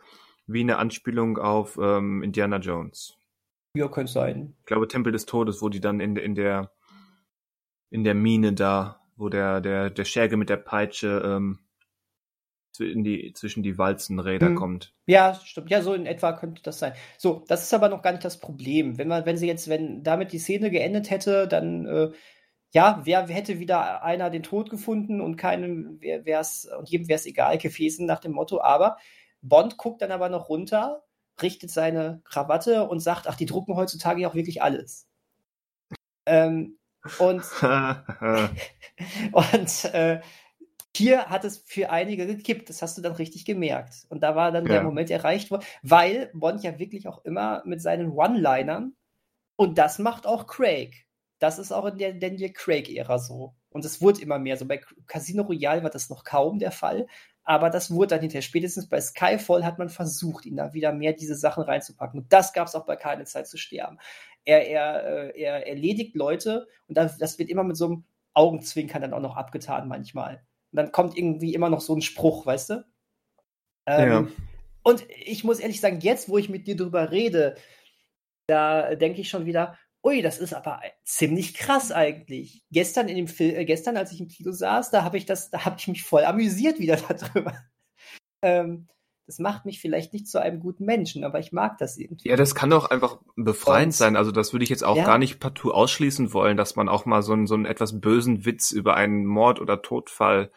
wie 0.48 0.60
eine 0.60 0.78
Anspielung 0.78 1.38
auf 1.38 1.80
ähm, 1.82 2.24
Indiana 2.24 2.58
Jones. 2.58 3.16
Ja, 3.76 3.88
könnte 3.88 4.11
sein. 4.11 4.55
Ich 4.59 4.65
glaube, 4.65 4.88
Tempel 4.88 5.11
des 5.11 5.26
Todes, 5.26 5.61
wo 5.61 5.69
die 5.69 5.82
dann 5.82 5.99
in, 5.99 6.15
in 6.15 6.36
der 6.36 6.71
in 7.93 8.03
der 8.03 8.15
Mine 8.15 8.53
da, 8.53 9.01
wo 9.15 9.30
der, 9.30 9.61
der, 9.61 9.91
der 9.91 10.05
Scherge 10.05 10.36
mit 10.36 10.49
der 10.49 10.57
Peitsche 10.57 11.21
ähm, 11.24 11.59
in 12.80 13.03
die, 13.03 13.34
zwischen 13.34 13.61
die 13.61 13.78
Walzenräder 13.78 14.47
hm. 14.47 14.55
kommt. 14.55 14.95
Ja, 15.05 15.36
stimmt. 15.36 15.69
Ja, 15.69 15.84
so 15.84 15.93
in 15.93 16.07
etwa 16.07 16.34
könnte 16.34 16.63
das 16.63 16.80
sein. 16.80 16.93
So, 17.19 17.45
das 17.47 17.61
ist 17.61 17.74
aber 17.74 17.89
noch 17.89 18.01
gar 18.01 18.11
nicht 18.11 18.26
das 18.26 18.39
Problem. 18.39 18.97
Wenn 18.97 19.07
man, 19.07 19.28
wenn 19.28 19.38
sie 19.38 19.45
jetzt, 19.45 19.69
wenn 19.69 20.01
damit 20.01 20.32
die 20.32 20.39
Szene 20.39 20.71
geendet 20.71 21.11
hätte, 21.11 21.47
dann 21.47 21.86
äh, 21.86 22.11
ja, 22.71 23.01
wer 23.03 23.28
hätte 23.28 23.59
wieder 23.59 24.03
einer 24.03 24.32
den 24.32 24.41
Tod 24.41 24.71
gefunden 24.71 25.21
und 25.21 25.36
keinem 25.38 26.01
wäre 26.01 26.41
es 26.41 26.65
und 26.65 26.89
jedem 26.89 27.07
wäre 27.07 27.19
es 27.19 27.28
egal 27.28 27.57
gewesen 27.59 28.07
nach 28.07 28.21
dem 28.21 28.32
Motto. 28.32 28.59
Aber 28.61 28.97
Bond 29.43 29.78
guckt 29.78 30.01
dann 30.01 30.11
aber 30.11 30.30
noch 30.30 30.49
runter 30.49 31.03
richtet 31.41 31.71
seine 31.71 32.21
Krawatte 32.25 32.88
und 32.88 32.99
sagt, 32.99 33.27
ach, 33.27 33.36
die 33.36 33.45
drucken 33.45 33.75
heutzutage 33.75 34.21
ja 34.21 34.29
auch 34.29 34.36
wirklich 34.36 34.61
alles. 34.61 35.07
Ähm, 36.25 36.77
und 37.19 37.43
und 39.31 39.86
äh, 39.93 40.21
hier 40.95 41.25
hat 41.25 41.43
es 41.43 41.57
für 41.65 41.89
einige 41.89 42.27
gekippt, 42.27 42.69
das 42.69 42.81
hast 42.81 42.97
du 42.97 43.01
dann 43.01 43.13
richtig 43.13 43.45
gemerkt. 43.45 44.05
Und 44.09 44.21
da 44.21 44.36
war 44.36 44.51
dann 44.51 44.65
ja. 44.65 44.73
der 44.73 44.84
Moment 44.84 45.09
erreicht 45.09 45.51
worden, 45.51 45.65
weil 45.81 46.29
Bond 46.34 46.63
ja 46.63 46.77
wirklich 46.79 47.07
auch 47.07 47.25
immer 47.25 47.63
mit 47.65 47.81
seinen 47.81 48.11
One-Linern, 48.11 48.95
und 49.55 49.77
das 49.77 49.99
macht 49.99 50.25
auch 50.25 50.47
Craig. 50.47 51.05
Das 51.39 51.59
ist 51.59 51.71
auch 51.71 51.86
in 51.86 51.97
der 51.97 52.13
Daniel 52.13 52.51
Craig-Ära 52.51 53.19
so. 53.19 53.53
Und 53.69 53.86
es 53.86 54.01
wurde 54.01 54.21
immer 54.21 54.39
mehr 54.39 54.57
so. 54.57 54.65
Bei 54.65 54.81
Casino 55.07 55.43
Royale 55.43 55.84
war 55.84 55.89
das 55.89 56.09
noch 56.09 56.23
kaum 56.23 56.59
der 56.59 56.71
Fall, 56.71 57.07
aber 57.44 57.70
das 57.70 57.91
wurde 57.91 58.10
dann 58.10 58.22
hinterher. 58.22 58.41
Spätestens 58.41 58.88
bei 58.88 59.02
Skyfall 59.02 59.66
hat 59.66 59.80
man 59.80 59.89
versucht, 59.89 60.46
ihn 60.46 60.56
da 60.56 60.74
wieder 60.74 60.94
mehr 60.94 61.14
diese 61.14 61.36
Sachen 61.36 61.64
reinzupacken. 61.64 62.22
Und 62.22 62.32
das 62.32 62.54
gab 62.54 62.68
es 62.68 62.76
auch 62.76 62.86
bei 62.86 62.96
Keine 62.96 63.26
Zeit 63.26 63.48
zu 63.48 63.58
sterben. 63.58 64.00
Er, 64.46 64.68
er, 64.68 65.06
äh, 65.36 65.41
er 65.41 65.68
erledigt 65.68 66.16
Leute 66.16 66.68
und 66.88 66.98
das 66.98 67.39
wird 67.39 67.50
immer 67.50 67.64
mit 67.64 67.78
so 67.78 67.86
einem 67.86 68.04
Augenzwinkern 68.34 69.02
dann 69.02 69.14
auch 69.14 69.22
noch 69.22 69.36
abgetan 69.36 69.88
manchmal. 69.88 70.44
Und 70.72 70.78
dann 70.78 70.91
kommt 70.91 71.18
irgendwie 71.18 71.54
immer 71.54 71.70
noch 71.70 71.82
so 71.82 71.96
ein 71.96 72.02
Spruch, 72.02 72.46
weißt 72.46 72.72
du? 72.72 72.86
Ähm, 73.86 74.10
ja. 74.10 74.28
Und 74.84 75.06
ich 75.10 75.44
muss 75.44 75.60
ehrlich 75.60 75.80
sagen, 75.80 76.00
jetzt, 76.02 76.30
wo 76.30 76.38
ich 76.38 76.50
mit 76.50 76.68
dir 76.68 76.76
drüber 76.76 77.12
rede, 77.12 77.56
da 78.48 78.96
denke 78.96 79.22
ich 79.22 79.30
schon 79.30 79.46
wieder, 79.46 79.78
ui, 80.04 80.22
das 80.22 80.38
ist 80.38 80.54
aber 80.54 80.82
ziemlich 81.04 81.54
krass 81.54 81.91
eigentlich. 81.91 82.64
Gestern 82.72 83.08
in 83.08 83.16
dem 83.16 83.28
Film, 83.28 83.56
äh, 83.56 83.66
gestern, 83.66 83.97
als 83.97 84.12
ich 84.12 84.20
im 84.20 84.28
Kino 84.28 84.51
saß, 84.51 84.91
da 84.91 85.04
habe 85.04 85.18
ich 85.18 85.26
das, 85.26 85.49
da 85.49 85.66
habe 85.66 85.78
ich 85.80 85.88
mich 85.88 86.04
voll 86.04 86.26
amüsiert 86.26 86.80
wieder 86.80 86.97
darüber. 87.08 87.58
Ähm, 88.41 88.88
das 89.26 89.39
macht 89.39 89.66
mich 89.66 89.80
vielleicht 89.80 90.12
nicht 90.12 90.28
zu 90.28 90.41
einem 90.41 90.60
guten 90.60 90.84
Menschen, 90.84 91.24
aber 91.24 91.39
ich 91.39 91.54
mag 91.54 91.78
das 91.78 91.97
irgendwie. 91.97 92.28
Ja, 92.28 92.36
das 92.36 92.56
kann 92.56 92.70
doch 92.70 92.89
einfach 92.91 93.20
befreiend 93.38 93.88
Und, 93.88 93.93
sein. 93.93 94.16
Also 94.18 94.32
das 94.32 94.51
würde 94.51 94.64
ich 94.64 94.70
jetzt 94.70 94.84
auch 94.84 94.97
ja. 94.97 95.06
gar 95.06 95.18
nicht 95.18 95.39
partout 95.39 95.72
ausschließen 95.72 96.34
wollen, 96.34 96.58
dass 96.58 96.76
man 96.76 96.89
auch 96.89 97.06
mal 97.06 97.22
so 97.22 97.32
einen, 97.32 97.47
so 97.47 97.56
einen 97.56 97.66
etwas 97.66 98.01
bösen 98.01 98.45
Witz 98.45 98.72
über 98.72 98.95
einen 98.95 99.26
Mord 99.26 99.62
oder 99.62 99.82
Todfall 99.82 100.51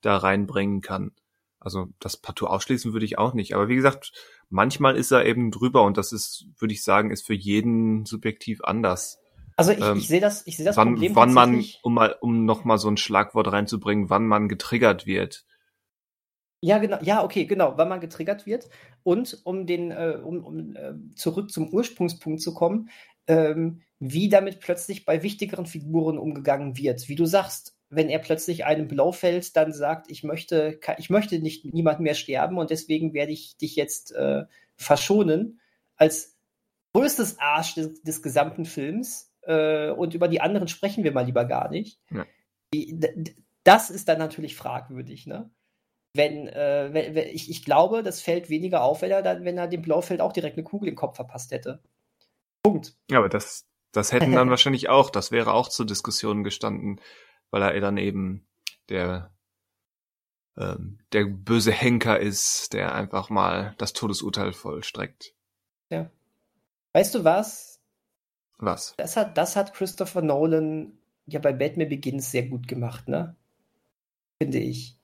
da 0.00 0.16
reinbringen 0.16 0.80
kann. 0.80 1.12
Also 1.60 1.88
das 2.00 2.16
partout 2.16 2.46
ausschließen 2.46 2.94
würde 2.94 3.04
ich 3.04 3.18
auch 3.18 3.34
nicht. 3.34 3.54
Aber 3.54 3.68
wie 3.68 3.76
gesagt, 3.76 4.12
manchmal 4.48 4.96
ist 4.96 5.10
er 5.10 5.24
eben 5.24 5.50
drüber 5.50 5.82
und 5.82 5.96
das 5.96 6.12
ist, 6.12 6.46
würde 6.58 6.74
ich 6.74 6.82
sagen, 6.82 7.10
ist 7.10 7.26
für 7.26 7.34
jeden 7.34 8.04
subjektiv 8.04 8.62
anders. 8.62 9.18
Also 9.56 9.72
ich, 9.72 9.80
ähm, 9.80 9.98
ich 9.98 10.08
sehe 10.08 10.20
das, 10.20 10.46
ich 10.46 10.56
sehe 10.56 10.66
das 10.66 10.76
wann, 10.76 10.94
Problem 10.94 11.16
wann 11.16 11.32
man, 11.32 11.64
um 11.82 11.94
mal, 11.94 12.16
um 12.20 12.44
noch 12.44 12.64
mal 12.64 12.78
so 12.78 12.88
ein 12.88 12.98
Schlagwort 12.98 13.50
reinzubringen, 13.50 14.10
wann 14.10 14.26
man 14.26 14.48
getriggert 14.48 15.06
wird. 15.06 15.44
Ja, 16.60 16.78
genau, 16.78 16.98
ja, 17.02 17.22
okay, 17.22 17.44
genau, 17.46 17.74
wann 17.76 17.88
man 17.88 18.00
getriggert 18.00 18.46
wird. 18.46 18.68
Und 19.02 19.40
um 19.44 19.66
den, 19.66 19.90
äh, 19.90 20.18
um, 20.22 20.44
um 20.44 20.76
äh, 20.76 20.94
zurück 21.14 21.50
zum 21.50 21.68
Ursprungspunkt 21.68 22.40
zu 22.40 22.54
kommen, 22.54 22.90
ähm, 23.26 23.82
wie 23.98 24.28
damit 24.28 24.60
plötzlich 24.60 25.04
bei 25.04 25.22
wichtigeren 25.22 25.66
Figuren 25.66 26.18
umgegangen 26.18 26.76
wird. 26.76 27.08
Wie 27.08 27.14
du 27.14 27.24
sagst, 27.24 27.75
wenn 27.88 28.08
er 28.08 28.18
plötzlich 28.18 28.64
einem 28.64 28.88
Blaufeld 28.88 29.56
dann 29.56 29.72
sagt, 29.72 30.10
ich 30.10 30.24
möchte, 30.24 30.80
ich 30.98 31.10
möchte 31.10 31.38
nicht 31.38 31.64
niemand 31.64 32.00
mehr 32.00 32.14
sterben 32.14 32.58
und 32.58 32.70
deswegen 32.70 33.14
werde 33.14 33.32
ich 33.32 33.56
dich 33.56 33.76
jetzt 33.76 34.12
äh, 34.12 34.44
verschonen, 34.76 35.60
als 35.96 36.36
größtes 36.92 37.38
Arsch 37.38 37.74
des, 37.74 38.02
des 38.02 38.22
gesamten 38.22 38.64
Films 38.64 39.32
äh, 39.42 39.90
und 39.90 40.14
über 40.14 40.28
die 40.28 40.40
anderen 40.40 40.68
sprechen 40.68 41.04
wir 41.04 41.12
mal 41.12 41.26
lieber 41.26 41.44
gar 41.44 41.70
nicht. 41.70 42.00
Ja. 42.10 42.26
Das 43.62 43.90
ist 43.90 44.08
dann 44.08 44.18
natürlich 44.18 44.56
fragwürdig, 44.56 45.26
ne? 45.26 45.50
Wenn, 46.14 46.48
äh, 46.48 46.88
wenn, 46.92 47.14
wenn 47.14 47.28
ich, 47.28 47.50
ich 47.50 47.64
glaube, 47.64 48.02
das 48.02 48.22
fällt 48.22 48.48
weniger 48.48 48.82
auf, 48.82 49.02
wenn 49.02 49.10
er, 49.10 49.22
dann, 49.22 49.44
wenn 49.44 49.58
er 49.58 49.68
dem 49.68 49.82
Blaufeld 49.82 50.20
auch 50.20 50.32
direkt 50.32 50.56
eine 50.56 50.64
Kugel 50.64 50.88
im 50.88 50.94
Kopf 50.94 51.16
verpasst 51.16 51.50
hätte. 51.50 51.82
Punkt. 52.62 52.96
Ja, 53.10 53.18
aber 53.18 53.28
das, 53.28 53.66
das 53.92 54.12
hätten 54.12 54.32
dann 54.32 54.50
wahrscheinlich 54.50 54.88
auch, 54.88 55.10
das 55.10 55.30
wäre 55.30 55.52
auch 55.52 55.68
zur 55.68 55.84
Diskussion 55.84 56.42
gestanden 56.42 57.00
weil 57.50 57.62
er 57.62 57.80
dann 57.80 57.96
eben 57.96 58.46
der 58.88 59.30
ähm, 60.56 60.98
der 61.12 61.24
böse 61.26 61.72
Henker 61.72 62.18
ist, 62.18 62.72
der 62.72 62.94
einfach 62.94 63.28
mal 63.30 63.74
das 63.78 63.92
Todesurteil 63.92 64.52
vollstreckt. 64.52 65.34
Ja. 65.90 66.10
Weißt 66.92 67.14
du 67.14 67.24
was? 67.24 67.80
Was? 68.58 68.94
Das 68.96 69.16
hat, 69.16 69.36
das 69.36 69.54
hat 69.54 69.74
Christopher 69.74 70.22
Nolan 70.22 70.98
ja 71.26 71.40
bei 71.40 71.52
Batman 71.52 71.88
Begins 71.88 72.30
sehr 72.30 72.46
gut 72.46 72.68
gemacht, 72.68 73.08
ne? 73.08 73.36
Finde 74.40 74.58
ich. 74.58 74.98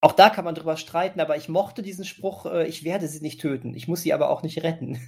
Auch 0.00 0.12
da 0.12 0.30
kann 0.30 0.44
man 0.44 0.54
drüber 0.54 0.76
streiten, 0.76 1.20
aber 1.20 1.36
ich 1.36 1.48
mochte 1.48 1.82
diesen 1.82 2.04
Spruch, 2.04 2.44
äh, 2.46 2.66
ich 2.66 2.84
werde 2.84 3.08
sie 3.08 3.20
nicht 3.20 3.40
töten, 3.40 3.74
ich 3.74 3.88
muss 3.88 4.02
sie 4.02 4.12
aber 4.12 4.28
auch 4.28 4.42
nicht 4.42 4.62
retten. 4.62 4.98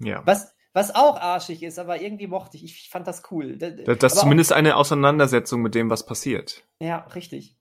Ja. 0.00 0.24
Was, 0.26 0.54
was 0.74 0.94
auch 0.94 1.18
arschig 1.18 1.62
ist, 1.62 1.78
aber 1.78 2.00
irgendwie 2.00 2.26
mochte 2.26 2.56
ich, 2.56 2.64
ich 2.64 2.90
fand 2.90 3.06
das 3.06 3.22
cool. 3.30 3.56
Das, 3.56 3.98
das 3.98 4.12
ist 4.12 4.20
zumindest 4.20 4.52
auch, 4.52 4.56
eine 4.56 4.76
Auseinandersetzung 4.76 5.62
mit 5.62 5.74
dem, 5.74 5.90
was 5.90 6.06
passiert. 6.06 6.64
Ja, 6.80 6.98
richtig. 7.14 7.56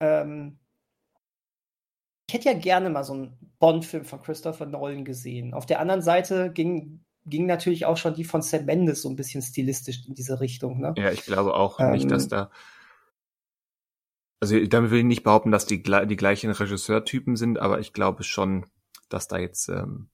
Ähm, 0.00 0.58
ich 2.28 2.34
hätte 2.34 2.50
ja 2.50 2.58
gerne 2.58 2.90
mal 2.90 3.04
so 3.04 3.14
einen 3.14 3.38
Bond-Film 3.58 4.04
von 4.04 4.20
Christopher 4.20 4.66
Nolan 4.66 5.04
gesehen. 5.04 5.54
Auf 5.54 5.64
der 5.64 5.80
anderen 5.80 6.02
Seite 6.02 6.52
ging, 6.52 7.04
ging 7.24 7.46
natürlich 7.46 7.86
auch 7.86 7.96
schon 7.96 8.14
die 8.14 8.24
von 8.24 8.42
Sam 8.42 8.66
Mendes 8.66 9.02
so 9.02 9.08
ein 9.08 9.16
bisschen 9.16 9.40
stilistisch 9.40 10.06
in 10.06 10.14
diese 10.14 10.40
Richtung. 10.40 10.78
Ne? 10.78 10.94
Ja, 10.98 11.10
ich 11.10 11.24
glaube 11.24 11.54
auch 11.54 11.80
ähm, 11.80 11.92
nicht, 11.92 12.10
dass 12.10 12.28
da. 12.28 12.50
Also 14.40 14.64
damit 14.66 14.90
will 14.92 15.00
ich 15.00 15.04
nicht 15.04 15.24
behaupten, 15.24 15.50
dass 15.50 15.66
die, 15.66 15.82
die 15.82 16.16
gleichen 16.16 16.50
Regisseurtypen 16.50 17.34
sind, 17.34 17.58
aber 17.58 17.80
ich 17.80 17.92
glaube 17.92 18.22
schon, 18.22 18.66
dass 19.08 19.26
da 19.26 19.38
jetzt. 19.38 19.68
Ähm 19.68 20.10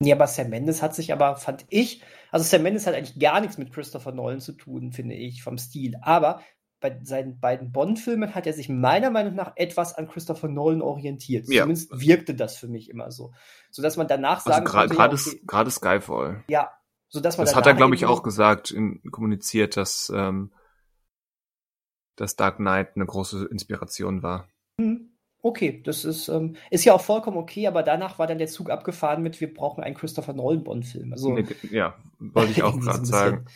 ja, 0.00 0.14
aber 0.14 0.26
Sam 0.26 0.50
Mendes 0.50 0.80
hat 0.80 0.94
sich 0.94 1.12
aber, 1.12 1.36
fand 1.36 1.66
ich, 1.70 2.02
also 2.30 2.44
Sam 2.44 2.62
Mendes 2.62 2.86
hat 2.86 2.94
eigentlich 2.94 3.18
gar 3.18 3.40
nichts 3.40 3.58
mit 3.58 3.72
Christopher 3.72 4.12
Nolan 4.12 4.40
zu 4.40 4.52
tun, 4.52 4.92
finde 4.92 5.14
ich, 5.14 5.42
vom 5.42 5.58
Stil. 5.58 5.96
Aber 6.02 6.40
bei 6.80 7.00
seinen 7.02 7.40
beiden 7.40 7.72
Bond-Filmen 7.72 8.34
hat 8.34 8.46
er 8.46 8.52
sich 8.52 8.68
meiner 8.68 9.10
Meinung 9.10 9.34
nach 9.34 9.52
etwas 9.56 9.94
an 9.94 10.08
Christopher 10.08 10.48
Nolan 10.48 10.82
orientiert. 10.82 11.48
Ja. 11.48 11.62
Zumindest 11.62 11.90
wirkte 11.92 12.34
das 12.34 12.56
für 12.56 12.68
mich 12.68 12.88
immer 12.88 13.10
so. 13.10 13.32
Sodass 13.70 13.96
man 13.96 14.06
danach 14.06 14.46
also 14.46 14.50
sagen 14.50 14.66
also 14.66 14.78
konnte, 14.78 14.94
gerade 14.94 15.16
ja, 15.16 15.22
okay, 15.26 15.42
gerade 15.46 15.70
Skyfall. 15.70 16.44
Ja, 16.48 16.70
so 17.08 17.20
dass 17.20 17.36
man 17.36 17.46
Das 17.46 17.56
hat 17.56 17.66
er, 17.66 17.74
glaube 17.74 17.96
ich, 17.96 18.06
auch 18.06 18.22
gesagt, 18.22 18.70
in, 18.70 19.02
kommuniziert, 19.10 19.76
dass, 19.76 20.12
ähm, 20.14 20.52
dass 22.14 22.36
Dark 22.36 22.58
Knight 22.58 22.94
eine 22.94 23.06
große 23.06 23.46
Inspiration 23.46 24.22
war. 24.22 24.48
Mhm. 24.76 25.07
Okay, 25.40 25.82
das 25.84 26.04
ist, 26.04 26.28
ähm, 26.28 26.56
ist 26.70 26.84
ja 26.84 26.94
auch 26.94 27.00
vollkommen 27.00 27.36
okay, 27.36 27.66
aber 27.66 27.82
danach 27.82 28.18
war 28.18 28.26
dann 28.26 28.38
der 28.38 28.48
Zug 28.48 28.70
abgefahren 28.70 29.22
mit, 29.22 29.40
wir 29.40 29.52
brauchen 29.52 29.84
einen 29.84 29.94
Christopher 29.94 30.32
Nolan-Bond-Film. 30.32 31.12
Also, 31.12 31.32
nee, 31.32 31.46
ja, 31.70 31.94
wollte 32.18 32.50
ich 32.50 32.62
auch 32.64 32.78
gerade 32.78 33.06
sagen 33.06 33.46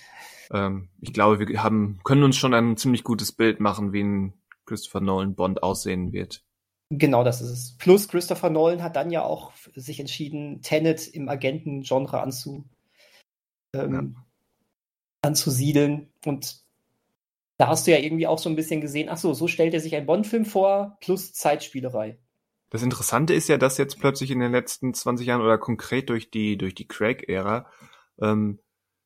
ähm, 0.52 0.88
ich 1.00 1.12
glaube, 1.12 1.46
wir 1.46 1.62
haben, 1.62 1.98
können 2.04 2.22
uns 2.22 2.36
schon 2.36 2.54
ein 2.54 2.76
ziemlich 2.76 3.04
gutes 3.04 3.32
Bild 3.32 3.60
machen, 3.60 3.92
wie 3.92 4.02
ein 4.02 4.34
Christopher 4.66 5.00
Nolan 5.00 5.34
Bond 5.34 5.62
aussehen 5.62 6.12
wird. 6.12 6.44
Genau, 6.90 7.24
das 7.24 7.40
ist 7.40 7.50
es. 7.50 7.76
Plus 7.78 8.06
Christopher 8.06 8.50
Nolan 8.50 8.82
hat 8.82 8.96
dann 8.96 9.10
ja 9.10 9.24
auch 9.24 9.52
sich 9.74 9.98
entschieden, 9.98 10.60
Tenet 10.60 11.08
im 11.08 11.28
Agenten-Genre 11.28 12.20
anzu, 12.20 12.68
ähm, 13.74 13.94
ja. 13.94 14.24
anzusiedeln. 15.22 16.12
Und 16.26 16.62
da 17.62 17.68
hast 17.68 17.86
du 17.86 17.92
ja 17.92 17.98
irgendwie 17.98 18.26
auch 18.26 18.40
so 18.40 18.50
ein 18.50 18.56
bisschen 18.56 18.80
gesehen, 18.80 19.08
ach 19.08 19.18
so, 19.18 19.34
so 19.34 19.46
stellt 19.46 19.72
er 19.72 19.78
sich 19.78 19.94
einen 19.94 20.04
Bond-Film 20.04 20.44
vor, 20.44 20.98
plus 21.00 21.32
Zeitspielerei. 21.32 22.18
Das 22.70 22.82
Interessante 22.82 23.34
ist 23.34 23.48
ja, 23.48 23.56
dass 23.56 23.78
jetzt 23.78 24.00
plötzlich 24.00 24.32
in 24.32 24.40
den 24.40 24.50
letzten 24.50 24.94
20 24.94 25.28
Jahren 25.28 25.42
oder 25.42 25.58
konkret 25.58 26.10
durch 26.10 26.28
die, 26.32 26.58
durch 26.58 26.74
die 26.74 26.88
Craig-Ära 26.88 27.70
ähm, 28.20 28.58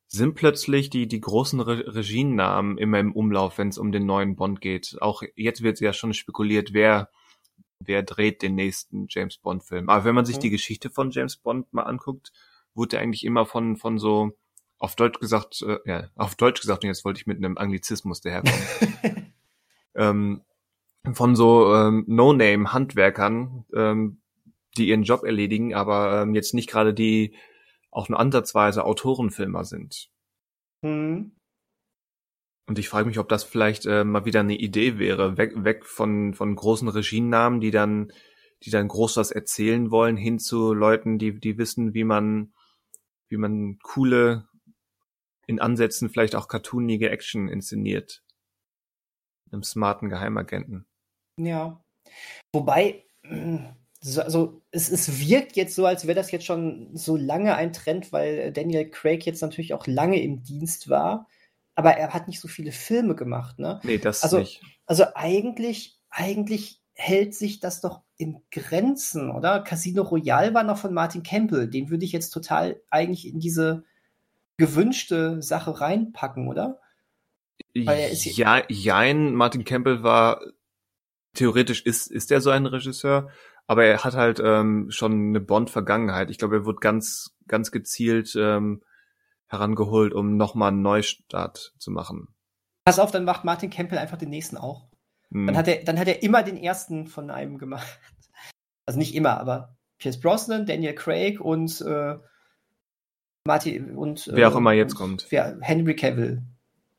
sind 0.07 0.37
plötzlich 0.37 0.89
die, 0.89 1.07
die 1.07 1.21
großen 1.21 1.61
Re 1.61 1.95
Regienamen 1.95 2.79
immer 2.79 2.99
im 2.99 3.13
Umlauf, 3.13 3.59
wenn 3.59 3.69
es 3.69 3.77
um 3.77 3.93
den 3.93 4.07
neuen 4.07 4.37
Bond 4.37 4.63
geht. 4.63 4.97
Auch 5.03 5.23
jetzt 5.35 5.63
wird 5.63 5.79
ja 5.81 5.93
schon 5.93 6.15
spekuliert, 6.15 6.73
wer, 6.73 7.11
wer 7.81 8.05
dreht 8.05 8.41
den 8.41 8.55
nächsten 8.55 9.05
James 9.11 9.37
Bond 9.37 9.65
Film. 9.65 9.91
Aber 9.91 10.07
wenn 10.07 10.15
man 10.15 10.25
sich 10.25 10.37
mhm. 10.37 10.41
die 10.41 10.51
Geschichte 10.51 10.89
von 10.89 11.11
James 11.11 11.37
Bond 11.37 11.71
mal 11.75 11.83
anguckt, 11.83 12.33
wurde 12.73 12.97
er 12.97 13.03
eigentlich 13.03 13.25
immer 13.25 13.45
von, 13.45 13.77
von 13.77 13.99
so, 13.99 14.33
auf 14.79 14.97
Deutsch 14.97 15.21
gesagt, 15.21 15.63
äh, 15.63 15.79
ja, 15.85 16.09
auf 16.17 16.35
Deutsch 16.35 16.61
gesagt, 16.61 16.85
und 16.85 16.89
jetzt 16.89 17.05
wollte 17.05 17.21
ich 17.21 17.27
mit 17.27 17.39
einem 17.39 17.57
Anglizismus 17.57 18.21
daherkommen, 18.21 19.33
ähm, 19.95 20.43
von 21.13 21.37
so 21.37 21.75
ähm, 21.75 22.05
No-Name-Handwerkern, 22.07 23.65
ähm, 23.75 24.21
die 24.77 24.89
ihren 24.89 25.05
Job 25.05 25.25
erledigen, 25.25 25.75
aber 25.75 26.23
ähm, 26.23 26.35
jetzt 26.35 26.55
nicht 26.55 26.69
gerade 26.69 26.93
die 26.93 27.35
auch 27.91 28.09
nur 28.09 28.21
ansatzweise 28.21 28.85
Autorenfilmer 28.85 29.65
sind. 29.65 30.11
Mhm. 30.83 31.33
Und 32.67 32.79
ich 32.79 32.89
frage 32.89 33.07
mich, 33.07 33.19
ob 33.19 33.29
das 33.29 33.45
vielleicht 33.45 33.87
äh, 33.87 34.05
mal 34.05 34.25
wieder 34.25 34.41
eine 34.41 34.57
Idee 34.57 34.99
wäre, 34.99 35.39
weg, 35.39 35.53
weg 35.65 35.87
von, 35.87 36.35
von 36.35 36.55
großen 36.55 36.89
Regienamen, 36.89 37.61
die 37.61 37.71
dann, 37.71 38.13
die 38.65 38.71
dann 38.71 38.89
groß 38.89 39.17
was 39.17 39.31
erzählen 39.31 39.91
wollen, 39.91 40.17
hin 40.17 40.39
zu 40.39 40.75
Leuten, 40.75 41.19
die, 41.19 41.39
die 41.39 41.59
wissen, 41.59 41.95
wie 41.95 42.05
man, 42.05 42.53
wie 43.29 43.37
man 43.37 43.79
coole, 43.83 44.49
in 45.47 45.61
Ansätzen 45.61 46.11
vielleicht 46.11 46.35
auch 46.35 46.49
cartoonige 46.49 47.11
Action 47.11 47.49
inszeniert. 47.49 48.23
Einem 49.53 49.63
smarten 49.63 50.09
Geheimagenten. 50.09 50.87
Ja. 51.39 51.83
Wobei, 52.53 53.05
so, 54.01 54.23
also 54.23 54.63
es, 54.71 54.91
es 54.91 55.21
wirkt 55.21 55.57
jetzt 55.57 55.75
so, 55.75 55.87
als 55.87 56.07
wäre 56.07 56.17
das 56.17 56.31
jetzt 56.31 56.47
schon 56.47 56.97
so 56.97 57.17
lange 57.17 57.55
ein 57.55 57.73
Trend, 57.73 58.13
weil 58.13 58.53
Daniel 58.53 58.89
Craig 58.91 59.25
jetzt 59.25 59.43
natürlich 59.43 59.75
auch 59.75 59.87
lange 59.87 60.21
im 60.21 60.43
Dienst 60.43 60.89
war, 60.89 61.29
aber 61.75 61.93
er 61.93 62.15
hat 62.15 62.27
nicht 62.27 62.41
so 62.41 62.49
viele 62.49 62.73
Filme 62.73 63.15
gemacht, 63.15 63.59
ne? 63.59 63.81
Nee, 63.85 63.99
das 63.99 64.23
also, 64.23 64.39
nicht. 64.39 64.63
Also 64.87 65.05
eigentlich, 65.15 66.01
eigentlich 66.11 66.81
hält 66.95 67.35
sich 67.35 67.61
das 67.61 67.81
doch 67.81 68.03
in 68.17 68.41
Grenzen, 68.51 69.31
oder? 69.31 69.61
Casino 69.61 70.03
Royale 70.03 70.55
war 70.55 70.65
noch 70.65 70.79
von 70.79 70.95
Martin 70.95 71.23
Campbell, 71.23 71.69
den 71.69 71.91
würde 71.91 72.05
ich 72.05 72.13
jetzt 72.13 72.31
total 72.31 72.81
eigentlich 72.89 73.27
in 73.27 73.39
diese 73.39 73.85
gewünschte 74.57 75.43
Sache 75.43 75.81
reinpacken, 75.81 76.49
oder? 76.49 76.81
ja, 77.75 78.63
jein, 78.69 79.35
Martin 79.35 79.65
Campbell 79.65 80.03
war 80.03 80.41
theoretisch 81.35 81.83
ist, 81.83 82.11
ist 82.11 82.33
er 82.33 82.41
so 82.41 82.51
ein 82.51 82.67
Regisseur, 82.67 83.31
aber 83.67 83.85
er 83.85 84.05
hat 84.05 84.15
halt 84.15 84.41
ähm, 84.43 84.91
schon 84.91 85.29
eine 85.29 85.41
Bond-Vergangenheit. 85.41 86.31
Ich 86.31 86.39
glaube, 86.39 86.57
er 86.57 86.67
wird 86.67 86.81
ganz, 86.81 87.37
ganz 87.47 87.71
gezielt 87.71 88.35
ähm, 88.37 88.83
herangeholt, 89.47 90.13
um 90.13 90.37
nochmal 90.37 90.73
einen 90.73 90.83
Neustart 90.83 91.75
zu 91.79 91.91
machen. 91.91 92.29
Pass 92.85 92.99
auf, 92.99 93.11
dann 93.11 93.25
macht 93.25 93.45
Martin 93.45 93.71
Campbell 93.71 93.99
einfach 93.99 94.19
den 94.19 94.31
nächsten 94.31 94.57
auch. 94.57 94.89
Hm. 95.31 95.47
Dann, 95.47 95.57
hat 95.57 95.69
er, 95.69 95.85
dann 95.85 95.99
hat 95.99 96.09
er 96.09 96.23
immer 96.23 96.43
den 96.43 96.57
ersten 96.57 97.07
von 97.07 97.31
einem 97.31 97.59
gemacht. 97.59 97.87
Also 98.87 98.99
nicht 99.01 99.17
immer, 99.17 99.41
aber 99.41 99.77
Pierce 99.99 100.21
Brosnan, 100.21 100.67
Daniel 100.67 100.95
Craig 100.95 101.41
und 101.41 101.81
äh, 101.81 102.17
Martin 103.47 103.97
und 103.97 104.29
wer 104.33 104.49
auch 104.49 104.55
äh, 104.55 104.59
immer 104.59 104.73
jetzt 104.73 104.95
kommt. 104.95 105.27
Wer, 105.31 105.59
Henry 105.61 105.97
Cavill. 105.97 106.43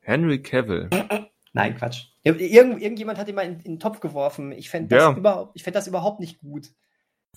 Henry 0.00 0.42
Cavill. 0.42 0.88
Nein, 1.52 1.76
Quatsch. 1.76 2.06
Irgend, 2.22 2.82
irgendjemand 2.82 3.18
hat 3.18 3.28
ihn 3.28 3.34
mal 3.34 3.46
in, 3.46 3.54
in 3.54 3.62
den 3.62 3.80
Topf 3.80 4.00
geworfen. 4.00 4.52
Ich 4.52 4.70
fände 4.70 4.94
das, 4.94 5.02
ja. 5.02 5.16
überhaupt, 5.16 5.60
fänd 5.60 5.76
das 5.76 5.86
überhaupt 5.86 6.20
nicht 6.20 6.40
gut. 6.40 6.70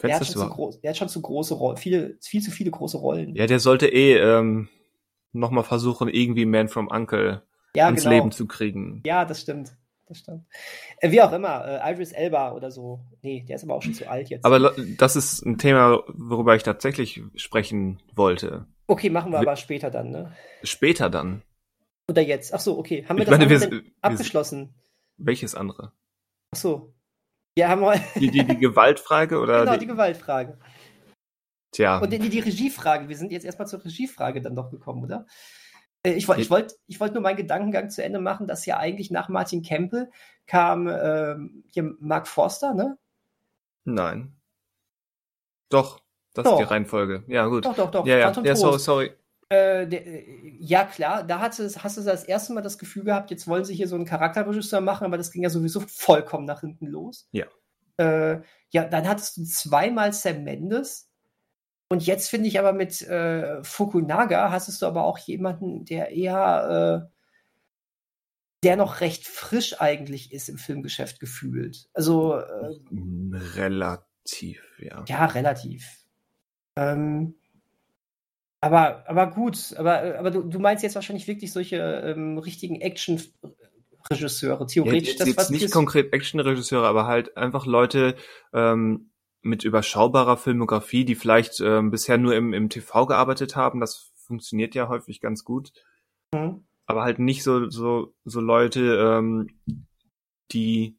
Der 0.01 0.16
hat, 0.16 0.26
schon 0.26 0.36
zu 0.36 0.49
groß, 0.49 0.82
der 0.82 0.89
hat 0.91 0.97
schon 0.97 1.09
zu 1.09 1.22
große 1.22 1.53
Rollen, 1.53 1.78
viel, 1.78 2.18
viel 2.22 2.41
zu 2.41 2.49
viele 2.49 2.72
große 2.72 2.97
Rollen. 2.97 3.36
Ja, 3.36 3.45
der 3.45 3.59
sollte 3.59 3.88
eh 3.88 4.18
ähm, 4.18 4.70
nochmal 5.32 5.64
versuchen, 5.64 6.09
irgendwie 6.09 6.45
Man 6.45 6.70
from 6.70 6.88
Uncle 6.88 7.43
ja, 7.76 7.90
ins 7.90 8.03
genau. 8.03 8.15
Leben 8.15 8.31
zu 8.31 8.48
kriegen. 8.48 9.02
Ja, 9.06 9.26
das 9.26 9.41
stimmt. 9.41 9.73
Das 10.07 10.19
stimmt. 10.19 10.45
Äh, 10.98 11.11
wie 11.11 11.22
auch 11.22 11.31
immer, 11.31 11.65
äh, 11.65 11.91
Iris 11.91 12.11
Elba 12.11 12.52
oder 12.52 12.72
so. 12.72 12.99
Nee, 13.22 13.45
der 13.48 13.56
ist 13.56 13.64
aber 13.64 13.76
auch 13.76 13.81
schon 13.81 13.94
zu 13.94 14.10
alt 14.10 14.30
jetzt. 14.30 14.44
Aber 14.44 14.73
das 14.98 15.15
ist 15.15 15.45
ein 15.45 15.57
Thema, 15.57 16.03
worüber 16.07 16.56
ich 16.56 16.64
tatsächlich 16.64 17.22
sprechen 17.36 18.02
wollte. 18.14 18.65
Okay, 18.91 19.09
machen 19.09 19.31
wir 19.31 19.39
aber 19.39 19.55
später 19.55 19.89
dann, 19.89 20.11
ne? 20.11 20.35
Später 20.63 21.09
dann. 21.09 21.43
Oder 22.09 22.22
jetzt? 22.23 22.53
Ach 22.53 22.59
so, 22.59 22.77
okay. 22.77 23.05
Haben 23.07 23.19
wir 23.19 23.23
ich 23.23 23.30
das 23.30 23.39
meine, 23.39 23.72
wir, 23.72 23.84
abgeschlossen? 24.01 24.76
welches 25.15 25.55
andere? 25.55 25.93
Ach 26.53 26.59
so. 26.59 26.93
Ja, 27.57 27.69
haben 27.69 27.84
wir. 27.84 27.95
Die, 28.15 28.30
die, 28.30 28.43
die 28.43 28.57
Gewaltfrage 28.57 29.39
oder? 29.39 29.61
Genau, 29.61 29.73
die, 29.76 29.80
die 29.80 29.88
Gewaltfrage. 29.88 30.57
Tja. 31.72 31.99
Und 31.99 32.11
die, 32.11 32.19
die 32.19 32.39
Regiefrage. 32.39 33.07
Wir 33.07 33.15
sind 33.15 33.31
jetzt 33.31 33.45
erstmal 33.45 33.69
zur 33.69 33.81
Regiefrage 33.85 34.41
dann 34.41 34.57
doch 34.57 34.69
gekommen, 34.69 35.05
oder? 35.05 35.26
Äh, 36.03 36.11
ich 36.15 36.27
wollte 36.27 36.41
ich 36.41 36.49
wollt, 36.49 36.76
ich 36.88 36.99
wollt 36.99 37.13
nur 37.13 37.23
meinen 37.23 37.38
Gedankengang 37.38 37.89
zu 37.91 38.03
Ende 38.03 38.19
machen, 38.19 38.45
dass 38.45 38.65
ja 38.65 38.76
eigentlich 38.76 39.09
nach 39.09 39.30
Martin 39.30 39.63
Campbell 39.63 40.11
kam 40.47 40.89
ähm, 40.89 41.63
hier 41.69 41.95
Mark 42.01 42.27
Forster, 42.27 42.73
ne? 42.73 42.97
Nein. 43.85 44.35
Doch, 45.69 46.01
das 46.34 46.45
doch. 46.45 46.53
ist 46.53 46.60
die 46.60 46.74
Reihenfolge. 46.74 47.24
Ja, 47.28 47.45
gut. 47.48 47.66
Doch, 47.66 47.76
doch, 47.76 47.91
doch. 47.91 48.06
Ja, 48.06 48.18
ja, 48.18 48.34
ja 48.44 48.56
sorry, 48.56 48.80
sorry. 48.80 49.12
Äh, 49.52 49.86
der, 49.86 50.08
äh, 50.08 50.56
ja, 50.60 50.86
klar, 50.86 51.26
da 51.26 51.40
hast 51.40 51.60
du, 51.60 51.64
hast 51.66 51.98
du 51.98 52.02
das 52.03 52.24
erste 52.24 52.53
Mal 52.53 52.62
das 52.62 52.78
Gefühl 52.78 53.03
gehabt, 53.03 53.32
jetzt 53.32 53.48
wollen 53.48 53.66
sie 53.66 53.76
hier 53.76 53.90
so 53.90 53.95
einen 53.95 54.06
Charakterregisseur 54.06 54.80
machen, 54.80 55.03
aber 55.03 55.18
das 55.18 55.30
ging 55.30 55.44
ja 55.44 55.49
sowieso 55.49 55.82
vollkommen 55.82 56.45
nach 56.45 56.62
hinten 56.62 56.88
los. 56.88 57.28
Ja. 57.34 57.48
Äh, 57.98 58.41
ja, 58.70 58.86
dann 58.86 59.10
hattest 59.10 59.36
du 59.36 59.44
zweimal 59.44 60.14
Sam 60.14 60.45
Mendes. 60.45 61.10
Und 61.90 62.06
jetzt 62.06 62.30
finde 62.30 62.48
ich 62.48 62.58
aber 62.58 62.72
mit 62.72 63.02
äh, 63.02 63.62
Fukunaga 63.66 64.49
hast 64.52 64.82
du 64.82 64.86
aber 64.86 65.03
auch 65.03 65.18
jemanden, 65.18 65.84
der 65.84 66.12
eher, 66.12 67.10
äh, 67.12 67.14
der 68.64 68.78
noch 68.78 69.02
recht 69.02 69.28
frisch 69.28 69.82
eigentlich 69.82 70.32
ist 70.32 70.48
im 70.48 70.58
Filmgeschäft 70.58 71.20
gefühlt. 71.20 71.90
Also 71.94 72.36
äh, 72.36 72.80
relativ, 73.58 74.64
ja. 74.80 75.03
Ja, 75.10 75.26
relativ. 75.26 76.01
Ähm, 76.76 77.35
aber, 78.61 79.10
aber 79.10 79.31
gut, 79.31 79.73
aber, 79.77 80.19
aber 80.19 80.31
du, 80.31 80.43
du 80.43 80.60
meinst 80.60 80.84
jetzt 80.84 80.95
wahrscheinlich 80.95 81.27
wirklich 81.27 81.52
solche 81.52 81.77
ähm, 81.77 82.38
richtigen 82.38 82.80
Action-Regisseure, 82.80 84.68
theoretisch. 84.68 85.15
Ja, 85.19 85.26
jetzt, 85.26 85.38
das, 85.38 85.49
jetzt 85.49 85.52
nicht 85.52 85.72
konkret 85.72 86.14
Action-Regisseure, 86.14 86.88
aber 86.88 87.07
halt 87.07 87.38
einfach 87.38 87.65
Leute 87.65 88.15
ähm, 88.53 89.11
mit 89.41 89.64
überschaubarer 89.64 90.38
Filmografie, 90.38 91.06
die 91.06 91.15
vielleicht 91.15 91.60
ähm, 91.60 91.89
bisher 91.89 92.18
nur 92.18 92.35
im, 92.35 92.53
im 92.53 92.69
TV 92.69 93.07
gearbeitet 93.07 93.56
haben. 93.56 93.80
Das 93.80 94.11
funktioniert 94.15 94.76
ja 94.76 94.88
häufig 94.88 95.22
ganz 95.22 95.43
gut. 95.43 95.73
Mhm 96.34 96.64
aber 96.91 97.03
halt 97.03 97.19
nicht 97.19 97.43
so 97.43 97.69
so 97.69 98.14
so 98.26 98.41
Leute, 98.41 98.81
ähm, 98.98 99.48
die 100.52 100.98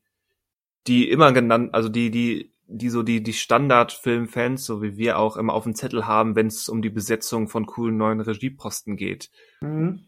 die 0.87 1.09
immer 1.11 1.33
genannt, 1.33 1.75
also 1.75 1.89
die 1.89 2.11
die 2.11 2.52
die 2.73 2.91
so 2.91 3.03
die 3.03 3.23
die 3.23 3.33
Standardfilmfans, 3.33 4.65
so 4.65 4.83
wie 4.83 4.97
wir 4.97 5.19
auch 5.19 5.37
immer 5.37 5.55
auf 5.55 5.65
dem 5.65 5.75
Zettel 5.75 6.07
haben, 6.07 6.37
wenn 6.37 6.47
es 6.47 6.69
um 6.69 6.83
die 6.83 6.91
Besetzung 6.91 7.49
von 7.49 7.67
coolen 7.67 7.97
neuen 7.97 8.21
Regieposten 8.21 8.97
geht. 8.97 9.31
Mhm. 9.61 10.07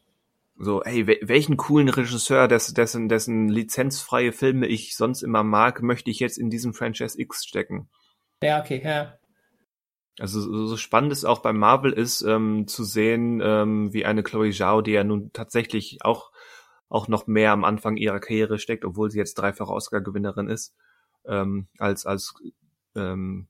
So, 0.57 0.82
hey, 0.85 1.07
welchen 1.07 1.57
coolen 1.57 1.89
Regisseur, 1.89 2.47
dessen, 2.47 2.74
dessen, 2.77 3.09
dessen 3.09 3.49
lizenzfreie 3.49 4.31
Filme 4.31 4.69
ich 4.69 4.97
sonst 4.97 5.23
immer 5.23 5.43
mag, 5.43 5.82
möchte 5.82 6.12
ich 6.12 6.20
jetzt 6.20 6.39
in 6.39 6.49
diesem 6.49 6.74
Franchise 6.74 7.20
X 7.20 7.45
stecken? 7.45 7.89
Ja, 8.41 8.61
okay, 8.61 8.81
ja. 8.85 9.15
Also 10.20 10.66
so, 10.69 10.77
spannend 10.77 11.11
es 11.11 11.24
auch 11.24 11.41
bei 11.41 11.53
Marvel 11.53 11.93
ist, 11.93 12.23
ähm, 12.23 12.69
zu 12.69 12.85
sehen, 12.85 13.41
ähm, 13.43 13.93
wie 13.93 14.05
eine 14.05 14.23
Chloe 14.23 14.53
Zhao, 14.53 14.81
die 14.81 14.93
ja 14.93 15.03
nun 15.03 15.32
tatsächlich 15.32 15.99
auch 16.03 16.31
auch 16.89 17.09
noch 17.09 17.27
mehr 17.27 17.51
am 17.51 17.65
Anfang 17.65 17.97
ihrer 17.97 18.20
Karriere 18.20 18.59
steckt, 18.59 18.85
obwohl 18.85 19.11
sie 19.11 19.19
jetzt 19.19 19.35
dreifache 19.35 19.73
Oscar-Gewinnerin 19.73 20.49
ist, 20.49 20.74
ähm, 21.27 21.69
als 21.79 22.07
als 22.07 22.35
ähm, 22.95 23.49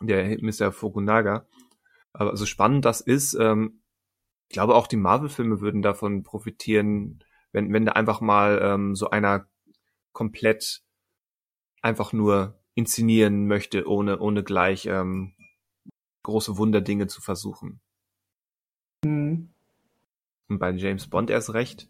der 0.00 0.38
Mr. 0.42 0.72
Fukunaga. 0.72 1.46
Aber 2.12 2.36
so 2.36 2.46
spannend 2.46 2.84
das 2.84 3.00
ist, 3.00 3.34
ähm, 3.34 3.80
ich 4.48 4.54
glaube 4.54 4.74
auch 4.74 4.86
die 4.86 4.96
Marvel-Filme 4.96 5.60
würden 5.60 5.82
davon 5.82 6.22
profitieren, 6.22 7.24
wenn 7.52 7.72
wenn 7.72 7.86
da 7.86 7.92
einfach 7.92 8.20
mal 8.20 8.60
ähm, 8.62 8.94
so 8.94 9.10
einer 9.10 9.48
komplett 10.12 10.82
einfach 11.82 12.12
nur 12.12 12.58
inszenieren 12.74 13.46
möchte, 13.46 13.88
ohne 13.88 14.18
ohne 14.18 14.42
gleich 14.42 14.86
ähm, 14.86 15.34
große 16.22 16.56
Wunderdinge 16.56 17.06
zu 17.06 17.20
versuchen. 17.20 17.80
Mhm. 19.04 19.50
Und 20.48 20.58
bei 20.58 20.70
James 20.72 21.08
Bond 21.08 21.30
erst 21.30 21.54
recht, 21.54 21.88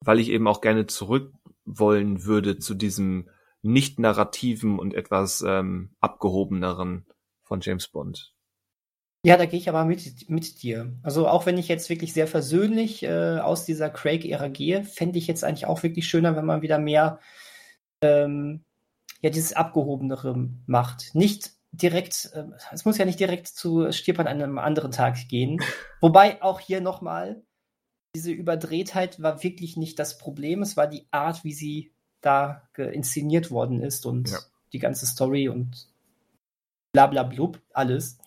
weil 0.00 0.20
ich 0.20 0.30
eben 0.30 0.46
auch 0.46 0.60
gerne 0.60 0.86
zurück 0.86 1.32
wollen 1.64 2.24
würde 2.24 2.58
zu 2.58 2.74
diesem 2.74 3.28
nicht 3.62 3.98
narrativen 3.98 4.78
und 4.78 4.94
etwas 4.94 5.42
ähm, 5.46 5.90
abgehobeneren 6.00 7.06
von 7.42 7.60
James 7.60 7.88
Bond. 7.88 8.32
Ja, 9.24 9.36
da 9.36 9.46
gehe 9.46 9.58
ich 9.58 9.68
aber 9.68 9.84
mit, 9.84 10.30
mit 10.30 10.62
dir. 10.62 10.92
Also 11.02 11.26
auch 11.26 11.46
wenn 11.46 11.58
ich 11.58 11.66
jetzt 11.66 11.90
wirklich 11.90 12.12
sehr 12.12 12.28
versöhnlich 12.28 13.02
äh, 13.02 13.38
aus 13.38 13.64
dieser 13.64 13.90
Craig-Ära 13.90 14.48
gehe, 14.48 14.84
fände 14.84 15.18
ich 15.18 15.26
jetzt 15.26 15.42
eigentlich 15.42 15.66
auch 15.66 15.82
wirklich 15.82 16.06
schöner, 16.06 16.36
wenn 16.36 16.46
man 16.46 16.62
wieder 16.62 16.78
mehr 16.78 17.18
ähm, 18.02 18.64
ja 19.22 19.30
dieses 19.30 19.52
Abgehobenere 19.52 20.48
macht. 20.66 21.14
Nicht 21.14 21.50
direkt, 21.72 22.30
äh, 22.34 22.44
es 22.70 22.84
muss 22.84 22.98
ja 22.98 23.04
nicht 23.04 23.18
direkt 23.18 23.48
zu 23.48 23.90
Stirb 23.90 24.20
an 24.20 24.28
einem 24.28 24.58
anderen 24.58 24.92
Tag 24.92 25.16
gehen. 25.28 25.60
Wobei 26.00 26.40
auch 26.40 26.60
hier 26.60 26.80
nochmal, 26.80 27.42
diese 28.14 28.30
Überdrehtheit 28.30 29.20
war 29.20 29.42
wirklich 29.42 29.76
nicht 29.76 29.98
das 29.98 30.18
Problem. 30.18 30.62
Es 30.62 30.76
war 30.76 30.86
die 30.86 31.08
Art, 31.10 31.42
wie 31.42 31.52
sie 31.52 31.95
da 32.26 32.68
inszeniert 32.76 33.50
worden 33.50 33.80
ist 33.80 34.04
und 34.04 34.30
ja. 34.30 34.38
die 34.72 34.78
ganze 34.78 35.06
Story 35.06 35.48
und 35.48 35.88
bla 36.92 37.06
bla 37.06 37.22
blub, 37.22 37.60
alles. 37.72 38.18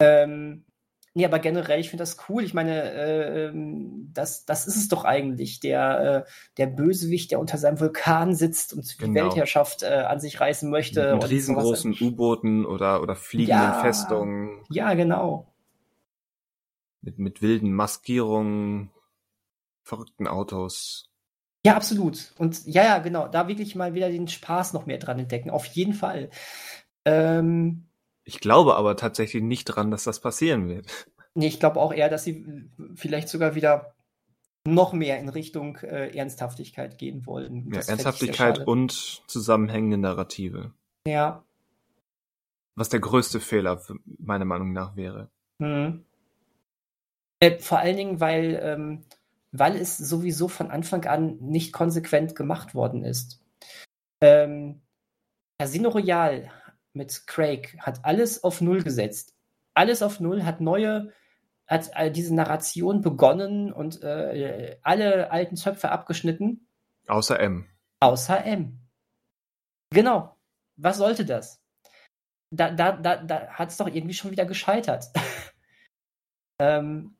Ähm, 0.00 0.64
Nee, 1.14 1.26
aber 1.26 1.40
generell, 1.40 1.78
ich 1.78 1.90
finde 1.90 2.02
das 2.02 2.16
cool. 2.28 2.42
Ich 2.42 2.54
meine, 2.54 2.90
äh, 2.90 3.48
ähm, 3.48 4.10
das, 4.14 4.46
das 4.46 4.66
ist 4.66 4.76
es 4.76 4.88
doch 4.88 5.04
eigentlich. 5.04 5.60
Der, 5.60 6.24
äh, 6.26 6.30
der 6.56 6.66
Bösewicht, 6.68 7.30
der 7.30 7.38
unter 7.38 7.58
seinem 7.58 7.78
Vulkan 7.80 8.34
sitzt 8.34 8.72
und 8.72 8.90
die 8.90 8.96
genau. 8.96 9.24
Weltherrschaft 9.26 9.82
äh, 9.82 10.04
an 10.08 10.20
sich 10.20 10.40
reißen 10.40 10.70
möchte. 10.70 11.12
Mit, 11.12 11.22
mit 11.22 11.30
riesengroßen 11.30 11.96
U-Booten 12.00 12.64
oder, 12.64 13.02
oder 13.02 13.14
fliegenden 13.14 13.62
ja, 13.62 13.80
Festungen. 13.82 14.64
Ja, 14.70 14.94
genau. 14.94 15.52
Mit, 17.02 17.18
mit 17.18 17.42
wilden 17.42 17.74
Maskierungen, 17.74 18.90
verrückten 19.82 20.26
Autos. 20.26 21.11
Ja, 21.64 21.76
absolut. 21.76 22.32
Und 22.38 22.66
ja, 22.66 22.84
ja, 22.84 22.98
genau. 22.98 23.28
Da 23.28 23.48
wirklich 23.48 23.74
mal 23.74 23.94
wieder 23.94 24.10
den 24.10 24.28
Spaß 24.28 24.72
noch 24.72 24.86
mehr 24.86 24.98
dran 24.98 25.18
entdecken. 25.18 25.50
Auf 25.50 25.66
jeden 25.66 25.94
Fall. 25.94 26.30
Ähm, 27.04 27.86
ich 28.24 28.40
glaube 28.40 28.76
aber 28.76 28.96
tatsächlich 28.96 29.42
nicht 29.42 29.64
dran, 29.64 29.90
dass 29.90 30.04
das 30.04 30.20
passieren 30.20 30.68
wird. 30.68 31.08
Nee, 31.34 31.46
ich 31.46 31.60
glaube 31.60 31.80
auch 31.80 31.92
eher, 31.92 32.08
dass 32.08 32.24
sie 32.24 32.68
vielleicht 32.94 33.28
sogar 33.28 33.54
wieder 33.54 33.94
noch 34.66 34.92
mehr 34.92 35.18
in 35.18 35.28
Richtung 35.28 35.76
äh, 35.78 36.16
Ernsthaftigkeit 36.16 36.98
gehen 36.98 37.26
wollen. 37.26 37.72
Ja, 37.72 37.80
Ernsthaftigkeit 37.80 38.66
und 38.66 38.92
zusammenhängende 39.26 39.98
Narrative. 39.98 40.72
Ja. 41.06 41.44
Was 42.76 42.88
der 42.88 43.00
größte 43.00 43.40
Fehler 43.40 43.82
meiner 44.18 44.44
Meinung 44.44 44.72
nach 44.72 44.96
wäre. 44.96 45.30
Mhm. 45.58 46.04
Äh, 47.40 47.58
vor 47.58 47.78
allen 47.78 47.96
Dingen, 47.96 48.20
weil, 48.20 48.60
ähm, 48.62 49.04
weil 49.52 49.76
es 49.76 49.98
sowieso 49.98 50.48
von 50.48 50.70
Anfang 50.70 51.04
an 51.04 51.36
nicht 51.36 51.72
konsequent 51.72 52.34
gemacht 52.34 52.74
worden 52.74 53.04
ist. 53.04 53.44
Ähm, 54.20 54.82
Casino 55.58 55.90
Royale 55.90 56.50
mit 56.94 57.26
Craig 57.26 57.76
hat 57.78 58.04
alles 58.04 58.42
auf 58.42 58.60
Null 58.60 58.82
gesetzt. 58.82 59.34
Alles 59.74 60.02
auf 60.02 60.20
Null, 60.20 60.44
hat 60.44 60.60
neue, 60.60 61.12
hat 61.66 61.90
äh, 61.94 62.10
diese 62.10 62.34
Narration 62.34 63.02
begonnen 63.02 63.72
und 63.72 64.02
äh, 64.02 64.78
alle 64.82 65.30
alten 65.30 65.56
Zöpfe 65.56 65.90
abgeschnitten. 65.90 66.66
Außer 67.06 67.38
M. 67.38 67.68
Außer 68.00 68.44
M. 68.44 68.80
Genau. 69.90 70.36
Was 70.76 70.96
sollte 70.96 71.24
das? 71.24 71.60
Da, 72.50 72.70
da, 72.70 72.92
da, 72.92 73.16
da 73.16 73.48
hat 73.48 73.70
es 73.70 73.76
doch 73.76 73.86
irgendwie 73.88 74.14
schon 74.14 74.30
wieder 74.30 74.46
gescheitert. 74.46 75.06
ähm, 76.58 77.16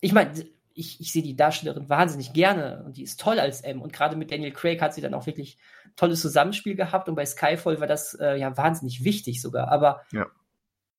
ich 0.00 0.12
meine, 0.12 0.32
ich, 0.74 1.00
ich 1.00 1.12
sehe 1.12 1.22
die 1.22 1.36
Darstellerin 1.36 1.88
wahnsinnig 1.88 2.32
gerne 2.32 2.82
und 2.84 2.96
die 2.96 3.04
ist 3.04 3.20
toll 3.20 3.38
als 3.38 3.60
M. 3.60 3.80
Und 3.80 3.92
gerade 3.92 4.16
mit 4.16 4.30
Daniel 4.30 4.52
Craig 4.52 4.82
hat 4.82 4.92
sie 4.92 5.00
dann 5.00 5.14
auch 5.14 5.26
wirklich 5.26 5.56
tolles 5.96 6.20
Zusammenspiel 6.20 6.74
gehabt. 6.74 7.08
Und 7.08 7.14
bei 7.14 7.24
Skyfall 7.24 7.80
war 7.80 7.86
das 7.86 8.14
äh, 8.14 8.36
ja 8.36 8.56
wahnsinnig 8.56 9.04
wichtig 9.04 9.40
sogar. 9.40 9.68
Aber, 9.68 10.02
ja. 10.12 10.26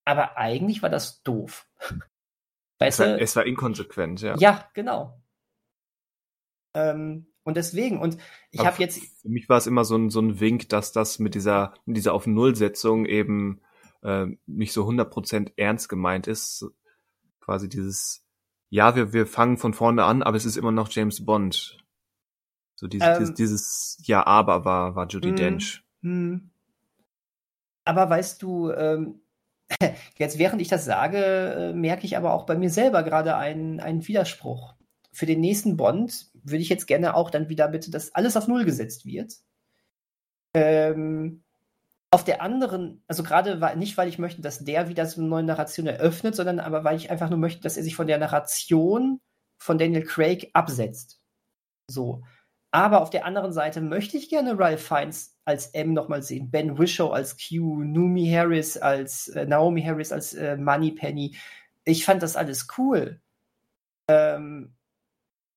aber 0.06 0.38
eigentlich 0.38 0.82
war 0.82 0.90
das 0.90 1.22
doof. 1.24 1.68
Weißt 2.80 3.00
es, 3.00 3.06
war, 3.06 3.22
es 3.22 3.36
war 3.36 3.46
inkonsequent, 3.46 4.22
ja. 4.22 4.36
Ja, 4.38 4.70
genau. 4.74 5.22
Ähm, 6.74 7.28
und 7.44 7.56
deswegen, 7.56 8.02
und 8.02 8.18
ich 8.52 8.66
habe 8.66 8.82
jetzt. 8.82 9.02
Für 9.22 9.30
mich 9.30 9.48
war 9.48 9.58
es 9.58 9.68
immer 9.68 9.86
so 9.86 9.96
ein, 9.96 10.10
so 10.10 10.20
ein 10.20 10.42
Wink, 10.42 10.68
dass 10.70 10.92
das 10.92 11.20
mit 11.20 11.36
dieser, 11.36 11.74
mit 11.86 11.96
dieser 11.96 12.14
auf 12.14 12.28
Null-Setzung 12.28 13.06
eben 13.06 13.62
äh, 14.04 14.26
nicht 14.46 14.74
so 14.74 14.86
100% 14.86 15.54
ernst 15.56 15.88
gemeint 15.88 16.28
ist. 16.28 16.66
Quasi 17.40 17.70
dieses 17.70 18.25
ja, 18.70 18.96
wir, 18.96 19.14
wir 19.14 19.28
fangen 19.28 19.58
von 19.58 19.74
vorne 19.74 20.04
an, 20.04 20.24
aber 20.24 20.38
es 20.38 20.46
ist 20.46 20.58
immer 20.58 20.72
noch 20.72 20.90
James 20.90 21.26
Bond. 21.26 21.78
So 22.76 22.88
dieses, 22.88 23.08
ähm, 23.08 23.20
dieses, 23.20 23.34
dieses 23.36 23.98
Ja, 24.04 24.26
aber 24.26 24.66
war, 24.66 24.96
war 24.96 25.08
Judy 25.08 25.30
mh, 25.30 25.36
Dench. 25.36 25.84
Mh. 26.02 26.42
Aber 27.86 28.10
weißt 28.10 28.42
du, 28.42 28.72
ähm, 28.72 29.22
jetzt 30.18 30.38
während 30.38 30.62
ich 30.62 30.68
das 30.68 30.86
sage, 30.86 31.18
äh, 31.18 31.74
merke 31.74 32.06
ich 32.06 32.18
aber 32.18 32.34
auch 32.34 32.46
bei 32.46 32.58
mir 32.58 32.70
selber 32.70 33.04
gerade 33.04 33.38
einen, 33.38 33.80
einen 33.80 34.06
Widerspruch. 34.06 34.76
Für 35.14 35.26
den 35.26 35.40
nächsten 35.40 35.78
Bond 35.78 36.32
würde 36.34 36.62
ich 36.62 36.70
jetzt 36.70 36.88
gerne 36.88 37.16
auch 37.16 37.30
dann 37.30 37.48
wieder 37.48 37.70
bitte, 37.70 37.92
dass 37.92 38.14
alles 38.14 38.36
auf 38.36 38.48
Null 38.48 38.66
gesetzt 38.66 39.06
wird. 39.06 39.36
Ähm, 40.54 41.45
auf 42.16 42.24
der 42.24 42.42
anderen, 42.42 43.04
also 43.10 43.24
gerade 43.24 43.60
nicht, 43.78 43.98
weil 43.98 44.08
ich 44.08 44.20
möchte, 44.20 44.42
dass 44.42 44.64
der 44.64 44.88
wieder 44.88 45.06
so 45.06 45.20
eine 45.20 45.30
neue 45.30 45.44
Narration 45.44 45.86
eröffnet, 45.86 46.34
sondern 46.34 46.62
aber 46.62 46.86
weil 46.86 46.96
ich 46.96 47.12
einfach 47.12 47.30
nur 47.30 47.38
möchte, 47.38 47.62
dass 47.62 47.76
er 47.76 47.84
sich 47.84 47.94
von 47.94 48.08
der 48.08 48.18
Narration 48.18 49.20
von 49.58 49.78
Daniel 49.78 50.06
Craig 50.06 50.50
absetzt. 50.54 51.20
So. 51.92 52.24
Aber 52.72 53.02
auf 53.02 53.10
der 53.10 53.26
anderen 53.26 53.52
Seite 53.52 53.82
möchte 53.82 54.16
ich 54.16 54.30
gerne 54.30 54.58
Ralph 54.58 54.82
Fiennes 54.82 55.36
als 55.44 55.68
M 55.72 55.92
nochmal 55.92 56.24
sehen, 56.24 56.52
Ben 56.52 56.80
Wishow 56.80 57.10
als 57.10 57.36
Q, 57.36 57.84
Numi 57.84 58.32
Harris 58.32 58.78
als 58.78 59.28
äh, 59.28 59.46
Naomi 59.46 59.84
Harris 59.84 60.14
als 60.14 60.34
äh, 60.36 60.56
Money 60.56 60.94
Penny. 60.94 61.36
Ich 61.84 62.06
fand 62.06 62.24
das 62.24 62.38
alles 62.38 62.70
cool. 62.78 63.20
Ähm, 64.08 64.74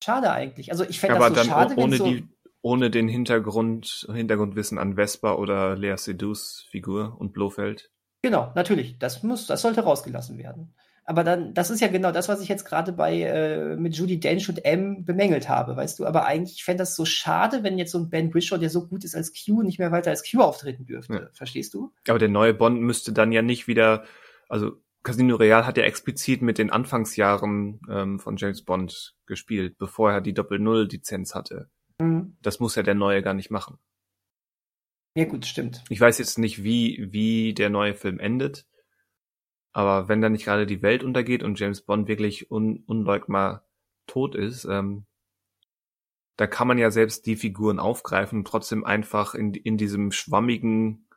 schade 0.02 0.32
eigentlich. 0.32 0.72
Also 0.72 0.82
ich 0.82 0.98
fände 0.98 1.20
das 1.20 1.44
so 1.44 1.44
schade, 1.44 1.76
ohne 1.76 1.96
so, 1.98 2.04
die 2.04 2.28
ohne 2.62 2.90
den 2.90 3.08
Hintergrund, 3.08 4.06
Hintergrundwissen 4.12 4.78
an 4.78 4.96
Vespa 4.96 5.34
oder 5.34 5.76
Lea 5.76 5.96
Sedus 5.96 6.66
Figur 6.70 7.16
und 7.18 7.32
Blofeld. 7.32 7.90
Genau, 8.22 8.52
natürlich. 8.54 8.98
Das 8.98 9.22
muss, 9.22 9.46
das 9.46 9.62
sollte 9.62 9.82
rausgelassen 9.82 10.38
werden. 10.38 10.74
Aber 11.04 11.24
dann, 11.24 11.54
das 11.54 11.70
ist 11.70 11.80
ja 11.80 11.88
genau 11.88 12.12
das, 12.12 12.28
was 12.28 12.42
ich 12.42 12.48
jetzt 12.48 12.66
gerade 12.66 12.92
bei 12.92 13.22
äh, 13.22 13.76
mit 13.76 13.96
Judy 13.96 14.20
Dench 14.20 14.46
und 14.50 14.66
M 14.66 15.06
bemängelt 15.06 15.48
habe, 15.48 15.74
weißt 15.74 15.98
du. 15.98 16.04
Aber 16.04 16.26
eigentlich 16.26 16.62
fände 16.64 16.82
das 16.82 16.94
so 16.94 17.06
schade, 17.06 17.62
wenn 17.62 17.78
jetzt 17.78 17.92
so 17.92 17.98
ein 17.98 18.10
Ben 18.10 18.34
Whishaw, 18.34 18.58
der 18.58 18.68
so 18.68 18.86
gut 18.86 19.04
ist 19.04 19.14
als 19.14 19.32
Q, 19.32 19.62
nicht 19.62 19.78
mehr 19.78 19.90
weiter 19.90 20.10
als 20.10 20.22
Q 20.30 20.42
auftreten 20.42 20.84
dürfte. 20.84 21.14
Ja. 21.14 21.28
Verstehst 21.32 21.72
du? 21.72 21.92
Aber 22.06 22.18
der 22.18 22.28
neue 22.28 22.52
Bond 22.52 22.82
müsste 22.82 23.14
dann 23.14 23.32
ja 23.32 23.40
nicht 23.40 23.66
wieder, 23.66 24.04
also 24.50 24.72
Casino 25.02 25.36
Real 25.36 25.64
hat 25.64 25.78
ja 25.78 25.84
explizit 25.84 26.42
mit 26.42 26.58
den 26.58 26.68
Anfangsjahren 26.68 27.80
ähm, 27.88 28.18
von 28.18 28.36
James 28.36 28.62
Bond 28.62 29.14
gespielt, 29.24 29.78
bevor 29.78 30.12
er 30.12 30.20
die 30.20 30.34
Doppel-Null-Lizenz 30.34 31.34
hatte. 31.34 31.70
Mhm. 32.00 32.36
Das 32.42 32.60
muss 32.60 32.74
ja 32.76 32.82
der 32.82 32.94
neue 32.94 33.22
gar 33.22 33.34
nicht 33.34 33.50
machen. 33.50 33.78
Ja, 35.14 35.24
gut, 35.24 35.46
stimmt. 35.46 35.84
Ich 35.88 36.00
weiß 36.00 36.18
jetzt 36.18 36.38
nicht, 36.38 36.62
wie, 36.62 37.08
wie 37.10 37.54
der 37.54 37.70
neue 37.70 37.94
Film 37.94 38.20
endet. 38.20 38.66
Aber 39.72 40.08
wenn 40.08 40.20
da 40.20 40.28
nicht 40.28 40.44
gerade 40.44 40.66
die 40.66 40.82
Welt 40.82 41.02
untergeht 41.02 41.42
und 41.42 41.58
James 41.58 41.82
Bond 41.82 42.08
wirklich 42.08 42.50
un 42.50 42.84
unleugbar 42.86 43.66
tot 44.06 44.34
ist, 44.34 44.64
ähm, 44.64 45.06
da 46.36 46.46
kann 46.46 46.68
man 46.68 46.78
ja 46.78 46.90
selbst 46.90 47.26
die 47.26 47.36
Figuren 47.36 47.80
aufgreifen 47.80 48.38
und 48.38 48.46
trotzdem 48.46 48.84
einfach 48.84 49.34
in, 49.34 49.54
in 49.54 49.76
diesem 49.76 50.12
schwammigen, 50.12 51.08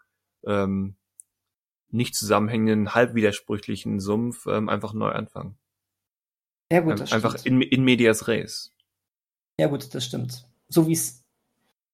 ähm, 0.44 0.96
nicht 1.90 2.16
zusammenhängenden, 2.16 2.96
halb 2.96 3.14
widersprüchlichen 3.14 4.00
Sumpf 4.00 4.48
ähm, 4.48 4.68
einfach 4.68 4.94
neu 4.94 5.10
anfangen. 5.12 5.58
Ja 6.72 6.80
gut, 6.80 7.00
das 7.00 7.12
Einfach 7.12 7.38
stimmt. 7.38 7.64
in, 7.64 7.70
in 7.70 7.84
medias 7.84 8.28
res. 8.28 8.74
Ja 9.60 9.68
gut, 9.68 9.94
das 9.94 10.06
stimmt. 10.06 10.48
So 10.72 10.88
wie 10.88 10.94
es 10.94 11.24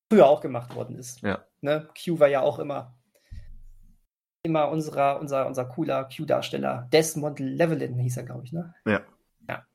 früher 0.10 0.28
auch 0.28 0.42
gemacht 0.42 0.76
worden 0.76 0.98
ist. 0.98 1.22
Ja. 1.22 1.44
Ne? 1.62 1.88
Q 1.94 2.20
war 2.20 2.28
ja 2.28 2.42
auch 2.42 2.60
immer 2.60 2.98
immer 4.48 4.70
unserer, 4.70 5.20
unser, 5.20 5.46
unser 5.46 5.66
cooler 5.66 6.06
Q-Darsteller. 6.06 6.88
Desmond 6.92 7.40
Llewellyn 7.40 8.00
hieß 8.00 8.18
er, 8.18 8.24
glaube 8.24 8.46
ich, 8.46 8.54
ne? 8.54 8.74
Ja. 8.86 9.02
Ja. 9.48 9.66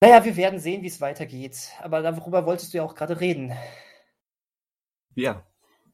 Naja, 0.00 0.24
wir 0.24 0.36
werden 0.36 0.58
sehen, 0.58 0.82
wie 0.82 0.88
es 0.88 1.00
weitergeht. 1.00 1.70
Aber 1.80 2.02
darüber 2.02 2.46
wolltest 2.46 2.72
du 2.72 2.78
ja 2.78 2.82
auch 2.82 2.94
gerade 2.94 3.20
reden. 3.20 3.52
Ja, 5.14 5.44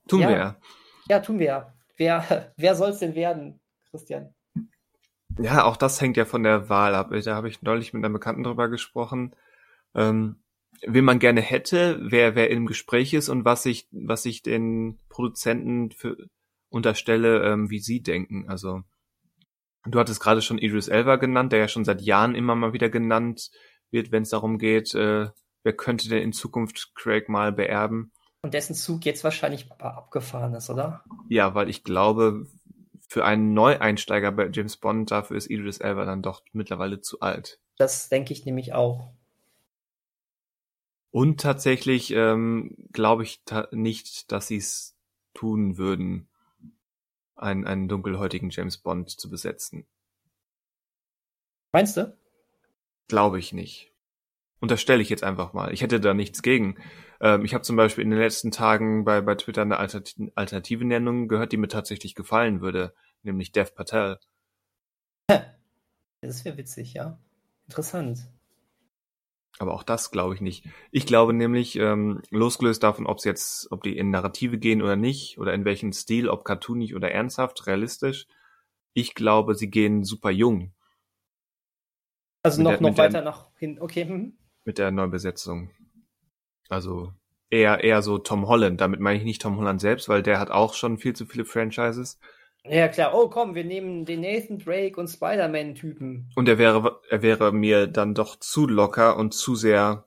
tun 0.08 0.20
ja. 0.20 0.28
wir 0.28 0.36
ja. 0.36 0.56
Ja, 1.08 1.20
tun 1.20 1.38
wir 1.38 1.46
ja. 1.46 1.74
Wer, 1.96 2.52
wer 2.56 2.74
soll 2.74 2.90
es 2.90 3.00
denn 3.00 3.14
werden, 3.14 3.60
Christian? 3.90 4.32
Ja, 5.38 5.64
auch 5.64 5.76
das 5.76 6.00
hängt 6.00 6.16
ja 6.16 6.24
von 6.24 6.44
der 6.44 6.68
Wahl 6.68 6.94
ab. 6.94 7.10
Da 7.10 7.34
habe 7.34 7.48
ich 7.48 7.60
neulich 7.60 7.92
mit 7.92 8.04
einem 8.04 8.14
Bekannten 8.14 8.44
drüber 8.44 8.68
gesprochen. 8.68 9.34
Ähm, 9.94 10.42
wen 10.82 11.04
man 11.04 11.18
gerne 11.18 11.40
hätte, 11.40 11.98
wer, 12.02 12.34
wer 12.34 12.50
im 12.50 12.66
Gespräch 12.66 13.14
ist 13.14 13.28
und 13.28 13.44
was 13.44 13.66
ich, 13.66 13.88
was 13.90 14.24
ich 14.24 14.42
den 14.42 14.98
Produzenten 15.08 15.90
für, 15.90 16.16
unterstelle, 16.68 17.44
ähm, 17.44 17.70
wie 17.70 17.78
sie 17.78 18.02
denken. 18.02 18.48
Also 18.48 18.82
du 19.84 19.98
hattest 19.98 20.20
gerade 20.20 20.42
schon 20.42 20.58
Idris 20.58 20.88
Elba 20.88 21.16
genannt, 21.16 21.52
der 21.52 21.60
ja 21.60 21.68
schon 21.68 21.84
seit 21.84 22.02
Jahren 22.02 22.34
immer 22.34 22.54
mal 22.54 22.72
wieder 22.72 22.88
genannt 22.88 23.50
wird, 23.90 24.12
wenn 24.12 24.22
es 24.22 24.30
darum 24.30 24.58
geht, 24.58 24.94
äh, 24.94 25.28
wer 25.62 25.72
könnte 25.72 26.08
denn 26.08 26.22
in 26.22 26.32
Zukunft 26.32 26.92
Craig 26.94 27.28
mal 27.28 27.52
beerben. 27.52 28.12
Und 28.42 28.54
dessen 28.54 28.74
Zug 28.74 29.04
jetzt 29.04 29.24
wahrscheinlich 29.24 29.70
abgefahren 29.72 30.54
ist, 30.54 30.70
oder? 30.70 31.04
Ja, 31.28 31.54
weil 31.54 31.68
ich 31.68 31.82
glaube, 31.82 32.46
für 33.08 33.24
einen 33.24 33.54
Neueinsteiger 33.54 34.32
bei 34.32 34.48
James 34.52 34.76
Bond, 34.76 35.10
dafür 35.10 35.36
ist 35.36 35.50
Idris 35.50 35.78
Elba 35.78 36.04
dann 36.04 36.22
doch 36.22 36.42
mittlerweile 36.52 37.00
zu 37.00 37.20
alt. 37.20 37.60
Das 37.78 38.08
denke 38.08 38.32
ich 38.32 38.44
nämlich 38.44 38.72
auch. 38.74 39.12
Und 41.16 41.40
tatsächlich 41.40 42.10
ähm, 42.10 42.76
glaube 42.92 43.22
ich 43.22 43.40
ta 43.46 43.68
nicht, 43.72 44.30
dass 44.32 44.48
sie 44.48 44.58
es 44.58 44.98
tun 45.32 45.78
würden 45.78 46.28
einen, 47.36 47.66
einen 47.66 47.88
dunkelhäutigen 47.88 48.50
James 48.50 48.76
Bond 48.76 49.08
zu 49.08 49.30
besetzen. 49.30 49.86
Meinst 51.72 51.96
du? 51.96 52.14
Glaube 53.08 53.38
ich 53.38 53.54
nicht. 53.54 53.94
Unterstelle 54.60 55.00
ich 55.00 55.08
jetzt 55.08 55.24
einfach 55.24 55.54
mal. 55.54 55.72
Ich 55.72 55.80
hätte 55.80 56.00
da 56.00 56.12
nichts 56.12 56.42
gegen. 56.42 56.76
Ähm, 57.22 57.46
ich 57.46 57.54
habe 57.54 57.64
zum 57.64 57.76
Beispiel 57.76 58.04
in 58.04 58.10
den 58.10 58.20
letzten 58.20 58.50
Tagen 58.50 59.06
bei, 59.06 59.22
bei 59.22 59.36
Twitter 59.36 59.62
eine 59.62 59.78
alternative 59.78 60.84
Nennung 60.84 61.28
gehört, 61.28 61.50
die 61.50 61.56
mir 61.56 61.68
tatsächlich 61.68 62.14
gefallen 62.14 62.60
würde, 62.60 62.92
nämlich 63.22 63.52
Dev 63.52 63.72
Patel. 63.74 64.18
Das 66.20 66.44
wäre 66.44 66.58
witzig, 66.58 66.92
ja. 66.92 67.18
Interessant. 67.68 68.26
Aber 69.58 69.72
auch 69.72 69.82
das 69.82 70.10
glaube 70.10 70.34
ich 70.34 70.40
nicht. 70.40 70.64
Ich 70.90 71.06
glaube 71.06 71.32
nämlich, 71.32 71.76
ähm, 71.76 72.20
losgelöst 72.30 72.82
davon, 72.82 73.06
ob 73.06 73.18
es 73.18 73.24
jetzt, 73.24 73.72
ob 73.72 73.82
die 73.82 73.96
in 73.96 74.10
Narrative 74.10 74.58
gehen 74.58 74.82
oder 74.82 74.96
nicht, 74.96 75.38
oder 75.38 75.54
in 75.54 75.64
welchem 75.64 75.92
Stil, 75.92 76.28
ob 76.28 76.44
cartoonig 76.44 76.94
oder 76.94 77.10
ernsthaft, 77.10 77.66
realistisch, 77.66 78.26
ich 78.92 79.14
glaube, 79.14 79.54
sie 79.54 79.70
gehen 79.70 80.04
super 80.04 80.30
jung. 80.30 80.72
Also 82.42 82.62
noch, 82.62 82.72
der, 82.72 82.80
noch 82.80 82.98
weiter 82.98 83.22
der, 83.22 83.22
nach 83.22 83.50
hin, 83.58 83.78
okay. 83.80 84.06
Hm. 84.06 84.38
Mit 84.64 84.78
der 84.78 84.90
Neubesetzung. 84.90 85.70
Also 86.68 87.12
eher, 87.50 87.82
eher 87.82 88.02
so 88.02 88.18
Tom 88.18 88.46
Holland. 88.48 88.80
Damit 88.80 89.00
meine 89.00 89.18
ich 89.18 89.24
nicht 89.24 89.42
Tom 89.42 89.56
Holland 89.56 89.80
selbst, 89.80 90.08
weil 90.08 90.22
der 90.22 90.38
hat 90.38 90.50
auch 90.50 90.74
schon 90.74 90.98
viel 90.98 91.14
zu 91.14 91.26
viele 91.26 91.44
Franchises. 91.44 92.18
Ja, 92.68 92.88
klar. 92.88 93.14
Oh, 93.14 93.28
komm, 93.28 93.54
wir 93.54 93.64
nehmen 93.64 94.04
den 94.04 94.20
Nathan 94.20 94.58
Drake 94.58 94.98
und 94.98 95.08
Spider-Man-Typen. 95.08 96.30
Und 96.34 96.48
er 96.48 96.58
wäre, 96.58 97.00
er 97.08 97.22
wäre 97.22 97.52
mir 97.52 97.86
dann 97.86 98.14
doch 98.14 98.36
zu 98.36 98.66
locker 98.66 99.16
und 99.16 99.34
zu 99.34 99.54
sehr 99.54 100.06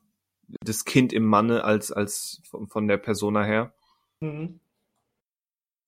das 0.61 0.85
Kind 0.85 1.13
im 1.13 1.25
Manne 1.25 1.63
als, 1.63 1.91
als 1.91 2.41
von, 2.67 2.87
der 2.87 2.97
Persona 2.97 3.43
her. 3.43 3.73
Mhm. 4.19 4.59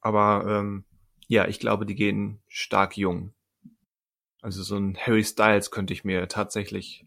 Aber 0.01 0.45
ähm, 0.47 0.85
ja, 1.27 1.47
ich 1.47 1.59
glaube, 1.59 1.85
die 1.85 1.95
gehen 1.95 2.41
stark 2.47 2.97
jung. 2.97 3.33
Also 4.41 4.63
so 4.63 4.75
ein 4.75 4.97
Harry 4.97 5.23
Styles 5.23 5.71
könnte 5.71 5.93
ich 5.93 6.03
mir 6.03 6.27
tatsächlich 6.27 7.05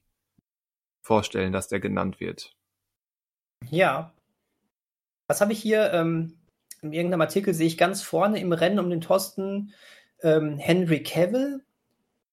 vorstellen, 1.01 1.53
dass 1.53 1.69
der 1.69 1.81
genannt 1.81 2.20
wird. 2.20 2.57
Ja. 3.70 4.12
Was 5.27 5.41
habe 5.41 5.53
ich 5.53 5.61
hier? 5.61 5.93
Ähm, 5.93 6.39
in 6.85 6.93
irgendeinem 6.93 7.23
Artikel 7.23 7.55
sehe 7.55 7.66
ich 7.66 7.78
ganz 7.78 8.02
vorne 8.02 8.39
im 8.39 8.52
Rennen 8.52 8.78
um 8.78 8.90
den 8.90 9.01
Posten 9.01 9.73
ähm, 10.23 10.59
Henry 10.59 11.02
Cavill, 11.02 11.65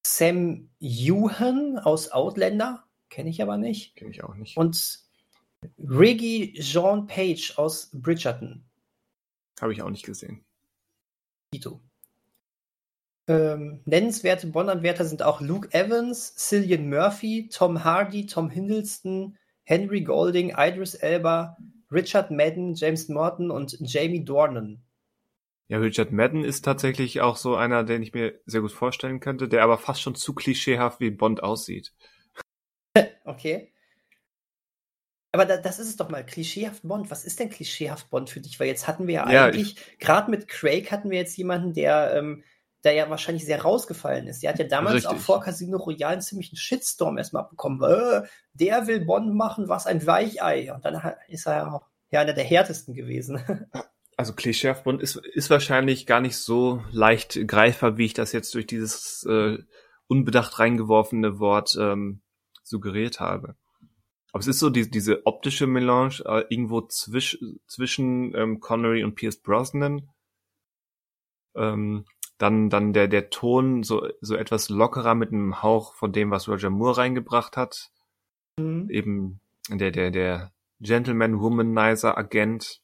Sam 0.06 0.70
Ewan 0.82 1.80
aus 1.80 2.12
Outlander, 2.12 2.84
kenne 3.10 3.30
ich 3.30 3.42
aber 3.42 3.58
nicht. 3.58 3.96
Kenne 3.96 4.12
ich 4.12 4.24
auch 4.24 4.36
nicht. 4.36 4.58
Und 4.58 5.00
Riggy 5.78 6.54
Jean 6.60 7.08
Page 7.08 7.58
aus 7.58 7.92
Bridgerton. 7.94 8.64
Habe 9.62 9.74
ich 9.74 9.82
auch 9.82 9.90
nicht 9.90 10.06
gesehen. 10.06 10.44
Tito. 11.54 11.80
Ähm, 13.28 13.82
nennenswerte 13.86 14.48
Bond-Anwärter 14.48 15.06
sind 15.06 15.24
auch 15.24 15.40
Luke 15.40 15.70
Evans, 15.72 16.36
Cillian 16.36 16.90
Murphy, 16.90 17.48
Tom 17.50 17.84
Hardy, 17.84 18.26
Tom 18.26 18.50
Hiddleston, 18.50 19.38
Henry 19.64 20.02
Golding, 20.02 20.56
Idris 20.58 20.96
Elba, 20.96 21.58
Richard 21.92 22.32
Madden, 22.32 22.74
James 22.74 23.10
Morton 23.10 23.52
und 23.52 23.78
Jamie 23.82 24.24
Dornan. 24.24 24.82
Ja, 25.68 25.78
Richard 25.78 26.12
Madden 26.12 26.44
ist 26.44 26.66
tatsächlich 26.66 27.22
auch 27.22 27.38
so 27.38 27.56
einer, 27.56 27.84
den 27.84 28.04
ich 28.04 28.14
mir 28.14 28.40
sehr 28.46 28.62
gut 28.62 28.72
vorstellen 28.72 29.20
könnte, 29.20 29.48
der 29.48 29.64
aber 29.64 29.78
fast 29.78 30.02
schon 30.02 30.16
zu 30.16 30.34
klischeehaft 30.34 31.00
wie 31.00 31.12
Bond 31.12 31.44
aussieht. 31.44 31.94
okay. 33.26 33.72
Aber 35.34 35.46
da, 35.46 35.56
das 35.58 35.80
ist 35.80 35.88
es 35.88 35.96
doch 35.96 36.10
mal, 36.10 36.26
klischeehaft 36.26 36.84
Bond. 36.84 37.10
Was 37.10 37.24
ist 37.24 37.40
denn 37.40 37.50
klischeehaft 37.50 38.10
Bond 38.10 38.30
für 38.30 38.42
dich? 38.42 38.60
Weil 38.60 38.68
jetzt 38.68 38.88
hatten 38.88 39.08
wir 39.08 39.14
ja, 39.14 39.32
ja 39.32 39.46
eigentlich, 39.46 39.78
gerade 40.00 40.30
mit 40.30 40.50
Craig 40.50 40.92
hatten 40.92 41.10
wir 41.10 41.18
jetzt 41.18 41.38
jemanden, 41.38 41.74
der, 41.74 42.16
ähm, 42.16 42.44
der 42.84 42.94
ja 42.94 43.10
wahrscheinlich 43.10 43.46
sehr 43.46 43.62
rausgefallen 43.62 44.28
ist. 44.28 44.42
Der 44.44 44.52
hat 44.52 44.60
ja 44.60 44.66
damals 44.66 44.96
Richtig. 44.96 45.12
auch 45.12 45.18
vor 45.18 45.42
Casino 45.42 45.78
Royale 45.78 46.14
einen 46.14 46.22
ziemlichen 46.22 46.56
Shitstorm 46.56 47.18
erstmal 47.18 47.44
abbekommen. 47.44 47.82
Äh, 47.84 48.24
der 48.54 48.88
will 48.88 49.06
Bond 49.06 49.34
machen, 49.36 49.70
was 49.70 49.86
ein 49.86 50.06
Weichei. 50.06 50.74
Und 50.74 50.84
dann 50.84 51.00
ist 51.28 51.46
er 51.46 51.58
ja 51.58 51.72
auch 51.72 51.88
ja, 52.10 52.22
einer 52.22 52.34
der 52.34 52.44
härtesten 52.44 52.94
gewesen. 52.94 53.42
Also 54.18 54.34
klischeehaft 54.34 54.84
Bond 54.84 55.02
ist, 55.02 55.16
ist 55.16 55.50
wahrscheinlich 55.50 56.06
gar 56.06 56.22
nicht 56.22 56.38
so 56.38 56.84
leicht 56.92 57.48
greifbar, 57.48 57.98
wie 57.98 58.06
ich 58.06 58.14
das 58.14 58.34
jetzt 58.34 58.54
durch 58.54 58.68
dieses 58.68 59.26
äh, 59.28 59.58
unbedacht 60.06 60.60
reingeworfene 60.60 61.40
Wort 61.40 61.76
ähm, 61.80 62.22
suggeriert 62.62 63.20
habe. 63.20 63.56
Aber 64.32 64.42
es 64.42 64.48
ist 64.48 64.60
so 64.60 64.70
die, 64.70 64.92
diese 64.92 65.26
optische 65.26 65.66
Melange 65.66 66.22
äh, 66.26 66.44
irgendwo 66.50 66.82
zwisch, 66.82 67.40
zwischen 67.66 68.36
ähm, 68.36 68.60
Connery 68.60 69.04
und 69.04 69.16
Pierce 69.16 69.42
Brosnan. 69.42 70.10
Ähm, 71.56 72.06
dann, 72.42 72.70
dann 72.70 72.92
der, 72.94 73.08
der 73.08 73.30
Ton 73.30 73.84
so, 73.84 74.10
so 74.20 74.36
etwas 74.36 74.70
lockerer 74.70 75.14
mit 75.14 75.32
einem 75.32 75.62
Hauch 75.62 75.94
von 75.94 76.12
dem, 76.12 76.32
was 76.32 76.48
Roger 76.48 76.72
Moore 76.72 76.98
reingebracht 76.98 77.56
hat. 77.56 77.92
Mhm. 78.58 78.90
Eben 78.90 79.40
der, 79.70 79.92
der, 79.92 80.10
der 80.10 80.52
Gentleman 80.80 81.40
Womanizer 81.40 82.18
Agent, 82.18 82.82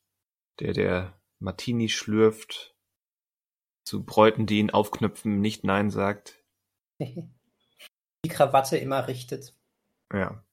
der, 0.60 0.74
der 0.74 1.20
Martini 1.40 1.90
schlürft, 1.90 2.76
zu 3.84 4.04
Bräuten, 4.04 4.46
die 4.46 4.60
ihn 4.60 4.70
aufknüpfen, 4.70 5.40
nicht 5.42 5.64
Nein 5.64 5.90
sagt. 5.90 6.44
Die 8.26 8.30
Krawatte 8.30 8.78
immer 8.78 9.08
richtet. 9.08 9.56
Ja. 10.12 10.44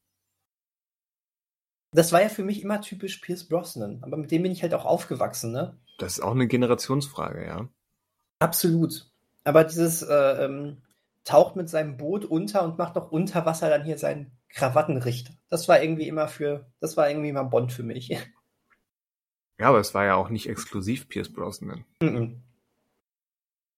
Das 1.93 2.12
war 2.12 2.22
ja 2.22 2.28
für 2.28 2.44
mich 2.44 2.62
immer 2.62 2.81
typisch 2.81 3.18
Pierce 3.18 3.48
Brosnan, 3.48 4.02
aber 4.02 4.16
mit 4.16 4.31
dem 4.31 4.43
bin 4.43 4.52
ich 4.52 4.62
halt 4.62 4.74
auch 4.74 4.85
aufgewachsen, 4.85 5.51
ne? 5.51 5.81
Das 5.98 6.14
ist 6.14 6.20
auch 6.20 6.32
eine 6.32 6.47
Generationsfrage, 6.47 7.44
ja. 7.47 7.68
Absolut. 8.39 9.11
Aber 9.44 9.65
dieses, 9.65 10.02
äh, 10.02 10.44
ähm, 10.44 10.82
taucht 11.24 11.56
mit 11.56 11.69
seinem 11.69 11.97
Boot 11.97 12.24
unter 12.24 12.62
und 12.65 12.78
macht 12.78 12.94
noch 12.94 13.11
unter 13.11 13.44
Wasser 13.47 13.70
dann 13.70 13.85
hier 13.85 13.98
seinen 13.98 14.31
Krawattenrichter. 14.51 15.32
Das 15.48 15.69
war 15.69 15.82
irgendwie 15.82 16.06
immer 16.06 16.28
für, 16.28 16.70
das 16.81 16.97
war 16.97 17.09
irgendwie 17.09 17.31
immer 17.31 17.44
Bond 17.44 17.73
für 17.73 17.82
mich. 17.82 18.11
Ja, 19.56 19.69
aber 19.69 19.78
es 19.78 19.94
war 19.94 20.05
ja 20.05 20.16
auch 20.16 20.31
nicht 20.31 20.48
exklusiv 20.48 21.09
Pierce 21.09 21.32
Brosnan. 21.32 21.85
Mhm. 22.02 22.43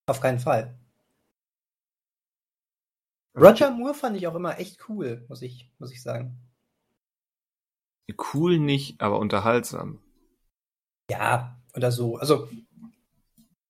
Auf 0.07 0.21
keinen 0.21 0.39
Fall. 0.39 0.75
Roger 3.35 3.69
Moore 3.69 3.93
fand 3.93 4.17
ich 4.17 4.25
auch 4.25 4.33
immer 4.33 4.57
echt 4.57 4.89
cool, 4.89 5.23
muss 5.29 5.43
ich, 5.43 5.69
muss 5.77 5.91
ich 5.91 6.01
sagen. 6.01 6.41
Cool 8.33 8.57
nicht, 8.57 8.99
aber 9.01 9.19
unterhaltsam. 9.19 10.01
Ja, 11.11 11.61
oder 11.75 11.91
so. 11.91 12.17
Also, 12.17 12.49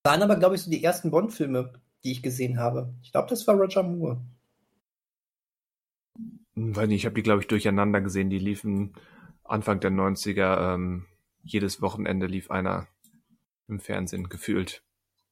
waren 0.07 0.23
aber, 0.23 0.37
glaube 0.37 0.55
ich, 0.55 0.61
so 0.61 0.71
die 0.71 0.83
ersten 0.83 1.11
Bond-Filme, 1.11 1.73
die 2.03 2.13
ich 2.13 2.23
gesehen 2.23 2.59
habe. 2.59 2.93
Ich 3.01 3.11
glaube, 3.11 3.27
das 3.29 3.45
war 3.45 3.55
Roger 3.55 3.83
Moore. 3.83 4.21
Weiß 6.55 6.87
nicht, 6.87 7.01
ich 7.01 7.05
habe 7.05 7.15
die, 7.15 7.23
glaube 7.23 7.41
ich, 7.41 7.47
durcheinander 7.47 7.99
gesehen. 7.99 8.29
Die 8.29 8.39
liefen 8.39 8.93
Anfang 9.43 9.81
der 9.81 9.91
90er. 9.91 10.75
Ähm, 10.75 11.05
jedes 11.43 11.81
Wochenende 11.81 12.25
lief 12.25 12.49
einer 12.49 12.87
im 13.67 13.81
Fernsehen, 13.81 14.29
gefühlt. 14.29 14.81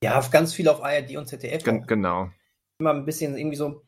Ja, 0.03 0.19
ganz 0.30 0.53
viel 0.53 0.68
auf 0.68 0.84
ARD 0.84 1.15
und 1.15 1.27
ZDF. 1.27 1.64
Gen 1.64 1.88
genau. 1.88 2.30
Immer 2.77 2.93
ein 2.93 3.06
bisschen, 3.06 3.38
irgendwie 3.38 3.56
so 3.56 3.68
ein 3.69 3.81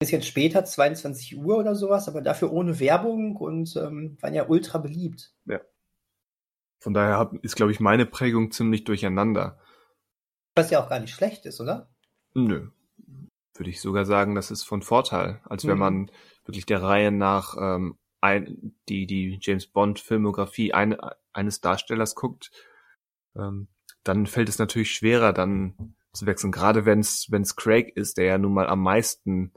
bisschen 0.00 0.22
später, 0.22 0.64
22 0.64 1.38
Uhr 1.38 1.58
oder 1.58 1.76
sowas, 1.76 2.08
aber 2.08 2.22
dafür 2.22 2.52
ohne 2.52 2.80
Werbung 2.80 3.36
und 3.36 3.76
ähm, 3.76 4.18
waren 4.20 4.34
ja 4.34 4.48
ultra 4.48 4.78
beliebt. 4.78 5.32
Ja. 5.46 5.60
Von 6.80 6.92
daher 6.92 7.18
hab, 7.18 7.34
ist, 7.44 7.54
glaube 7.54 7.70
ich, 7.70 7.78
meine 7.78 8.04
Prägung 8.04 8.50
ziemlich 8.50 8.82
durcheinander. 8.82 9.60
Was 10.54 10.70
ja 10.70 10.82
auch 10.82 10.88
gar 10.88 11.00
nicht 11.00 11.14
schlecht 11.14 11.46
ist, 11.46 11.60
oder? 11.60 11.88
Nö. 12.34 12.68
Würde 13.56 13.70
ich 13.70 13.80
sogar 13.80 14.04
sagen, 14.04 14.34
das 14.34 14.50
ist 14.50 14.64
von 14.64 14.82
Vorteil, 14.82 15.40
als 15.44 15.64
wenn 15.66 15.74
Mhm. 15.74 15.80
man 15.80 16.10
wirklich 16.44 16.66
der 16.66 16.82
Reihe 16.82 17.10
nach 17.12 17.56
ähm, 17.58 17.98
ein, 18.20 18.74
die, 18.88 19.06
die 19.06 19.38
James 19.40 19.66
Bond 19.66 20.00
Filmografie 20.00 20.72
ein, 20.72 20.96
eines 21.32 21.60
Darstellers 21.60 22.14
guckt, 22.14 22.50
ähm, 23.36 23.68
dann 24.02 24.26
fällt 24.26 24.48
es 24.48 24.58
natürlich 24.58 24.92
schwerer, 24.92 25.32
dann 25.32 25.94
zu 26.12 26.26
wechseln. 26.26 26.52
Gerade 26.52 26.84
wenn 26.84 27.00
es 27.00 27.30
wenn's 27.30 27.56
Craig 27.56 27.96
ist, 27.96 28.16
der 28.18 28.24
ja 28.26 28.38
nun 28.38 28.54
mal 28.54 28.68
am 28.68 28.80
meisten, 28.80 29.52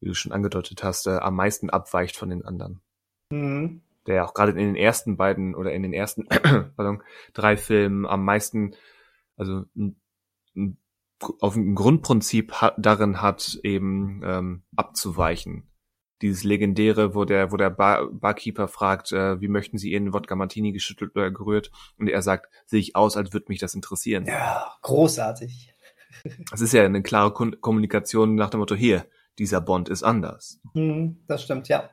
wie 0.00 0.08
du 0.08 0.14
schon 0.14 0.32
angedeutet 0.32 0.82
hast, 0.82 1.06
äh, 1.06 1.18
am 1.18 1.34
meisten 1.36 1.70
abweicht 1.70 2.16
von 2.16 2.30
den 2.30 2.44
anderen. 2.44 2.80
Mhm. 3.30 3.82
Der 4.06 4.16
ja 4.16 4.24
auch 4.24 4.34
gerade 4.34 4.52
in 4.52 4.58
den 4.58 4.76
ersten 4.76 5.16
beiden 5.16 5.54
oder 5.54 5.72
in 5.72 5.82
den 5.82 5.92
ersten 5.92 6.26
pardon, 6.76 7.02
drei 7.34 7.56
Filmen 7.56 8.06
am 8.06 8.24
meisten, 8.24 8.74
also 9.36 9.64
ein, 9.76 10.00
ein, 10.54 10.78
auf 11.40 11.56
ein 11.56 11.74
Grundprinzip 11.74 12.52
ha 12.60 12.74
darin 12.76 13.22
hat, 13.22 13.58
eben 13.62 14.22
ähm, 14.24 14.62
abzuweichen. 14.74 15.70
Dieses 16.22 16.44
legendäre, 16.44 17.14
wo 17.14 17.26
der, 17.26 17.52
wo 17.52 17.56
der 17.56 17.70
Bar 17.70 18.10
Barkeeper 18.10 18.68
fragt, 18.68 19.12
äh, 19.12 19.40
wie 19.40 19.48
möchten 19.48 19.76
Sie 19.76 19.92
Ihren 19.92 20.14
Wodka 20.14 20.34
Martini 20.34 20.72
geschüttelt 20.72 21.14
oder 21.14 21.30
gerührt? 21.30 21.70
Und 21.98 22.08
er 22.08 22.22
sagt, 22.22 22.50
sehe 22.64 22.80
ich 22.80 22.96
aus, 22.96 23.16
als 23.16 23.32
würde 23.34 23.46
mich 23.48 23.58
das 23.58 23.74
interessieren. 23.74 24.26
Ja, 24.26 24.72
großartig. 24.82 25.72
Das 26.50 26.62
ist 26.62 26.72
ja 26.72 26.82
eine 26.82 27.02
klare 27.02 27.30
Kon 27.30 27.60
Kommunikation 27.60 28.36
nach 28.36 28.48
dem 28.48 28.60
Motto, 28.60 28.74
hier, 28.74 29.04
dieser 29.38 29.60
Bond 29.60 29.90
ist 29.90 30.02
anders. 30.02 30.60
Mhm, 30.72 31.22
das 31.26 31.42
stimmt, 31.42 31.68
ja. 31.68 31.90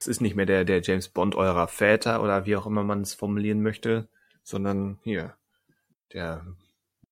Es 0.00 0.08
ist 0.08 0.20
nicht 0.20 0.34
mehr 0.34 0.46
der, 0.46 0.64
der 0.64 0.82
James 0.82 1.08
Bond 1.08 1.36
eurer 1.36 1.68
Väter 1.68 2.22
oder 2.22 2.46
wie 2.46 2.56
auch 2.56 2.66
immer 2.66 2.82
man 2.82 3.02
es 3.02 3.14
formulieren 3.14 3.62
möchte, 3.62 4.08
sondern 4.42 4.98
hier, 5.04 5.36
der 6.12 6.46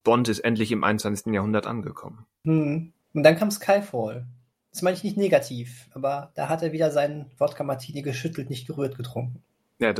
Bond 0.05 0.29
ist 0.29 0.41
endlich 0.41 0.73
im 0.73 0.85
21. 0.85 1.33
Jahrhundert 1.33 1.67
angekommen. 1.67 2.27
Mhm. 2.45 2.93
Und 3.13 3.23
dann 3.23 3.37
kam 3.37 3.51
Skyfall. 3.51 4.27
Das 4.73 4.83
meine 4.83 4.97
ich 4.97 5.03
nicht 5.03 5.17
negativ, 5.17 5.89
aber 5.95 6.31
da 6.35 6.49
hat 6.49 6.63
er 6.63 6.73
wieder 6.73 6.91
seinen 6.93 7.27
Wodka 7.39 7.65
Martini 7.65 8.03
geschüttelt, 8.03 8.51
nicht 8.51 8.67
gerührt 8.69 8.97
getrunken. 8.97 9.43
Ja, 9.81 9.95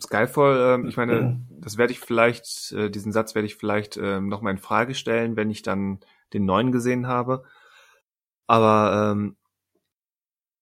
Skyfall, 0.00 0.74
ähm, 0.74 0.86
ich 0.88 0.96
meine, 0.96 1.20
Mhm. 1.20 1.46
das 1.60 1.78
werde 1.78 1.92
ich 1.92 2.00
vielleicht, 2.00 2.72
äh, 2.72 2.90
diesen 2.90 3.10
Satz 3.10 3.34
werde 3.34 3.46
ich 3.46 3.56
vielleicht 3.56 3.96
ähm, 3.96 4.28
nochmal 4.28 4.52
in 4.52 4.58
Frage 4.58 4.94
stellen, 4.94 5.36
wenn 5.36 5.50
ich 5.50 5.62
dann 5.62 6.00
den 6.32 6.44
neuen 6.44 6.72
gesehen 6.72 7.06
habe. 7.06 7.44
Aber 8.46 9.12
ähm, 9.12 9.36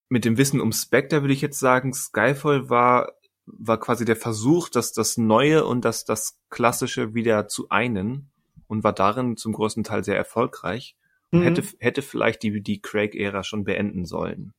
mit 0.09 0.24
dem 0.24 0.38
Wissen 0.38 0.60
um 0.60 0.72
Spectre 0.72 1.22
würde 1.22 1.34
ich 1.34 1.40
jetzt 1.40 1.59
sagen, 1.59 1.92
Skyfall 1.92 2.70
war, 2.70 3.12
war 3.47 3.78
quasi 3.81 4.05
der 4.05 4.16
Versuch, 4.16 4.69
dass 4.69 4.93
das 4.93 5.16
Neue 5.16 5.64
und 5.64 5.85
das, 5.85 6.05
das 6.05 6.39
Klassische 6.51 7.14
wieder 7.14 7.48
zu 7.48 7.69
einen 7.70 8.31
und 8.69 8.85
war 8.85 8.93
darin 8.93 9.36
zum 9.36 9.52
größten 9.52 9.85
Teil 9.85 10.05
sehr 10.05 10.16
erfolgreich. 10.16 10.97
Und 11.31 11.40
Mhm. 11.40 11.44
hätte, 11.44 11.62
hätte 11.78 12.02
vielleicht 12.02 12.43
die, 12.43 12.62
die 12.62 12.81
Craig-Ära 12.81 13.43
schon 13.43 13.64
beenden 13.64 14.05
sollen. 14.05 14.52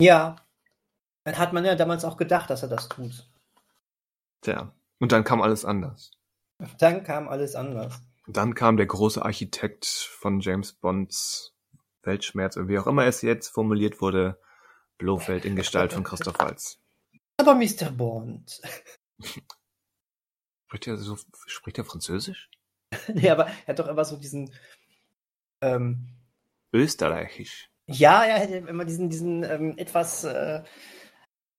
Ja. 0.00 0.36
Dann 1.24 1.38
hat 1.38 1.52
man 1.52 1.64
ja 1.64 1.74
damals 1.74 2.04
auch 2.04 2.16
gedacht, 2.16 2.50
dass 2.50 2.62
er 2.62 2.68
das 2.68 2.88
tut. 2.88 3.28
Tja. 4.42 4.72
Und 4.98 5.12
dann 5.12 5.24
kam 5.24 5.42
alles 5.42 5.64
anders. 5.64 6.12
Dann 6.78 7.02
kam 7.04 7.28
alles 7.28 7.54
anders. 7.54 8.00
Dann 8.26 8.54
kam 8.54 8.76
der 8.76 8.86
große 8.86 9.22
Architekt 9.24 9.86
von 9.86 10.40
James 10.40 10.72
Bonds 10.72 11.54
Weltschmerz, 12.02 12.56
wie 12.56 12.78
auch 12.78 12.86
immer 12.86 13.04
es 13.04 13.22
jetzt 13.22 13.48
formuliert 13.48 14.00
wurde, 14.00 14.40
Blofeld 14.98 15.44
in 15.44 15.56
Gestalt 15.56 15.92
von 15.92 16.04
Christoph 16.04 16.38
Waltz. 16.38 16.78
Aber 17.38 17.54
Mr. 17.54 17.90
Bond. 17.90 18.60
Spricht 20.68 20.86
er 20.88 20.96
so, 20.96 21.16
spricht 21.46 21.78
er 21.78 21.84
Französisch? 21.84 22.50
nee, 23.14 23.30
aber 23.30 23.46
er 23.46 23.66
hat 23.68 23.78
doch 23.78 23.88
immer 23.88 24.04
so 24.04 24.16
diesen. 24.16 24.52
Ähm, 25.60 26.08
Österreichisch. 26.72 27.70
ja, 27.86 28.24
er 28.24 28.40
hätte 28.40 28.56
immer 28.56 28.84
diesen, 28.84 29.08
diesen 29.08 29.44
ähm, 29.44 29.78
etwas 29.78 30.24
äh, 30.24 30.62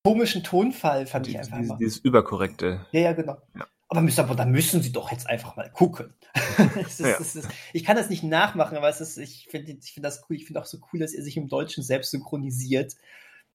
komischen 0.03 0.43
Tonfall, 0.43 1.07
fand 1.07 1.27
ich 1.27 1.33
Dieses, 1.33 1.47
einfach 1.47 1.57
dieses, 1.57 1.69
immer. 1.69 1.77
dieses 1.79 1.97
überkorrekte. 1.99 2.85
Ja, 2.91 2.99
ja, 2.99 3.13
genau. 3.13 3.41
Ja. 3.55 3.65
Aber 3.89 4.01
Mr. 4.01 4.23
Bond, 4.23 4.39
da 4.39 4.45
müssen 4.45 4.81
Sie 4.81 4.91
doch 4.91 5.09
jetzt 5.11 5.27
einfach 5.27 5.55
mal 5.55 5.71
gucken. 5.71 6.13
ist, 6.85 6.99
Ja. 6.99 7.15
ist, 7.15 7.47
ich 7.73 7.83
kann 7.85 7.95
das 7.95 8.09
nicht 8.09 8.23
nachmachen, 8.23 8.75
aber 8.77 8.89
ist, 8.89 9.17
ich 9.17 9.47
finde 9.49 9.71
ich 9.71 9.93
finde 9.93 10.07
das 10.07 10.23
cool. 10.29 10.35
Ich 10.35 10.45
finde 10.45 10.61
auch 10.61 10.65
so 10.65 10.79
cool, 10.91 10.99
dass 10.99 11.13
er 11.13 11.23
sich 11.23 11.37
im 11.37 11.47
Deutschen 11.47 11.81
selbst 11.83 12.11
synchronisiert 12.11 12.95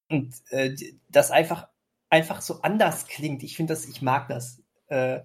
und 0.08 0.34
äh, 0.48 0.74
das 1.10 1.30
einfach, 1.30 1.68
einfach 2.12 2.42
so 2.42 2.60
anders 2.60 3.06
klingt. 3.06 3.42
Ich 3.42 3.56
finde 3.56 3.72
das, 3.72 3.88
ich 3.88 4.02
mag 4.02 4.28
das. 4.28 4.62
Äh, 4.88 5.22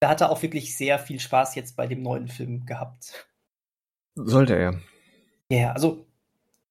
da 0.00 0.08
hat 0.08 0.22
er 0.22 0.30
auch 0.30 0.42
wirklich 0.42 0.76
sehr 0.76 0.98
viel 0.98 1.20
Spaß 1.20 1.54
jetzt 1.54 1.76
bei 1.76 1.86
dem 1.86 2.02
neuen 2.02 2.26
Film 2.26 2.64
gehabt. 2.64 3.28
Sollte 4.14 4.56
er. 4.56 4.80
Ja, 5.50 5.72
also 5.72 6.06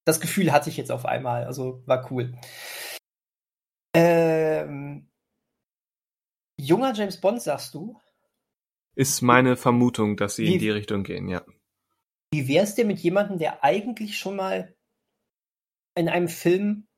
das 0.04 0.20
Gefühl 0.20 0.52
hatte 0.52 0.68
ich 0.68 0.76
jetzt 0.76 0.90
auf 0.90 1.06
einmal. 1.06 1.44
Also 1.44 1.82
war 1.86 2.10
cool. 2.10 2.36
Ähm, 3.94 5.08
junger 6.58 6.92
James 6.92 7.20
Bond, 7.20 7.40
sagst 7.40 7.74
du? 7.74 8.00
Ist 8.94 9.22
meine 9.22 9.56
Vermutung, 9.56 10.16
dass 10.16 10.36
sie 10.36 10.44
Wie- 10.46 10.54
in 10.54 10.58
die 10.58 10.70
Richtung 10.70 11.04
gehen, 11.04 11.28
ja. 11.28 11.44
Wie 12.34 12.48
wär's 12.48 12.74
dir 12.74 12.84
mit 12.86 12.98
jemandem, 12.98 13.38
der 13.38 13.62
eigentlich 13.62 14.18
schon 14.18 14.36
mal 14.36 14.74
in 15.94 16.08
einem 16.08 16.28
Film 16.28 16.88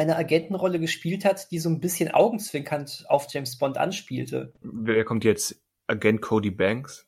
eine 0.00 0.16
Agentenrolle 0.16 0.80
gespielt 0.80 1.26
hat, 1.26 1.50
die 1.50 1.58
so 1.58 1.68
ein 1.68 1.78
bisschen 1.78 2.10
augenzwinkernd 2.10 3.04
auf 3.08 3.26
James 3.30 3.58
Bond 3.58 3.76
anspielte? 3.76 4.54
Wer 4.62 5.04
kommt 5.04 5.24
jetzt? 5.24 5.62
Agent 5.88 6.22
Cody 6.22 6.50
Banks? 6.50 7.06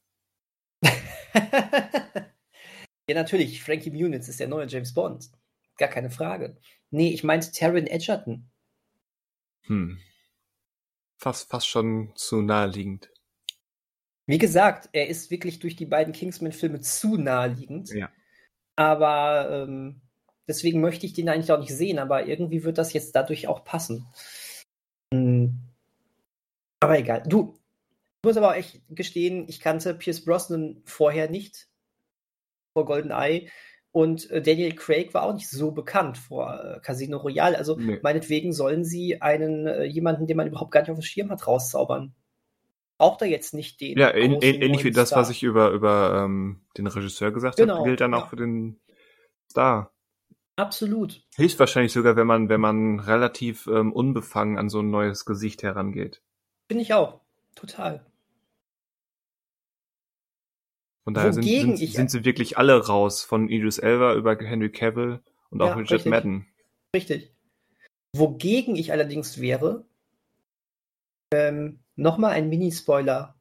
ja, 0.83 0.91
natürlich. 3.09 3.63
Frankie 3.63 3.91
Muniz 3.91 4.29
ist 4.29 4.41
der 4.41 4.49
neue 4.49 4.67
James 4.67 4.93
Bond. 4.93 5.31
Gar 5.79 5.89
keine 5.89 6.11
Frage. 6.11 6.59
Nee, 6.91 7.15
ich 7.15 7.25
meinte 7.25 7.51
Taron 7.51 7.87
Edgerton. 7.87 8.51
Hm. 9.63 9.99
Fast, 11.17 11.49
fast 11.49 11.69
schon 11.69 12.13
zu 12.15 12.43
naheliegend. 12.43 13.11
Wie 14.27 14.39
gesagt, 14.39 14.91
er 14.93 15.09
ist 15.09 15.31
wirklich 15.31 15.61
durch 15.61 15.77
die 15.77 15.87
beiden 15.87 16.13
Kingsman-Filme 16.13 16.81
zu 16.81 17.17
naheliegend. 17.17 17.89
Ja. 17.95 18.11
Aber 18.77 19.65
ähm, 19.67 20.03
deswegen 20.49 20.81
möchte 20.81 21.07
ich 21.07 21.13
den 21.13 21.29
eigentlich 21.29 21.53
auch 21.53 21.59
nicht 21.61 21.75
sehen, 21.75 21.99
aber 21.99 22.27
irgendwie 22.27 22.65
wird 22.65 22.79
das 22.79 22.93
jetzt 22.93 23.15
dadurch 23.15 23.49
auch 23.49 23.65
passen. 23.65 24.07
Hm. 25.13 25.59
Aber 26.81 26.99
egal. 26.99 27.23
Du, 27.27 27.55
ich 28.23 28.27
muss 28.29 28.37
aber 28.37 28.51
auch 28.51 28.55
echt 28.55 28.83
gestehen, 28.89 29.47
ich 29.49 29.61
kannte 29.61 29.95
Pierce 29.95 30.25
Brosnan 30.25 30.83
vorher 30.85 31.31
nicht 31.31 31.69
vor 32.75 32.87
GoldenEye 32.87 33.49
und 33.93 34.31
äh, 34.31 34.41
Daniel 34.41 34.75
Craig 34.75 35.13
war 35.13 35.25
auch 35.25 35.35
nicht 35.35 35.51
so 35.51 35.71
bekannt 35.71 36.17
vor 36.17 36.59
äh, 36.65 36.81
Casino 36.81 37.19
Royale. 37.19 37.59
Also 37.59 37.77
Nee. 37.77 38.01
meinetwegen 38.03 38.53
sollen 38.53 38.85
sie 38.85 39.21
einen 39.21 39.67
äh, 39.67 39.85
jemanden, 39.85 40.27
den 40.27 40.39
man 40.39 40.49
überhaupt 40.49 40.71
gar 40.71 40.81
nicht 40.81 40.91
auf 40.91 40.99
dem 40.99 41.03
Schirm 41.03 41.31
hat, 41.31 41.47
rauszaubern. 41.47 42.15
Braucht 42.99 43.21
er 43.23 43.29
jetzt 43.29 43.53
nicht 43.53 43.81
den. 43.81 43.99
Ja, 43.99 44.15
ähnlich 44.15 44.85
wie 44.85 44.91
das, 44.93 45.09
Star. 45.09 45.21
was 45.21 45.31
ich 45.31 45.43
über, 45.43 45.71
über 45.71 46.23
ähm, 46.25 46.63
den 46.79 46.87
Regisseur 46.87 47.33
gesagt 47.33 47.57
Genau, 47.57 47.79
habe, 47.79 47.89
gilt 47.89 48.01
dann 48.01 48.15
auch 48.15 48.21
ja. 48.23 48.27
für 48.29 48.37
den 48.37 48.81
Star. 49.51 49.92
Absolut. 50.57 51.23
Hilft 51.35 51.59
wahrscheinlich 51.59 51.93
sogar, 51.93 52.17
wenn 52.17 52.27
man, 52.27 52.49
wenn 52.49 52.61
man 52.61 53.01
relativ 53.01 53.67
ähm, 53.67 53.93
unbefangen 53.93 54.59
an 54.59 54.69
so 54.69 54.81
ein 54.81 54.91
neues 54.91 55.25
Gesicht 55.25 55.63
herangeht. 55.63 56.23
Bin 56.69 56.79
ich 56.79 56.93
auch. 56.95 57.21
Total. 57.55 58.05
Von 61.05 61.15
daher 61.15 61.33
sind, 61.33 61.45
Wogegen 61.45 61.77
sind, 61.77 61.85
ich- 61.85 61.95
sind 61.95 62.11
sie 62.11 62.25
wirklich 62.25 62.59
alle 62.59 62.87
raus, 62.87 63.25
von 63.25 63.49
Idris 63.49 63.79
Elba 63.79 64.15
über 64.15 64.37
Henry 64.37 64.71
Cavill 64.71 65.05
über 65.05 65.11
Henry 65.11 65.19
Cavill 65.19 65.21
und 65.51 65.63
auch 65.63 65.69
Ja, 65.69 65.75
Richard 65.75 65.93
richtig. 65.97 66.11
Madden. 66.11 66.47
Richtig. 66.95 67.33
Wogegen 68.15 68.77
ich 68.77 68.93
allerdings 68.93 69.41
wäre, 69.41 69.85
ähm, 71.35 71.81
nochmal 71.97 72.33
ein 72.33 72.49
Mini-Spoiler 72.49 73.35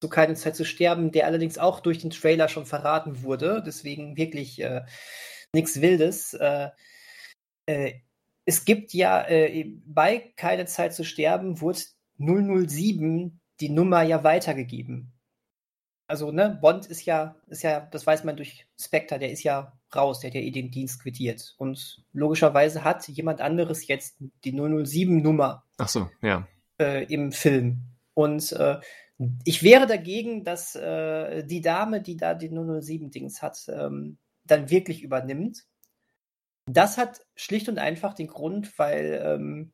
zu 0.00 0.08
Keine 0.08 0.34
Zeit 0.34 0.56
zu 0.56 0.64
sterben, 0.64 1.12
der 1.12 1.26
allerdings 1.26 1.58
auch 1.58 1.80
durch 1.80 1.98
den 1.98 2.10
Trailer 2.10 2.48
schon 2.48 2.66
verraten 2.66 3.22
wurde, 3.22 3.62
deswegen 3.64 4.16
wirklich 4.16 4.60
äh, 4.60 4.84
nichts 5.52 5.80
Wildes. 5.80 6.34
Äh, 6.34 6.70
äh, 7.66 7.94
es 8.44 8.64
gibt 8.64 8.92
ja 8.94 9.26
äh, 9.28 9.64
bei 9.86 10.32
Keine 10.36 10.66
Zeit 10.66 10.94
zu 10.94 11.04
sterben, 11.04 11.60
wurde 11.60 11.80
007 12.18 13.40
die 13.60 13.68
Nummer 13.68 14.02
ja 14.02 14.22
weitergegeben. 14.24 15.12
Also, 16.08 16.30
ne, 16.30 16.56
Bond 16.60 16.86
ist 16.86 17.04
ja, 17.04 17.34
ist 17.48 17.62
ja, 17.62 17.80
das 17.80 18.06
weiß 18.06 18.22
man 18.22 18.36
durch 18.36 18.66
Spectre, 18.78 19.18
der 19.18 19.32
ist 19.32 19.42
ja 19.42 19.76
raus, 19.94 20.20
der 20.20 20.30
hat 20.30 20.36
ja 20.36 20.40
eh 20.40 20.52
den 20.52 20.70
Dienst 20.70 21.02
quittiert. 21.02 21.54
Und 21.58 22.04
logischerweise 22.12 22.84
hat 22.84 23.08
jemand 23.08 23.40
anderes 23.40 23.88
jetzt 23.88 24.16
die 24.44 24.52
007-Nummer 24.52 25.64
Ach 25.78 25.88
so, 25.88 26.08
ja. 26.22 26.46
äh, 26.78 27.04
im 27.12 27.32
Film. 27.32 27.82
Und 28.14 28.52
äh, 28.52 28.78
ich 29.44 29.64
wäre 29.64 29.86
dagegen, 29.86 30.44
dass 30.44 30.76
äh, 30.76 31.44
die 31.44 31.60
Dame, 31.60 32.00
die 32.00 32.16
da 32.16 32.34
die 32.34 32.50
007-Dings 32.50 33.42
hat, 33.42 33.66
ähm, 33.68 34.18
dann 34.46 34.70
wirklich 34.70 35.02
übernimmt. 35.02 35.64
Das 36.66 36.98
hat 36.98 37.24
schlicht 37.36 37.68
und 37.68 37.78
einfach 37.78 38.14
den 38.14 38.26
Grund, 38.26 38.78
weil 38.78 39.22
ähm, 39.24 39.72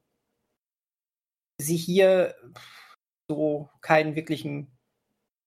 sie 1.59 1.77
hier 1.77 2.35
so 3.29 3.71
keinen 3.81 4.15
wirklichen, 4.15 4.77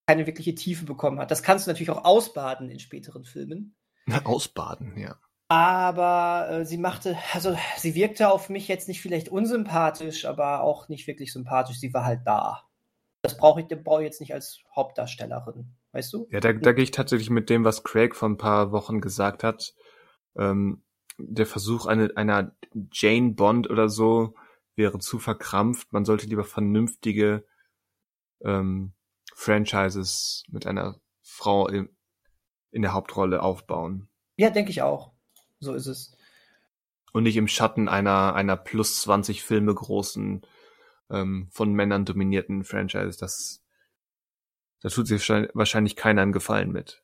keine 0.08 0.26
wirkliche 0.26 0.56
Tiefe 0.56 0.86
bekommen 0.86 1.20
hat. 1.20 1.32
Das 1.32 1.44
kannst 1.44 1.68
du 1.68 1.72
natürlich 1.72 1.92
auch 1.92 2.06
ausbaden 2.06 2.70
in 2.70 2.80
späteren 2.80 3.26
Filmen. 3.26 3.76
Ausbaden, 4.24 4.98
ja. 4.98 5.20
Aber 5.48 6.50
äh, 6.50 6.66
sie 6.66 6.78
machte, 6.78 7.18
also 7.34 7.56
sie 7.78 7.94
wirkte 7.94 8.32
auf 8.32 8.50
mich 8.50 8.68
jetzt 8.68 8.88
nicht 8.88 9.02
vielleicht 9.02 9.30
unsympathisch, 9.30 10.26
aber 10.26 10.62
auch 10.62 10.90
nicht 10.90 11.06
wirklich 11.06 11.32
sympathisch. 11.32 11.80
Sie 11.80 11.94
war 11.94 12.06
halt 12.06 12.22
da. 12.26 12.64
Das 13.22 13.38
brauche 13.38 13.62
ich, 13.62 13.68
brauche 13.68 14.02
ich 14.02 14.06
jetzt 14.06 14.22
nicht 14.22 14.34
als 14.34 14.62
Hauptdarstellerin, 14.76 15.76
weißt 15.96 16.14
du? 16.14 16.28
Ja, 16.30 16.42
da, 16.42 16.52
da 16.52 16.74
gehe 16.74 16.84
ich 16.84 16.92
tatsächlich 16.92 17.30
mit 17.30 17.50
dem, 17.50 17.64
was 17.64 17.84
Craig 17.84 18.16
vor 18.16 18.30
ein 18.30 18.38
paar 18.38 18.72
Wochen 18.72 19.00
gesagt 19.00 19.44
hat. 19.44 19.74
Ähm, 20.38 20.84
der 21.18 21.46
Versuch 21.46 21.86
eine, 21.86 22.12
einer 22.18 22.54
Jane 22.92 23.32
Bond 23.32 23.70
oder 23.70 23.88
so 23.88 24.36
wäre 24.76 25.00
zu 25.00 25.20
verkrampft. 25.20 25.94
Man 25.94 26.04
sollte 26.04 26.28
lieber 26.28 26.44
vernünftige 26.44 27.46
ähm, 28.44 28.94
Franchises 29.34 30.44
mit 30.50 30.68
einer 30.68 31.00
Frau 31.22 31.68
in, 31.68 31.90
in 32.72 32.82
der 32.82 32.94
Hauptrolle 32.94 33.42
aufbauen. 33.42 34.10
Ja, 34.36 34.50
denke 34.50 34.72
ich 34.72 34.82
auch. 34.82 35.14
So 35.60 35.74
ist 35.74 35.88
es. 35.88 36.18
Und 37.14 37.24
nicht 37.24 37.38
im 37.38 37.48
Schatten 37.48 37.88
einer, 37.88 38.36
einer 38.36 38.58
plus 38.58 39.02
20 39.02 39.44
Filme 39.44 39.74
großen, 39.74 40.46
ähm, 41.10 41.48
von 41.52 41.74
Männern 41.74 42.04
dominierten 42.04 42.66
Franchise. 42.66 43.18
Das, 43.18 43.65
da 44.86 44.91
tut 44.91 45.07
sich 45.07 45.28
wahrscheinlich- 45.53 45.95
keiner 45.95 46.22
einen 46.22 46.32
Gefallen 46.32 46.72
mit. 46.72 47.02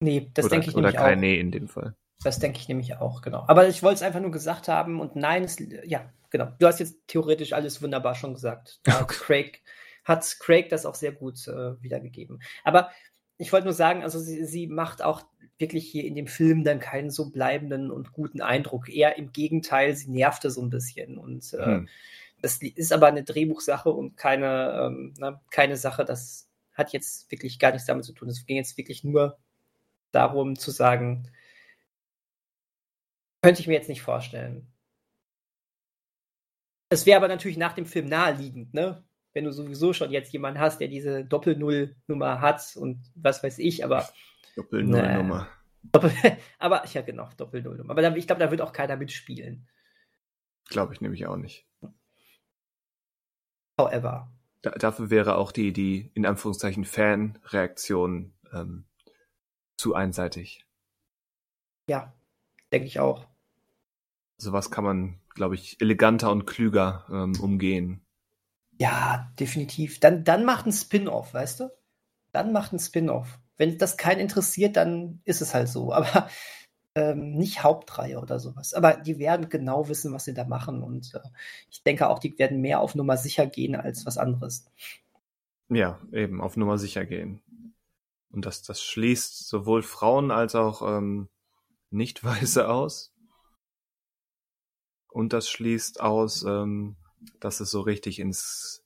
Nee, 0.00 0.30
das 0.34 0.44
oder 0.44 0.50
denke 0.56 0.68
ich 0.68 0.74
oder 0.74 0.88
nämlich 0.88 1.00
kein 1.00 1.16
auch. 1.16 1.20
Nee 1.22 1.40
in 1.40 1.50
dem 1.50 1.66
Fall. 1.68 1.94
Das 2.22 2.38
denke 2.38 2.58
ich 2.58 2.68
nämlich 2.68 2.96
auch, 2.98 3.22
genau. 3.22 3.44
Aber 3.48 3.66
ich 3.68 3.82
wollte 3.82 3.96
es 3.96 4.02
einfach 4.02 4.20
nur 4.20 4.30
gesagt 4.30 4.68
haben 4.68 5.00
und 5.00 5.16
nein, 5.16 5.44
es, 5.44 5.56
ja, 5.84 6.12
genau. 6.28 6.48
Du 6.58 6.66
hast 6.66 6.78
jetzt 6.78 6.96
theoretisch 7.06 7.54
alles 7.54 7.80
wunderbar 7.82 8.14
schon 8.14 8.34
gesagt. 8.34 8.80
Hat 8.86 9.08
Craig, 9.08 9.62
hat 10.04 10.26
Craig 10.40 10.68
das 10.68 10.84
auch 10.84 10.94
sehr 10.94 11.12
gut 11.12 11.48
äh, 11.48 11.82
wiedergegeben. 11.82 12.42
Aber 12.64 12.90
ich 13.38 13.50
wollte 13.50 13.64
nur 13.64 13.72
sagen, 13.72 14.02
also 14.02 14.18
sie, 14.18 14.44
sie 14.44 14.66
macht 14.66 15.02
auch 15.02 15.22
wirklich 15.58 15.88
hier 15.90 16.04
in 16.04 16.14
dem 16.14 16.26
Film 16.26 16.64
dann 16.64 16.80
keinen 16.80 17.10
so 17.10 17.30
bleibenden 17.30 17.90
und 17.90 18.12
guten 18.12 18.42
Eindruck. 18.42 18.90
Eher 18.90 19.16
im 19.16 19.32
Gegenteil, 19.32 19.96
sie 19.96 20.10
nervte 20.10 20.50
so 20.50 20.60
ein 20.60 20.68
bisschen. 20.68 21.16
Und 21.16 21.54
äh, 21.54 21.64
Hm. 21.64 21.88
das 22.42 22.60
ist 22.60 22.92
aber 22.92 23.06
eine 23.06 23.24
Drehbuchsache 23.24 23.90
und 23.90 24.18
keine, 24.18 24.78
ähm, 24.88 25.14
ne, 25.18 25.40
keine 25.50 25.76
Sache, 25.78 26.04
das 26.04 26.49
hat 26.74 26.92
jetzt 26.92 27.30
wirklich 27.30 27.58
gar 27.58 27.72
nichts 27.72 27.86
damit 27.86 28.04
zu 28.04 28.12
tun. 28.12 28.28
Es 28.28 28.46
ging 28.46 28.56
jetzt 28.56 28.76
wirklich 28.76 29.04
nur 29.04 29.38
darum 30.12 30.56
zu 30.56 30.70
sagen, 30.70 31.30
könnte 33.42 33.60
ich 33.60 33.66
mir 33.66 33.74
jetzt 33.74 33.88
nicht 33.88 34.02
vorstellen. 34.02 34.70
Es 36.90 37.06
wäre 37.06 37.16
aber 37.16 37.28
natürlich 37.28 37.56
nach 37.56 37.72
dem 37.72 37.86
Film 37.86 38.06
naheliegend, 38.06 38.74
ne? 38.74 39.04
Wenn 39.32 39.44
du 39.44 39.52
sowieso 39.52 39.92
schon 39.92 40.10
jetzt 40.10 40.32
jemanden 40.32 40.58
hast, 40.58 40.80
der 40.80 40.88
diese 40.88 41.24
Doppel-Null-Nummer 41.24 42.40
hat 42.40 42.76
und 42.76 43.00
was 43.14 43.44
weiß 43.44 43.58
ich, 43.60 43.84
aber 43.84 44.08
Doppel-Null-Nummer. 44.56 45.48
Doppel, 45.84 46.12
aber 46.58 46.84
ja 46.86 47.02
genau, 47.02 47.28
Doppel-Null-Nummer. 47.36 47.92
Aber 47.92 48.02
da, 48.02 48.14
ich 48.16 48.26
glaube, 48.26 48.40
da 48.40 48.50
wird 48.50 48.60
auch 48.60 48.72
keiner 48.72 48.96
mitspielen. 48.96 49.68
Glaube 50.68 50.94
ich 50.94 51.00
nämlich 51.00 51.26
auch 51.26 51.36
nicht. 51.36 51.66
However. 53.78 54.30
Da, 54.62 54.70
dafür 54.70 55.10
wäre 55.10 55.36
auch 55.36 55.52
die, 55.52 55.72
die 55.72 56.10
in 56.14 56.26
Anführungszeichen 56.26 56.84
Fan-Reaktion 56.84 58.32
ähm, 58.52 58.84
zu 59.76 59.94
einseitig. 59.94 60.66
Ja, 61.88 62.12
denke 62.72 62.86
ich 62.86 63.00
auch. 63.00 63.26
Sowas 64.36 64.70
kann 64.70 64.84
man, 64.84 65.20
glaube 65.34 65.54
ich, 65.54 65.80
eleganter 65.80 66.30
und 66.30 66.46
klüger 66.46 67.06
ähm, 67.10 67.32
umgehen. 67.40 68.04
Ja, 68.78 69.32
definitiv. 69.38 70.00
Dann, 70.00 70.24
dann 70.24 70.44
macht 70.44 70.66
ein 70.66 70.72
Spin-off, 70.72 71.34
weißt 71.34 71.60
du? 71.60 71.70
Dann 72.32 72.52
macht 72.52 72.72
ein 72.72 72.78
Spin-off. 72.78 73.38
Wenn 73.56 73.76
das 73.76 73.96
keinen 73.98 74.20
interessiert, 74.20 74.76
dann 74.76 75.20
ist 75.24 75.42
es 75.42 75.52
halt 75.52 75.68
so. 75.68 75.92
Aber 75.92 76.28
ähm, 76.94 77.32
nicht 77.32 77.62
Hauptreihe 77.62 78.20
oder 78.20 78.40
sowas. 78.40 78.74
Aber 78.74 78.94
die 78.94 79.18
werden 79.18 79.48
genau 79.48 79.88
wissen, 79.88 80.12
was 80.12 80.24
sie 80.24 80.34
da 80.34 80.44
machen. 80.44 80.82
Und 80.82 81.14
äh, 81.14 81.20
ich 81.70 81.82
denke 81.82 82.08
auch, 82.08 82.18
die 82.18 82.36
werden 82.38 82.60
mehr 82.60 82.80
auf 82.80 82.94
Nummer 82.94 83.16
sicher 83.16 83.46
gehen 83.46 83.76
als 83.76 84.06
was 84.06 84.18
anderes. 84.18 84.66
Ja, 85.68 86.00
eben, 86.12 86.40
auf 86.40 86.56
Nummer 86.56 86.78
sicher 86.78 87.06
gehen. 87.06 87.42
Und 88.30 88.46
das, 88.46 88.62
das 88.62 88.82
schließt 88.82 89.48
sowohl 89.48 89.82
Frauen 89.82 90.30
als 90.30 90.54
auch 90.54 90.82
ähm, 90.82 91.28
Nicht-Weiße 91.90 92.68
aus. 92.70 93.12
Und 95.08 95.32
das 95.32 95.48
schließt 95.48 96.00
aus, 96.00 96.44
ähm, 96.44 96.96
dass 97.40 97.60
es 97.60 97.70
so 97.70 97.80
richtig 97.80 98.18
ins, 98.18 98.84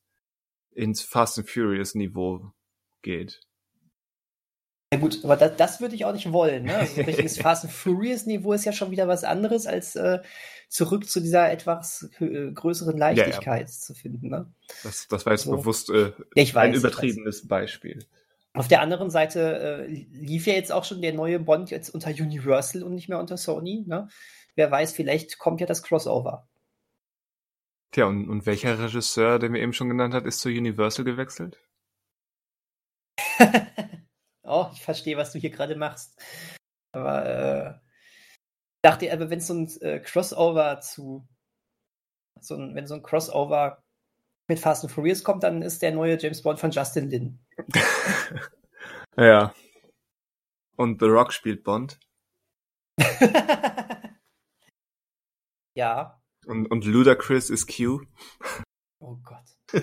ins 0.73 1.03
Fast 1.03 1.39
and 1.39 1.49
Furious 1.49 1.95
Niveau 1.95 2.53
geht. 3.03 3.41
Ja 4.95 5.01
gut, 5.01 5.25
aber 5.25 5.37
das, 5.37 5.57
das 5.57 5.81
würde 5.81 5.97
ich 5.97 6.05
auch 6.05 6.13
nicht 6.13 6.31
wollen. 6.31 6.67
Ne? 6.67 6.77
Also 6.77 7.01
ein 7.01 7.07
richtiges 7.07 7.37
Fast 7.43 7.65
and 7.65 7.73
Furious 7.73 8.27
Niveau 8.27 8.53
ist 8.53 8.65
ja 8.65 8.73
schon 8.73 8.93
wieder 8.93 9.09
was 9.09 9.25
anderes, 9.25 9.67
als 9.67 9.97
äh, 9.97 10.21
zurück 10.69 11.09
zu 11.11 11.19
dieser 11.19 11.51
etwas 11.51 12.09
äh, 12.21 12.53
größeren 12.53 12.97
Leichtigkeit 12.97 13.69
zu 13.69 13.93
finden. 13.93 14.29
Ne? 14.29 14.53
Das, 14.85 15.09
das 15.09 15.27
war 15.27 15.33
jetzt 15.33 15.47
So. 15.47 15.51
bewusst 15.51 15.91
äh, 15.91 16.13
Ich 16.37 16.55
weiß, 16.55 16.69
ein 16.69 16.75
übertriebenes 16.75 17.49
Beispiel. 17.49 18.07
Auf 18.53 18.69
der 18.69 18.83
anderen 18.83 19.11
Seite 19.11 19.87
äh, 19.89 20.07
lief 20.13 20.47
ja 20.47 20.55
jetzt 20.55 20.71
auch 20.71 20.85
schon 20.85 21.03
der 21.03 21.13
neue 21.13 21.41
Bond 21.41 21.73
jetzt 21.73 21.91
unter 21.91 22.11
Universal 22.11 22.85
und 22.85 22.95
nicht 22.95 23.09
mehr 23.09 23.19
unter 23.19 23.37
Sony. 23.37 23.83
Ne? 23.85 24.07
Wer 24.55 24.71
weiß, 24.71 24.93
vielleicht 24.93 25.41
kommt 25.41 25.61
ja 25.61 25.67
das 25.67 25.83
Crossover. 25.83 26.47
Tja, 27.91 28.07
und, 28.07 28.29
und 28.29 28.47
welcher 28.47 28.79
Regisseur, 28.79 29.41
den 29.41 29.55
wir 29.55 29.61
eben 29.61 29.73
schon 29.73 29.89
genannt 29.89 30.15
hat, 30.15 30.25
ist 30.25 30.39
zu 30.39 30.51
Universal 30.51 31.05
gewechselt? 31.05 31.59
oh, 34.45 34.69
ich 34.73 34.83
verstehe, 34.83 35.17
was 35.17 35.33
du 35.33 35.39
hier 35.39 35.51
gerade 35.51 35.77
machst. 35.77 36.21
Aber 36.93 37.27
äh, 37.27 37.75
dachte, 38.83 39.13
aber 39.13 39.31
wenn 39.31 39.41
so 39.41 39.55
ein 39.55 39.69
äh, 39.81 40.01
Crossover 40.01 40.81
zu 40.81 41.27
so 42.41 42.57
ein, 42.57 42.75
wenn 42.75 42.87
so 42.87 42.95
ein 42.95 43.03
Crossover 43.03 43.83
mit 44.49 44.59
Fast 44.59 44.85
and 44.85 44.93
Furious 44.93 45.25
kommt, 45.25 45.43
dann 45.43 45.63
ist 45.63 45.83
der 45.83 45.93
neue 45.93 46.19
James 46.19 46.43
Bond 46.43 46.61
von 46.61 46.71
Justin 46.71 47.09
Lin. 47.09 47.39
Ja. 49.17 49.55
Und 50.77 51.01
The 51.01 51.07
Rock 51.07 51.33
spielt 51.33 51.63
Bond. 51.63 52.01
ja. 55.77 56.21
Und, 56.47 56.67
und 56.71 56.85
Ludacris 56.85 57.49
ist 57.51 57.75
Q. 57.75 58.03
Oh 59.01 59.17
Gott. 59.23 59.57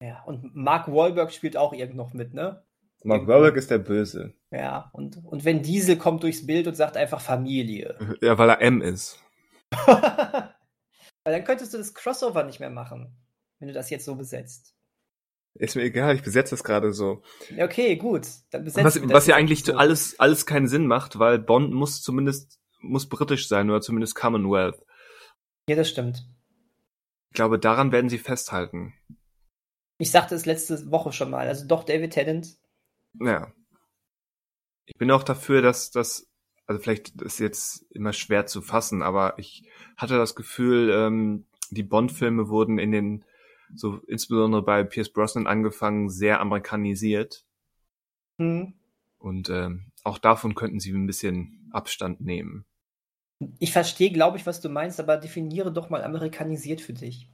ja, 0.00 0.22
und 0.22 0.54
Mark 0.54 0.86
Wahlberg 0.88 1.32
spielt 1.32 1.56
auch 1.56 1.72
irgend 1.72 1.96
noch 1.96 2.12
mit, 2.12 2.32
ne? 2.32 2.64
Mark 3.04 3.26
Wahlberg 3.26 3.56
ist 3.56 3.70
der 3.70 3.78
Böse. 3.78 4.34
Ja, 4.50 4.90
und, 4.92 5.18
und 5.24 5.44
wenn 5.44 5.62
Diesel 5.62 5.96
kommt 5.96 6.22
durchs 6.22 6.46
Bild 6.46 6.66
und 6.66 6.74
sagt 6.74 6.96
einfach 6.96 7.20
Familie. 7.20 7.96
Ja, 8.20 8.38
weil 8.38 8.50
er 8.50 8.60
M 8.60 8.80
ist. 8.82 9.20
Weil 11.26 11.34
dann 11.34 11.44
könntest 11.44 11.74
du 11.74 11.78
das 11.78 11.92
Crossover 11.92 12.44
nicht 12.44 12.60
mehr 12.60 12.70
machen, 12.70 13.16
wenn 13.58 13.66
du 13.66 13.74
das 13.74 13.90
jetzt 13.90 14.04
so 14.04 14.14
besetzt. 14.14 14.76
Ist 15.54 15.74
mir 15.74 15.82
egal, 15.82 16.14
ich 16.14 16.22
besetze 16.22 16.50
das 16.50 16.62
gerade 16.62 16.92
so. 16.92 17.22
Ja, 17.56 17.64
Okay, 17.64 17.96
gut. 17.96 18.28
Dann 18.50 18.62
besetzen 18.62 18.84
Was, 18.84 18.94
das 18.94 19.10
was 19.10 19.26
ja 19.26 19.34
eigentlich 19.34 19.64
so. 19.64 19.74
alles, 19.74 20.20
alles 20.20 20.46
keinen 20.46 20.68
Sinn 20.68 20.86
macht, 20.86 21.18
weil 21.18 21.40
Bond 21.40 21.72
muss 21.74 22.00
zumindest, 22.00 22.60
muss 22.80 23.08
britisch 23.08 23.48
sein 23.48 23.68
oder 23.70 23.80
zumindest 23.80 24.14
Commonwealth. 24.14 24.80
Ja, 25.68 25.74
das 25.74 25.88
stimmt. 25.88 26.28
Ich 27.30 27.34
glaube, 27.34 27.58
daran 27.58 27.90
werden 27.90 28.08
sie 28.08 28.18
festhalten. 28.18 28.94
Ich 29.98 30.12
sagte 30.12 30.36
es 30.36 30.46
letzte 30.46 30.90
Woche 30.92 31.12
schon 31.12 31.30
mal. 31.30 31.48
Also 31.48 31.66
doch 31.66 31.82
David 31.84 32.12
Tennant. 32.12 32.56
Ja. 33.20 33.52
Ich 34.86 34.96
bin 34.96 35.10
auch 35.10 35.22
dafür, 35.22 35.62
dass 35.62 35.90
das, 35.90 36.28
also 36.66 36.80
vielleicht 36.80 37.20
ist 37.22 37.38
jetzt 37.38 37.86
immer 37.90 38.12
schwer 38.12 38.46
zu 38.46 38.62
fassen, 38.62 39.02
aber 39.02 39.38
ich 39.38 39.68
hatte 39.96 40.16
das 40.16 40.34
Gefühl, 40.34 40.90
ähm, 40.90 41.46
die 41.70 41.82
Bond-Filme 41.82 42.48
wurden 42.48 42.78
in 42.78 42.92
den, 42.92 43.24
so 43.74 43.98
insbesondere 44.06 44.62
bei 44.62 44.84
Pierce 44.84 45.12
Brosnan 45.12 45.46
angefangen, 45.46 46.08
sehr 46.08 46.40
amerikanisiert. 46.40 47.44
Mhm. 48.38 48.74
Und 49.18 49.50
ähm, 49.50 49.90
auch 50.04 50.18
davon 50.18 50.54
könnten 50.54 50.78
sie 50.78 50.92
ein 50.92 51.06
bisschen 51.06 51.68
Abstand 51.72 52.20
nehmen. 52.20 52.64
Ich 53.58 53.72
verstehe, 53.72 54.12
glaube 54.12 54.38
ich, 54.38 54.46
was 54.46 54.60
du 54.60 54.68
meinst, 54.68 55.00
aber 55.00 55.16
definiere 55.16 55.72
doch 55.72 55.90
mal 55.90 56.04
amerikanisiert 56.04 56.80
für 56.80 56.92
dich. 56.92 57.28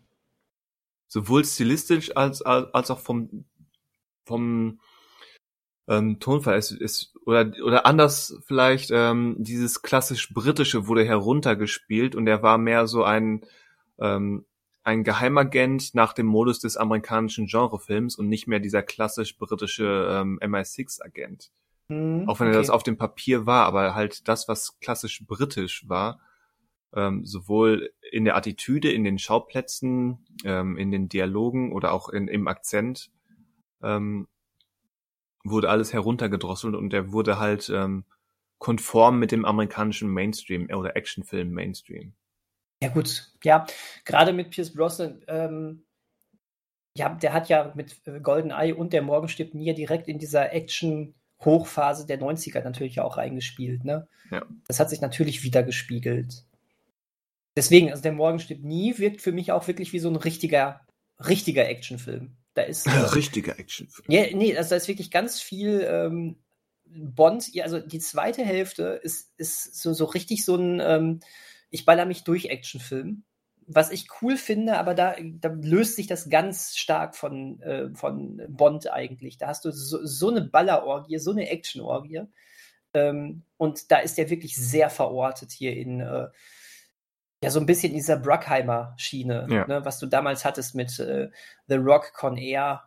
Sowohl 1.07 1.45
stilistisch 1.45 2.17
als, 2.17 2.41
als, 2.43 2.73
als 2.73 2.91
auch 2.91 2.99
vom, 2.99 3.45
vom 4.25 4.81
ähm, 5.89 6.21
Tonfall 6.21 6.59
ist, 6.59 6.73
ist 6.73 7.15
oder 7.27 7.53
oder 7.65 7.87
anders 7.87 8.39
vielleicht 8.47 8.91
ähm, 8.93 9.37
dieses 9.39 9.83
klassisch 9.83 10.33
britische 10.33 10.87
wurde 10.87 11.05
heruntergespielt 11.05 12.15
und 12.15 12.27
er 12.27 12.43
war 12.43 12.59
mehr 12.59 12.87
so 12.87 13.05
ein 13.05 13.45
ähm, 13.99 14.45
ein 14.85 15.05
Geheimagent 15.05 15.95
nach 15.95 16.13
dem 16.13 16.27
Modus 16.27 16.59
des 16.59 16.77
amerikanischen 16.77 17.47
Genrefilms 17.47 18.17
und 18.17 18.29
nicht 18.29 18.49
mehr 18.49 18.59
dieser 18.59 18.83
klassisch 18.83 19.39
britische 19.39 20.09
ähm, 20.11 20.41
MI6-Agent. 20.43 21.53
Hm, 21.89 22.29
Auch 22.29 22.41
wenn 22.41 22.49
okay. 22.49 22.57
er 22.57 22.61
das 22.61 22.71
auf 22.71 22.83
dem 22.83 22.97
Papier 22.97 23.47
war, 23.47 23.67
aber 23.67 23.95
halt 23.95 24.27
das, 24.29 24.49
was 24.49 24.81
klassisch 24.81 25.25
britisch 25.25 25.89
war, 25.89 26.21
ähm, 26.95 27.25
sowohl 27.25 27.93
in 28.11 28.25
der 28.25 28.37
Attitüde, 28.37 28.91
in 28.91 29.05
den 29.05 29.19
Schauplätzen, 29.19 30.27
ähm, 30.45 30.77
in 30.77 30.91
den 30.91 31.09
Dialogen 31.09 31.73
oder 31.73 31.93
auch 31.93 32.09
in, 32.09 32.29
im 32.29 32.49
Akzent, 32.49 33.11
ähm, 33.83 34.27
wurde 35.45 35.69
alles 35.69 35.93
heruntergedrosselt 35.93 36.75
und 36.75 36.93
er 36.93 37.13
wurde 37.13 37.39
halt 37.39 37.71
ähm, 37.71 38.05
konform 38.59 39.19
mit 39.19 39.33
dem 39.33 39.45
amerikanischen 39.45 40.09
Mainstream 40.09 40.69
oder 40.71 40.97
Actionfilm 40.97 41.51
Mainstream. 41.51 42.15
Ja 42.83 42.89
gut, 42.89 43.33
ja, 43.45 43.67
gerade 44.05 44.33
mit 44.33 44.51
Pierce 44.51 44.73
Brosnan, 44.73 45.23
ähm, 45.29 45.85
ja, 46.97 47.09
der 47.09 47.33
hat 47.33 47.49
ja 47.49 47.73
mit 47.75 47.97
äh, 48.07 48.21
Golden 48.21 48.51
Eye 48.51 48.73
und 48.73 48.93
der 48.93 49.03
Morgenstift 49.03 49.55
nie 49.55 49.73
direkt 49.75 50.09
in 50.09 50.19
dieser 50.19 50.53
Action-Hochphase 50.53 52.07
der 52.07 52.21
90er 52.21 52.63
natürlich 52.63 53.01
auch 53.01 53.17
reingespielt, 53.17 53.85
ne? 53.85 54.09
Ja. 54.31 54.45
Das 54.67 54.81
hat 54.81 54.91
sich 54.91 55.01
natürlich 55.01 55.43
wieder 55.43 55.63
gespiegelt. 55.63 56.45
Deswegen, 57.57 57.91
also 57.91 58.03
der 58.03 58.13
Morgenstift 58.13 58.63
nie 58.63 58.99
wirkt 58.99 59.21
für 59.21 59.33
mich 59.33 59.53
auch 59.53 59.67
wirklich 59.69 59.93
wie 59.93 59.99
so 59.99 60.09
ein 60.09 60.17
richtiger, 60.17 60.81
richtiger 61.19 61.69
Actionfilm. 61.69 62.37
Da 62.55 62.63
ist. 62.63 62.87
Äh, 62.89 62.91
richtiger 63.15 63.59
Actionfilm. 63.59 64.07
Ja, 64.09 64.25
nee, 64.35 64.57
also 64.57 64.71
da 64.71 64.77
ist 64.77 64.89
wirklich 64.89 65.11
ganz 65.11 65.41
viel 65.41 65.87
ähm, 65.89 66.37
Bond, 66.85 67.51
also 67.63 67.81
die 67.81 68.01
zweite 68.01 68.45
Hälfte 68.45 69.01
ist, 69.03 69.31
ist 69.39 69.81
so, 69.81 69.95
so 69.95 70.05
richtig 70.05 70.45
so 70.45 70.57
ein 70.57 70.81
ähm, 70.81 71.21
ich 71.73 71.85
baller 71.85 72.05
mich 72.05 72.23
durch 72.23 72.47
Actionfilm. 72.47 73.25
Was 73.67 73.91
ich 73.91 74.09
cool 74.21 74.37
finde, 74.37 74.77
aber 74.77 74.95
da, 74.95 75.17
da 75.19 75.49
löst 75.49 75.97
sich 75.97 76.07
das 76.07 76.29
ganz 76.29 76.77
stark 76.77 77.17
von, 77.17 77.61
äh, 77.63 77.89
von 77.95 78.43
Bond 78.49 78.91
eigentlich. 78.91 79.39
Da 79.39 79.49
hast 79.49 79.65
du 79.65 79.71
so, 79.71 80.05
so 80.05 80.31
eine 80.31 80.43
Ballerorgie, 80.43 81.19
so 81.19 81.31
eine 81.31 81.49
Actionorgie. 81.49 82.23
Ähm, 82.93 83.45
und 83.57 83.91
da 83.91 83.99
ist 83.99 84.19
der 84.19 84.29
wirklich 84.29 84.57
sehr 84.57 84.91
verortet 84.91 85.53
hier 85.53 85.75
in, 85.75 86.01
äh, 86.01 86.29
ja, 87.43 87.51
so 87.51 87.59
ein 87.59 87.67
bisschen 87.67 87.91
in 87.91 87.97
dieser 87.97 88.17
Bruckheimer-Schiene, 88.17 89.49
ja. 89.51 89.67
ne, 89.67 89.85
was 89.85 89.99
du 89.99 90.07
damals 90.07 90.45
hattest 90.45 90.75
mit 90.75 90.99
äh, 91.01 91.29
The 91.67 91.75
Rock, 91.75 92.13
Con 92.15 92.37
Air, 92.37 92.85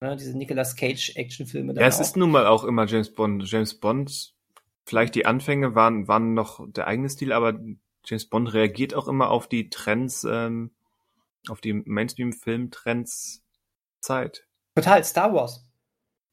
ne, 0.00 0.16
diese 0.16 0.36
Nicolas 0.36 0.76
Cage-Actionfilme. 0.76 1.74
Ja, 1.74 1.86
es 1.86 1.96
auch. 1.96 2.00
ist 2.02 2.16
nun 2.16 2.30
mal 2.30 2.46
auch 2.46 2.64
immer 2.64 2.86
James 2.86 3.12
Bond. 3.12 3.50
James 3.50 3.74
Bond, 3.80 4.34
vielleicht 4.84 5.14
die 5.14 5.24
Anfänge 5.24 5.74
waren, 5.74 6.08
waren 6.08 6.34
noch 6.34 6.60
der 6.70 6.86
eigene 6.86 7.08
Stil, 7.08 7.32
aber 7.32 7.58
James 8.04 8.26
Bond 8.26 8.52
reagiert 8.52 8.94
auch 8.94 9.08
immer 9.08 9.30
auf 9.30 9.48
die 9.48 9.70
Trends, 9.70 10.24
ähm, 10.24 10.72
auf 11.48 11.62
die 11.62 11.72
Mainstream-Film-Trends 11.72 13.44
Zeit. 14.00 14.46
Total, 14.74 15.02
Star 15.04 15.32
Wars. 15.32 15.66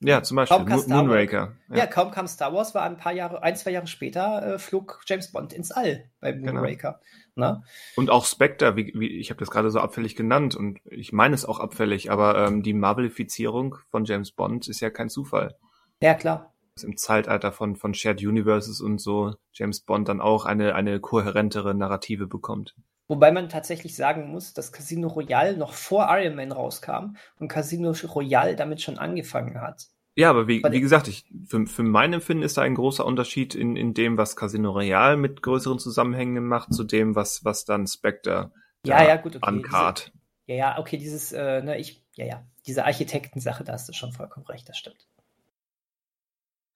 Ja, 0.02 0.22
zum 0.22 0.36
Beispiel 0.36 0.60
Mo 0.60 0.84
Moonraker. 0.88 1.56
Ja. 1.70 1.78
ja. 1.78 1.88
kaum 1.88 2.12
kam 2.12 2.28
Star 2.28 2.54
Wars, 2.54 2.76
war 2.76 2.84
ein 2.84 2.98
paar 2.98 3.14
Jahre, 3.14 3.42
ein, 3.42 3.56
zwei 3.56 3.72
Jahre 3.72 3.88
später 3.88 4.56
äh, 4.56 4.60
flog 4.60 5.02
James 5.08 5.32
Bond 5.32 5.54
ins 5.54 5.72
All 5.72 6.10
bei 6.20 6.34
genau. 6.34 6.54
Moonraker. 6.54 7.00
Genau. 7.00 7.23
Ne? 7.36 7.64
Und 7.96 8.10
auch 8.10 8.26
Spectre, 8.26 8.76
wie, 8.76 8.94
wie 8.96 9.08
ich 9.08 9.30
habe 9.30 9.40
das 9.40 9.50
gerade 9.50 9.72
so 9.72 9.80
abfällig 9.80 10.16
genannt 10.16 10.56
und 10.56 10.80
ich 10.86 11.14
meine 11.14 11.34
es 11.34 11.46
auch 11.46 11.60
abfällig, 11.60 12.12
aber 12.12 12.38
ähm, 12.48 12.62
die 12.62 12.74
Marvelifizierung 12.74 13.78
von 13.90 14.06
James 14.06 14.32
Bond 14.32 14.68
ist 14.68 14.82
ja 14.82 14.90
kein 14.90 15.10
Zufall. 15.10 15.56
Ja, 16.02 16.14
klar 16.14 16.54
im 16.82 16.98
Zeitalter 16.98 17.52
von, 17.52 17.76
von 17.76 17.94
Shared 17.94 18.22
Universes 18.22 18.82
und 18.82 19.00
so 19.00 19.36
James 19.52 19.82
Bond 19.82 20.10
dann 20.10 20.22
auch 20.22 20.46
eine, 20.46 20.74
eine 20.74 21.00
kohärentere 21.00 21.76
Narrative 21.76 22.26
bekommt. 22.26 22.76
Wobei 23.08 23.32
man 23.32 23.50
tatsächlich 23.50 23.96
sagen 23.96 24.32
muss, 24.32 24.54
dass 24.54 24.72
Casino 24.72 25.08
Royale 25.10 25.58
noch 25.58 25.74
vor 25.74 26.08
Iron 26.10 26.36
Man 26.36 26.52
rauskam 26.52 27.16
und 27.38 27.50
Casino 27.50 27.92
Royale 27.92 28.56
damit 28.56 28.82
schon 28.82 28.98
angefangen 28.98 29.62
hat. 29.62 29.88
Ja, 30.16 30.30
aber 30.30 30.48
wie, 30.48 30.62
wie 30.64 30.82
gesagt, 30.82 31.08
ich, 31.08 31.26
für, 31.48 31.66
für 31.66 31.84
mein 31.84 32.14
Empfinden 32.14 32.44
ist 32.44 32.58
da 32.58 32.62
ein 32.62 32.76
großer 32.76 33.06
Unterschied 33.06 33.56
in, 33.56 33.76
in 33.76 33.94
dem, 33.96 34.18
was 34.18 34.36
Casino 34.36 34.72
Royale 34.72 35.18
mit 35.18 35.42
größeren 35.42 35.80
Zusammenhängen 35.80 36.46
macht, 36.46 36.74
zu 36.74 36.84
dem, 36.84 37.16
was, 37.16 37.44
was 37.44 37.66
dann 37.66 37.88
Spectre 37.88 38.52
ja, 38.86 39.04
ja, 39.04 39.16
gut, 39.16 39.38
okay. 39.38 39.46
ankart. 39.48 40.12
ja, 40.46 40.56
ja, 40.56 40.80
okay, 40.80 40.98
dieses, 40.98 41.32
äh, 41.32 41.62
ne, 41.62 41.80
ich, 41.80 42.04
ja, 42.14 42.26
ja, 42.26 42.46
diese 42.68 42.86
Architektensache, 42.86 43.64
da 43.64 43.74
hast 43.74 43.90
du 43.90 43.94
schon 43.94 44.12
vollkommen 44.12 44.46
recht, 44.46 44.68
das 44.70 44.78
stimmt. 44.78 45.08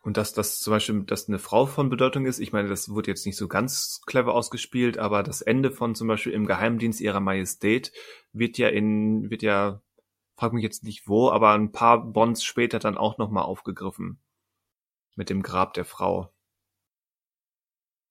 Und 0.01 0.15
dass 0.15 0.31
das 0.31 0.59
zum 0.59 0.71
Beispiel, 0.71 1.03
dass 1.03 1.27
eine 1.27 1.37
Frau 1.37 1.65
von 1.65 1.89
Bedeutung 1.89 2.25
ist, 2.25 2.39
ich 2.39 2.53
meine, 2.53 2.69
das 2.69 2.89
wurde 2.89 3.11
jetzt 3.11 3.25
nicht 3.25 3.35
so 3.35 3.49
ganz 3.49 4.01
clever 4.05 4.33
ausgespielt, 4.33 4.97
aber 4.97 5.21
das 5.21 5.41
Ende 5.41 5.69
von 5.69 5.95
zum 5.95 6.07
Beispiel 6.07 6.31
im 6.31 6.45
Geheimdienst 6.45 7.01
ihrer 7.01 7.19
Majestät 7.19 7.91
wird 8.31 8.57
ja 8.57 8.69
in, 8.69 9.29
wird 9.29 9.43
ja, 9.43 9.81
frag 10.37 10.53
mich 10.53 10.63
jetzt 10.63 10.83
nicht 10.83 11.07
wo, 11.07 11.31
aber 11.31 11.51
ein 11.51 11.71
paar 11.71 12.03
Bonds 12.03 12.43
später 12.43 12.79
dann 12.79 12.97
auch 12.97 13.17
nochmal 13.17 13.43
aufgegriffen. 13.43 14.19
Mit 15.15 15.29
dem 15.29 15.41
Grab 15.41 15.73
der 15.73 15.85
Frau. 15.85 16.31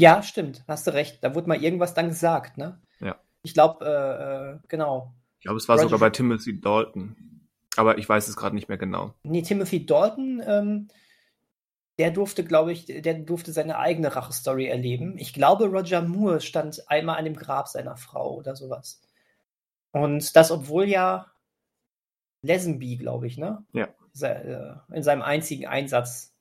Ja, 0.00 0.22
stimmt, 0.22 0.64
hast 0.66 0.86
du 0.86 0.92
recht. 0.92 1.22
Da 1.22 1.34
wurde 1.34 1.48
mal 1.48 1.62
irgendwas 1.62 1.94
dann 1.94 2.08
gesagt, 2.08 2.58
ne? 2.58 2.82
Ja. 3.00 3.18
Ich 3.42 3.54
glaube, 3.54 3.86
äh, 3.86 4.54
äh, 4.54 4.58
genau. 4.68 5.14
Ich 5.38 5.44
glaube, 5.44 5.58
es 5.58 5.68
war 5.68 5.76
Roger 5.76 5.88
sogar 5.88 6.00
bei 6.00 6.10
Timothy 6.10 6.60
Dalton. 6.60 7.48
Aber 7.76 7.98
ich 7.98 8.08
weiß 8.08 8.26
es 8.26 8.36
gerade 8.36 8.54
nicht 8.54 8.68
mehr 8.68 8.78
genau. 8.78 9.14
Nee, 9.22 9.42
Timothy 9.42 9.86
Dalton, 9.86 10.42
ähm, 10.44 10.88
der 11.98 12.10
durfte, 12.10 12.44
glaube 12.44 12.72
ich, 12.72 12.86
der 12.86 13.14
durfte 13.14 13.52
seine 13.52 13.78
eigene 13.78 14.14
Rachestory 14.16 14.66
erleben. 14.66 15.16
Ich 15.18 15.32
glaube, 15.32 15.66
Roger 15.66 16.02
Moore 16.02 16.40
stand 16.40 16.82
einmal 16.90 17.18
an 17.18 17.24
dem 17.24 17.36
Grab 17.36 17.68
seiner 17.68 17.96
Frau 17.96 18.34
oder 18.34 18.56
sowas. 18.56 19.00
Und 19.92 20.34
das, 20.36 20.50
obwohl 20.50 20.88
ja 20.88 21.30
Lesenby, 22.46 22.96
glaube 22.96 23.26
ich, 23.26 23.36
ne? 23.36 23.64
Ja. 23.72 23.88
Äh, 24.20 24.74
in 24.94 25.02
seinem 25.02 25.22
einzigen 25.22 25.66
Einsatz 25.66 26.34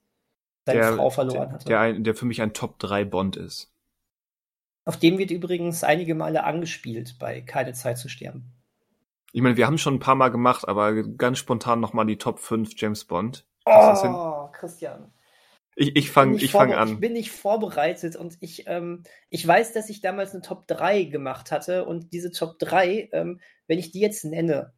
seine 0.64 0.80
der, 0.80 0.92
Frau 0.94 1.10
verloren 1.10 1.52
hatte. 1.52 1.66
Der, 1.66 1.92
der 1.92 2.14
für 2.14 2.26
mich 2.26 2.42
ein 2.42 2.52
Top 2.52 2.78
3 2.78 3.04
Bond 3.04 3.36
ist. 3.36 3.72
Auf 4.84 4.98
dem 4.98 5.18
wird 5.18 5.30
übrigens 5.30 5.84
einige 5.84 6.14
Male 6.14 6.44
angespielt 6.44 7.16
bei 7.18 7.40
Keine 7.40 7.72
Zeit 7.72 7.98
zu 7.98 8.08
sterben. 8.08 8.52
Ich 9.32 9.42
meine, 9.42 9.56
wir 9.56 9.66
haben 9.66 9.78
schon 9.78 9.96
ein 9.96 10.00
paar 10.00 10.14
Mal 10.14 10.30
gemacht, 10.30 10.66
aber 10.66 10.94
ganz 11.02 11.38
spontan 11.38 11.80
nochmal 11.80 12.06
die 12.06 12.18
Top 12.18 12.38
5 12.38 12.72
James 12.76 13.04
Bond. 13.04 13.44
Oh, 13.66 14.48
Christian. 14.52 15.12
Ich, 15.74 15.94
ich 15.94 16.10
fange 16.10 16.36
ich 16.36 16.50
fang 16.50 16.72
an. 16.72 16.88
Ich 16.88 17.00
bin 17.00 17.12
nicht 17.12 17.32
vorbereitet 17.32 18.16
und 18.16 18.38
ich, 18.40 18.66
ähm, 18.66 19.02
ich 19.28 19.46
weiß, 19.46 19.74
dass 19.74 19.90
ich 19.90 20.00
damals 20.00 20.32
eine 20.32 20.40
Top 20.40 20.66
3 20.68 21.04
gemacht 21.04 21.50
hatte 21.52 21.84
und 21.84 22.14
diese 22.14 22.30
Top 22.30 22.58
3, 22.58 23.10
ähm, 23.12 23.40
wenn 23.66 23.78
ich 23.78 23.90
die 23.90 24.00
jetzt 24.00 24.24
nenne, 24.24 24.72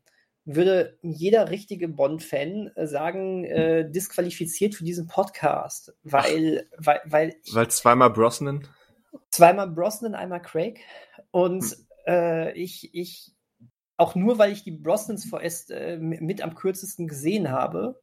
würde 0.50 0.98
jeder 1.02 1.50
richtige 1.50 1.88
Bond-Fan 1.88 2.72
äh, 2.74 2.86
sagen, 2.86 3.44
äh, 3.44 3.90
disqualifiziert 3.90 4.74
für 4.74 4.84
diesen 4.84 5.06
Podcast, 5.06 5.94
weil, 6.02 6.66
Ach, 6.72 6.86
weil, 6.86 7.00
weil, 7.04 7.36
ich, 7.44 7.54
weil 7.54 7.68
zweimal 7.68 8.10
Brosnan? 8.10 8.66
Zweimal 9.30 9.68
Brosnan, 9.70 10.14
einmal 10.14 10.40
Craig 10.40 10.80
und 11.30 11.62
hm. 11.62 11.86
äh, 12.06 12.52
ich, 12.52 12.94
ich, 12.94 13.34
auch 13.98 14.14
nur 14.14 14.38
weil 14.38 14.52
ich 14.52 14.64
die 14.64 14.70
Brosnans 14.70 15.26
vorerst 15.26 15.70
äh, 15.70 15.98
mit 15.98 16.40
am 16.40 16.54
kürzesten 16.54 17.08
gesehen 17.08 17.50
habe, 17.50 18.00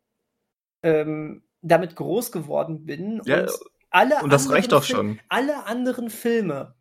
ähm, 0.83 1.43
damit 1.61 1.95
groß 1.95 2.31
geworden 2.31 2.85
bin 2.85 3.21
ja, 3.25 3.41
und 3.41 3.51
alle 3.89 4.21
und 4.21 4.31
das 4.31 4.51
reicht 4.51 4.71
doch 4.71 4.83
schon. 4.83 5.19
Alle 5.29 5.65
anderen 5.65 6.11
Filme 6.11 6.75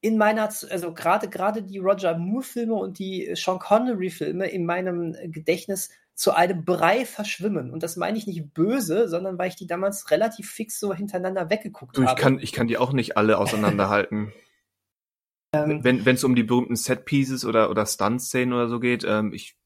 in 0.00 0.16
meiner, 0.16 0.50
also 0.70 0.94
gerade 0.94 1.28
gerade 1.28 1.62
die 1.62 1.78
Roger 1.78 2.16
Moore 2.16 2.42
Filme 2.42 2.74
und 2.74 2.98
die 2.98 3.30
Sean 3.34 3.58
Connery 3.58 4.10
Filme 4.10 4.48
in 4.48 4.64
meinem 4.64 5.14
Gedächtnis 5.30 5.90
zu 6.14 6.34
einem 6.34 6.64
Brei 6.64 7.06
verschwimmen. 7.06 7.70
Und 7.70 7.82
das 7.82 7.96
meine 7.96 8.18
ich 8.18 8.26
nicht 8.26 8.52
böse, 8.52 9.08
sondern 9.08 9.38
weil 9.38 9.48
ich 9.48 9.56
die 9.56 9.66
damals 9.66 10.10
relativ 10.10 10.50
fix 10.50 10.78
so 10.78 10.94
hintereinander 10.94 11.48
weggeguckt 11.48 11.96
du, 11.96 12.02
ich 12.02 12.08
habe. 12.08 12.20
Kann, 12.20 12.38
ich 12.38 12.52
kann 12.52 12.66
die 12.66 12.78
auch 12.78 12.92
nicht 12.92 13.16
alle 13.16 13.38
auseinanderhalten. 13.38 14.32
ähm, 15.54 15.82
wenn 15.82 16.06
es 16.06 16.24
um 16.24 16.34
die 16.34 16.42
berühmten 16.42 16.76
Set 16.76 17.04
Pieces 17.04 17.44
oder, 17.44 17.70
oder 17.70 17.86
Stunt-Szenen 17.86 18.52
oder 18.52 18.68
so 18.68 18.80
geht, 18.80 19.04
ähm, 19.04 19.32
ich, 19.32 19.56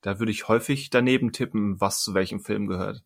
da 0.00 0.18
würde 0.18 0.32
ich 0.32 0.48
häufig 0.48 0.90
daneben 0.90 1.32
tippen, 1.32 1.80
was 1.80 2.02
zu 2.02 2.14
welchem 2.14 2.40
Film 2.40 2.66
gehört. 2.66 3.02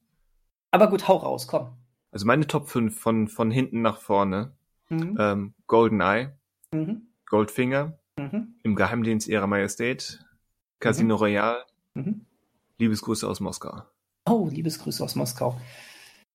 Aber 0.71 0.89
gut, 0.89 1.09
hau 1.09 1.17
raus, 1.17 1.47
komm. 1.47 1.77
Also 2.11 2.27
meine 2.27 2.47
Top 2.47 2.69
5 2.69 2.99
von, 2.99 3.29
von 3.29 3.51
hinten 3.51 3.83
nach 3.83 4.01
vorne. 4.01 4.53
Mhm. 4.91 5.17
Ähm, 5.19 5.55
GoldenEye, 5.67 6.37
Mhm. 6.75 7.07
Goldfinger, 7.27 7.99
Mhm. 8.19 8.55
im 8.63 8.77
Geheimdienst 8.77 9.29
ihrer 9.29 9.47
Majestät, 9.47 10.25
Casino 10.81 11.17
Royale, 11.17 11.65
Mhm. 11.95 12.27
Liebesgrüße 12.79 13.27
aus 13.29 13.41
Moskau. 13.41 13.83
Oh, 14.29 14.49
Liebesgrüße 14.51 15.03
aus 15.05 15.15
Moskau. 15.15 15.61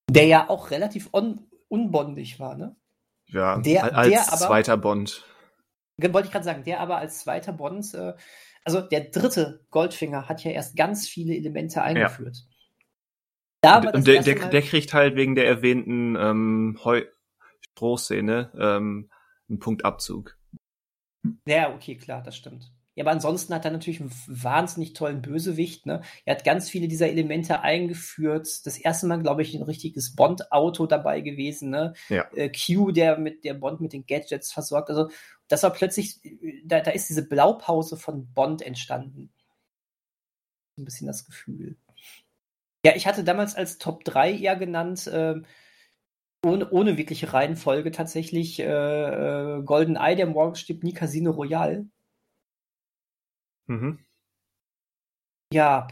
Der 0.10 0.26
ja 0.26 0.50
auch 0.50 0.72
relativ 0.72 1.10
un 1.14 1.46
unbondig 1.68 2.40
war, 2.40 2.56
ne? 2.56 2.76
Ja, 3.28 3.60
Der- 3.60 3.96
als 3.96 4.10
der 4.10 4.22
aber- 4.28 4.38
zweiter 4.38 4.78
Bond. 4.78 5.24
Wollte 6.02 6.28
ich 6.28 6.32
gerade 6.32 6.46
sagen, 6.46 6.64
der 6.64 6.80
aber 6.80 6.98
als 6.98 7.20
zweiter 7.20 7.52
Bond, 7.54 7.94
äh, 7.94 8.14
also 8.64 8.82
der 8.82 9.02
dritte 9.02 9.66
Goldfinger 9.70 10.28
hat 10.30 10.44
ja 10.44 10.50
erst 10.52 10.76
ganz 10.76 11.08
viele 11.08 11.36
Elemente 11.36 11.82
eingeführt. 11.84 12.48
Da 13.62 13.74
aber 13.76 13.92
das 13.92 13.96
Und 14.00 14.08
der, 14.08 14.24
der, 14.24 14.50
der 14.50 14.62
kriegt 14.64 14.94
halt 14.94 15.16
wegen 15.16 15.36
der 15.36 15.46
erwähnten 15.48 16.16
ähm, 16.16 16.80
Strohszene 17.76 18.52
ähm, 18.58 19.10
einen 19.50 19.60
Punktabzug. 19.60 20.38
Ja, 21.46 21.74
okay, 21.74 21.96
klar, 21.96 22.24
das 22.24 22.36
stimmt. 22.36 22.72
Ja, 23.00 23.06
aber 23.06 23.12
ansonsten 23.12 23.54
hat 23.54 23.64
er 23.64 23.72
natürlich 23.72 24.02
einen 24.02 24.12
wahnsinnig 24.28 24.92
tollen 24.92 25.22
Bösewicht. 25.22 25.86
Ne? 25.86 26.02
Er 26.26 26.36
hat 26.36 26.44
ganz 26.44 26.70
viele 26.70 26.90
dieser 26.90 27.08
Elemente 27.08 27.62
eingeführt. 27.62 28.66
Das 28.66 28.78
erste 28.78 29.08
Mal, 29.08 29.22
glaube 29.22 29.42
ich, 29.42 29.56
ein 29.56 29.64
richtiges 29.64 30.16
Bond-Auto 30.16 30.86
dabei 30.86 31.22
gewesen. 31.22 31.70
Ne? 31.70 31.94
Ja. 32.10 32.30
Äh, 32.34 32.52
Q, 32.52 32.92
der 32.92 33.18
mit 33.18 33.46
der 33.46 33.54
Bond 33.54 33.80
mit 33.80 33.94
den 33.94 34.06
Gadgets 34.06 34.52
versorgt. 34.52 34.90
Also 34.90 35.10
das 35.48 35.64
war 35.64 35.72
plötzlich, 35.72 36.20
da, 36.66 36.82
da 36.82 36.92
ist 36.92 37.08
diese 37.08 37.26
Blaupause 37.26 37.96
von 37.96 38.34
Bond 38.34 38.62
entstanden. 38.62 39.32
So 40.76 40.82
ein 40.82 40.86
bisschen 40.86 41.08
das 41.08 41.26
Gefühl. 41.26 41.78
Ja, 42.86 42.96
ich 42.98 43.08
hatte 43.08 43.24
damals 43.24 43.56
als 43.56 43.78
Top 43.78 44.04
3 44.04 44.34
eher 44.34 44.58
genannt, 44.58 45.10
ähm, 45.14 45.46
ohne, 46.46 46.70
ohne 46.72 46.98
wirkliche 46.98 47.34
Reihenfolge 47.34 47.92
tatsächlich 47.92 48.60
äh, 48.60 48.66
äh, 48.66 49.64
Golden 49.64 49.96
Eye, 49.98 50.16
der 50.16 50.28
morgen 50.28 50.56
stirbt, 50.56 50.84
nie 50.84 50.94
Casino 50.94 51.32
Royale. 51.32 51.88
Mhm. 53.68 54.00
Ja, 55.54 55.88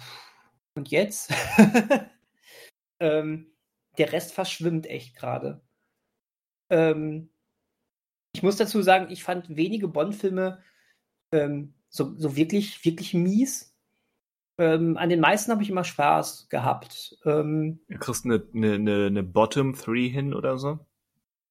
und 0.76 0.90
jetzt? 0.90 1.34
ähm, 3.00 3.52
der 3.98 4.14
Rest 4.14 4.34
verschwimmt 4.34 4.88
echt 4.88 5.16
gerade. 5.16 5.62
Ähm, 6.70 7.30
ich 8.34 8.44
muss 8.44 8.58
dazu 8.58 8.82
sagen, 8.82 9.12
ich 9.12 9.24
fand 9.24 9.56
wenige 9.56 9.88
Bond-Filme 9.88 10.62
ähm, 11.32 11.74
so, 11.90 12.16
so 12.18 12.36
wirklich, 12.36 12.84
wirklich 12.86 13.14
mies. 13.14 13.77
Ähm, 14.60 14.98
an 14.98 15.10
den 15.10 15.20
meisten 15.20 15.52
habe 15.52 15.62
ich 15.64 15.70
immer 15.70 15.84
Spaß 15.84 16.50
gehabt. 16.50 17.18
Ähm, 17.26 17.80
Du 17.88 17.98
kriegst 18.00 18.26
eine, 18.26 18.44
eine, 18.54 18.74
eine, 18.74 19.06
eine 19.06 19.24
Bottom 19.24 19.74
3 19.74 20.10
hin 20.10 20.34
oder 20.34 20.58
so? 20.58 20.80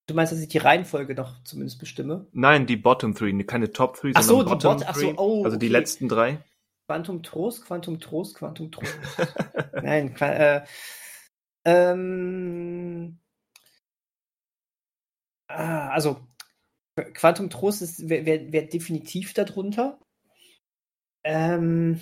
du 0.09 0.15
meinst, 0.15 0.33
dass 0.33 0.39
ich 0.41 0.49
die 0.49 0.59
Reihenfolge 0.59 1.17
noch 1.17 1.43
zumindest 1.43 1.81
bestimme? 1.81 2.29
Nein, 2.33 2.67
die 2.67 2.77
Bottom 2.77 3.13
3, 3.15 3.43
keine 3.43 3.73
Top 3.73 3.97
3, 4.01 4.13
Ach 4.15 4.23
so, 4.23 4.37
sondern 4.39 4.47
die 4.47 4.65
Bottom 4.65 4.77
Bot- 4.79 4.87
ach 4.89 4.95
so, 4.95 5.07
3. 5.13 5.15
oh, 5.19 5.45
also 5.45 5.57
die 5.57 5.67
okay. 5.67 5.73
letzten 5.73 6.09
drei. 6.09 6.45
Quantum 6.89 7.23
Trost, 7.25 7.65
Quantum 7.65 7.99
Trost, 7.99 8.37
Quantum 8.37 8.71
Trost. 8.71 8.97
Nein, 9.83 10.15
äh, 10.21 10.65
ähm, 11.65 13.19
ah, 15.49 15.89
also 15.91 16.21
Qu- 16.97 17.13
Quantum 17.13 17.51
Trost 17.51 17.83
ist 17.83 18.09
wäre 18.09 18.25
wär, 18.27 18.53
wär 18.53 18.63
definitiv 18.67 19.33
darunter. 19.35 19.99
Ähm, 21.25 22.01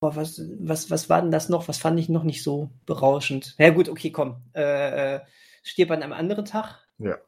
boah, 0.00 0.16
was, 0.16 0.40
was, 0.58 0.90
was 0.90 1.08
war 1.08 1.22
denn 1.22 1.30
das 1.30 1.48
noch? 1.48 1.68
Was 1.68 1.78
fand 1.78 1.98
ich 1.98 2.08
noch 2.08 2.24
nicht 2.24 2.42
so 2.42 2.70
berauschend? 2.84 3.54
Ja 3.58 3.70
gut, 3.70 3.88
okay, 3.88 4.10
komm. 4.10 4.42
Äh, 4.54 5.16
äh, 5.16 5.20
stirb 5.62 5.90
an 5.90 6.02
einem 6.02 6.12
anderen 6.12 6.44
Tag. 6.44 6.86
Ja. 6.98 7.18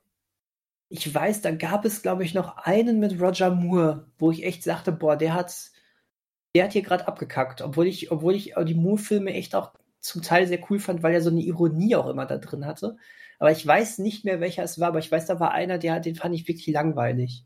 Ich 0.90 1.12
weiß, 1.12 1.42
da 1.42 1.50
gab 1.50 1.84
es, 1.84 2.02
glaube 2.02 2.24
ich, 2.24 2.34
noch 2.34 2.56
einen 2.56 2.98
mit 2.98 3.20
Roger 3.20 3.50
Moore, 3.50 4.06
wo 4.18 4.30
ich 4.30 4.44
echt 4.44 4.62
sagte, 4.62 4.92
boah, 4.92 5.16
der 5.16 5.34
hat, 5.34 5.54
der 6.54 6.64
hat 6.64 6.72
hier 6.72 6.82
gerade 6.82 7.06
abgekackt, 7.06 7.60
obwohl 7.60 7.86
ich, 7.86 8.10
obwohl 8.10 8.34
ich 8.34 8.54
die 8.64 8.74
Moore-Filme 8.74 9.32
echt 9.34 9.54
auch 9.54 9.72
zum 10.00 10.22
Teil 10.22 10.46
sehr 10.46 10.60
cool 10.70 10.78
fand, 10.78 11.02
weil 11.02 11.12
er 11.12 11.20
so 11.20 11.30
eine 11.30 11.42
Ironie 11.42 11.96
auch 11.96 12.08
immer 12.08 12.24
da 12.24 12.38
drin 12.38 12.64
hatte. 12.64 12.96
Aber 13.38 13.52
ich 13.52 13.66
weiß 13.66 13.98
nicht 13.98 14.24
mehr, 14.24 14.40
welcher 14.40 14.62
es 14.62 14.80
war, 14.80 14.88
aber 14.88 14.98
ich 14.98 15.10
weiß, 15.12 15.26
da 15.26 15.38
war 15.40 15.52
einer, 15.52 15.78
der, 15.78 16.00
den 16.00 16.16
fand 16.16 16.34
ich 16.34 16.48
wirklich 16.48 16.68
langweilig. 16.68 17.44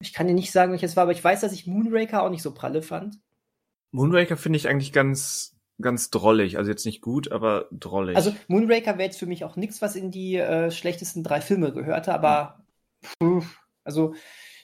Ich 0.00 0.14
kann 0.14 0.26
dir 0.26 0.34
nicht 0.34 0.50
sagen, 0.50 0.72
welches 0.72 0.96
war, 0.96 1.02
aber 1.02 1.12
ich 1.12 1.22
weiß, 1.22 1.40
dass 1.42 1.52
ich 1.52 1.66
Moonraker 1.66 2.22
auch 2.22 2.30
nicht 2.30 2.42
so 2.42 2.54
pralle 2.54 2.82
fand. 2.82 3.18
Moonraker 3.92 4.36
finde 4.36 4.56
ich 4.56 4.68
eigentlich 4.68 4.92
ganz, 4.92 5.56
ganz 5.80 6.10
drollig. 6.10 6.58
Also 6.58 6.70
jetzt 6.70 6.86
nicht 6.86 7.00
gut, 7.00 7.32
aber 7.32 7.68
drollig. 7.72 8.16
Also 8.16 8.34
Moonraker 8.48 8.98
wäre 8.98 9.08
jetzt 9.08 9.18
für 9.18 9.26
mich 9.26 9.44
auch 9.44 9.56
nichts, 9.56 9.82
was 9.82 9.96
in 9.96 10.10
die 10.10 10.36
äh, 10.36 10.70
schlechtesten 10.70 11.22
drei 11.22 11.40
Filme 11.40 11.72
gehörte, 11.72 12.12
aber 12.14 12.64
puh, 13.18 13.42
also 13.84 14.14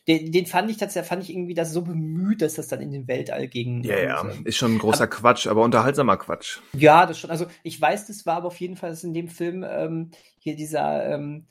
den, 0.08 0.30
den 0.30 0.46
fand 0.46 0.70
ich 0.70 0.76
tatsächlich, 0.76 1.08
fand 1.08 1.22
ich 1.24 1.30
irgendwie 1.30 1.54
das 1.54 1.72
so 1.72 1.82
bemüht, 1.82 2.40
dass 2.40 2.54
das 2.54 2.68
dann 2.68 2.80
in 2.80 2.92
den 2.92 3.08
Weltall 3.08 3.48
ging. 3.48 3.82
ja, 3.82 3.98
ja, 3.98 4.20
Und, 4.20 4.30
ähm, 4.30 4.46
ist 4.46 4.56
schon 4.56 4.74
ein 4.74 4.78
großer 4.78 5.08
Quatsch, 5.08 5.48
aber 5.48 5.64
unterhaltsamer 5.64 6.16
Quatsch. 6.16 6.60
Ja, 6.74 7.06
das 7.06 7.18
schon. 7.18 7.30
Also 7.30 7.46
ich 7.64 7.80
weiß, 7.80 8.06
das 8.06 8.24
war 8.24 8.36
aber 8.36 8.46
auf 8.46 8.60
jeden 8.60 8.76
Fall 8.76 8.90
dass 8.90 9.02
in 9.02 9.14
dem 9.14 9.28
Film 9.28 9.64
ähm, 9.68 10.12
hier 10.38 10.54
dieser 10.54 11.12
ähm, 11.12 11.48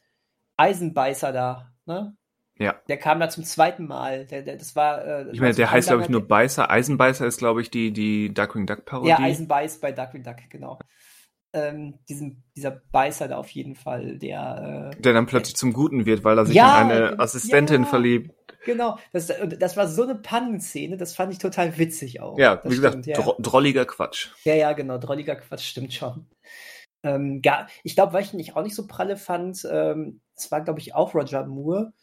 Eisenbeißer 0.56 1.34
da, 1.34 1.74
ne? 1.86 2.16
Ja. 2.58 2.76
Der 2.88 2.98
kam 2.98 3.20
da 3.20 3.28
zum 3.30 3.44
zweiten 3.44 3.86
Mal. 3.86 4.26
Der, 4.28 4.42
der, 4.42 4.56
das 4.56 4.76
war. 4.76 5.04
Äh, 5.06 5.32
Ich 5.34 5.42
meine, 5.42 5.54
der 5.54 5.72
heißt, 5.72 5.90
glaube 5.90 6.04
ich, 6.04 6.10
nur 6.10 6.26
Beißer. 6.28 6.70
Eisenbeißer 6.70 7.26
ist, 7.26 7.38
glaube 7.38 7.62
ich, 7.62 7.70
die, 7.70 7.92
die 7.92 8.34
Duckwing 8.34 8.66
Duck 8.66 8.86
Parodie. 8.86 9.10
Ja, 9.10 9.20
Eisenbeiß 9.20 9.80
bei 9.80 9.92
Duckwind 9.92 10.26
Duck, 10.26 10.38
genau. 10.50 10.80
Ähm, 11.54 12.00
diesen, 12.10 12.44
dieser 12.56 12.72
Beißer 12.92 13.28
da 13.30 13.38
auf 13.38 13.50
jeden 13.50 13.76
Fall, 13.76 14.18
der. 14.20 14.92
Äh, 14.94 15.02
der 15.02 15.14
dann 15.14 15.26
plötzlich 15.26 15.56
zum 15.56 15.74
Guten 15.74 16.06
wird, 16.06 16.24
weil 16.24 16.38
er 16.38 16.46
sich 16.46 16.56
Ja, 16.56 16.82
in 16.82 16.92
eine 16.92 17.00
ja. 17.12 17.20
Assistentin 17.20 17.86
verliebt. 17.86 18.32
genau. 18.66 18.98
Das, 19.14 19.28
das 19.60 19.78
war 19.78 19.88
so 19.88 20.04
eine 20.04 20.16
Pannenszene, 20.16 20.98
das 20.98 21.14
fand 21.16 21.32
ich 21.32 21.40
total 21.40 21.78
witzig 21.78 22.20
auch. 22.22 22.38
Ja, 22.38 22.56
das 22.58 22.72
wie 22.72 22.76
gesagt, 22.76 22.94
stimmt, 22.94 23.06
ja. 23.08 23.22
dro 23.22 23.36
drolliger 23.40 23.86
Quatsch. 23.86 24.30
Ja, 24.44 24.54
ja, 24.56 24.74
genau. 24.74 24.98
Drolliger 24.98 25.36
Quatsch, 25.36 25.64
stimmt 25.66 25.94
schon. 25.94 26.26
Ähm, 27.04 27.42
gar, 27.42 27.68
ich 27.84 27.96
glaube, 27.96 28.14
weil 28.14 28.24
ich 28.24 28.34
ihn 28.34 28.38
nicht 28.38 28.56
auch 28.56 28.64
nicht 28.64 28.76
so 28.76 28.88
pralle 28.88 29.16
fand, 29.16 29.66
ähm, 29.72 30.22
es 30.36 30.52
war, 30.52 30.62
glaube 30.62 30.80
ich, 30.80 30.94
auch 30.96 31.14
Roger 31.16 31.46
Moore. 31.46 31.94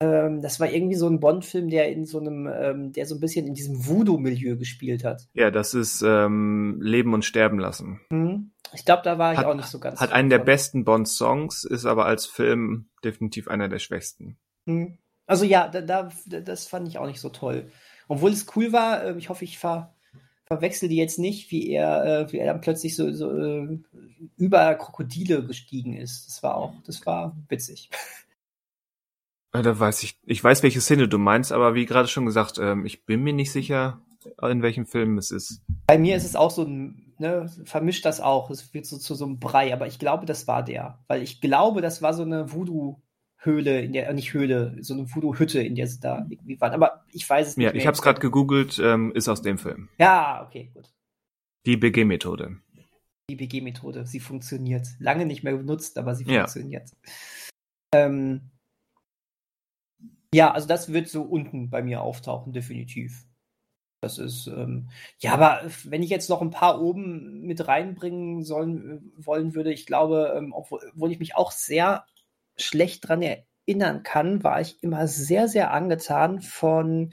Ähm, 0.00 0.42
das 0.42 0.60
war 0.60 0.70
irgendwie 0.70 0.94
so 0.96 1.08
ein 1.08 1.20
Bond-Film, 1.20 1.70
der 1.70 1.90
in 1.90 2.04
so 2.04 2.20
einem, 2.20 2.46
ähm, 2.46 2.92
der 2.92 3.06
so 3.06 3.14
ein 3.14 3.20
bisschen 3.20 3.46
in 3.46 3.54
diesem 3.54 3.86
Voodoo-Milieu 3.86 4.56
gespielt 4.56 5.04
hat. 5.04 5.22
Ja, 5.32 5.50
das 5.50 5.72
ist 5.72 6.02
ähm, 6.06 6.78
Leben 6.82 7.14
und 7.14 7.24
Sterben 7.24 7.58
lassen. 7.58 8.00
Hm? 8.10 8.50
Ich 8.74 8.84
glaube, 8.84 9.02
da 9.04 9.16
war 9.18 9.32
ich 9.32 9.38
Hat- 9.38 9.46
auch 9.46 9.54
nicht 9.54 9.68
so 9.68 9.78
ganz. 9.78 10.00
Hat 10.00 10.12
einen 10.12 10.28
der 10.28 10.40
von. 10.40 10.46
besten 10.46 10.84
Bond-Songs, 10.84 11.64
ist 11.64 11.86
aber 11.86 12.04
als 12.04 12.26
Film 12.26 12.88
definitiv 13.04 13.48
einer 13.48 13.68
der 13.68 13.78
schwächsten. 13.78 14.36
Hm. 14.66 14.98
Also 15.26 15.44
ja, 15.44 15.68
da, 15.68 15.80
da, 15.80 16.10
das 16.26 16.66
fand 16.66 16.88
ich 16.88 16.98
auch 16.98 17.06
nicht 17.06 17.20
so 17.20 17.30
toll. 17.30 17.70
Obwohl 18.06 18.30
es 18.32 18.46
cool 18.54 18.72
war, 18.72 19.02
äh, 19.02 19.16
ich 19.16 19.28
hoffe, 19.30 19.44
ich 19.44 19.58
ver, 19.58 19.94
verwechsel 20.44 20.88
die 20.88 20.96
jetzt 20.96 21.18
nicht, 21.18 21.50
wie 21.50 21.70
er, 21.70 22.04
äh, 22.04 22.32
wie 22.32 22.38
er 22.38 22.46
dann 22.46 22.60
plötzlich 22.60 22.94
so, 22.96 23.10
so 23.12 23.32
äh, 23.32 23.78
über 24.36 24.74
Krokodile 24.74 25.44
gestiegen 25.44 25.96
ist. 25.96 26.26
Das 26.28 26.42
war 26.42 26.54
auch, 26.56 26.74
das 26.84 27.04
war 27.06 27.34
witzig. 27.48 27.88
Äh, 29.58 29.62
Da 29.62 29.78
weiß 29.78 30.02
ich, 30.02 30.18
ich 30.24 30.42
weiß, 30.42 30.62
welche 30.62 30.80
Szene 30.80 31.08
du 31.08 31.18
meinst, 31.18 31.52
aber 31.52 31.74
wie 31.74 31.86
gerade 31.86 32.08
schon 32.08 32.26
gesagt, 32.26 32.58
ähm, 32.58 32.84
ich 32.86 33.04
bin 33.06 33.22
mir 33.22 33.32
nicht 33.32 33.52
sicher, 33.52 34.00
in 34.42 34.62
welchem 34.62 34.86
Film 34.86 35.18
es 35.18 35.30
ist. 35.30 35.62
Bei 35.86 35.98
mir 35.98 36.16
ist 36.16 36.24
es 36.24 36.36
auch 36.36 36.50
so 36.50 36.62
ein, 36.64 37.14
ne, 37.18 37.48
vermischt 37.64 38.04
das 38.04 38.20
auch. 38.20 38.50
Es 38.50 38.74
wird 38.74 38.86
so 38.86 38.98
zu 38.98 39.14
so 39.14 39.24
einem 39.24 39.38
Brei, 39.38 39.72
aber 39.72 39.86
ich 39.86 39.98
glaube, 39.98 40.26
das 40.26 40.46
war 40.48 40.64
der. 40.64 40.98
Weil 41.06 41.22
ich 41.22 41.40
glaube, 41.40 41.80
das 41.80 42.02
war 42.02 42.12
so 42.12 42.22
eine 42.22 42.52
Voodoo-Höhle, 42.52 43.80
in 43.82 43.92
der, 43.92 44.12
nicht 44.12 44.34
Höhle, 44.34 44.76
so 44.80 44.94
eine 44.94 45.04
Voodoo-Hütte, 45.14 45.62
in 45.62 45.74
der 45.76 45.86
sie 45.86 46.00
da 46.00 46.26
irgendwie 46.28 46.60
waren. 46.60 46.72
Aber 46.72 47.04
ich 47.12 47.28
weiß 47.28 47.48
es 47.48 47.56
nicht 47.56 47.64
Ja, 47.66 47.70
mehr. 47.72 47.80
ich 47.80 47.86
habe 47.86 47.94
es 47.94 48.02
gerade 48.02 48.20
gegoogelt, 48.20 48.80
ähm, 48.82 49.12
ist 49.14 49.28
aus 49.28 49.42
dem 49.42 49.58
Film. 49.58 49.88
Ja, 49.98 50.44
okay, 50.46 50.70
gut. 50.74 50.92
Die 51.64 51.76
BG-Methode. 51.76 52.56
Die 53.30 53.36
BG-Methode, 53.36 54.06
sie 54.06 54.20
funktioniert. 54.20 54.86
Lange 55.00 55.26
nicht 55.26 55.42
mehr 55.42 55.56
benutzt, 55.56 55.98
aber 55.98 56.14
sie 56.14 56.24
Ja. 56.24 56.40
funktioniert. 56.42 56.90
Ähm, 57.92 58.50
ja, 60.34 60.52
also 60.52 60.66
das 60.66 60.92
wird 60.92 61.08
so 61.08 61.22
unten 61.22 61.70
bei 61.70 61.82
mir 61.82 62.02
auftauchen, 62.02 62.52
definitiv. 62.52 63.26
Das 64.00 64.18
ist, 64.18 64.46
ähm, 64.46 64.88
ja, 65.18 65.32
aber 65.32 65.62
wenn 65.84 66.02
ich 66.02 66.10
jetzt 66.10 66.28
noch 66.28 66.42
ein 66.42 66.50
paar 66.50 66.80
oben 66.80 67.40
mit 67.42 67.66
reinbringen 67.66 68.42
sollen, 68.44 68.90
äh, 69.18 69.26
wollen 69.26 69.54
würde, 69.54 69.72
ich 69.72 69.86
glaube, 69.86 70.34
ähm, 70.36 70.52
obwohl, 70.52 71.10
ich 71.10 71.18
mich 71.18 71.34
auch 71.34 71.50
sehr 71.50 72.04
schlecht 72.56 73.08
dran 73.08 73.22
erinnern 73.22 74.02
kann, 74.02 74.44
war 74.44 74.60
ich 74.60 74.82
immer 74.82 75.06
sehr, 75.08 75.48
sehr 75.48 75.72
angetan 75.72 76.40
von, 76.40 77.12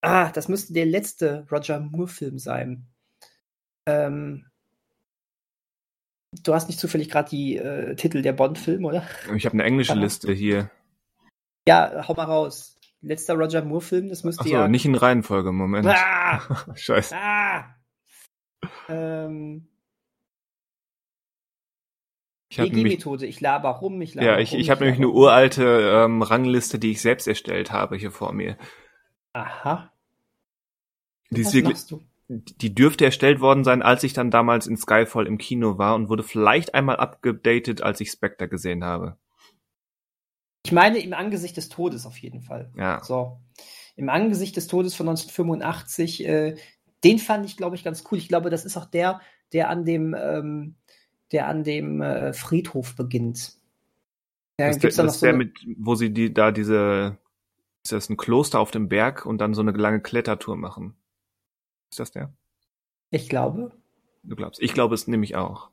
ah, 0.00 0.30
das 0.30 0.48
müsste 0.48 0.72
der 0.72 0.86
letzte 0.86 1.46
Roger 1.50 1.80
Moore-Film 1.80 2.38
sein. 2.38 2.86
Ähm, 3.86 4.46
du 6.42 6.54
hast 6.54 6.68
nicht 6.68 6.80
zufällig 6.80 7.10
gerade 7.10 7.30
die 7.30 7.56
äh, 7.56 7.94
Titel 7.94 8.22
der 8.22 8.32
Bond-Filme, 8.32 8.88
oder? 8.88 9.06
Ich 9.36 9.44
habe 9.44 9.54
eine 9.54 9.64
englische. 9.64 9.94
Liste 9.94 10.32
hier. 10.32 10.70
Ja, 11.66 12.06
hau 12.06 12.14
mal 12.14 12.24
raus. 12.24 12.78
Letzter 13.00 13.34
Roger 13.34 13.62
Moore-Film, 13.62 14.08
das 14.08 14.24
müsste 14.24 14.42
Achso, 14.42 14.54
ja. 14.54 14.68
nicht 14.68 14.86
in 14.86 14.94
Reihenfolge, 14.94 15.52
Moment. 15.52 15.86
Ah! 15.86 16.40
Scheiße. 16.74 17.14
Ah! 17.14 17.76
Ähm, 18.88 19.68
Ich 22.54 22.60
habe 22.60 22.70
nämlich, 22.70 22.94
EG-Methode. 22.94 23.26
Ich 23.26 23.40
laber 23.40 23.70
rum, 23.70 24.00
ich 24.00 24.14
laber 24.14 24.28
ja, 24.28 24.38
ich, 24.38 24.52
rum. 24.52 24.60
ich 24.60 24.70
habe 24.70 24.84
nämlich 24.84 25.00
eine 25.00 25.08
uralte 25.08 26.04
ähm, 26.04 26.22
Rangliste, 26.22 26.78
die 26.78 26.92
ich 26.92 27.02
selbst 27.02 27.26
erstellt 27.26 27.72
habe 27.72 27.96
hier 27.96 28.12
vor 28.12 28.32
mir. 28.32 28.56
Aha. 29.32 29.90
Die, 31.30 31.40
ist 31.40 31.48
Was 31.48 31.54
wirklich, 31.54 31.74
machst 31.74 31.90
du? 31.90 32.00
die 32.28 32.72
dürfte 32.72 33.06
erstellt 33.06 33.40
worden 33.40 33.64
sein, 33.64 33.82
als 33.82 34.04
ich 34.04 34.12
dann 34.12 34.30
damals 34.30 34.68
in 34.68 34.76
Skyfall 34.76 35.26
im 35.26 35.36
Kino 35.36 35.78
war 35.78 35.96
und 35.96 36.08
wurde 36.08 36.22
vielleicht 36.22 36.74
einmal 36.74 36.96
abgedatet, 36.96 37.82
als 37.82 38.00
ich 38.00 38.10
Spectre 38.10 38.48
gesehen 38.48 38.84
habe. 38.84 39.18
Ich 40.64 40.72
meine 40.72 40.98
im 40.98 41.12
Angesicht 41.12 41.56
des 41.56 41.68
Todes 41.68 42.06
auf 42.06 42.16
jeden 42.18 42.40
Fall. 42.40 42.72
Ja. 42.76 43.02
So. 43.04 43.38
Im 43.96 44.08
Angesicht 44.08 44.56
des 44.56 44.66
Todes 44.66 44.94
von 44.94 45.08
1985, 45.08 46.26
äh, 46.26 46.56
den 47.04 47.18
fand 47.18 47.46
ich, 47.46 47.56
glaube 47.56 47.76
ich, 47.76 47.84
ganz 47.84 48.04
cool. 48.10 48.18
Ich 48.18 48.28
glaube, 48.28 48.50
das 48.50 48.64
ist 48.64 48.76
auch 48.76 48.86
der, 48.86 49.20
der 49.52 49.68
an 49.68 49.84
dem, 49.84 50.14
ähm, 50.18 50.76
der 51.32 51.48
an 51.48 51.64
dem 51.64 52.00
äh, 52.00 52.32
Friedhof 52.32 52.96
beginnt. 52.96 53.56
Ja, 54.58 54.68
das 54.68 54.76
ist 54.76 54.82
der, 54.82 54.88
gibt's 54.88 54.96
da 54.96 55.02
noch 55.02 55.12
so 55.12 55.26
der 55.26 55.34
eine, 55.34 55.44
mit, 55.44 55.58
wo 55.78 55.94
sie 55.94 56.12
die 56.12 56.32
da 56.32 56.50
diese, 56.50 57.18
ist 57.84 57.92
das 57.92 58.08
ein 58.08 58.16
Kloster 58.16 58.58
auf 58.58 58.70
dem 58.70 58.88
Berg 58.88 59.26
und 59.26 59.38
dann 59.38 59.54
so 59.54 59.60
eine 59.60 59.72
lange 59.72 60.00
Klettertour 60.00 60.56
machen. 60.56 60.96
Ist 61.90 62.00
das 62.00 62.10
der? 62.10 62.32
ich 63.10 63.28
glaube, 63.28 63.70
Du 64.24 64.36
glaubst? 64.36 64.60
Ich 64.62 64.72
glaube 64.72 64.94
es 64.94 65.06
nämlich 65.06 65.36
auch. 65.36 65.70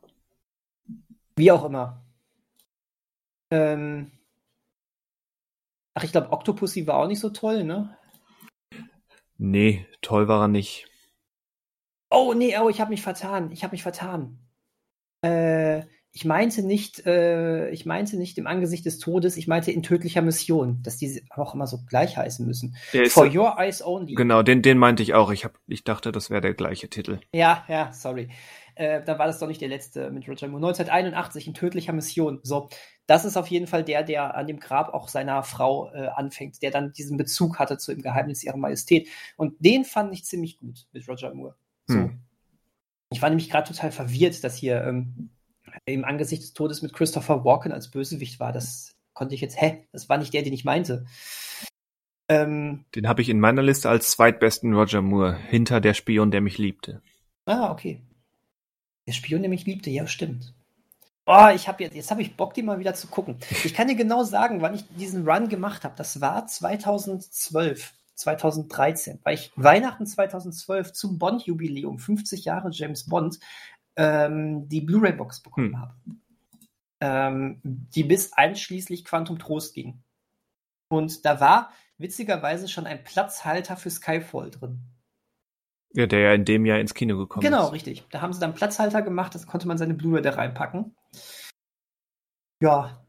wie 1.37 1.51
auch 1.51 1.63
immer. 1.63 2.03
Ähm, 3.49 4.11
ach, 6.01 6.05
ich 6.05 6.11
glaube, 6.11 6.31
Octopussy 6.31 6.87
war 6.87 6.97
auch 6.97 7.07
nicht 7.07 7.19
so 7.19 7.29
toll, 7.29 7.63
ne? 7.63 7.95
Nee, 9.37 9.85
toll 10.01 10.27
war 10.27 10.43
er 10.43 10.47
nicht. 10.47 10.87
Oh, 12.09 12.33
nee, 12.35 12.57
oh, 12.59 12.69
ich 12.69 12.81
habe 12.81 12.89
mich 12.89 13.01
vertan. 13.01 13.51
Ich 13.51 13.63
habe 13.63 13.73
mich 13.73 13.83
vertan. 13.83 14.39
Äh, 15.23 15.83
ich 16.11 16.25
meinte 16.25 16.63
nicht, 16.63 17.05
äh, 17.05 17.69
ich 17.69 17.85
meinte 17.85 18.17
nicht 18.17 18.37
im 18.37 18.47
Angesicht 18.47 18.85
des 18.85 18.97
Todes, 18.97 19.37
ich 19.37 19.47
meinte 19.47 19.71
in 19.71 19.81
tödlicher 19.81 20.21
Mission, 20.21 20.81
dass 20.83 20.97
die 20.97 21.23
auch 21.29 21.53
immer 21.53 21.67
so 21.67 21.79
gleich 21.87 22.17
heißen 22.17 22.45
müssen. 22.45 22.75
Der 22.93 23.03
ist, 23.03 23.13
For 23.13 23.33
your 23.33 23.57
eyes 23.57 23.85
only. 23.85 24.15
genau, 24.15 24.43
den, 24.43 24.61
den 24.61 24.77
meinte 24.77 25.03
ich 25.03 25.13
auch. 25.13 25.31
Ich, 25.31 25.45
hab, 25.45 25.57
ich 25.67 25.83
dachte, 25.83 26.11
das 26.11 26.29
wäre 26.29 26.41
der 26.41 26.53
gleiche 26.53 26.89
Titel. 26.89 27.19
Ja, 27.33 27.63
ja, 27.69 27.93
sorry. 27.93 28.29
Äh, 28.75 29.03
dann 29.03 29.19
war 29.19 29.27
das 29.27 29.39
doch 29.39 29.47
nicht 29.47 29.61
der 29.61 29.69
letzte 29.69 30.11
mit 30.11 30.27
Roger 30.27 30.47
Moore. 30.47 30.67
1981 30.67 31.47
in 31.47 31.53
tödlicher 31.53 31.93
Mission. 31.93 32.39
So, 32.43 32.69
das 33.11 33.25
ist 33.25 33.35
auf 33.35 33.47
jeden 33.47 33.67
Fall 33.67 33.83
der, 33.83 34.03
der 34.03 34.37
an 34.37 34.47
dem 34.47 34.61
Grab 34.61 34.93
auch 34.93 35.09
seiner 35.09 35.43
Frau 35.43 35.91
äh, 35.91 36.07
anfängt, 36.07 36.61
der 36.61 36.71
dann 36.71 36.93
diesen 36.93 37.17
Bezug 37.17 37.59
hatte 37.59 37.77
zu 37.77 37.93
dem 37.93 38.01
Geheimnis 38.01 38.41
ihrer 38.41 38.55
Majestät. 38.55 39.09
Und 39.35 39.53
den 39.59 39.83
fand 39.83 40.13
ich 40.13 40.23
ziemlich 40.23 40.57
gut 40.57 40.87
mit 40.93 41.05
Roger 41.09 41.33
Moore. 41.33 41.55
So. 41.87 41.95
Hm. 41.95 42.21
Ich 43.09 43.21
war 43.21 43.27
nämlich 43.27 43.49
gerade 43.49 43.67
total 43.67 43.91
verwirrt, 43.91 44.41
dass 44.45 44.55
hier 44.55 44.85
ähm, 44.85 45.29
im 45.83 46.05
Angesicht 46.05 46.41
des 46.41 46.53
Todes 46.53 46.81
mit 46.81 46.93
Christopher 46.93 47.43
Walken 47.43 47.73
als 47.73 47.91
Bösewicht 47.91 48.39
war. 48.39 48.53
Das 48.53 48.95
konnte 49.11 49.35
ich 49.35 49.41
jetzt, 49.41 49.59
hä? 49.59 49.85
Das 49.91 50.07
war 50.07 50.17
nicht 50.17 50.33
der, 50.33 50.43
den 50.43 50.53
ich 50.53 50.63
meinte. 50.63 51.05
Ähm, 52.29 52.85
Den 52.95 53.09
habe 53.09 53.21
ich 53.21 53.27
in 53.27 53.41
meiner 53.41 53.61
Liste 53.61 53.89
als 53.89 54.11
zweitbesten 54.11 54.73
Roger 54.73 55.01
Moore, 55.01 55.35
hinter 55.35 55.81
der 55.81 55.95
Spion, 55.95 56.31
der 56.31 56.39
mich 56.39 56.57
liebte. 56.57 57.01
ah, 57.45 57.71
okay. 57.73 57.99
Der 59.05 59.11
Spion, 59.11 59.41
der 59.41 59.49
mich 59.49 59.65
liebte, 59.65 59.89
ja, 59.89 60.07
stimmt. 60.07 60.53
Oh, 61.25 61.47
ich 61.53 61.67
habe 61.67 61.83
jetzt, 61.83 61.95
jetzt 61.95 62.11
habe 62.11 62.21
ich 62.21 62.35
Bock, 62.35 62.53
die 62.53 62.63
mal 62.63 62.79
wieder 62.79 62.93
zu 62.93 63.07
gucken. 63.07 63.37
Ich 63.63 63.73
kann 63.73 63.87
dir 63.87 63.95
genau 63.95 64.23
sagen, 64.23 64.61
wann 64.61 64.73
ich 64.73 64.85
diesen 64.95 65.27
Run 65.27 65.49
gemacht 65.49 65.83
habe. 65.83 65.93
Das 65.95 66.19
war 66.19 66.47
2012, 66.47 67.93
2013, 68.15 69.19
weil 69.23 69.35
ich 69.35 69.51
Weihnachten 69.55 70.05
2012 70.07 70.93
zum 70.93 71.19
Bond-Jubiläum, 71.19 71.99
50 71.99 72.45
Jahre 72.45 72.69
James 72.71 73.07
Bond, 73.07 73.39
ähm, 73.95 74.67
die 74.67 74.81
Blu-ray-Box 74.81 75.41
bekommen 75.41 75.73
Hm. 75.73 75.79
habe. 75.79 75.93
Ähm, 77.03 77.59
die 77.63 78.03
bis 78.03 78.33
einschließlich 78.33 79.05
Quantum 79.05 79.39
Trost 79.39 79.73
ging. 79.73 80.03
Und 80.89 81.25
da 81.25 81.39
war 81.39 81.71
witzigerweise 81.97 82.67
schon 82.67 82.85
ein 82.85 83.03
Platzhalter 83.03 83.75
für 83.77 83.89
Skyfall 83.89 84.51
drin. 84.51 84.79
Ja, 85.93 86.05
der 86.07 86.19
ja 86.19 86.33
in 86.33 86.45
dem 86.45 86.65
Jahr 86.65 86.79
ins 86.79 86.93
Kino 86.93 87.17
gekommen 87.17 87.43
Genau, 87.43 87.67
ist. 87.67 87.73
richtig. 87.73 88.05
Da 88.11 88.21
haben 88.21 88.33
sie 88.33 88.39
dann 88.39 88.53
Platzhalter 88.53 89.01
gemacht, 89.01 89.35
das 89.35 89.45
konnte 89.47 89.67
man 89.67 89.77
seine 89.77 89.93
Blu-ray 89.93 90.21
da 90.21 90.31
reinpacken. 90.31 90.95
Ja. 92.61 93.05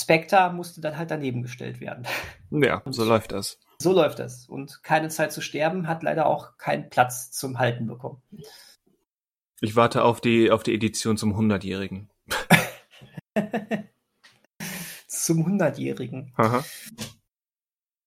Spectre 0.00 0.52
musste 0.52 0.80
dann 0.80 0.96
halt 0.96 1.10
daneben 1.10 1.42
gestellt 1.42 1.80
werden. 1.80 2.06
Ja, 2.50 2.82
so 2.86 3.04
läuft 3.04 3.32
das. 3.32 3.58
So 3.78 3.92
läuft 3.92 4.18
das. 4.18 4.48
Und 4.48 4.82
keine 4.82 5.08
Zeit 5.08 5.32
zu 5.32 5.40
sterben 5.40 5.88
hat 5.88 6.02
leider 6.02 6.26
auch 6.26 6.56
keinen 6.58 6.90
Platz 6.90 7.30
zum 7.30 7.58
Halten 7.58 7.86
bekommen. 7.86 8.22
Ich 9.60 9.76
warte 9.76 10.04
auf 10.04 10.20
die, 10.20 10.50
auf 10.50 10.62
die 10.62 10.74
Edition 10.74 11.16
zum 11.16 11.34
100-Jährigen. 11.34 12.10
zum 15.06 15.46
100-Jährigen. 15.46 16.34
Haha. 16.36 16.64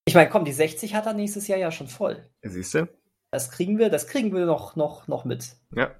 Ich 0.06 0.14
meine, 0.14 0.30
komm, 0.30 0.46
die 0.46 0.54
60 0.54 0.96
hat 0.96 1.06
er 1.08 1.14
nächstes 1.14 1.48
Jahr 1.48 1.58
ja 1.58 1.72
schon 1.72 1.88
voll. 1.88 2.30
Siehst 2.42 2.74
du? 2.74 2.88
Das 3.32 3.52
kriegen 3.52 3.80
wir, 3.80 3.90
das 3.90 4.08
kriegen 4.08 4.34
wir 4.34 4.46
noch, 4.46 4.76
noch, 4.76 5.08
noch 5.08 5.26
mit. 5.26 5.56
Ja. 5.74 5.96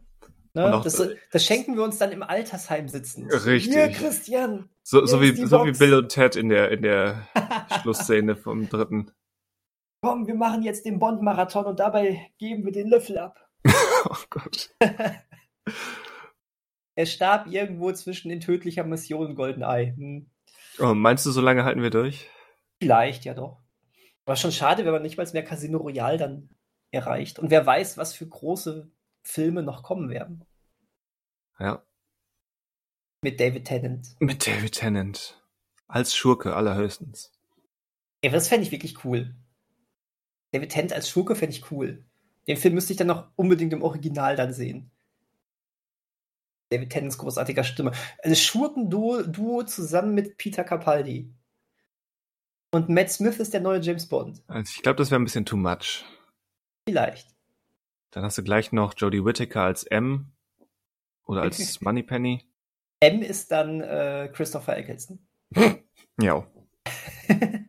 Ne? 0.56 0.74
Auch- 0.74 0.84
das, 0.84 1.02
das 1.32 1.44
schenken 1.46 1.76
wir 1.76 1.84
uns 1.84 1.98
dann 1.98 2.12
im 2.12 2.24
Altersheim 2.24 2.88
sitzen. 2.88 3.30
Richtig. 3.30 3.74
Hier, 3.74 3.90
Christian. 3.90 4.70
So, 4.84 5.06
so, 5.06 5.22
wie, 5.22 5.36
so 5.36 5.66
wie. 5.66 5.72
Bill 5.74 5.96
und 5.96 6.10
Ted 6.10 6.36
in 6.36 6.50
der, 6.50 6.72
in 6.72 6.82
der 6.82 7.28
Schlussszene 7.82 8.36
vom 8.36 8.70
dritten. 8.70 9.12
Komm, 10.02 10.28
wir 10.28 10.36
machen 10.36 10.64
jetzt 10.64 10.86
den 10.86 11.00
Bond-Marathon 11.00 11.66
und 11.66 11.80
dabei 11.80 12.32
geben 12.38 12.64
wir 12.66 12.72
den 12.72 12.90
Löffel 12.90 13.18
ab. 13.18 13.40
Oh 14.08 14.16
Gott. 14.30 14.70
Er 16.98 17.06
starb 17.06 17.48
irgendwo 17.52 17.92
zwischen 17.92 18.32
in 18.32 18.40
tödlicher 18.40 18.84
Mission 18.86 19.26
und 19.28 19.36
Goldeneye. 19.36 19.94
Hm. 19.98 20.30
Oh, 20.80 20.94
meinst 20.94 21.26
du, 21.26 21.32
so 21.32 21.42
lange 21.42 21.66
halten 21.66 21.82
wir 21.82 21.90
durch? 21.90 22.30
Vielleicht, 22.82 23.26
ja 23.26 23.34
doch. 23.34 23.62
Aber 24.26 24.36
schon 24.36 24.52
schade, 24.52 24.86
wenn 24.86 24.94
man 24.94 25.02
nicht 25.02 25.18
mal 25.18 25.28
mehr 25.34 25.44
Casino 25.44 25.80
Royale 25.80 26.18
dann 26.18 26.50
erreicht. 26.92 27.40
Und 27.40 27.52
wer 27.52 27.66
weiß, 27.66 27.98
was 27.98 28.14
für 28.14 28.28
große 28.28 28.90
Filme 29.26 29.64
noch 29.64 29.84
kommen 29.84 30.10
werden. 30.10 30.46
Ja. 31.60 31.84
Mit 33.22 33.40
David 33.40 33.66
Tennant. 33.66 34.16
Mit 34.20 34.46
David 34.46 34.74
Tennant. 34.74 35.42
Als 35.88 36.16
Schurke 36.16 36.56
allerhöchstens. 36.56 37.34
Ja, 38.24 38.32
das 38.32 38.48
fände 38.48 38.66
ich 38.66 38.72
wirklich 38.72 39.04
cool. 39.04 39.36
David 40.52 40.72
Tennant 40.72 40.94
als 40.94 41.10
Schurke 41.10 41.36
fände 41.36 41.56
ich 41.56 41.72
cool. 41.72 42.06
Den 42.48 42.58
Film 42.58 42.76
müsste 42.76 42.94
ich 42.94 42.98
dann 42.98 43.08
noch 43.08 43.32
unbedingt 43.36 43.74
im 43.74 43.82
Original 43.82 44.36
dann 44.36 44.54
sehen. 44.54 44.92
David 46.70 46.92
Tennants 46.92 47.18
großartiger 47.18 47.64
Stimme. 47.64 47.92
Ein 48.24 48.36
Schurkenduo 48.36 49.24
Duo 49.24 49.64
zusammen 49.64 50.14
mit 50.14 50.38
Peter 50.38 50.64
Capaldi. 50.64 51.34
Und 52.72 52.90
Matt 52.90 53.10
Smith 53.10 53.40
ist 53.40 53.54
der 53.54 53.62
neue 53.62 53.80
James 53.80 54.08
Bond. 54.08 54.44
Also 54.48 54.72
ich 54.76 54.84
glaube, 54.84 54.98
das 54.98 55.10
wäre 55.10 55.20
ein 55.20 55.24
bisschen 55.24 55.46
too 55.46 55.58
much. 55.58 56.04
Vielleicht. 56.88 57.35
Dann 58.16 58.24
hast 58.24 58.38
du 58.38 58.44
gleich 58.44 58.72
noch 58.72 58.94
Jodie 58.96 59.26
Whittaker 59.26 59.64
als 59.64 59.84
M 59.84 60.32
oder 61.26 61.42
als 61.42 61.82
Moneypenny. 61.82 62.50
M 63.02 63.22
ist 63.22 63.52
dann 63.52 63.82
äh, 63.82 64.32
Christopher 64.34 64.78
Eccleston. 64.78 65.20
Ja. 66.20 66.48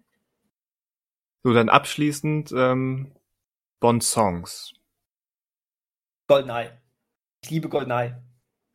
So, 1.43 1.53
dann 1.53 1.69
abschließend 1.69 2.53
ähm, 2.57 3.13
Bond-Songs. 3.79 4.73
Goldeneye. 6.27 6.73
Ich 7.45 7.51
liebe 7.51 7.69
Goldeneye. 7.69 8.21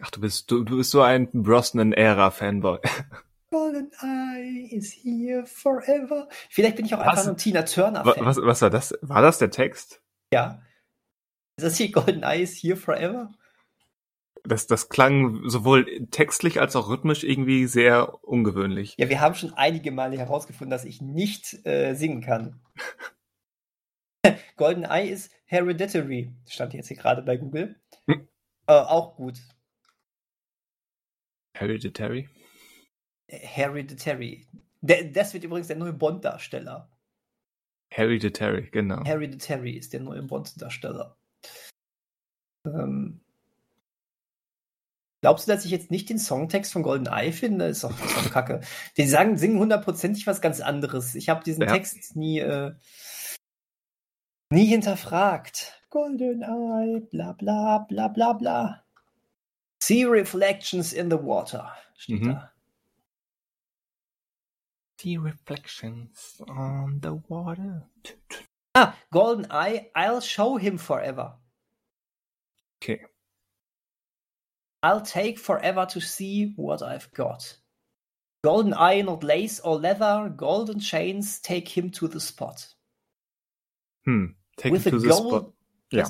Ach, 0.01 0.09
du 0.09 0.21
bist, 0.21 0.49
du, 0.49 0.63
du 0.63 0.77
bist 0.77 0.91
so 0.91 1.01
ein 1.01 1.29
Brosnan-Ära-Fanboy. 1.33 2.79
Goldeneye 3.49 4.69
is 4.71 4.93
here 4.93 5.45
forever. 5.45 6.29
Vielleicht 6.49 6.77
bin 6.77 6.85
ich 6.85 6.95
auch 6.95 6.99
Was? 6.99 7.07
einfach 7.07 7.25
nur 7.25 7.33
ein 7.33 7.37
Tina 7.37 7.63
Turner-Fan. 7.63 8.25
was, 8.25 8.37
was 8.37 8.61
war 8.61 8.69
das? 8.69 8.97
War 9.01 9.21
das 9.21 9.37
der 9.37 9.51
Text? 9.51 10.01
Ja. 10.33 10.61
Ist 11.57 11.65
das 11.65 11.77
hier 11.77 11.91
Goldeneye 11.91 12.41
is 12.41 12.61
here 12.61 12.75
forever? 12.75 13.31
Das, 14.43 14.65
das 14.65 14.89
klang 14.89 15.47
sowohl 15.47 16.07
textlich 16.09 16.59
als 16.59 16.75
auch 16.75 16.89
rhythmisch 16.89 17.23
irgendwie 17.23 17.67
sehr 17.67 18.23
ungewöhnlich. 18.23 18.95
Ja, 18.97 19.09
wir 19.09 19.21
haben 19.21 19.35
schon 19.35 19.53
einige 19.53 19.91
Male 19.91 20.17
herausgefunden, 20.17 20.71
dass 20.71 20.85
ich 20.85 21.01
nicht 21.01 21.65
äh, 21.65 21.93
singen 21.93 22.21
kann. 22.21 22.59
Goldeneye 24.55 25.09
ist 25.09 25.31
Hereditary, 25.45 26.31
stand 26.47 26.73
jetzt 26.73 26.87
hier 26.87 26.97
gerade 26.97 27.21
bei 27.21 27.37
Google. 27.37 27.79
Hm. 28.07 28.27
Äh, 28.67 28.73
auch 28.73 29.15
gut. 29.15 29.39
Hereditary? 31.55 32.29
Hereditary. 33.27 34.47
Der, 34.81 35.05
das 35.05 35.33
wird 35.33 35.43
übrigens 35.43 35.67
der 35.67 35.77
neue 35.77 35.93
Bond-Darsteller. 35.93 36.89
Hereditary, 37.91 38.69
genau. 38.71 39.03
Hereditary 39.03 39.71
ist 39.71 39.93
der 39.93 39.99
neue 39.99 40.23
Bond-Darsteller. 40.23 41.17
Ähm, 42.65 43.19
glaubst 45.21 45.47
du, 45.47 45.51
dass 45.51 45.65
ich 45.65 45.71
jetzt 45.71 45.91
nicht 45.91 46.09
den 46.09 46.19
Songtext 46.19 46.71
von 46.73 46.83
GoldenEye 46.83 47.31
finde? 47.31 47.65
Ist 47.65 47.83
doch, 47.83 47.91
ist 47.91 48.17
doch 48.17 48.31
kacke. 48.31 48.61
Die 48.97 49.07
sagen, 49.07 49.37
singen 49.37 49.59
hundertprozentig 49.59 50.27
was 50.27 50.41
ganz 50.41 50.61
anderes. 50.61 51.15
Ich 51.15 51.29
habe 51.29 51.43
diesen 51.43 51.63
Ja. 51.63 51.71
Text 51.71 52.15
nie, 52.15 52.39
äh, 52.39 52.73
nie 54.51 54.65
hinterfragt. 54.65 55.81
GoldenEye, 55.89 57.01
bla 57.09 57.33
bla 57.33 57.79
bla 57.79 58.07
bla 58.07 58.33
bla. 58.33 58.83
See 59.83 60.05
reflections 60.05 60.93
in 60.93 61.09
the 61.09 61.17
water. 61.21 61.71
steht 61.95 62.21
Mhm. 62.21 62.29
da. 62.29 62.51
The 65.01 65.17
reflections 65.17 66.41
on 66.47 66.99
the 67.01 67.09
water. 67.27 67.89
Ah, 68.75 68.93
Golden 69.09 69.49
Eye, 69.49 69.89
I'll 69.95 70.21
show 70.21 70.57
him 70.59 70.77
forever. 70.77 71.40
Okay. 72.81 73.01
I'll 74.83 75.01
take 75.01 75.37
forever 75.37 75.85
to 75.91 76.01
see 76.01 76.53
what 76.55 76.81
I've 76.81 77.11
got. 77.13 77.55
Golden 78.43 78.73
eye, 78.73 79.01
not 79.01 79.23
lace 79.23 79.59
or 79.59 79.77
leather, 79.77 80.33
golden 80.35 80.79
chains 80.79 81.39
take 81.39 81.69
him 81.69 81.91
to 81.91 82.07
the 82.07 82.19
spot. 82.19 82.65
Hm. 84.05 84.35
Take 84.57 84.71
With 84.71 84.87
it 84.87 84.93
a 84.93 84.97
to 84.97 84.99
the 84.99 85.13
spot. 85.13 85.51
Ja. 85.91 86.05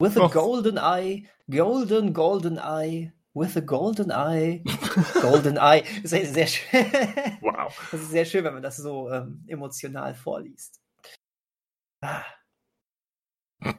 With 0.00 0.16
a 0.16 0.22
Och. 0.22 0.32
golden 0.32 0.78
eye, 0.78 1.24
golden, 1.50 2.12
golden 2.12 2.58
eye, 2.58 3.12
with 3.34 3.56
a 3.56 3.60
golden 3.60 4.10
eye, 4.10 4.62
golden 5.20 5.58
eye. 5.58 5.84
Das 6.02 6.12
ist 6.12 6.34
sehr 6.34 6.46
schön. 6.46 6.86
Wow. 7.42 7.76
Das 7.90 8.00
ist 8.00 8.10
sehr 8.10 8.24
schön, 8.24 8.44
wenn 8.44 8.54
man 8.54 8.62
das 8.62 8.78
so 8.78 9.10
ähm, 9.10 9.44
emotional 9.46 10.14
vorliest. 10.14 10.80
Ah. 12.02 12.24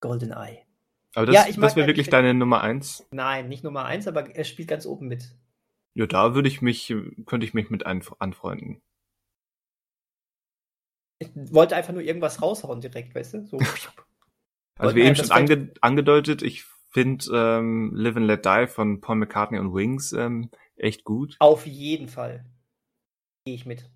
Golden 0.00 0.32
Eye. 0.32 0.66
Aber 1.14 1.26
das, 1.26 1.34
Ja, 1.34 1.46
ich 1.48 1.56
das 1.56 1.76
wäre 1.76 1.80
ja- 1.82 1.86
wirklich 1.88 2.06
ich- 2.06 2.10
deine 2.10 2.34
Nummer 2.34 2.62
eins. 2.62 3.06
Nein, 3.12 3.48
nicht 3.48 3.64
Nummer 3.64 3.84
eins, 3.84 4.06
aber 4.08 4.30
er 4.34 4.44
spielt 4.44 4.68
ganz 4.68 4.86
oben 4.86 5.08
mit. 5.08 5.34
Ja, 5.94 6.06
da 6.06 6.34
würde 6.34 6.48
ich 6.48 6.62
mich, 6.62 6.94
könnte 7.26 7.44
ich 7.46 7.52
mich 7.54 7.68
mit 7.70 7.84
anfreunden. 7.86 8.80
Ich 11.18 11.28
wollte 11.34 11.76
einfach 11.76 11.92
nur 11.92 12.02
irgendwas 12.02 12.42
raushauen 12.42 12.80
direkt, 12.80 13.14
weißt 13.14 13.34
du? 13.34 13.46
So. 13.46 13.58
Also 14.78 14.96
wie 14.96 15.02
eben 15.02 15.14
schon 15.14 15.30
ange 15.30 15.72
angedeutet, 15.82 16.42
ich 16.42 16.64
finde 16.88 17.24
ähm, 17.32 17.92
Live 17.94 18.16
and 18.16 18.26
Let 18.26 18.44
Die 18.46 18.66
von 18.66 19.00
Paul 19.02 19.16
McCartney 19.16 19.58
und 19.58 19.74
Wings 19.74 20.12
ähm, 20.14 20.50
echt 20.76 21.04
gut. 21.04 21.36
Auf 21.38 21.66
jeden 21.66 22.08
Fall. 22.08 22.46
Gehe 23.44 23.54
ich 23.54 23.66
mit. 23.66 23.88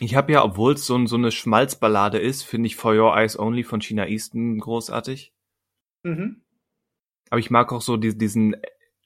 Ich 0.00 0.14
habe 0.16 0.32
ja, 0.32 0.42
obwohl 0.42 0.72
es 0.72 0.86
so, 0.86 1.06
so 1.06 1.16
eine 1.16 1.30
Schmalzballade 1.30 2.18
ist, 2.18 2.42
finde 2.42 2.66
ich 2.66 2.76
For 2.76 2.94
Your 2.94 3.14
Eyes 3.14 3.38
Only 3.38 3.62
von 3.62 3.80
China 3.80 4.06
Easton 4.08 4.58
großartig. 4.58 5.32
Mhm. 6.06 6.40
Aber 7.30 7.40
ich 7.40 7.50
mag 7.50 7.72
auch 7.72 7.82
so 7.82 7.96
die, 7.96 8.16
diesen 8.16 8.56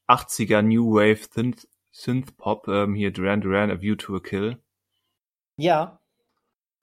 80er 0.07 0.61
New 0.63 0.95
Wave 0.95 1.29
Synth, 1.33 1.67
Synth 1.93 2.37
Pop, 2.37 2.69
ähm, 2.69 2.95
hier 2.95 3.11
Duran 3.11 3.41
Duran, 3.41 3.71
A 3.71 3.81
View 3.81 3.97
to 3.97 4.17
a 4.17 4.21
Kill. 4.21 4.59
Ja. 5.57 6.01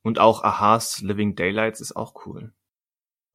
Und 0.04 0.20
auch 0.20 0.44
Aha's 0.44 1.02
Living 1.02 1.36
Daylights 1.36 1.82
ist 1.82 1.96
auch 1.96 2.26
cool. 2.26 2.54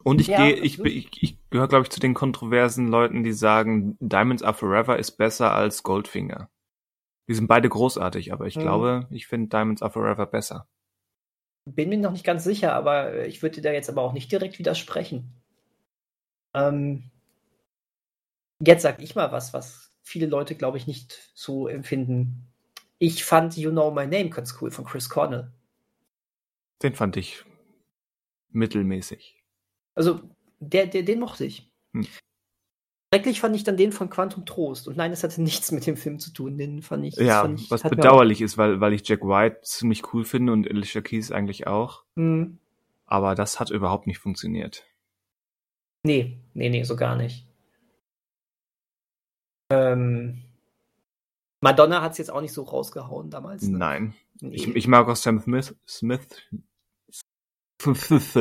Und 0.03 0.21
ich 0.21 0.27
Ja, 0.29 0.39
gehe, 0.39 0.55
ich, 0.55 0.81
ich, 0.81 1.09
ich 1.23 1.39
gehöre, 1.51 1.69
glaube 1.69 1.85
ich, 1.85 1.91
zu 1.91 2.01
den 2.01 2.15
kontroversen 2.15 2.89
Leuten, 2.89 3.23
die 3.23 3.33
sagen, 3.33 3.97
Diamonds 4.01 4.43
Are 4.43 4.55
Forever 4.55 4.99
ist 4.99 5.13
besser 5.13 5.53
als 5.55 5.85
Goldfinger. 5.85 6.51
Die 7.29 7.35
sind 7.35 7.47
beide 7.47 7.69
großartig, 7.69 8.33
aber 8.33 8.47
ich 8.47 8.57
Mhm. 8.57 8.61
glaube, 8.63 9.07
ich 9.11 9.29
finde 9.29 9.49
Diamonds 9.49 9.83
Are 9.83 9.93
Forever 9.93 10.27
besser. 10.27 10.67
Bin 11.65 11.89
mir 11.91 11.99
noch 11.99 12.13
nicht 12.13 12.25
ganz 12.25 12.43
sicher, 12.45 12.73
aber 12.75 13.25
ich 13.27 13.43
würde 13.43 13.57
dir 13.57 13.63
da 13.63 13.73
jetzt 13.73 13.89
aber 13.89 14.03
auch 14.03 14.13
nicht 14.13 14.33
direkt 14.33 14.59
widersprechen. 14.59 15.42
Ähm, 16.55 17.11
jetzt 18.61 18.83
sag 18.83 19.03
ich 19.03 19.15
mal 19.15 19.33
was, 19.33 19.53
was 19.53 19.91
viele 20.03 20.27
Leute, 20.27 20.55
glaube 20.55 20.79
ich, 20.79 20.87
nicht 20.87 21.31
so 21.35 21.69
empfinden. 21.69 22.49
Ich 22.99 23.25
fand 23.25 23.57
You 23.57 23.71
Know 23.71 23.91
My 23.91 24.07
Name 24.07 24.31
ganz 24.31 24.57
cool 24.61 24.71
von 24.71 24.85
Chris 24.85 25.09
Cornell. 25.09 25.51
Den 26.83 26.95
fand 26.95 27.17
ich 27.17 27.45
mittelmäßig. 28.51 29.43
Also, 29.95 30.21
der, 30.61 30.87
der, 30.87 31.03
den 31.03 31.21
mochte 31.21 31.45
ich. 31.45 31.71
Hm. 31.93 32.07
Schrecklich 33.13 33.41
fand 33.41 33.55
ich 33.55 33.65
dann 33.65 33.77
den 33.77 33.93
von 33.93 34.09
Quantum 34.09 34.47
Trost. 34.47 34.89
Und 34.89 34.97
nein, 34.97 35.13
es 35.13 35.23
hatte 35.23 35.43
nichts 35.43 35.71
mit 35.71 35.87
dem 35.87 35.97
Film 35.97 36.19
zu 36.19 36.33
tun. 36.33 36.57
Den 36.57 36.81
fand 36.81 37.05
ich. 37.05 37.15
Ja, 37.17 37.43
fand 37.43 37.61
ich, 37.61 37.71
was 37.71 37.83
bedauerlich 37.83 38.41
ist, 38.41 38.57
weil, 38.57 38.81
weil 38.81 38.95
ich 38.95 39.07
Jack 39.07 39.23
White 39.23 39.61
ziemlich 39.63 40.15
cool 40.15 40.25
finde 40.25 40.53
und 40.53 40.69
Alicia 40.69 41.03
Keys 41.03 41.31
eigentlich 41.31 41.67
auch. 41.67 41.73
Auch, 41.73 42.05
hm, 42.17 42.59
Aber 43.05 43.35
das 43.35 43.61
hat 43.61 43.71
überhaupt 43.71 44.07
nicht 44.07 44.19
funktioniert. 44.19 44.87
nee, 46.05 46.42
nee, 46.55 46.69
nee, 46.69 46.83
so 46.85 46.97
gar 46.97 47.17
nicht. 47.17 47.47
Ähm, 49.71 50.43
Madonna 51.61 52.03
hat 52.03 52.13
es 52.13 52.19
jetzt 52.19 52.31
auch 52.31 52.41
nicht 52.41 52.53
so 52.53 52.63
rausgehauen 52.63 53.31
damals. 53.31 53.63
Ne? 53.63 53.79
Nein. 53.79 54.15
Nee. 54.41 54.57
Ich, 54.57 54.69
ich 54.69 54.89
mag 54.89 55.09
auch 55.09 55.17
Sam 55.17 55.41
Smith, 55.41 55.75
Smith, 55.87 56.27
Smith, 57.81 58.35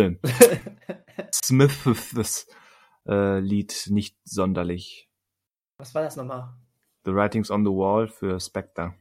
Smith, 1.33 2.47
äh, 3.07 3.39
Lied 3.39 3.87
nicht 3.89 4.17
sonderlich. 4.23 5.09
Was 5.77 5.93
war 5.95 6.03
das 6.03 6.15
nochmal? 6.15 6.53
The 7.05 7.13
Writings 7.13 7.49
on 7.49 7.63
the 7.63 7.71
Wall 7.71 8.07
für 8.07 8.39
Spectre. 8.39 8.93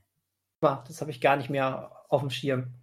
Das 0.61 1.01
habe 1.01 1.11
ich 1.11 1.21
gar 1.21 1.37
nicht 1.37 1.51
mehr 1.51 1.91
auf 2.09 2.21
dem 2.21 2.31
Schirm. 2.31 2.75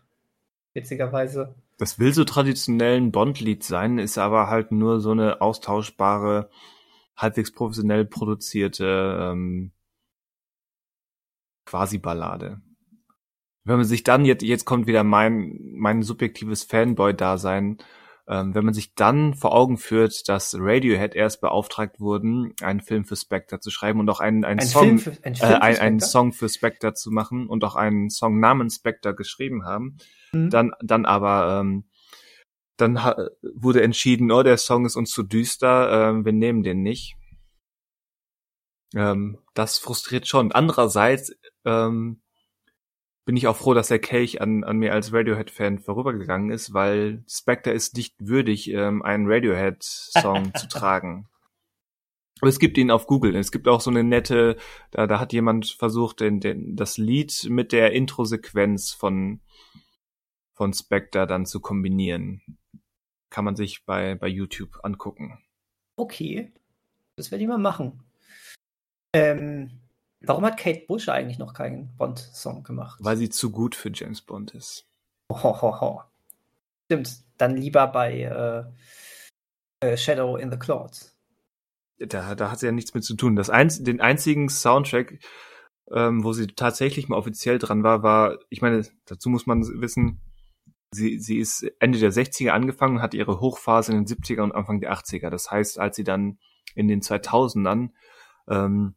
Witzigerweise. 0.73 1.55
Das 1.77 1.99
will 1.99 2.11
so 2.13 2.23
traditionell 2.23 2.97
ein 2.97 3.11
Bond-Lied 3.11 3.63
sein, 3.63 3.99
ist 3.99 4.17
aber 4.17 4.47
halt 4.47 4.71
nur 4.71 4.99
so 4.99 5.11
eine 5.11 5.41
austauschbare, 5.41 6.49
halbwegs 7.15 7.51
professionell 7.51 8.05
produzierte 8.05 9.17
ähm, 9.31 9.71
Quasi-Ballade. 11.65 12.61
Wenn 13.63 13.77
man 13.77 13.85
sich 13.85 14.03
dann 14.03 14.25
jetzt 14.25 14.43
jetzt 14.43 14.65
kommt 14.65 14.87
wieder 14.87 15.03
mein 15.03 15.59
mein 15.73 16.01
subjektives 16.01 16.63
Fanboy-Dasein, 16.63 17.77
wenn 18.29 18.65
man 18.65 18.73
sich 18.73 18.93
dann 18.93 19.33
vor 19.35 19.53
Augen 19.53 19.77
führt, 19.77 20.27
dass 20.27 20.53
Radiohead 20.59 21.15
erst 21.15 21.39
beauftragt 21.39 22.01
wurden, 22.01 22.53
einen 22.61 22.81
Film 22.81 23.05
für 23.05 23.15
Spectre 23.15 23.61
zu 23.61 23.71
schreiben 23.71 24.01
und 24.01 24.09
auch 24.09 24.19
einen, 24.19 24.43
einen 24.43 24.59
Ein 24.59 24.67
Song 24.67 24.99
für, 24.99 25.11
ein 25.23 25.35
äh, 25.35 25.45
einen 25.45 25.99
Spectre? 25.99 26.09
Song 26.09 26.33
für 26.33 26.49
Spectre 26.49 26.93
zu 26.93 27.09
machen 27.09 27.47
und 27.47 27.63
auch 27.63 27.75
einen 27.75 28.09
Song 28.09 28.41
namens 28.41 28.75
Spectre 28.75 29.15
geschrieben 29.15 29.65
haben. 29.65 29.97
Mhm. 30.33 30.49
Dann, 30.49 30.71
dann 30.81 31.05
aber, 31.05 31.61
ähm, 31.61 31.85
dann 32.75 32.95
wurde 33.55 33.81
entschieden, 33.81 34.29
oh, 34.29 34.43
der 34.43 34.57
Song 34.57 34.85
ist 34.85 34.97
uns 34.97 35.11
zu 35.11 35.23
düster, 35.23 36.09
ähm, 36.09 36.25
wir 36.25 36.33
nehmen 36.33 36.63
den 36.63 36.81
nicht. 36.81 37.15
Ähm, 38.93 39.39
das 39.53 39.77
frustriert 39.77 40.27
schon. 40.27 40.51
Andererseits 40.51 41.33
ähm, 41.63 42.21
bin 43.27 43.35
ich 43.35 43.45
auch 43.47 43.57
froh, 43.57 43.73
dass 43.73 43.89
der 43.89 43.99
Kelch 43.99 44.39
an, 44.39 44.63
an 44.63 44.77
mir 44.77 44.93
als 44.93 45.11
Radiohead-Fan 45.11 45.79
vorübergegangen 45.79 46.49
ist, 46.49 46.73
weil 46.73 47.25
Spectre 47.27 47.71
ist 47.71 47.97
nicht 47.97 48.15
würdig, 48.19 48.71
ähm, 48.71 49.01
einen 49.01 49.29
Radiohead-Song 49.29 50.53
zu 50.55 50.69
tragen. 50.69 51.27
Aber 52.39 52.47
es 52.47 52.57
gibt 52.57 52.77
ihn 52.77 52.89
auf 52.89 53.05
Google. 53.05 53.35
Es 53.35 53.51
gibt 53.51 53.67
auch 53.67 53.81
so 53.81 53.89
eine 53.89 54.05
nette, 54.05 54.55
da, 54.91 55.07
da 55.07 55.19
hat 55.19 55.33
jemand 55.33 55.67
versucht, 55.67 56.21
den, 56.21 56.39
den, 56.39 56.77
das 56.77 56.97
Lied 56.97 57.47
mit 57.49 57.73
der 57.73 57.91
Intro-Sequenz 57.91 58.93
von, 58.93 59.41
von 60.53 60.71
Spectre 60.71 61.27
dann 61.27 61.45
zu 61.45 61.59
kombinieren. 61.59 62.41
Kann 63.29 63.43
man 63.43 63.57
sich 63.57 63.83
bei, 63.83 64.15
bei 64.15 64.29
YouTube 64.29 64.79
angucken. 64.83 65.37
Okay. 65.97 66.53
Das 67.17 67.29
werde 67.31 67.43
ich 67.43 67.49
mal 67.49 67.57
machen. 67.57 68.03
Ähm, 69.11 69.81
warum 70.21 70.45
hat 70.45 70.57
Kate 70.57 70.85
Bush 70.87 71.09
eigentlich 71.09 71.39
noch 71.39 71.53
keinen 71.53 71.95
Bond-Song 71.97 72.63
gemacht? 72.63 72.99
Weil 73.01 73.17
sie 73.17 73.29
zu 73.29 73.51
gut 73.51 73.75
für 73.75 73.91
James 73.93 74.21
Bond 74.21 74.53
ist. 74.53 74.85
Hohoho. 75.31 76.03
Stimmt. 76.85 77.17
Dann 77.37 77.55
lieber 77.55 77.87
bei 77.87 78.21
äh, 78.21 78.63
äh, 79.85 79.97
Shadow 79.97 80.37
in 80.37 80.51
the 80.51 80.57
Clouds. 80.57 81.15
Da, 81.99 82.35
da 82.35 82.51
hat 82.51 82.59
sie 82.59 82.67
ja 82.67 82.71
nichts 82.71 82.93
mit 82.93 83.03
zu 83.03 83.15
tun. 83.15 83.35
Das 83.35 83.49
einz 83.49 83.81
den 83.83 84.01
einzigen 84.01 84.49
Soundtrack, 84.49 85.19
ähm, 85.91 86.23
wo 86.23 86.33
sie 86.33 86.47
tatsächlich 86.47 87.09
mal 87.09 87.17
offiziell 87.17 87.59
dran 87.59 87.83
war, 87.83 88.03
war, 88.03 88.37
ich 88.49 88.61
meine, 88.61 88.85
dazu 89.05 89.29
muss 89.29 89.47
man 89.47 89.61
wissen, 89.81 90.21
sie, 90.91 91.19
sie 91.19 91.39
ist 91.39 91.63
Ende 91.79 91.99
der 91.99 92.11
60er 92.11 92.49
angefangen 92.49 92.97
und 92.97 93.01
hat 93.01 93.13
ihre 93.13 93.39
Hochphase 93.39 93.91
in 93.91 94.03
den 94.03 94.07
70er 94.07 94.41
und 94.41 94.53
Anfang 94.53 94.79
der 94.79 94.93
80er. 94.93 95.29
Das 95.29 95.51
heißt, 95.51 95.79
als 95.79 95.95
sie 95.95 96.03
dann 96.03 96.39
in 96.75 96.87
den 96.87 97.01
2000ern 97.01 97.89
ähm, 98.47 98.95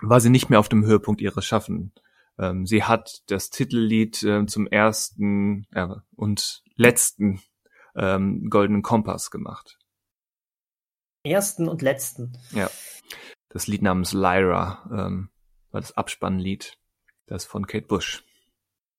war 0.00 0.20
sie 0.20 0.30
nicht 0.30 0.50
mehr 0.50 0.60
auf 0.60 0.68
dem 0.68 0.84
Höhepunkt 0.84 1.20
ihres 1.20 1.44
Schaffen. 1.44 1.92
Ähm, 2.38 2.66
sie 2.66 2.84
hat 2.84 3.22
das 3.28 3.50
Titellied 3.50 4.22
äh, 4.22 4.46
zum 4.46 4.66
ersten 4.66 5.66
äh, 5.72 5.88
und 6.14 6.62
letzten 6.76 7.40
ähm, 7.94 8.50
Goldenen 8.50 8.82
Kompass 8.82 9.30
gemacht. 9.30 9.78
Ersten 11.24 11.68
und 11.68 11.82
letzten. 11.82 12.38
Ja. 12.52 12.70
Das 13.48 13.66
Lied 13.66 13.82
namens 13.82 14.12
Lyra 14.12 14.88
ähm, 14.92 15.30
war 15.70 15.80
das 15.80 15.96
Abspannlied. 15.96 16.78
Das 17.26 17.44
von 17.44 17.66
Kate 17.66 17.86
Bush. 17.86 18.24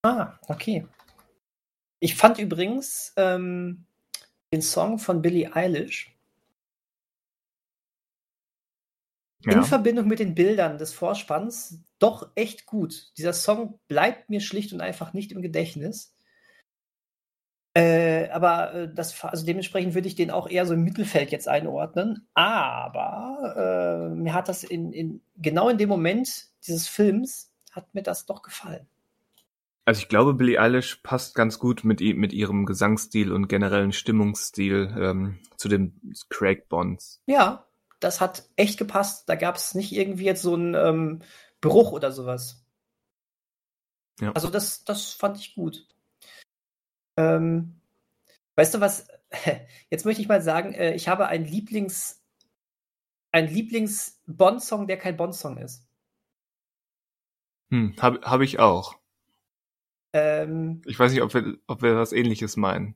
Ah, 0.02 0.38
okay. 0.48 0.86
Ich 2.00 2.16
fand 2.16 2.40
übrigens 2.40 3.14
ähm, 3.16 3.86
den 4.52 4.62
Song 4.62 5.00
von 5.00 5.22
Billie 5.22 5.56
Eilish 5.56 6.17
in 9.44 9.64
Verbindung 9.64 10.08
mit 10.08 10.20
den 10.20 10.36
Bildern 10.36 10.78
des 10.78 10.94
Vorspanns 10.94 11.84
doch 12.00 12.32
echt 12.36 12.66
gut. 12.66 13.12
Dieser 13.18 13.34
Song 13.34 13.80
bleibt 13.88 14.30
mir 14.30 14.42
schlicht 14.42 14.74
und 14.74 14.82
einfach 14.82 15.14
nicht 15.14 15.32
im 15.32 15.42
Gedächtnis. 15.42 16.16
Äh, 17.74 18.30
aber 18.30 18.74
äh, 18.74 18.94
das, 18.94 19.24
also 19.24 19.46
dementsprechend 19.46 19.94
würde 19.94 20.08
ich 20.08 20.16
den 20.16 20.32
auch 20.32 20.50
eher 20.50 20.66
so 20.66 20.74
im 20.74 20.84
Mittelfeld 20.84 21.32
jetzt 21.32 21.48
einordnen. 21.48 22.28
Aber 22.34 24.10
äh, 24.12 24.16
mir 24.16 24.34
hat 24.34 24.50
das 24.50 24.64
in, 24.64 24.92
in 24.94 25.22
genau 25.38 25.70
in 25.70 25.78
dem 25.78 25.90
Moment 25.90 26.48
dieses 26.66 26.88
Films 26.88 27.52
hat 27.72 27.94
mir 27.94 28.02
das 28.02 28.26
doch 28.26 28.42
gefallen. 28.42 28.88
Also 29.86 30.02
ich 30.02 30.10
glaube, 30.10 30.34
Billie 30.34 30.60
Eilish 30.60 30.98
passt 31.04 31.36
ganz 31.36 31.60
gut 31.60 31.84
mit, 31.84 32.02
mit 32.02 32.34
ihrem 32.34 32.66
Gesangsstil 32.66 33.32
und 33.32 33.48
generellen 33.48 33.94
Stimmungsstil 33.94 34.94
ähm, 35.00 35.40
zu 35.56 35.70
den 35.70 36.02
Craig 36.30 36.68
Bonds. 36.68 37.22
Ja, 37.28 37.67
das 38.00 38.22
hat 38.22 38.50
echt 38.56 38.78
gepasst. 38.78 39.28
Da 39.30 39.36
gab 39.36 39.56
es 39.56 39.76
nicht 39.76 39.92
irgendwie 39.92 40.26
jetzt 40.26 40.42
so 40.42 40.54
einen 40.54 40.76
ähm, 40.76 41.22
Bruch 41.62 41.92
oder 41.92 42.12
sowas. 42.12 42.66
Ja. 44.20 44.32
Also 44.34 44.50
das, 44.50 44.84
das 44.84 45.12
fand 45.12 45.38
ich 45.38 45.56
gut. 45.56 45.88
Ähm, 47.18 47.82
weißt 48.56 48.76
du 48.76 48.80
was? 48.80 49.08
Jetzt 49.90 50.06
möchte 50.06 50.22
ich 50.22 50.28
mal 50.28 50.42
sagen, 50.42 50.74
äh, 50.74 50.94
ich 50.94 51.08
habe 51.08 51.28
einen 51.28 51.46
Lieblings, 51.46 52.24
einen 53.32 53.48
Lieblings-Bond-Song, 53.50 54.88
der 54.88 54.98
kein 54.98 55.18
Bond-Song 55.18 55.58
ist. 55.58 55.86
Hm, 57.70 57.96
habe 58.00 58.22
hab 58.22 58.42
ich 58.42 58.60
auch. 58.60 58.96
Ähm, 60.14 60.82
ich 60.86 60.98
weiß 60.98 61.12
nicht, 61.12 61.22
ob 61.22 61.34
wir, 61.34 61.58
ob 61.68 61.82
wir 61.82 61.96
was 61.98 62.14
ähnliches 62.14 62.56
meinen. 62.56 62.96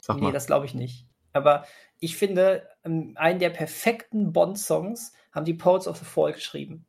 Sag 0.00 0.16
nee, 0.16 0.22
mal. 0.22 0.32
das 0.32 0.46
glaube 0.46 0.66
ich 0.66 0.74
nicht. 0.74 1.06
Aber 1.32 1.66
ich 1.98 2.16
finde, 2.16 2.68
ähm, 2.84 3.12
einen 3.16 3.38
der 3.38 3.50
perfekten 3.50 4.32
Bond-Songs 4.32 5.12
haben 5.32 5.44
die 5.44 5.54
Poets 5.54 5.88
of 5.88 5.98
the 5.98 6.04
Fall 6.04 6.32
geschrieben. 6.32 6.86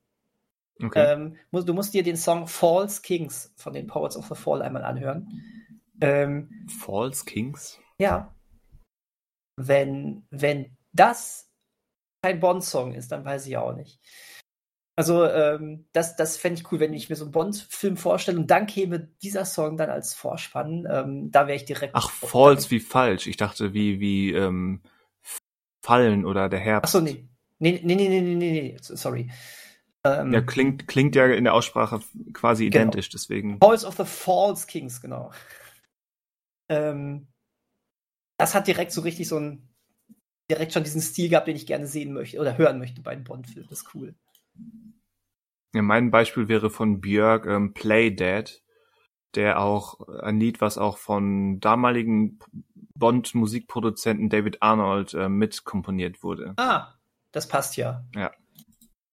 Okay. 0.81 1.13
Ähm, 1.13 1.37
du 1.51 1.73
musst 1.73 1.93
dir 1.93 2.03
den 2.03 2.17
Song 2.17 2.47
False 2.47 3.01
Kings 3.01 3.51
von 3.55 3.73
den 3.73 3.87
Poets 3.87 4.15
of 4.15 4.27
the 4.27 4.35
Fall 4.35 4.61
einmal 4.61 4.83
anhören. 4.83 5.41
Ähm, 6.01 6.67
False 6.79 7.25
Kings? 7.25 7.79
Ja. 7.97 8.33
Wenn, 9.55 10.27
wenn 10.29 10.77
das 10.93 11.49
kein 12.21 12.39
Bond-Song 12.39 12.93
ist, 12.93 13.11
dann 13.11 13.25
weiß 13.25 13.47
ich 13.47 13.57
auch 13.57 13.75
nicht. 13.75 13.99
Also 14.95 15.25
ähm, 15.25 15.85
das, 15.93 16.15
das 16.15 16.37
fände 16.37 16.59
ich 16.59 16.71
cool, 16.71 16.79
wenn 16.79 16.93
ich 16.93 17.09
mir 17.09 17.15
so 17.15 17.25
einen 17.25 17.31
Bond-Film 17.31 17.97
vorstelle 17.97 18.39
und 18.39 18.49
dann 18.49 18.65
käme 18.65 19.11
dieser 19.21 19.45
Song 19.45 19.77
dann 19.77 19.91
als 19.91 20.15
Vorspann. 20.15 20.87
Ähm, 20.89 21.31
da 21.31 21.45
wäre 21.45 21.55
ich 21.55 21.65
direkt. 21.65 21.93
Ach, 21.95 22.09
false 22.09 22.71
wie 22.71 22.79
falsch. 22.79 23.27
Ich 23.27 23.37
dachte 23.37 23.75
wie 23.75 23.99
wie 23.99 24.33
ähm, 24.33 24.81
Fallen 25.87 26.25
oder 26.25 26.49
der 26.49 26.59
Herbst. 26.59 26.93
Ach 26.93 26.99
so, 26.99 26.99
nee. 26.99 27.29
Nee, 27.59 27.79
nee, 27.81 27.95
nee, 27.95 28.09
nee, 28.09 28.21
nee, 28.21 28.35
nee, 28.35 28.77
sorry. 28.81 29.31
Ähm, 30.03 30.33
ja, 30.33 30.41
klingt, 30.41 30.85
klingt 30.87 31.15
ja 31.15 31.25
in 31.27 31.45
der 31.45 31.53
Aussprache 31.53 32.01
quasi 32.33 32.65
genau. 32.65 32.83
identisch, 32.83 33.07
deswegen. 33.09 33.57
Falls 33.59 33.85
of 33.85 33.95
the 33.95 34.03
False 34.03 34.67
Kings, 34.67 35.01
genau. 35.01 35.31
Ähm, 36.69 37.27
das 38.37 38.53
hat 38.53 38.67
direkt 38.67 38.91
so 38.91 38.99
richtig 38.99 39.29
so 39.29 39.39
ein, 39.39 39.69
direkt 40.51 40.73
schon 40.73 40.83
diesen 40.83 41.01
Stil 41.01 41.29
gehabt, 41.29 41.47
den 41.47 41.55
ich 41.55 41.65
gerne 41.65 41.87
sehen 41.87 42.11
möchte 42.13 42.37
oder 42.39 42.57
hören 42.57 42.79
möchte 42.79 43.01
bei 43.01 43.11
einem 43.11 43.23
Bond-Film. 43.23 43.65
Das 43.69 43.79
ist 43.79 43.95
cool. 43.95 44.13
Ja, 45.73 45.81
mein 45.81 46.11
Beispiel 46.11 46.49
wäre 46.49 46.69
von 46.69 46.99
Björk 46.99 47.45
ähm, 47.45 47.73
Play 47.73 48.11
Dead, 48.11 48.61
der 49.35 49.61
auch 49.61 50.01
ein 50.21 50.37
Lied, 50.39 50.59
was 50.59 50.77
auch 50.77 50.97
von 50.97 51.61
damaligen 51.61 52.39
Bond-Musikproduzenten 52.97 54.29
David 54.29 54.61
Arnold 54.61 55.13
äh, 55.13 55.29
mitkomponiert 55.29 56.23
wurde. 56.23 56.53
Ah, 56.57 56.93
das 57.31 57.47
passt 57.47 57.77
ja. 57.77 58.03
Ja. 58.15 58.31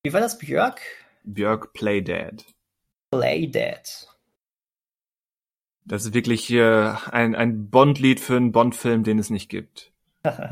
Wie 0.03 0.13
war 0.13 0.21
das, 0.21 0.39
Björk? 0.39 0.81
Björk 1.25 1.73
Play 1.73 2.03
Dead. 2.03 2.45
Play 3.11 3.47
Dead. 3.47 4.09
Das 5.85 6.05
ist 6.05 6.15
wirklich 6.15 6.51
äh, 6.51 6.95
ein, 7.11 7.35
ein 7.35 7.71
Bond-Lied 7.71 8.21
für 8.21 8.37
einen 8.37 8.53
Bond-Film, 8.53 9.05
den 9.05 9.19
es 9.19 9.31
nicht 9.31 9.49
gibt. 9.49 9.93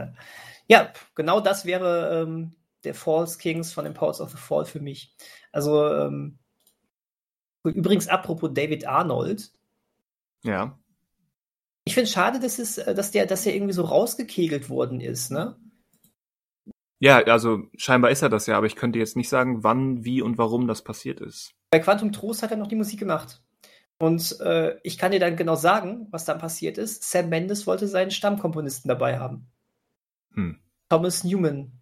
ja, 0.67 0.93
genau 1.15 1.41
das 1.41 1.65
wäre 1.65 2.23
ähm, 2.23 2.55
der 2.85 2.95
Falls 2.95 3.39
Kings 3.39 3.73
von 3.73 3.85
den 3.85 3.95
Powers 3.95 4.21
of 4.21 4.31
the 4.31 4.37
Fall 4.37 4.65
für 4.65 4.81
mich. 4.81 5.15
Also, 5.51 5.87
ähm, 5.89 6.39
übrigens, 7.65 8.09
apropos 8.09 8.51
David 8.53 8.87
Arnold. 8.87 9.53
Ja. 10.45 10.79
Ich 11.85 11.95
finde 11.95 12.05
es 12.05 12.13
schade, 12.13 12.41
dass, 12.41 12.59
es, 12.59 12.79
äh, 12.79 12.95
dass, 12.95 13.11
der, 13.11 13.27
dass 13.27 13.45
der 13.45 13.55
irgendwie 13.55 13.73
so 13.73 13.83
rausgekegelt 13.83 14.69
worden 14.69 15.01
ist, 15.01 15.31
ne? 15.31 15.57
Ja, 17.01 17.19
also 17.19 17.65
scheinbar 17.77 18.13
ist 18.13 18.23
er 18.23 18.29
das 18.29 18.47
ja, 18.47 18.57
aber 18.57 18.67
ich 18.67 18.77
könnte 18.77 19.01
jetzt 19.01 19.17
nicht 19.17 19.29
sagen, 19.29 19.65
wann, 19.65 20.05
wie 20.05 20.23
und 20.23 20.39
warum 20.39 20.69
das 20.69 20.83
passiert 20.83 21.21
ist. 21.21 21.53
Bei 21.71 21.81
Quantum 21.81 22.13
Trost 22.13 22.45
hat 22.45 22.53
er 22.53 22.57
noch 22.57 22.69
die 22.69 22.77
Musik 22.77 23.01
gemacht. 23.01 23.43
Und 23.99 24.41
äh, 24.41 24.79
ich 24.85 24.99
kann 24.99 25.11
dir 25.11 25.19
dann 25.19 25.37
genau 25.37 25.57
sagen, 25.57 26.07
was 26.11 26.25
dann 26.25 26.39
passiert 26.39 26.79
ist. 26.79 27.09
Sam 27.11 27.29
Mendes 27.29 27.67
wollte 27.67 27.89
seinen 27.89 28.13
Stammkomponisten 28.13 28.89
dabei 28.89 29.19
haben. 29.19 29.49
Hm. 30.35 30.61
Thomas 30.89 31.25
Newman 31.25 31.73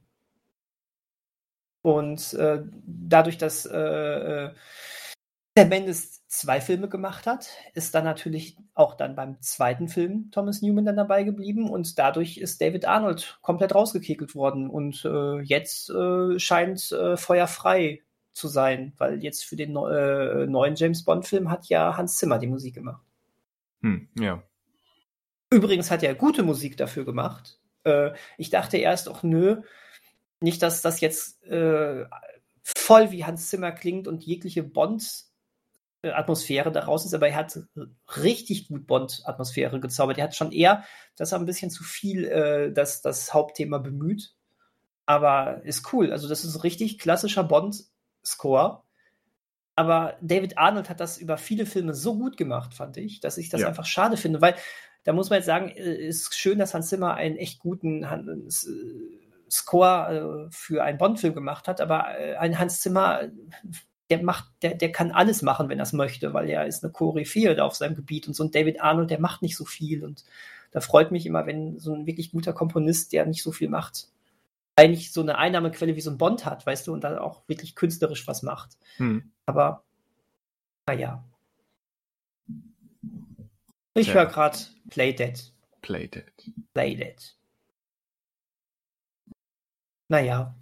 und 1.82 2.34
äh, 2.34 2.62
dadurch, 2.86 3.38
dass 3.38 3.66
äh, 3.66 3.78
äh, 3.78 4.50
der 5.56 5.66
Mendes 5.66 6.26
zwei 6.28 6.60
Filme 6.60 6.88
gemacht 6.88 7.26
hat, 7.26 7.48
ist 7.74 7.94
dann 7.94 8.04
natürlich 8.04 8.56
auch 8.74 8.94
dann 8.94 9.16
beim 9.16 9.40
zweiten 9.42 9.88
Film 9.88 10.30
Thomas 10.30 10.62
Newman 10.62 10.84
dann 10.84 10.96
dabei 10.96 11.24
geblieben 11.24 11.68
und 11.68 11.98
dadurch 11.98 12.38
ist 12.38 12.60
David 12.60 12.84
Arnold 12.84 13.38
komplett 13.42 13.74
rausgekekelt 13.74 14.34
worden 14.34 14.70
und 14.70 15.04
äh, 15.04 15.40
jetzt 15.40 15.90
äh, 15.90 16.38
scheint 16.38 16.92
äh, 16.92 17.16
feuerfrei 17.16 18.02
zu 18.32 18.46
sein, 18.46 18.92
weil 18.96 19.22
jetzt 19.22 19.44
für 19.44 19.56
den 19.56 19.76
äh, 19.76 20.46
neuen 20.46 20.76
James 20.76 21.04
Bond 21.04 21.26
Film 21.26 21.50
hat 21.50 21.66
ja 21.66 21.96
Hans 21.96 22.16
Zimmer 22.16 22.38
die 22.38 22.46
Musik 22.46 22.74
gemacht. 22.74 23.02
Hm, 23.82 24.08
ja. 24.18 24.42
Übrigens 25.50 25.90
hat 25.90 26.04
er 26.04 26.14
gute 26.14 26.44
Musik 26.44 26.76
dafür 26.76 27.04
gemacht. 27.04 27.58
Äh, 27.82 28.12
ich 28.38 28.50
dachte 28.50 28.76
erst 28.76 29.08
auch, 29.08 29.24
nö, 29.24 29.62
nicht, 30.40 30.62
dass 30.62 30.80
das 30.80 31.00
jetzt 31.00 31.42
äh, 31.44 32.06
voll 32.62 33.10
wie 33.10 33.24
Hans 33.24 33.48
Zimmer 33.48 33.72
klingt 33.72 34.06
und 34.06 34.22
jegliche 34.22 34.62
Bond-Atmosphäre 36.02 36.72
daraus 36.72 37.04
ist, 37.04 37.14
aber 37.14 37.28
er 37.28 37.36
hat 37.36 37.58
richtig 38.16 38.68
gut 38.68 38.86
Bond-Atmosphäre 38.86 39.80
gezaubert. 39.80 40.18
Er 40.18 40.24
hat 40.24 40.34
schon 40.34 40.52
eher, 40.52 40.84
dass 41.16 41.32
er 41.32 41.38
ein 41.38 41.46
bisschen 41.46 41.70
zu 41.70 41.84
viel 41.84 42.24
äh, 42.24 42.72
das, 42.72 43.02
das 43.02 43.34
Hauptthema 43.34 43.78
bemüht. 43.78 44.34
Aber 45.06 45.62
ist 45.64 45.92
cool. 45.92 46.12
Also, 46.12 46.28
das 46.28 46.44
ist 46.44 46.64
richtig 46.64 46.98
klassischer 46.98 47.44
Bond-Score. 47.44 48.82
Aber 49.76 50.16
David 50.20 50.58
Arnold 50.58 50.88
hat 50.88 51.00
das 51.00 51.18
über 51.18 51.36
viele 51.38 51.66
Filme 51.66 51.94
so 51.94 52.16
gut 52.16 52.36
gemacht, 52.36 52.74
fand 52.74 52.96
ich, 52.96 53.20
dass 53.20 53.38
ich 53.38 53.48
das 53.48 53.62
ja. 53.62 53.68
einfach 53.68 53.86
schade 53.86 54.16
finde, 54.16 54.40
weil 54.40 54.54
da 55.04 55.12
muss 55.12 55.30
man 55.30 55.38
jetzt 55.38 55.46
sagen, 55.46 55.68
äh, 55.68 55.94
ist 55.94 56.34
schön, 56.34 56.58
dass 56.58 56.74
Hans 56.74 56.88
Zimmer 56.88 57.14
einen 57.14 57.36
echt 57.36 57.60
guten 57.60 58.04
Score 59.50 60.48
äh, 60.48 60.50
für 60.50 60.82
einen 60.84 60.98
Bond-Film 60.98 61.34
gemacht 61.34 61.66
hat, 61.66 61.80
aber 61.80 62.18
äh, 62.18 62.36
ein 62.36 62.58
Hans 62.58 62.80
Zimmer, 62.80 63.22
der 64.10 64.22
macht, 64.22 64.50
der, 64.62 64.74
der 64.74 64.92
kann 64.92 65.12
alles 65.12 65.42
machen, 65.42 65.68
wenn 65.68 65.78
er 65.78 65.84
es 65.84 65.92
möchte, 65.92 66.34
weil 66.34 66.48
er 66.48 66.66
ist 66.66 66.82
eine 66.82 66.92
Koryphäe 66.92 67.62
auf 67.62 67.76
seinem 67.76 67.94
Gebiet 67.94 68.26
und 68.26 68.34
so 68.34 68.44
ein 68.44 68.50
David 68.50 68.80
Arnold, 68.80 69.10
der 69.10 69.20
macht 69.20 69.42
nicht 69.42 69.56
so 69.56 69.64
viel 69.64 70.04
und 70.04 70.24
da 70.72 70.80
freut 70.80 71.10
mich 71.10 71.26
immer, 71.26 71.46
wenn 71.46 71.78
so 71.78 71.94
ein 71.94 72.06
wirklich 72.06 72.32
guter 72.32 72.52
Komponist, 72.52 73.12
der 73.12 73.26
nicht 73.26 73.42
so 73.42 73.52
viel 73.52 73.68
macht, 73.68 74.08
eigentlich 74.76 75.12
so 75.12 75.20
eine 75.20 75.38
Einnahmequelle 75.38 75.96
wie 75.96 76.00
so 76.00 76.10
ein 76.10 76.18
Bond 76.18 76.44
hat, 76.44 76.64
weißt 76.66 76.86
du, 76.86 76.92
und 76.92 77.04
dann 77.04 77.18
auch 77.18 77.42
wirklich 77.48 77.74
künstlerisch 77.74 78.26
was 78.26 78.42
macht. 78.42 78.76
Hm. 78.96 79.30
Aber 79.46 79.84
naja. 80.86 81.24
Ich 83.94 84.14
höre 84.14 84.26
gerade 84.26 84.58
Play 84.88 85.12
Dead. 85.12 85.52
Play 85.82 86.08
Dead. 86.08 86.32
Play 86.72 86.94
Dead. 86.94 87.36
Naja. 90.08 90.54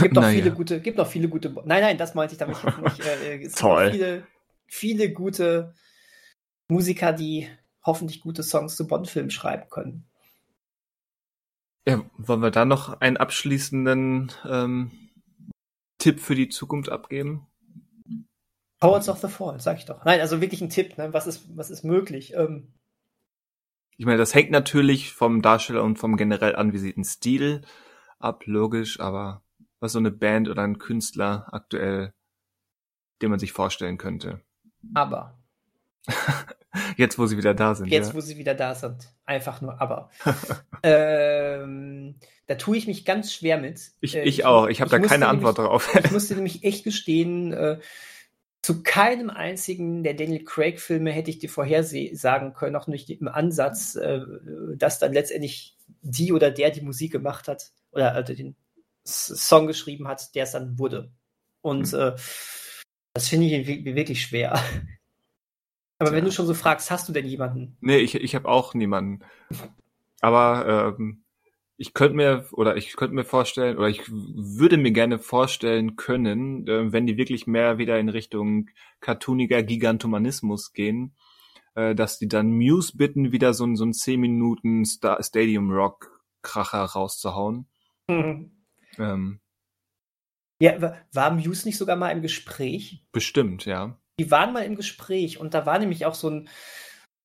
Gibt 0.00 0.14
noch 0.14 0.22
naja. 0.22 0.42
viele 0.42 0.52
gute, 0.52 0.80
gibt 0.80 0.98
noch 0.98 1.06
viele 1.06 1.28
gute. 1.28 1.50
Nein, 1.64 1.82
nein, 1.82 1.98
das 1.98 2.14
meinte 2.14 2.34
ich 2.34 2.38
damit 2.38 2.56
nicht. 2.64 3.00
Äh, 3.00 3.42
es 3.42 3.54
Toll. 3.54 3.90
Gibt 3.90 3.96
viele, 3.96 4.26
viele 4.66 5.12
gute 5.12 5.74
Musiker, 6.68 7.12
die 7.12 7.48
hoffentlich 7.84 8.20
gute 8.20 8.42
Songs 8.42 8.76
zu 8.76 8.86
Bond-Filmen 8.86 9.30
schreiben 9.30 9.68
können. 9.70 10.04
Ja, 11.86 12.04
wollen 12.18 12.42
wir 12.42 12.50
da 12.50 12.64
noch 12.64 13.00
einen 13.00 13.16
abschließenden 13.16 14.32
ähm, 14.46 14.90
Tipp 15.96 16.20
für 16.20 16.34
die 16.34 16.50
Zukunft 16.50 16.90
abgeben? 16.90 17.46
Powers 18.78 19.08
of 19.08 19.18
the 19.20 19.28
Fall, 19.28 19.58
sag 19.60 19.78
ich 19.78 19.86
doch. 19.86 20.04
Nein, 20.04 20.20
also 20.20 20.40
wirklich 20.40 20.60
ein 20.60 20.70
Tipp, 20.70 20.98
ne? 20.98 21.12
was, 21.12 21.26
ist, 21.26 21.56
was 21.56 21.70
ist 21.70 21.84
möglich? 21.84 22.34
Ähm, 22.34 22.74
ich 23.96 24.06
meine, 24.06 24.18
das 24.18 24.34
hängt 24.34 24.50
natürlich 24.50 25.12
vom 25.12 25.42
Darsteller 25.42 25.82
und 25.82 25.98
vom 25.98 26.16
generell 26.16 26.54
anvisierten 26.54 27.04
Stil 27.04 27.62
ab, 28.18 28.46
logisch, 28.46 29.00
aber 29.00 29.42
was 29.80 29.92
so 29.92 29.98
eine 29.98 30.10
Band 30.10 30.48
oder 30.48 30.62
ein 30.62 30.78
Künstler 30.78 31.46
aktuell, 31.52 32.12
den 33.22 33.30
man 33.30 33.38
sich 33.38 33.52
vorstellen 33.52 33.98
könnte. 33.98 34.40
Aber. 34.94 35.38
Jetzt, 36.96 37.18
wo 37.18 37.26
sie 37.26 37.36
wieder 37.36 37.54
da 37.54 37.74
sind. 37.74 37.88
Jetzt, 37.88 38.08
ja. 38.08 38.14
wo 38.14 38.20
sie 38.20 38.36
wieder 38.36 38.54
da 38.54 38.74
sind. 38.74 39.08
Einfach 39.24 39.60
nur 39.60 39.80
aber. 39.80 40.10
ähm, 40.82 42.16
da 42.46 42.54
tue 42.54 42.76
ich 42.76 42.86
mich 42.86 43.04
ganz 43.04 43.32
schwer 43.32 43.58
mit. 43.58 43.92
Ich, 44.00 44.16
äh, 44.16 44.22
ich, 44.22 44.40
ich 44.40 44.44
auch. 44.44 44.68
Ich 44.68 44.80
habe 44.80 44.90
da 44.90 44.98
keine 44.98 45.28
Antwort 45.28 45.58
nämlich, 45.58 45.70
drauf. 45.70 45.94
ich 46.04 46.10
musste 46.10 46.34
nämlich 46.34 46.64
echt 46.64 46.84
gestehen, 46.84 47.52
äh, 47.52 47.78
zu 48.62 48.82
keinem 48.82 49.30
einzigen 49.30 50.02
der 50.02 50.14
Daniel 50.14 50.44
Craig-Filme 50.44 51.10
hätte 51.10 51.30
ich 51.30 51.38
dir 51.38 51.48
vorhersagen 51.48 52.54
können, 52.54 52.76
auch 52.76 52.86
nicht 52.86 53.08
im 53.08 53.28
Ansatz, 53.28 53.94
äh, 53.94 54.20
dass 54.76 54.98
dann 54.98 55.12
letztendlich 55.12 55.76
die 56.02 56.32
oder 56.32 56.50
der 56.50 56.70
die 56.70 56.82
Musik 56.82 57.12
gemacht 57.12 57.48
hat 57.48 57.70
oder 57.92 58.12
also 58.12 58.34
den 58.34 58.56
Song 59.08 59.66
geschrieben 59.66 60.08
hat, 60.08 60.34
der 60.34 60.44
es 60.44 60.52
dann 60.52 60.78
wurde. 60.78 61.10
Und 61.60 61.92
mhm. 61.92 61.98
äh, 61.98 62.16
Das 63.14 63.28
finde 63.28 63.46
ich 63.46 63.84
wirklich 63.84 64.22
schwer. 64.22 64.62
Aber 65.98 66.10
ja. 66.10 66.16
wenn 66.16 66.24
du 66.24 66.32
schon 66.32 66.46
so 66.46 66.54
fragst, 66.54 66.90
hast 66.90 67.08
du 67.08 67.12
denn 67.12 67.26
jemanden? 67.26 67.76
Nee, 67.80 67.98
ich, 67.98 68.14
ich 68.14 68.34
habe 68.34 68.48
auch 68.48 68.74
niemanden. 68.74 69.24
Aber 70.20 70.94
ähm, 70.96 71.24
ich 71.76 71.94
könnte 71.94 72.16
mir 72.16 72.46
oder 72.52 72.76
ich 72.76 72.96
könnte 72.96 73.14
mir 73.14 73.24
vorstellen 73.24 73.78
oder 73.78 73.88
ich 73.88 74.02
würde 74.08 74.76
mir 74.76 74.92
gerne 74.92 75.18
vorstellen 75.18 75.96
können, 75.96 76.66
äh, 76.66 76.92
wenn 76.92 77.06
die 77.06 77.16
wirklich 77.16 77.46
mehr 77.46 77.78
wieder 77.78 77.98
in 77.98 78.08
Richtung 78.08 78.68
cartooniger 79.00 79.62
Gigantomanismus 79.62 80.72
gehen, 80.72 81.14
äh, 81.74 81.94
dass 81.94 82.18
die 82.18 82.28
dann 82.28 82.50
Muse 82.50 82.96
bitten, 82.96 83.32
wieder 83.32 83.54
so, 83.54 83.72
so 83.74 83.84
ein 83.84 83.92
10 83.92 84.20
Minuten 84.20 84.84
Star 84.84 85.22
Stadium 85.22 85.70
Rock 85.70 86.20
Kracher 86.42 86.84
rauszuhauen. 86.84 87.66
Mhm. 88.08 88.57
Ähm, 88.98 89.40
ja, 90.60 90.96
war 91.12 91.30
Muse 91.30 91.66
nicht 91.66 91.78
sogar 91.78 91.96
mal 91.96 92.10
im 92.10 92.22
Gespräch? 92.22 93.04
Bestimmt, 93.12 93.64
ja. 93.64 93.96
Die 94.18 94.30
waren 94.30 94.52
mal 94.52 94.64
im 94.64 94.74
Gespräch 94.74 95.38
und 95.38 95.54
da 95.54 95.66
war 95.66 95.78
nämlich 95.78 96.04
auch 96.04 96.14
so 96.14 96.28
ein 96.28 96.48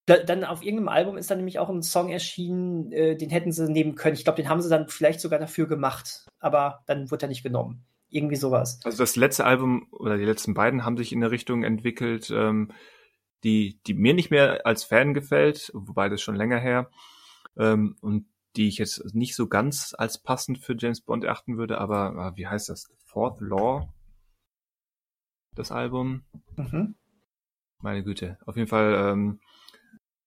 da, 0.05 0.17
dann 0.17 0.43
auf 0.43 0.63
irgendeinem 0.63 0.89
Album 0.89 1.17
ist 1.17 1.31
dann 1.31 1.37
nämlich 1.37 1.59
auch 1.59 1.69
ein 1.69 1.81
Song 1.81 2.09
erschienen, 2.09 2.91
äh, 2.91 3.15
den 3.15 3.29
hätten 3.29 3.51
sie 3.51 3.71
nehmen 3.71 3.95
können. 3.95 4.15
Ich 4.15 4.25
glaube, 4.25 4.41
den 4.41 4.49
haben 4.49 4.61
sie 4.61 4.69
dann 4.69 4.89
vielleicht 4.89 5.21
sogar 5.21 5.39
dafür 5.39 5.67
gemacht, 5.67 6.27
aber 6.39 6.83
dann 6.87 7.09
wurde 7.09 7.25
er 7.25 7.29
nicht 7.29 7.43
genommen. 7.43 7.85
Irgendwie 8.09 8.35
sowas. 8.35 8.79
Also 8.83 8.97
das 8.97 9.15
letzte 9.15 9.45
Album 9.45 9.87
oder 9.91 10.17
die 10.17 10.25
letzten 10.25 10.53
beiden 10.53 10.85
haben 10.85 10.97
sich 10.97 11.13
in 11.13 11.23
eine 11.23 11.31
Richtung 11.31 11.63
entwickelt, 11.63 12.29
ähm, 12.31 12.71
die, 13.43 13.79
die 13.87 13.93
mir 13.93 14.13
nicht 14.13 14.29
mehr 14.29 14.65
als 14.65 14.83
Fan 14.83 15.13
gefällt, 15.13 15.71
wobei 15.73 16.09
das 16.09 16.21
schon 16.21 16.35
länger 16.35 16.59
her, 16.59 16.89
ähm, 17.57 17.95
und 18.01 18.25
die 18.55 18.67
ich 18.67 18.77
jetzt 18.77 19.13
nicht 19.15 19.35
so 19.35 19.47
ganz 19.47 19.95
als 19.97 20.21
passend 20.21 20.59
für 20.59 20.75
James 20.77 21.01
Bond 21.01 21.23
erachten 21.23 21.57
würde, 21.57 21.79
aber 21.79 22.33
äh, 22.33 22.37
wie 22.37 22.47
heißt 22.47 22.69
das? 22.69 22.91
Fourth 23.05 23.41
Law? 23.41 23.93
Das 25.55 25.71
Album? 25.71 26.23
Mhm. 26.55 26.95
Meine 27.79 28.03
Güte. 28.03 28.37
Auf 28.45 28.55
jeden 28.55 28.67
Fall, 28.67 28.93
ähm, 28.93 29.39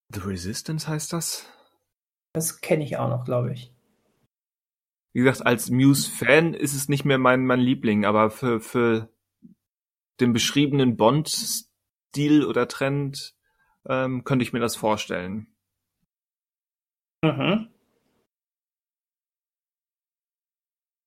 The 0.08 0.20
Resistance 0.20 0.86
heißt 0.86 1.12
das? 1.12 1.50
Das 2.32 2.60
kenne 2.60 2.84
ich 2.84 2.96
auch 2.96 3.08
noch, 3.08 3.24
glaube 3.24 3.52
ich. 3.52 3.72
Wie 5.12 5.20
gesagt, 5.20 5.46
als 5.46 5.70
Muse-Fan 5.70 6.52
ist 6.52 6.74
es 6.74 6.88
nicht 6.88 7.04
mehr 7.04 7.18
mein, 7.18 7.46
mein 7.46 7.60
Liebling, 7.60 8.04
aber 8.04 8.30
für, 8.30 8.60
für 8.60 9.08
den 10.20 10.32
beschriebenen 10.32 10.96
Bond-Stil 10.96 12.44
oder 12.44 12.68
Trend 12.68 13.34
ähm, 13.88 14.24
könnte 14.24 14.42
ich 14.42 14.52
mir 14.52 14.60
das 14.60 14.76
vorstellen. 14.76 15.46
Mhm. 17.22 17.70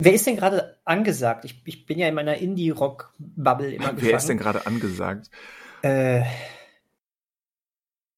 Wer 0.01 0.13
ist 0.13 0.25
denn 0.25 0.37
gerade 0.37 0.77
angesagt? 0.85 1.43
Ich, 1.43 1.61
ich 1.65 1.85
bin 1.85 1.99
ja 1.99 2.07
in 2.07 2.15
meiner 2.15 2.37
Indie-Rock-Bubble 2.37 3.73
immer 3.73 3.89
gefangen. 3.89 4.01
Wer 4.01 4.15
ist 4.17 4.29
denn 4.29 4.37
gerade 4.37 4.65
angesagt? 4.65 5.29
Äh, 5.81 6.23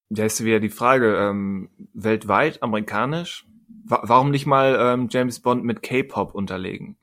da 0.09 0.25
ist 0.25 0.43
wieder 0.43 0.59
die 0.59 0.69
Frage, 0.69 1.17
ähm, 1.17 1.69
weltweit, 1.93 2.61
amerikanisch, 2.61 3.47
wa 3.83 4.01
warum 4.03 4.29
nicht 4.29 4.45
mal 4.45 4.77
ähm, 4.79 5.07
James 5.09 5.39
Bond 5.39 5.63
mit 5.63 5.81
K-Pop 5.81 6.35
unterlegen? 6.35 6.97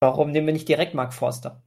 Warum 0.00 0.30
nehmen 0.30 0.46
wir 0.46 0.54
nicht 0.54 0.68
direkt 0.68 0.94
Mark 0.94 1.12
Forster? 1.12 1.62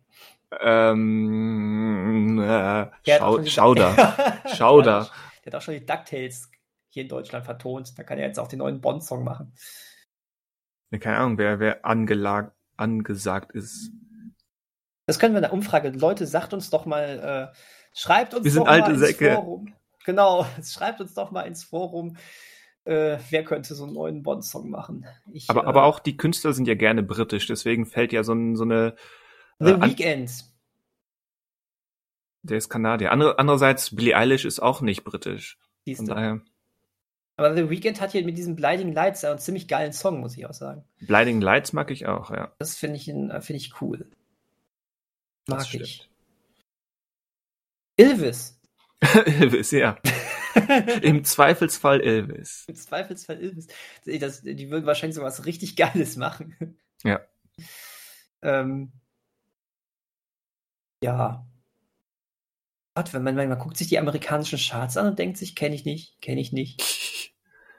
Ähm, 0.59 2.39
äh, 2.39 2.87
Schau 3.05 3.45
Schauder. 3.45 4.15
Schauder. 4.55 5.09
Der 5.43 5.53
hat 5.53 5.55
auch 5.55 5.61
schon 5.61 5.75
die 5.75 5.85
DuckTales 5.85 6.49
hier 6.89 7.03
in 7.03 7.09
Deutschland 7.09 7.45
vertont. 7.45 7.93
Da 7.97 8.03
kann 8.03 8.17
er 8.17 8.25
jetzt 8.25 8.39
auch 8.39 8.47
den 8.47 8.59
neuen 8.59 8.81
Bond-Song 8.81 9.23
machen. 9.23 9.53
Keine 10.91 11.17
Ahnung, 11.17 11.37
wer, 11.37 11.59
wer 11.59 11.85
angelag, 11.85 12.53
angesagt 12.75 13.51
ist. 13.53 13.91
Das 15.05 15.19
können 15.19 15.33
wir 15.33 15.39
in 15.39 15.43
der 15.43 15.53
Umfrage. 15.53 15.89
Leute, 15.89 16.27
sagt 16.27 16.53
uns 16.53 16.69
doch 16.69 16.85
mal, 16.85 17.51
äh, 17.53 17.57
Schreibt 17.97 18.35
uns 18.35 18.43
Wir 18.43 18.51
sind 18.51 18.61
doch 18.61 18.71
alte 18.71 18.91
mal 18.91 18.99
Säcke. 18.99 19.25
ins 19.25 19.35
Forum. 19.35 19.73
Genau, 20.05 20.45
schreibt 20.63 21.01
uns 21.01 21.15
doch 21.15 21.31
mal 21.31 21.41
ins 21.41 21.63
Forum, 21.63 22.15
äh, 22.83 23.17
wer 23.31 23.43
könnte 23.43 23.73
so 23.73 23.85
einen 23.85 23.93
neuen 23.93 24.21
Bond-Song 24.21 24.69
machen. 24.69 25.07
Ich, 25.33 25.49
aber, 25.49 25.63
äh, 25.63 25.65
aber 25.65 25.83
auch 25.85 25.97
die 25.97 26.15
Künstler 26.15 26.53
sind 26.53 26.67
ja 26.67 26.75
gerne 26.75 27.01
britisch, 27.01 27.47
deswegen 27.47 27.87
fällt 27.87 28.13
ja 28.13 28.23
so, 28.23 28.33
ein, 28.33 28.55
so 28.55 28.65
eine. 28.65 28.95
The 29.57 29.71
äh, 29.71 29.81
Weeknd. 29.81 30.45
Der 32.43 32.57
ist 32.57 32.69
Kanadier. 32.69 33.11
Andere, 33.11 33.39
andererseits, 33.39 33.95
Billie 33.95 34.15
Eilish 34.15 34.45
ist 34.45 34.59
auch 34.59 34.81
nicht 34.81 35.03
britisch. 35.03 35.57
Von 35.95 36.05
daher. 36.05 36.41
Aber 37.37 37.55
The 37.55 37.69
Weeknd 37.69 38.01
hat 38.01 38.11
hier 38.11 38.25
mit 38.25 38.37
diesem 38.37 38.55
Blinding 38.55 38.93
Lights 38.93 39.23
einen 39.23 39.37
ziemlich 39.37 39.67
geilen 39.67 39.93
Song, 39.93 40.19
muss 40.19 40.35
ich 40.35 40.47
auch 40.47 40.53
sagen. 40.53 40.83
Blinding 41.01 41.39
Lights 41.39 41.71
mag 41.71 41.91
ich 41.91 42.07
auch, 42.07 42.31
ja. 42.31 42.51
Das 42.57 42.75
finde 42.75 42.97
ich, 42.97 43.05
find 43.05 43.49
ich 43.51 43.79
cool. 43.79 44.09
Mag 45.47 45.71
ich. 45.73 46.09
Ilvis. 47.95 48.59
Ilvis, 49.01 49.71
ja. 49.71 49.99
Im 51.03 51.23
Zweifelsfall 51.23 52.01
Ilvis. 52.01 52.65
Im 52.67 52.75
Zweifelsfall 52.75 53.39
Ilvis. 53.39 53.67
Das, 54.05 54.41
die 54.41 54.71
würden 54.71 54.87
wahrscheinlich 54.87 55.15
so 55.15 55.21
was 55.21 55.45
richtig 55.45 55.75
Geiles 55.75 56.15
machen. 56.17 56.77
Ja. 57.03 57.21
Ähm, 58.41 58.91
ja. 61.03 61.45
Gott, 62.95 63.13
wenn 63.13 63.21
man, 63.21 63.35
man 63.35 63.59
guckt 63.59 63.77
sich 63.77 63.89
die 63.89 63.99
amerikanischen 63.99 64.57
Charts 64.57 64.97
an 64.97 65.05
und 65.05 65.19
denkt 65.19 65.37
sich, 65.37 65.55
kenne 65.55 65.75
ich 65.75 65.85
nicht, 65.85 66.19
kenne 66.19 66.41
ich 66.41 66.51
nicht, 66.51 66.81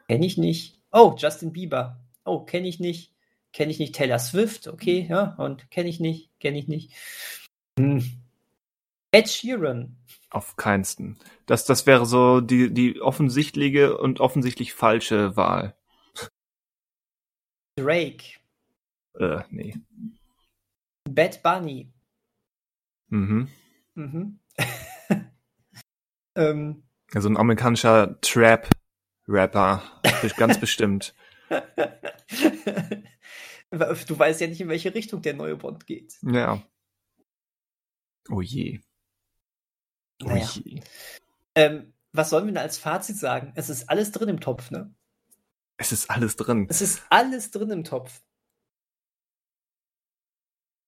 kenne 0.08 0.26
ich 0.26 0.38
nicht. 0.38 0.80
Oh, 0.90 1.14
Justin 1.16 1.52
Bieber. 1.52 2.00
Oh, 2.24 2.40
kenne 2.40 2.66
ich 2.66 2.80
nicht, 2.80 3.14
kenne 3.52 3.70
ich 3.70 3.78
nicht. 3.78 3.94
Taylor 3.94 4.18
Swift, 4.18 4.66
okay, 4.66 5.06
ja, 5.08 5.34
und 5.38 5.70
kenne 5.70 5.88
ich 5.88 6.00
nicht, 6.00 6.30
kenne 6.40 6.58
ich 6.58 6.68
nicht. 6.68 6.92
Hm. 7.78 8.04
Ed 9.12 9.28
Sheeran. 9.28 9.96
Auf 10.30 10.56
keinsten. 10.56 11.18
Das, 11.46 11.64
das 11.64 11.86
wäre 11.86 12.04
so 12.04 12.40
die, 12.40 12.72
die 12.72 13.00
offensichtliche 13.00 13.96
und 13.96 14.20
offensichtlich 14.20 14.74
falsche 14.74 15.36
Wahl. 15.36 15.74
Drake. 17.76 18.38
Äh, 19.18 19.42
nee. 19.50 19.76
Bad 21.08 21.42
Bunny. 21.42 21.90
Mhm. 23.08 23.48
Mhm. 23.94 24.38
ähm. 26.34 26.82
Also 27.14 27.30
ein 27.30 27.38
amerikanischer 27.38 28.20
Trap-Rapper. 29.28 29.82
Ganz 30.36 30.58
bestimmt. 30.58 31.14
du 31.50 31.58
weißt 34.18 34.40
ja 34.40 34.46
nicht, 34.46 34.60
in 34.60 34.68
welche 34.68 34.94
Richtung 34.94 35.22
der 35.22 35.34
neue 35.34 35.56
Bond 35.56 35.86
geht. 35.86 36.18
Ja. 36.22 36.62
Oh 38.30 38.40
je. 38.40 38.80
Naja. 40.20 40.48
Ähm, 41.54 41.94
was 42.12 42.30
sollen 42.30 42.46
wir 42.46 42.52
denn 42.52 42.62
als 42.62 42.78
Fazit 42.78 43.16
sagen? 43.16 43.52
Es 43.54 43.68
ist 43.70 43.88
alles 43.88 44.10
drin 44.12 44.28
im 44.28 44.40
Topf, 44.40 44.70
ne? 44.70 44.94
Es 45.76 45.92
ist 45.92 46.10
alles 46.10 46.36
drin. 46.36 46.66
Es 46.68 46.80
ist 46.80 47.02
alles 47.08 47.50
drin 47.50 47.70
im 47.70 47.84
Topf. 47.84 48.20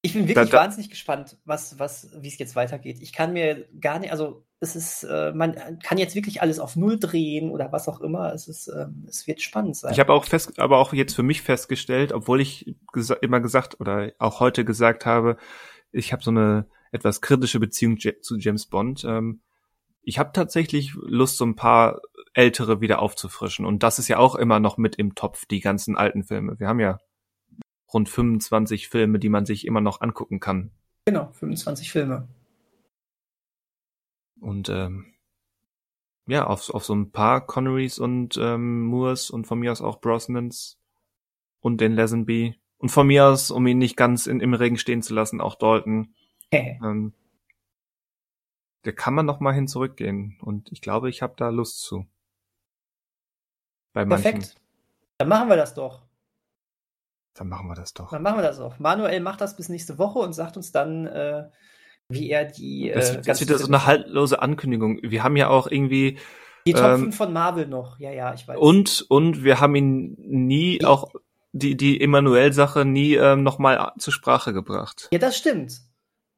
Ich 0.03 0.15
bin 0.15 0.27
wirklich 0.27 0.51
da, 0.51 0.57
da, 0.57 0.65
wahnsinnig 0.65 0.91
gespannt, 0.91 1.39
was, 1.45 1.79
was, 1.79 2.11
wie 2.23 2.29
es 2.29 2.39
jetzt 2.39 2.57
weitergeht. 2.57 3.01
Ich 3.01 3.13
kann 3.13 3.35
mir 3.35 3.69
gar 3.79 3.99
nicht, 3.99 4.11
also 4.11 4.47
es 4.61 4.77
ist, 4.77 5.05
äh, 5.05 5.33
man 5.33 5.79
kann 5.83 5.97
jetzt 5.97 6.15
wirklich 6.15 6.43
alles 6.43 6.59
auf 6.59 6.77
Null 6.77 6.99
drehen 6.99 7.51
oder 7.51 7.73
was 7.73 7.89
auch 7.89 8.03
immer. 8.03 8.33
Es 8.35 8.47
ist, 8.47 8.69
äh, 8.69 8.87
es 9.09 9.27
wird 9.27 9.41
spannend 9.41 9.77
sein. 9.77 9.93
Ich 9.93 10.01
habe 10.01 10.13
auch 10.13 10.27
fest, 10.27 10.59
aber 10.59 10.79
auch 10.79 10.93
jetzt 10.93 11.15
für 11.15 11.23
mich 11.23 11.41
festgestellt, 11.41 12.13
obwohl 12.13 12.43
ich 12.43 12.77
gesa 12.93 13.15
immer 13.15 13.41
gesagt 13.41 13.81
oder 13.81 14.13
auch 14.19 14.41
heute 14.41 14.67
gesagt 14.67 15.07
habe, 15.07 15.39
ich 15.93 16.13
habe 16.13 16.23
so 16.23 16.31
eine 16.31 16.67
etwas 16.93 17.23
kritische 17.23 17.59
Beziehung 17.59 17.99
zu 17.99 18.37
James 18.37 18.67
Bond. 18.67 19.05
Ähm, 19.05 19.41
ich 20.03 20.19
habe 20.19 20.31
tatsächlich 20.35 20.93
Lust, 20.95 21.39
so 21.39 21.47
ein 21.47 21.57
paar 21.57 22.03
ältere 22.35 22.83
wieder 22.83 23.01
aufzufrischen. 23.01 23.65
Und 23.65 23.83
das 23.83 23.99
ist 23.99 24.09
ja 24.09 24.19
auch 24.19 24.35
immer 24.35 24.61
noch 24.61 24.77
mit 24.77 24.97
im 24.97 25.15
Topf, 25.15 25.47
die 25.47 25.61
ganzen 25.61 25.97
alten 25.97 26.25
Filme. 26.25 26.59
Wir 26.61 26.69
haben 26.69 26.81
ja 26.81 26.99
rund 27.93 28.09
25 28.11 28.89
Filme, 28.89 29.19
die 29.19 29.31
man 29.31 29.47
sich 29.47 29.67
immer 29.67 29.81
noch 29.81 30.03
angucken 30.03 30.39
kann. 30.39 30.71
Genau, 31.07 31.31
25 31.33 31.91
Filme. 31.91 32.29
Und 34.41 34.69
ähm, 34.69 35.15
ja, 36.27 36.47
auf, 36.47 36.71
auf 36.71 36.85
so 36.85 36.95
ein 36.95 37.13
paar 37.13 37.47
Connerys 37.47 37.99
und 37.99 38.37
ähm, 38.41 38.85
Moores 38.85 39.31
und 39.31 39.47
von 39.47 39.59
mir 39.59 39.73
aus 39.73 39.83
auch 39.83 40.01
Brosnans 40.01 40.79
und 41.61 41.81
den 41.81 41.93
Lesenby. 41.93 42.59
Und 42.79 42.89
von 42.89 43.07
mir 43.07 43.27
aus, 43.27 43.51
um 43.51 43.67
ihn 43.67 43.79
nicht 43.79 43.97
ganz 43.97 44.27
in, 44.27 44.41
im 44.41 44.55
Regen 44.55 44.79
stehen 44.79 45.03
zu 45.03 45.15
lassen, 45.15 45.41
auch 45.41 45.55
Dalton. 45.55 46.15
ähm, 46.51 47.13
der 48.85 48.95
kann 48.95 49.15
man 49.15 49.27
noch 49.27 49.41
mal 49.41 49.53
hin 49.53 49.69
zurückgehen 49.69 50.39
und 50.41 50.73
ich 50.73 50.81
glaube, 50.81 51.11
ich 51.11 51.21
habe 51.21 51.35
da 51.37 51.51
Lust 51.51 51.81
zu. 51.81 52.07
Bei 53.93 54.05
Perfekt. 54.05 54.35
Manchen. 54.35 54.55
Dann 55.19 55.29
machen 55.29 55.49
wir 55.49 55.57
das 55.57 55.75
doch. 55.75 56.07
Dann 57.35 57.49
machen 57.49 57.69
wir 57.69 57.75
das 57.75 57.93
doch. 57.93 58.11
Dann 58.11 58.23
machen 58.23 58.39
wir 58.39 58.43
das 58.43 58.59
doch. 58.59 58.79
Manuel 58.79 59.21
macht 59.21 59.41
das 59.41 59.57
bis 59.57 59.69
nächste 59.69 59.99
Woche 59.99 60.19
und 60.19 60.33
sagt 60.33 60.57
uns 60.57 60.73
dann, 60.73 61.07
äh, 61.07 61.51
wie 62.11 62.31
er 62.31 62.45
die. 62.45 62.91
Das, 62.93 63.11
äh, 63.11 63.23
das 63.23 63.47
wird 63.47 63.59
so 63.59 63.67
eine 63.67 63.87
haltlose 63.87 64.43
Ankündigung. 64.43 64.99
Wir 65.03 65.23
haben 65.23 65.37
ja 65.37 65.49
auch 65.49 65.67
irgendwie. 65.67 66.19
Die 66.67 66.75
Top 66.75 66.85
ähm, 66.85 67.01
5 67.01 67.17
von 67.17 67.33
Marvel 67.33 67.67
noch. 67.67 67.99
Ja, 67.99 68.13
ja, 68.13 68.35
ich 68.35 68.47
weiß. 68.47 68.59
Und, 68.59 69.07
und 69.09 69.45
wir 69.45 69.61
haben 69.61 69.75
ihn 69.75 70.15
nie 70.19 70.77
ich, 70.77 70.85
auch 70.85 71.11
die, 71.53 71.77
die 71.77 72.01
Emanuel-Sache 72.01 72.85
nie 72.85 73.15
ähm, 73.15 73.43
nochmal 73.43 73.93
zur 73.99 74.13
Sprache 74.13 74.53
gebracht. 74.53 75.09
Ja, 75.13 75.19
das 75.19 75.37
stimmt. 75.37 75.81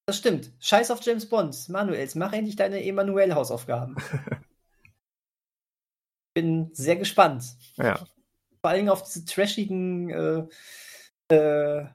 Das 0.06 0.18
stimmt. 0.18 0.52
Scheiß 0.60 0.90
auf 0.90 1.02
James 1.02 1.28
Bond. 1.28 1.68
Manuels, 1.68 2.14
mach 2.14 2.32
endlich 2.32 2.56
deine 2.56 2.84
Emanuel-Hausaufgaben. 2.84 3.96
Bin 6.34 6.70
sehr 6.72 6.96
gespannt. 6.96 7.44
Ja. 7.76 7.98
Vor 8.60 8.70
allem 8.70 8.88
auf 8.88 9.02
diese 9.02 9.24
trashigen 9.24 10.48
äh, 11.28 11.34
äh, 11.34 11.86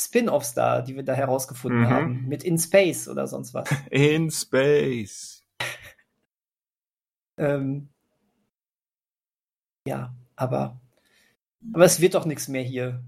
Spin-offs 0.00 0.54
da, 0.54 0.82
die 0.82 0.96
wir 0.96 1.02
da 1.02 1.14
herausgefunden 1.14 1.82
Mhm. 1.82 1.90
haben. 1.90 2.28
Mit 2.28 2.44
In 2.44 2.58
Space 2.58 3.08
oder 3.08 3.26
sonst 3.26 3.54
was. 3.54 3.68
In 3.90 4.30
Space. 4.30 5.44
ähm, 7.38 7.88
ja, 9.86 10.14
aber, 10.36 10.80
aber 11.72 11.84
es 11.84 12.00
wird 12.00 12.14
doch 12.14 12.24
nichts 12.26 12.48
mehr 12.48 12.62
hier. 12.62 13.02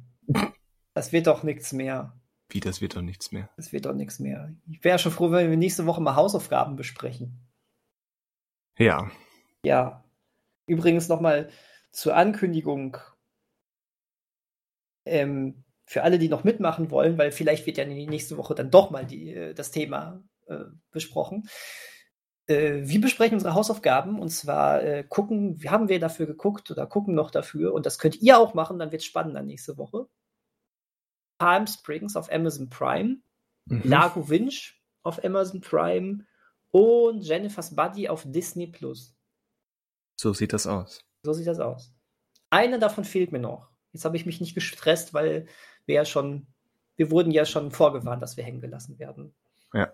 Das 0.95 1.13
wird 1.13 1.27
doch 1.27 1.43
nichts 1.43 1.73
mehr. 1.73 2.19
Wie, 2.49 2.61
das 2.61 2.81
wird 2.81 2.97
doch 2.97 3.03
nichts 3.03 3.33
mehr. 3.33 3.49
Es 3.57 3.73
wird 3.73 3.87
doch 3.87 3.95
nichts 3.95 4.19
mehr. 4.19 4.53
Ich 4.71 4.83
wäre 4.85 4.99
schon 4.99 5.13
froh, 5.13 5.31
wenn 5.31 5.49
wir 5.51 5.57
nächste 5.57 5.87
Woche 5.87 6.01
mal 6.03 6.17
Hausaufgaben 6.17 6.77
besprechen. 6.77 7.39
Ja. 8.79 9.11
Ja. 9.65 10.05
Übrigens 10.67 11.09
nochmal 11.09 11.51
zur 11.93 12.15
Ankündigung. 12.17 12.99
Ähm, 15.05 15.65
für 15.87 16.03
alle, 16.03 16.19
die 16.19 16.29
noch 16.29 16.45
mitmachen 16.45 16.91
wollen, 16.91 17.19
weil 17.19 17.33
vielleicht 17.33 17.67
wird 17.67 17.79
ja 17.79 17.85
nächste 17.85 18.37
Woche 18.37 18.55
dann 18.55 18.71
doch 18.71 18.91
mal 18.91 19.05
die, 19.05 19.35
äh, 19.35 19.55
das 19.55 19.71
Thema 19.71 20.23
äh, 20.47 20.65
besprochen. 20.91 21.49
Äh, 22.47 22.83
wir 22.85 23.01
besprechen 23.01 23.35
unsere 23.35 23.55
Hausaufgaben 23.55 24.19
und 24.19 24.31
zwar 24.31 24.83
äh, 24.83 25.05
gucken, 25.09 25.61
haben 25.67 25.89
wir 25.89 26.01
dafür 26.01 26.27
geguckt 26.27 26.71
oder 26.71 26.87
gucken 26.87 27.15
noch 27.15 27.31
dafür 27.31 27.75
und 27.75 27.87
das 27.87 27.99
könnt 27.99 28.21
ihr 28.21 28.39
auch 28.39 28.55
machen, 28.55 28.79
dann 28.79 28.93
wird 28.93 29.03
es 29.03 29.07
spannender 29.07 29.43
nächste 29.43 29.77
Woche. 29.77 30.07
Palm 31.39 31.67
Springs 31.67 32.17
auf 32.17 32.31
Amazon 32.31 32.69
Prime, 32.69 33.19
Mhm. 33.67 33.83
Lago 33.85 34.29
Winch 34.29 34.81
auf 35.03 35.25
Amazon 35.25 35.61
Prime 35.61 36.27
und 36.71 37.23
Jennifer's 37.23 37.75
Buddy 37.75 38.09
auf 38.09 38.25
Disney 38.27 38.67
Plus. 38.67 39.17
So 40.19 40.33
sieht 40.33 40.53
das 40.53 40.67
aus. 40.67 41.05
So 41.25 41.33
sieht 41.33 41.47
das 41.47 41.61
aus. 41.61 41.95
Einer 42.51 42.79
davon 42.79 43.05
fehlt 43.05 43.33
mir 43.33 43.39
noch. 43.39 43.71
Jetzt 43.93 44.05
habe 44.05 44.17
ich 44.17 44.27
mich 44.27 44.41
nicht 44.41 44.55
gestresst, 44.55 45.15
weil 45.15 45.47
wir 45.87 45.95
ja 45.95 46.05
schon, 46.05 46.47
wir 46.97 47.11
wurden 47.11 47.31
ja 47.31 47.45
schon 47.45 47.71
vorgewarnt, 47.71 48.23
dass 48.23 48.37
wir 48.37 48.45
hängen 48.45 48.61
gelassen 48.61 48.99
werden. 48.99 49.35
Ja. 49.73 49.93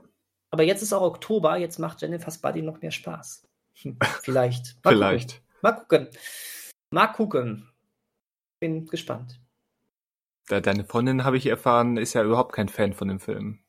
Aber 0.51 0.63
jetzt 0.63 0.83
ist 0.83 0.93
auch 0.93 1.03
Oktober, 1.03 1.57
jetzt 1.57 1.79
macht 1.79 2.01
Jennifer's 2.01 2.39
Buddy 2.39 2.63
noch 2.63 2.81
mehr 2.81 2.91
Spaß. 2.91 3.47
Hm, 3.83 3.99
vielleicht. 4.23 4.83
Mal 4.85 4.91
Vielleicht. 4.93 5.31
Gucken. 5.31 5.49
Mal 5.63 5.73
gucken. 5.73 6.09
Mal 6.91 7.07
gucken. 7.09 7.73
Bin 8.61 8.87
gespannt. 8.87 9.41
Deine 10.49 10.85
Freundin, 10.85 11.25
habe 11.25 11.37
ich 11.37 11.47
erfahren, 11.47 11.99
ist 11.99 12.15
ja 12.15 12.25
überhaupt 12.25 12.55
kein 12.55 12.71
Fan 12.71 12.95
von 12.95 13.09
dem 13.09 13.21
Film. 13.21 13.63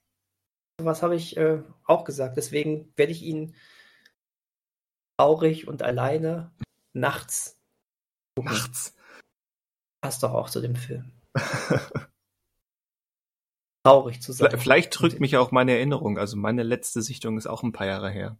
Was 0.82 1.04
habe 1.04 1.16
ich 1.16 1.36
äh, 1.36 1.62
auch 1.84 2.06
gesagt. 2.06 2.38
Deswegen 2.38 2.94
werde 2.96 3.12
ich 3.12 3.22
ihn 3.22 3.54
traurig 5.18 5.68
und 5.68 5.84
alleine 5.84 6.52
nachts 6.94 7.60
gucken. 8.38 8.54
Nachts. 8.54 8.96
Passt 10.02 10.24
doch 10.24 10.34
auch 10.34 10.50
zu 10.50 10.62
dem 10.62 10.78
Film. 10.78 11.12
Traurig 13.90 14.22
zu 14.22 14.32
sein. 14.32 14.52
Vielleicht, 14.58 15.00
drückt 15.00 15.20
mich 15.20 15.38
auch 15.38 15.52
meine 15.52 15.74
Erinnerung. 15.74 16.18
Also 16.18 16.38
meine 16.38 16.64
letzte 16.64 17.02
Sichtung 17.02 17.38
ist 17.38 17.48
auch 17.48 17.64
ein 17.64 17.72
paar 17.72 17.88
Jahre 17.88 18.10
her. 18.10 18.38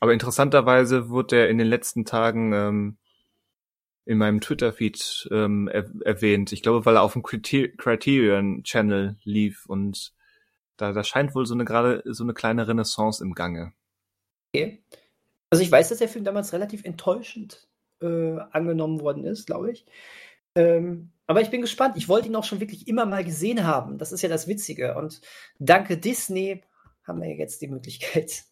Aber 0.00 0.12
interessanterweise 0.12 1.08
wurde 1.08 1.36
er 1.36 1.48
in 1.48 1.58
den 1.58 1.66
letzten 1.66 2.04
Tagen 2.04 2.52
ähm, 2.52 2.98
in 4.04 4.18
meinem 4.18 4.40
Twitter-Feed 4.40 5.28
ähm, 5.30 5.68
er 5.68 5.90
erwähnt. 6.04 6.52
Ich 6.52 6.62
glaube, 6.62 6.84
weil 6.84 6.96
er 6.96 7.02
auf 7.02 7.14
dem 7.14 7.22
Criter 7.22 7.68
Criterion 7.68 8.62
Channel 8.64 9.16
lief 9.24 9.66
und 9.66 10.12
da, 10.76 10.92
da 10.92 11.04
scheint 11.04 11.34
wohl 11.34 11.46
so 11.46 11.54
eine 11.54 11.64
gerade 11.64 12.02
so 12.04 12.24
eine 12.24 12.34
kleine 12.34 12.68
Renaissance 12.68 13.22
im 13.22 13.34
Gange. 13.34 13.72
Okay. 14.52 14.82
Also 15.50 15.62
ich 15.62 15.70
weiß, 15.70 15.88
dass 15.88 15.98
der 15.98 16.08
Film 16.08 16.24
damals 16.24 16.52
relativ 16.52 16.84
enttäuschend 16.84 17.68
äh, 18.02 18.38
angenommen 18.50 19.00
worden 19.00 19.24
ist, 19.24 19.46
glaube 19.46 19.70
ich. 19.70 19.86
Ähm, 20.56 21.12
aber 21.26 21.40
ich 21.40 21.50
bin 21.50 21.60
gespannt. 21.62 21.96
Ich 21.96 22.08
wollte 22.08 22.28
ihn 22.28 22.36
auch 22.36 22.44
schon 22.44 22.60
wirklich 22.60 22.86
immer 22.88 23.06
mal 23.06 23.24
gesehen 23.24 23.64
haben. 23.64 23.98
Das 23.98 24.12
ist 24.12 24.22
ja 24.22 24.28
das 24.28 24.46
Witzige. 24.48 24.94
Und 24.96 25.20
danke 25.58 25.96
Disney 25.98 26.62
haben 27.04 27.20
wir 27.20 27.34
jetzt 27.34 27.60
die 27.62 27.68
Möglichkeit. 27.68 28.44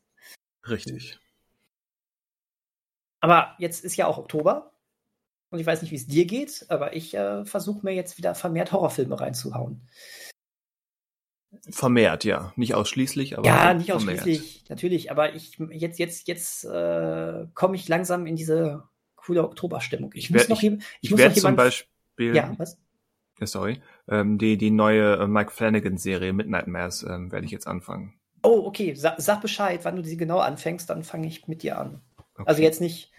Richtig. 0.68 1.18
Aber 3.20 3.54
jetzt 3.58 3.84
ist 3.84 3.96
ja 3.96 4.06
auch 4.06 4.18
Oktober. 4.18 4.72
Und 5.50 5.58
ich 5.58 5.66
weiß 5.66 5.82
nicht, 5.82 5.90
wie 5.90 5.96
es 5.96 6.06
dir 6.06 6.24
geht, 6.24 6.64
aber 6.70 6.96
ich 6.96 7.12
äh, 7.14 7.44
versuche 7.44 7.84
mir 7.84 7.92
jetzt 7.92 8.16
wieder 8.16 8.34
vermehrt 8.34 8.72
Horrorfilme 8.72 9.20
reinzuhauen. 9.20 9.86
Vermehrt, 11.70 12.24
ja. 12.24 12.52
Nicht 12.56 12.74
ausschließlich, 12.74 13.36
aber. 13.36 13.46
ja, 13.46 13.74
nicht 13.74 13.90
vermehrt. 13.90 14.20
ausschließlich, 14.20 14.64
natürlich. 14.70 15.10
Aber 15.10 15.34
ich 15.34 15.58
jetzt, 15.70 15.98
jetzt, 15.98 16.26
jetzt 16.26 16.64
äh, 16.64 17.46
komme 17.52 17.76
ich 17.76 17.86
langsam 17.88 18.26
in 18.26 18.36
diese 18.36 18.84
coole 19.16 19.44
Oktoberstimmung. 19.44 20.12
Ich, 20.14 20.24
Ich 20.24 20.30
muss 20.30 20.42
wär- 20.42 20.48
noch, 20.48 20.62
jem- 20.62 20.80
Ich, 21.02 21.10
muss 21.10 21.20
werde 21.20 21.34
noch 21.34 21.40
zum 21.42 21.50
jemand- 21.50 21.86
Beispiel, 22.16 22.36
Ja, 22.36 22.52
was? 22.58 22.78
Ja, 23.40 23.46
sorry, 23.46 23.80
ähm, 24.08 24.38
die, 24.38 24.56
die 24.56 24.70
neue 24.70 25.16
äh, 25.16 25.26
Mike 25.26 25.50
Flanagan-Serie 25.50 26.32
Midnight 26.32 26.66
Mass 26.68 27.02
ähm, 27.02 27.32
werde 27.32 27.46
ich 27.46 27.52
jetzt 27.52 27.66
anfangen. 27.66 28.14
Oh, 28.42 28.62
okay. 28.66 28.94
Sa 28.94 29.14
sag 29.18 29.40
Bescheid, 29.40 29.80
wann 29.84 29.96
du 29.96 30.04
sie 30.04 30.16
genau 30.16 30.38
anfängst, 30.38 30.90
dann 30.90 31.04
fange 31.04 31.28
ich 31.28 31.48
mit 31.48 31.62
dir 31.62 31.78
an. 31.78 32.02
Okay. 32.34 32.44
Also 32.46 32.62
jetzt 32.62 32.80
nicht, 32.80 33.12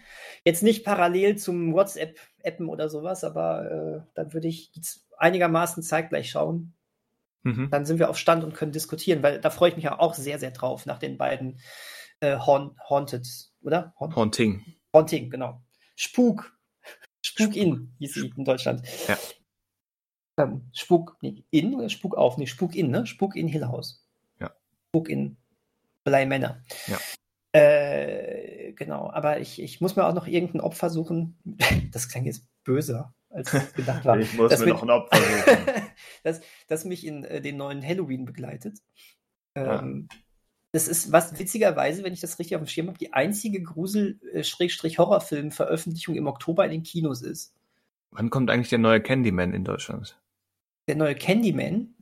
jetzt 0.44 0.62
nicht 0.62 0.84
parallel 0.84 1.36
zum 1.36 1.72
WhatsApp-Appen 1.72 2.68
oder 2.68 2.88
sowas, 2.88 3.24
aber 3.24 3.70
äh, 3.70 4.10
dann 4.14 4.32
würde 4.32 4.48
ich 4.48 4.70
einigermaßen 5.16 5.82
zeitgleich 5.82 6.30
schauen. 6.30 6.74
Mhm. 7.42 7.68
Dann 7.70 7.84
sind 7.84 7.98
wir 7.98 8.08
auf 8.08 8.18
Stand 8.18 8.44
und 8.44 8.54
können 8.54 8.72
diskutieren, 8.72 9.22
weil 9.22 9.40
da 9.40 9.50
freue 9.50 9.70
ich 9.70 9.76
mich 9.76 9.84
ja 9.84 9.98
auch 9.98 10.14
sehr, 10.14 10.38
sehr 10.38 10.50
drauf 10.50 10.86
nach 10.86 10.98
den 10.98 11.18
beiden 11.18 11.58
äh, 12.20 12.38
Haun 12.38 12.76
Haunted, 12.88 13.26
oder? 13.62 13.94
Haun 13.98 14.14
Haunting. 14.16 14.64
Haunting, 14.92 15.30
genau. 15.30 15.62
Spuk. 15.96 16.53
Spuk 17.34 17.56
in 17.56 17.94
hieß 17.98 18.14
sie 18.14 18.32
in 18.36 18.44
Deutschland. 18.44 18.82
Ja. 19.08 19.18
Ähm, 20.36 20.62
Spuk 20.72 21.16
nee, 21.20 21.44
in 21.50 21.74
oder 21.74 21.88
Spuk 21.88 22.16
auf? 22.16 22.38
Nee, 22.38 22.46
Spuk 22.46 22.74
in, 22.74 22.90
ne? 22.90 23.06
Spuk 23.06 23.36
in 23.36 23.48
Hill 23.48 23.66
House. 23.66 24.06
Ja. 24.40 24.54
Spuk 24.88 25.08
in 25.08 25.36
Blei 26.04 26.26
Männer. 26.26 26.62
Ja. 26.86 26.98
Äh, 27.52 28.72
genau, 28.72 29.10
aber 29.10 29.40
ich, 29.40 29.60
ich 29.62 29.80
muss 29.80 29.96
mir 29.96 30.06
auch 30.06 30.14
noch 30.14 30.26
irgendein 30.26 30.60
Opfer 30.60 30.90
suchen. 30.90 31.38
Das 31.92 32.08
klang 32.08 32.24
jetzt 32.24 32.44
böser, 32.64 33.14
als 33.30 33.54
es 33.54 33.72
gedacht 33.74 34.04
war. 34.04 34.16
Ich 34.18 34.34
muss 34.34 34.50
Das 34.50 34.60
mir 34.60 34.70
noch 34.70 34.82
ein 34.82 34.90
Opfer 34.90 35.16
suchen. 35.46 35.82
das, 36.24 36.40
das 36.66 36.84
mich 36.84 37.06
in 37.06 37.22
äh, 37.24 37.40
den 37.40 37.56
neuen 37.56 37.86
Halloween 37.86 38.24
begleitet. 38.24 38.80
Ähm, 39.54 40.08
Das 40.74 40.88
ist 40.88 41.12
was 41.12 41.38
witzigerweise, 41.38 42.02
wenn 42.02 42.12
ich 42.12 42.20
das 42.20 42.36
richtig 42.40 42.56
auf 42.56 42.62
dem 42.62 42.66
Schirm 42.66 42.88
habe, 42.88 42.98
die 42.98 43.12
einzige 43.12 43.62
Grusel-Horrorfilm-Veröffentlichung 43.62 46.16
im 46.16 46.26
Oktober 46.26 46.64
in 46.64 46.72
den 46.72 46.82
Kinos 46.82 47.22
ist. 47.22 47.54
Wann 48.10 48.28
kommt 48.28 48.50
eigentlich 48.50 48.70
der 48.70 48.80
neue 48.80 49.00
Candyman 49.00 49.54
in 49.54 49.62
Deutschland? 49.62 50.20
Der 50.88 50.96
neue 50.96 51.14
Candyman, 51.14 51.94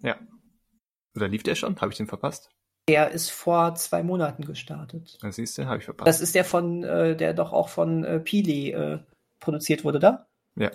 Oder 1.15 1.29
lief 1.29 1.43
der 1.43 1.55
schon? 1.55 1.79
Habe 1.79 1.93
ich 1.93 1.99
den 1.99 2.07
verpasst? 2.07 2.49
der 2.89 3.13
ist 3.13 3.31
vor 3.31 3.77
zwei 3.77 4.03
Monaten 4.03 4.45
gestartet. 4.45 5.17
Das 5.23 5.37
siehst 5.37 5.57
du, 5.57 5.67
habe 5.67 5.79
ich 5.79 5.85
verpasst. 5.85 6.09
Das 6.09 6.21
ist 6.21 6.35
der 6.35 6.45
von, 6.45 6.83
äh, 6.83 7.17
der 7.17 7.33
doch 7.35 7.53
auch 7.53 7.69
von 7.69 8.03
äh, 8.05 8.19
Pili 8.21 8.71
äh, 8.71 8.99
produziert 9.39 9.85
wurde, 9.85 10.01
da? 10.01 10.27
Ja. 10.57 10.71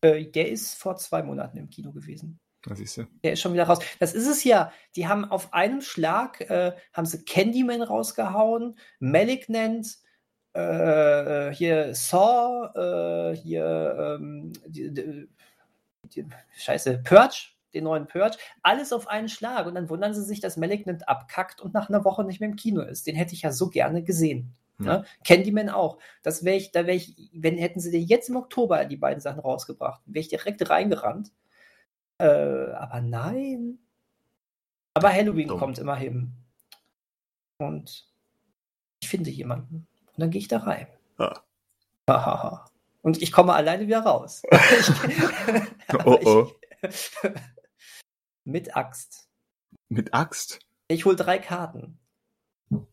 Äh, 0.00 0.26
der 0.26 0.50
ist 0.50 0.74
vor 0.74 0.96
zwei 0.96 1.22
Monaten 1.22 1.56
im 1.56 1.68
Kino 1.68 1.92
gewesen. 1.92 2.38
Das 2.62 2.78
siehst 2.78 2.96
du. 2.96 3.06
Der 3.22 3.32
ist 3.34 3.40
schon 3.40 3.52
wieder 3.52 3.64
raus. 3.64 3.78
Das 3.98 4.14
ist 4.14 4.26
es 4.26 4.44
ja. 4.44 4.72
Die 4.96 5.06
haben 5.06 5.24
auf 5.24 5.52
einem 5.52 5.80
Schlag, 5.80 6.40
äh, 6.40 6.72
haben 6.92 7.06
sie 7.06 7.24
Candyman 7.24 7.82
rausgehauen, 7.82 8.76
Malignant, 8.98 9.98
äh, 10.54 11.52
hier 11.52 11.94
Saw, 11.94 12.72
äh, 12.74 13.36
hier, 13.36 14.16
ähm, 14.20 14.52
die, 14.66 14.92
die, 14.92 15.28
die, 16.14 16.26
Scheiße, 16.56 16.98
Purge, 17.04 17.50
den 17.74 17.84
neuen 17.84 18.08
Purge, 18.08 18.36
alles 18.62 18.92
auf 18.92 19.06
einen 19.08 19.28
Schlag. 19.28 19.66
Und 19.66 19.74
dann 19.74 19.88
wundern 19.88 20.14
sie 20.14 20.24
sich, 20.24 20.40
dass 20.40 20.56
Malignant 20.56 21.08
abkackt 21.08 21.60
und 21.60 21.74
nach 21.74 21.88
einer 21.88 22.04
Woche 22.04 22.24
nicht 22.24 22.40
mehr 22.40 22.48
im 22.48 22.56
Kino 22.56 22.82
ist. 22.82 23.06
Den 23.06 23.14
hätte 23.14 23.34
ich 23.34 23.42
ja 23.42 23.52
so 23.52 23.68
gerne 23.68 24.02
gesehen. 24.02 24.54
Ja. 24.80 24.98
Ne? 24.98 25.04
Candyman 25.24 25.68
auch. 25.68 25.98
Das 26.22 26.44
wäre 26.44 26.56
ich, 26.56 26.72
da 26.72 26.86
wäre 26.86 26.96
ich, 26.96 27.30
wenn 27.32 27.56
hätten 27.56 27.80
sie 27.80 27.90
dir 27.90 28.00
jetzt 28.00 28.28
im 28.28 28.36
Oktober 28.36 28.84
die 28.84 28.96
beiden 28.96 29.20
Sachen 29.20 29.40
rausgebracht, 29.40 30.00
wäre 30.06 30.20
ich 30.20 30.28
direkt 30.28 30.68
reingerannt. 30.68 31.32
Äh, 32.18 32.72
aber 32.72 33.00
nein. 33.00 33.78
Aber 34.94 35.12
Halloween 35.12 35.48
Dumm. 35.48 35.58
kommt 35.58 35.78
immerhin. 35.78 36.32
Und 37.58 38.08
ich 39.00 39.08
finde 39.08 39.30
jemanden. 39.30 39.86
Und 40.06 40.18
dann 40.18 40.30
gehe 40.30 40.40
ich 40.40 40.48
da 40.48 40.58
rein. 40.58 40.88
Ah. 41.18 41.40
Hahaha. 42.08 42.70
Und 43.02 43.22
ich 43.22 43.32
komme 43.32 43.54
alleine 43.54 43.86
wieder 43.86 44.00
raus. 44.00 44.42
Oh, 46.04 46.18
oh. 46.24 46.52
Ich, 46.82 47.10
mit 48.44 48.76
Axt. 48.76 49.28
Mit 49.88 50.14
Axt? 50.14 50.60
Ich 50.86 51.06
hole 51.06 51.16
drei 51.16 51.38
Karten. 51.38 51.98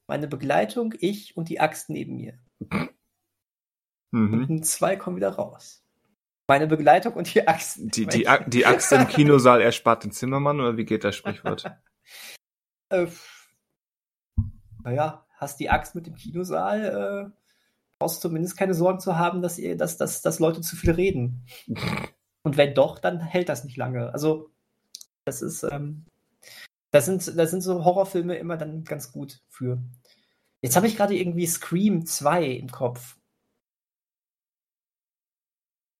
Meine 0.07 0.27
Begleitung, 0.27 0.93
ich 0.99 1.37
und 1.37 1.49
die 1.49 1.59
Axt 1.59 1.89
neben 1.89 2.15
mir. 2.15 2.39
Mhm. 4.11 4.45
Und 4.49 4.65
zwei 4.65 4.95
kommen 4.95 5.17
wieder 5.17 5.29
raus. 5.29 5.84
Meine 6.47 6.67
Begleitung 6.67 7.13
und 7.13 7.33
die 7.33 7.47
Axt. 7.47 7.79
Die, 7.79 8.05
die, 8.05 8.27
die 8.47 8.65
Axt 8.65 8.91
im 8.91 9.07
Kinosaal 9.07 9.61
erspart 9.61 10.03
den 10.03 10.11
Zimmermann 10.11 10.59
oder 10.59 10.77
wie 10.77 10.85
geht 10.85 11.03
das 11.03 11.15
Sprichwort? 11.15 11.65
Äh, 12.89 13.07
naja, 14.83 15.25
hast 15.37 15.59
die 15.59 15.71
Axt 15.71 15.95
mit 15.95 16.05
dem 16.05 16.13
Kinosaal, 16.13 17.31
äh, 17.33 17.39
brauchst 17.97 18.21
zumindest 18.21 18.55
keine 18.55 18.75
Sorgen 18.75 18.99
zu 18.99 19.17
haben, 19.17 19.41
dass, 19.41 19.57
ihr, 19.57 19.75
dass, 19.75 19.97
dass, 19.97 20.21
dass 20.21 20.37
Leute 20.37 20.61
zu 20.61 20.75
viel 20.75 20.91
reden. 20.91 21.47
Und 22.43 22.57
wenn 22.57 22.75
doch, 22.75 22.99
dann 22.99 23.19
hält 23.19 23.49
das 23.49 23.63
nicht 23.63 23.75
lange. 23.75 24.13
Also, 24.13 24.51
das 25.23 25.41
ist, 25.41 25.63
ähm, 25.63 26.05
das 26.91 27.05
sind, 27.05 27.35
das 27.35 27.49
sind 27.49 27.61
so 27.61 27.83
Horrorfilme 27.83 28.35
immer 28.35 28.55
dann 28.55 28.83
ganz 28.83 29.11
gut 29.11 29.41
für. 29.49 29.81
Jetzt 30.61 30.75
habe 30.75 30.85
ich 30.85 30.95
gerade 30.95 31.15
irgendwie 31.15 31.47
Scream 31.47 32.05
2 32.05 32.45
im 32.45 32.71
Kopf. 32.71 33.17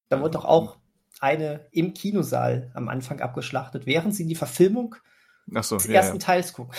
Da 0.10 0.19
wurde 0.19 0.32
doch 0.32 0.45
auch 0.45 0.77
eine 1.19 1.68
im 1.72 1.94
Kinosaal 1.94 2.72
am 2.73 2.90
Anfang 2.90 3.22
abgeschlachtet, 3.22 3.86
während 3.86 4.15
sie 4.15 4.27
die 4.27 4.36
Verfilmung 4.36 4.95
so, 5.61 5.77
des 5.77 5.88
ja, 5.88 5.94
ersten 5.94 6.18
ja. 6.18 6.26
Teils 6.26 6.53
gucken. 6.53 6.76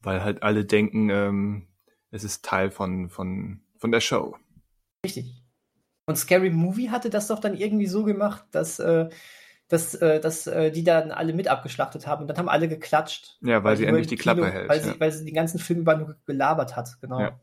Weil 0.00 0.22
halt 0.22 0.42
alle 0.42 0.64
denken, 0.64 1.10
ähm, 1.10 1.68
es 2.10 2.24
ist 2.24 2.44
Teil 2.44 2.70
von, 2.70 3.10
von, 3.10 3.60
von 3.76 3.92
der 3.92 4.00
Show. 4.00 4.36
Richtig. 5.04 5.42
Und 6.06 6.16
Scary 6.16 6.50
Movie 6.50 6.90
hatte 6.90 7.10
das 7.10 7.26
doch 7.26 7.40
dann 7.40 7.56
irgendwie 7.56 7.86
so 7.86 8.04
gemacht, 8.04 8.46
dass, 8.52 8.78
äh, 8.78 9.10
dass, 9.68 9.94
äh, 9.96 10.20
dass 10.20 10.46
äh, 10.46 10.70
die 10.70 10.84
dann 10.84 11.10
alle 11.10 11.34
mit 11.34 11.48
abgeschlachtet 11.48 12.06
haben 12.06 12.22
und 12.22 12.28
dann 12.28 12.38
haben 12.38 12.48
alle 12.48 12.68
geklatscht. 12.68 13.36
Ja, 13.42 13.62
weil 13.62 13.76
sie 13.76 13.82
nur 13.82 13.90
endlich 13.90 14.06
die 14.06 14.16
Klappe 14.16 14.40
Kino- 14.40 14.52
hält. 14.52 14.68
Weil, 14.70 14.78
ja. 14.78 14.92
sie, 14.94 15.00
weil 15.00 15.12
sie 15.12 15.24
den 15.26 15.34
ganzen 15.34 15.58
Film 15.58 15.80
über 15.80 15.96
nur 15.96 16.16
gelabert 16.24 16.76
hat, 16.76 16.98
genau. 17.00 17.38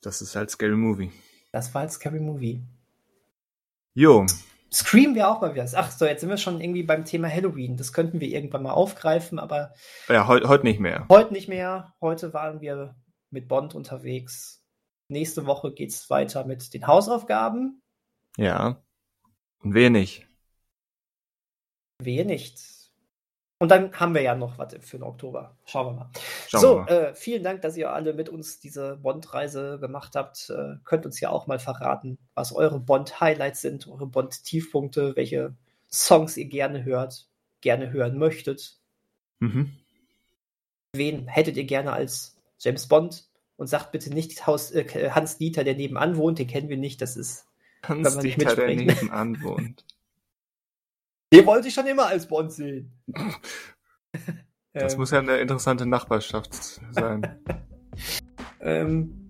Das 0.00 0.20
ist 0.22 0.34
halt 0.34 0.50
Scary 0.50 0.76
Movie. 0.76 1.12
Das 1.52 1.74
war 1.74 1.82
halt 1.82 1.92
Scary 1.92 2.20
Movie. 2.20 2.62
Jo, 3.94 4.26
Scream 4.72 5.14
wäre 5.14 5.28
auch 5.28 5.40
mal 5.40 5.54
wieder. 5.54 5.66
Ach 5.74 5.90
so, 5.90 6.04
jetzt 6.04 6.20
sind 6.20 6.28
wir 6.28 6.36
schon 6.36 6.60
irgendwie 6.60 6.82
beim 6.82 7.04
Thema 7.04 7.28
Halloween. 7.28 7.76
Das 7.76 7.92
könnten 7.92 8.20
wir 8.20 8.28
irgendwann 8.28 8.62
mal 8.62 8.72
aufgreifen, 8.72 9.38
aber 9.38 9.72
ja, 10.08 10.26
heute 10.26 10.48
heut 10.48 10.64
nicht 10.64 10.80
mehr. 10.80 11.06
heute 11.08 11.32
nicht 11.32 11.48
mehr. 11.48 11.94
Heute 12.00 12.34
waren 12.34 12.60
wir 12.60 12.94
mit 13.30 13.48
Bond 13.48 13.74
unterwegs. 13.74 14.64
Nächste 15.08 15.46
Woche 15.46 15.72
geht's 15.72 16.10
weiter 16.10 16.44
mit 16.44 16.74
den 16.74 16.86
Hausaufgaben. 16.86 17.80
Ja. 18.36 18.82
Und 19.60 19.74
wer 19.74 19.88
nicht? 19.88 20.26
Wehe 22.02 22.26
nicht. 22.26 22.58
Und 23.58 23.70
dann 23.70 23.92
haben 23.98 24.14
wir 24.14 24.20
ja 24.20 24.34
noch 24.34 24.58
was 24.58 24.74
für 24.80 24.98
den 24.98 25.04
Oktober. 25.04 25.56
Schauen 25.64 25.86
wir 25.86 26.00
mal. 26.00 26.10
Schauen 26.48 26.60
so, 26.60 26.76
wir 26.76 26.82
mal. 26.82 26.88
Äh, 26.90 27.14
vielen 27.14 27.42
Dank, 27.42 27.62
dass 27.62 27.76
ihr 27.76 27.90
alle 27.90 28.12
mit 28.12 28.28
uns 28.28 28.60
diese 28.60 28.96
Bond-Reise 28.98 29.78
gemacht 29.80 30.14
habt. 30.14 30.50
Äh, 30.50 30.74
könnt 30.84 31.06
uns 31.06 31.20
ja 31.20 31.30
auch 31.30 31.46
mal 31.46 31.58
verraten, 31.58 32.18
was 32.34 32.54
eure 32.54 32.78
Bond-Highlights 32.78 33.62
sind, 33.62 33.88
eure 33.88 34.06
Bond-Tiefpunkte, 34.06 35.16
welche 35.16 35.54
Songs 35.90 36.36
ihr 36.36 36.44
gerne 36.46 36.84
hört, 36.84 37.28
gerne 37.62 37.90
hören 37.92 38.18
möchtet. 38.18 38.76
Mhm. 39.38 39.72
Wen 40.92 41.26
hättet 41.26 41.56
ihr 41.56 41.64
gerne 41.64 41.92
als 41.92 42.36
James 42.58 42.86
Bond? 42.86 43.24
Und 43.58 43.68
sagt 43.68 43.90
bitte 43.90 44.10
nicht 44.10 44.46
Haus, 44.46 44.70
äh, 44.70 45.10
Hans 45.12 45.38
Dieter, 45.38 45.64
der 45.64 45.76
nebenan 45.76 46.18
wohnt, 46.18 46.38
den 46.38 46.46
kennen 46.46 46.68
wir 46.68 46.76
nicht, 46.76 47.00
das 47.00 47.16
ist. 47.16 47.46
Hans 47.82 48.16
man 48.16 48.22
nicht 48.22 48.38
Dieter, 48.38 48.54
der 48.54 48.76
nebenan 48.76 49.42
wohnt. 49.42 49.82
Den 51.32 51.46
wollte 51.46 51.68
ich 51.68 51.74
schon 51.74 51.86
immer 51.86 52.06
als 52.06 52.26
Bond 52.26 52.52
sehen. 52.52 52.92
Das 54.72 54.92
Ähm, 54.92 54.98
muss 55.00 55.10
ja 55.10 55.18
eine 55.18 55.38
interessante 55.38 55.86
Nachbarschaft 55.86 56.54
sein. 56.90 57.22
ähm, 58.60 59.28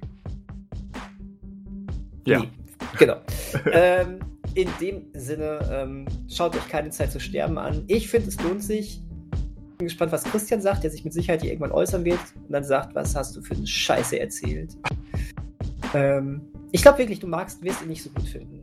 Ja. 2.26 2.40
Nee, 2.40 2.50
genau. 2.98 3.20
ähm, 3.72 4.18
in 4.54 4.68
dem 4.80 5.06
Sinne, 5.14 5.60
ähm, 5.70 6.06
schaut 6.28 6.56
euch 6.56 6.66
keine 6.68 6.90
Zeit 6.90 7.12
zu 7.12 7.20
sterben 7.20 7.58
an. 7.58 7.84
Ich 7.86 8.08
finde, 8.08 8.28
es 8.28 8.40
lohnt 8.42 8.62
sich. 8.62 9.00
Bin 9.78 9.86
gespannt, 9.88 10.10
was 10.12 10.24
Christian 10.24 10.60
sagt, 10.60 10.82
der 10.82 10.90
sich 10.90 11.04
mit 11.04 11.12
Sicherheit 11.12 11.42
hier 11.42 11.50
irgendwann 11.50 11.72
äußern 11.72 12.04
wird 12.04 12.18
und 12.34 12.50
dann 12.50 12.64
sagt, 12.64 12.94
was 12.94 13.14
hast 13.14 13.36
du 13.36 13.42
für 13.42 13.54
eine 13.54 13.66
Scheiße 13.66 14.18
erzählt. 14.18 14.74
Ähm, 15.94 16.40
ich 16.72 16.82
glaube 16.82 16.98
wirklich, 16.98 17.20
du 17.20 17.26
magst, 17.26 17.62
wirst 17.62 17.82
ihn 17.82 17.88
nicht 17.88 18.02
so 18.02 18.10
gut 18.10 18.26
finden. 18.26 18.60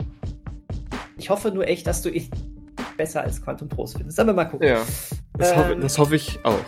Ich 1.17 1.29
hoffe 1.29 1.51
nur 1.51 1.67
echt, 1.67 1.85
dass 1.87 2.01
du 2.01 2.09
ihn 2.09 2.27
besser 2.97 3.21
als 3.21 3.41
Quantum 3.41 3.69
Pros 3.69 3.93
findest. 3.93 4.19
Aber 4.19 4.33
mal 4.33 4.45
gucken. 4.45 4.67
Ja. 4.67 4.79
Das, 5.37 5.51
Ähm. 5.51 5.57
hoffe, 5.57 5.75
das 5.77 5.97
hoffe 5.97 6.15
ich 6.15 6.39
auch. 6.43 6.59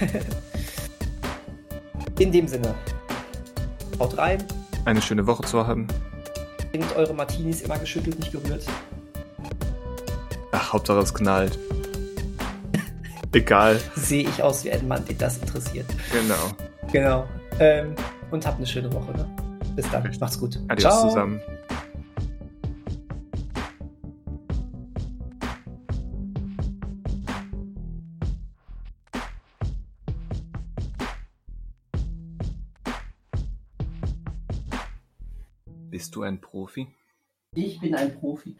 In 2.18 2.32
dem 2.32 2.46
Sinne, 2.48 2.74
haut 3.98 4.18
rein, 4.18 4.44
Eine 4.84 5.00
schöne 5.00 5.26
Woche 5.26 5.42
zu 5.44 5.66
haben. 5.66 5.86
trinkt 6.70 6.94
eure 6.96 7.14
Martinis 7.14 7.62
immer 7.62 7.78
geschüttelt, 7.78 8.18
nicht 8.18 8.32
gerührt. 8.32 8.64
Ach, 10.52 10.72
Hauptsache 10.74 10.98
es 11.00 11.14
knallt. 11.14 11.58
Egal. 13.32 13.80
Sehe 13.96 14.24
ich 14.28 14.42
aus 14.42 14.64
wie 14.64 14.70
ein 14.72 14.86
Mann, 14.86 15.04
den 15.06 15.16
das 15.18 15.38
interessiert. 15.38 15.86
Genau. 16.12 16.92
Genau. 16.92 17.26
Ähm, 17.58 17.94
und 18.30 18.46
habt 18.46 18.58
eine 18.58 18.66
schöne 18.66 18.92
Woche. 18.92 19.12
Ne? 19.12 19.26
Bis 19.76 19.90
dann. 19.90 20.08
Macht's 20.20 20.38
gut. 20.38 20.58
Adios 20.68 21.00
zusammen. 21.00 21.40
Bist 36.10 36.16
du 36.16 36.22
ein 36.24 36.40
Profi? 36.40 36.88
Ich 37.54 37.78
bin 37.78 37.94
ein 37.94 38.18
Profi. 38.18 38.56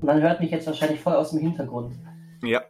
Man 0.00 0.22
hört 0.22 0.38
mich 0.38 0.52
jetzt 0.52 0.68
wahrscheinlich 0.68 1.00
voll 1.00 1.14
aus 1.14 1.32
dem 1.32 1.40
Hintergrund. 1.40 1.96
Ja, 2.44 2.62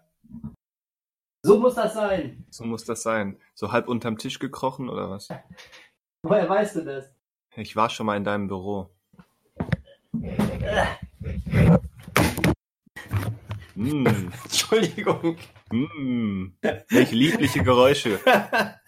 So 1.45 1.59
muss 1.59 1.75
das 1.75 1.93
sein. 1.93 2.47
so 2.49 2.65
muss 2.65 2.87
das 2.87 3.03
sein. 3.03 3.39
So 3.53 3.73
halb 3.73 3.89
unterm 3.89 4.17
Tisch 4.17 4.39
gekrochen 4.39 4.89
oder 4.89 5.11
was? 5.11 5.29
Woher 6.23 6.49
weißt 6.49 6.77
du 6.77 6.85
das? 6.87 7.13
Ich 7.57 7.77
war 7.77 7.91
schon 7.91 8.07
mal 8.07 8.17
in 8.17 8.25
deinem 8.25 8.49
Büro. 8.49 8.89
Mm, 13.75 14.07
Entschuldigung. 14.45 15.37
mm, 15.71 16.47
welche 16.89 17.15
liebliche 17.15 17.63
Geräusche. 17.63 18.19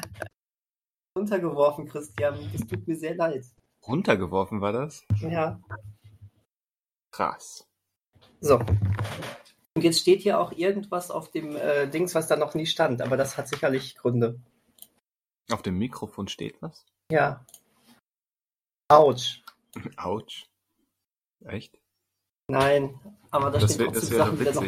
Untergeworfen, 1.15 1.87
Christian. 1.87 2.39
Es 2.55 2.67
tut 2.67 2.89
mir 2.89 2.97
sehr 2.97 3.15
leid. 3.15 3.45
Runtergeworfen 3.87 4.61
war 4.61 4.73
das? 4.73 5.05
Ja. 5.21 5.61
Krass. 7.11 7.67
So. 8.41 8.59
Und 9.75 9.83
jetzt 9.83 10.01
steht 10.01 10.21
hier 10.21 10.39
auch 10.39 10.53
irgendwas 10.53 11.11
auf 11.11 11.31
dem 11.31 11.57
äh, 11.57 11.89
Dings, 11.89 12.15
was 12.15 12.29
da 12.29 12.37
noch 12.37 12.55
nie 12.55 12.67
stand, 12.67 13.03
aber 13.03 13.17
das 13.17 13.37
hat 13.37 13.49
sicherlich 13.49 13.97
Gründe. 13.97 14.39
Auf 15.51 15.63
dem 15.63 15.79
Mikrofon 15.79 16.29
steht 16.29 16.61
was? 16.61 16.85
Ja. 17.11 17.45
Autsch. 18.89 19.43
Autsch. 19.97 20.47
Echt? 21.45 21.79
Nein, 22.49 23.01
aber 23.31 23.51
da 23.51 23.59
Das 23.59 23.75
stehen 23.75 23.93
trotzdem 23.93 24.19
Sachen, 24.19 24.39
die 24.39 24.45
da 24.45 24.53
noch. 24.53 24.65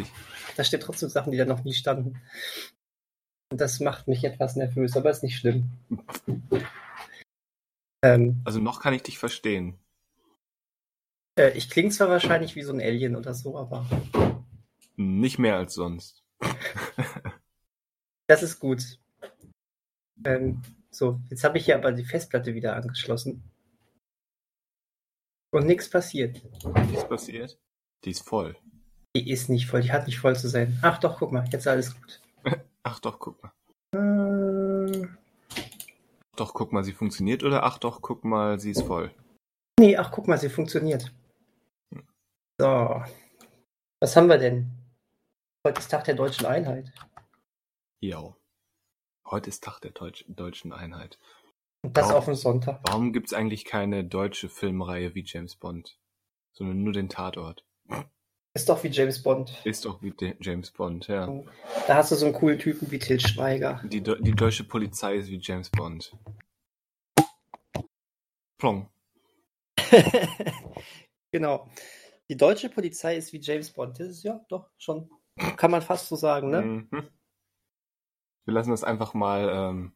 Da 0.57 0.63
stehen 0.63 0.79
trotzdem 0.79 1.09
Sachen, 1.09 1.31
die 1.31 1.37
da 1.37 1.45
noch 1.45 1.63
nie 1.63 1.73
standen. 1.73 2.21
Und 3.51 3.61
das 3.61 3.79
macht 3.79 4.07
mich 4.07 4.23
etwas 4.23 4.55
nervös, 4.55 4.97
aber 4.97 5.11
ist 5.11 5.23
nicht 5.23 5.37
schlimm. 5.37 5.69
Ähm, 8.05 8.41
Also 8.45 8.59
noch 8.59 8.79
kann 8.81 8.93
ich 8.93 9.01
dich 9.03 9.17
verstehen. 9.17 9.79
äh, 11.39 11.57
ich 11.57 11.69
klinge 11.69 11.89
zwar 11.89 12.09
wahrscheinlich 12.09 12.55
wie 12.55 12.61
so 12.61 12.71
ein 12.71 12.79
Alien 12.81 13.15
oder 13.15 13.33
so, 13.33 13.57
aber 13.57 13.85
Nicht 14.95 15.39
mehr 15.39 15.57
als 15.57 15.73
sonst. 15.73 16.23
das 18.27 18.43
ist 18.43 18.59
gut. 18.59 18.99
Ähm, 20.23 20.61
so, 20.91 21.19
jetzt 21.29 21.43
habe 21.43 21.57
ich 21.57 21.65
hier 21.65 21.75
aber 21.75 21.91
die 21.91 22.05
Festplatte 22.05 22.53
wieder 22.53 22.75
angeschlossen. 22.75 23.43
Und 25.51 25.65
nichts 25.65 25.89
passiert. 25.89 26.41
Ist 26.93 27.09
passiert? 27.09 27.57
Die 28.03 28.11
ist 28.11 28.21
voll. 28.27 28.55
Die 29.15 29.29
ist 29.29 29.49
nicht 29.49 29.67
voll, 29.67 29.81
die 29.81 29.91
hat 29.91 30.05
nicht 30.05 30.19
voll 30.19 30.35
zu 30.35 30.47
sein. 30.47 30.77
Ach 30.81 30.99
doch, 30.99 31.17
guck 31.17 31.31
mal, 31.31 31.43
jetzt 31.45 31.61
ist 31.61 31.67
alles 31.67 31.95
gut. 31.95 32.21
Ach 32.83 32.99
doch, 32.99 33.17
guck 33.19 33.41
mal. 33.41 33.51
Äh, 33.95 34.54
Doch, 36.45 36.53
guck 36.53 36.71
mal, 36.71 36.83
sie 36.83 36.93
funktioniert 36.93 37.43
oder 37.43 37.63
ach 37.63 37.79
doch, 37.79 38.03
guck 38.03 38.23
mal, 38.23 38.59
sie 38.59 38.69
ist 38.69 38.83
voll. 38.83 39.11
nee, 39.79 39.97
ach 39.97 40.11
guck 40.11 40.27
mal, 40.27 40.37
sie 40.37 40.47
funktioniert. 40.49 41.11
So. 42.61 43.03
Was 43.99 44.15
haben 44.15 44.29
wir 44.29 44.37
denn? 44.37 44.69
Heute 45.65 45.79
ist 45.79 45.89
Tag 45.89 46.03
der 46.03 46.13
deutschen 46.13 46.45
Einheit. 46.45 46.93
Jo. 47.99 48.35
Heute 49.27 49.49
ist 49.49 49.63
Tag 49.63 49.79
der 49.81 49.89
Deutsch 49.89 50.23
deutschen 50.27 50.71
Einheit. 50.71 51.17
Und 51.83 51.97
das 51.97 52.09
Wow. 52.09 52.17
auf 52.17 52.25
den 52.25 52.35
Sonntag. 52.35 52.79
Warum 52.85 53.11
gibt's 53.11 53.33
eigentlich 53.33 53.65
keine 53.65 54.05
deutsche 54.05 54.47
Filmreihe 54.47 55.15
wie 55.15 55.23
James 55.25 55.55
Bond? 55.55 55.97
Sondern 56.53 56.83
nur 56.83 56.93
den 56.93 57.09
Tatort. 57.09 57.65
Ist 58.55 58.69
doch 58.69 58.81
wie 58.85 58.87
James 58.87 59.21
Bond. 59.21 59.53
Ist 59.65 59.83
doch 59.83 60.01
wie 60.01 60.11
de- 60.11 60.35
James 60.39 60.71
Bond, 60.71 61.07
ja. 61.09 61.27
Da 61.87 61.95
hast 61.95 62.11
du 62.11 62.15
so 62.15 62.25
einen 62.25 62.33
coolen 62.33 62.57
Typen 62.57 62.89
wie 62.89 62.99
Til 62.99 63.19
Schweiger. 63.19 63.81
Die, 63.83 64.01
Deu- 64.01 64.21
die 64.21 64.31
deutsche 64.31 64.63
Polizei 64.63 65.15
ist 65.17 65.27
wie 65.29 65.39
James 65.41 65.69
Bond. 65.69 66.15
Plong. 68.57 68.89
genau. 71.31 71.67
Die 72.29 72.37
deutsche 72.37 72.69
Polizei 72.69 73.17
ist 73.17 73.33
wie 73.33 73.41
James 73.41 73.71
Bond. 73.71 73.99
Das 73.99 74.07
ist 74.07 74.23
ja 74.23 74.39
doch 74.47 74.69
schon. 74.77 75.09
Kann 75.57 75.71
man 75.71 75.81
fast 75.81 76.07
so 76.07 76.15
sagen, 76.15 76.49
ne? 76.49 76.61
Mhm. 76.61 76.87
Wir 78.45 78.53
lassen 78.53 78.71
das 78.71 78.85
einfach 78.85 79.13
mal 79.13 79.49
ähm, 79.51 79.91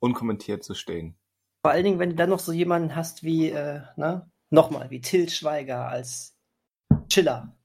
unkommentiert 0.00 0.64
so 0.64 0.74
stehen. 0.74 1.16
Vor 1.64 1.70
allen 1.72 1.84
Dingen, 1.84 1.98
wenn 1.98 2.10
du 2.10 2.16
dann 2.16 2.28
noch 2.28 2.40
so 2.40 2.52
jemanden 2.52 2.94
hast 2.94 3.22
wie, 3.24 3.48
äh, 3.48 3.80
ne, 3.96 4.30
nochmal, 4.50 4.90
wie 4.90 5.00
Till 5.00 5.30
Schweiger 5.30 5.88
als 5.88 6.36
Chiller 7.08 7.55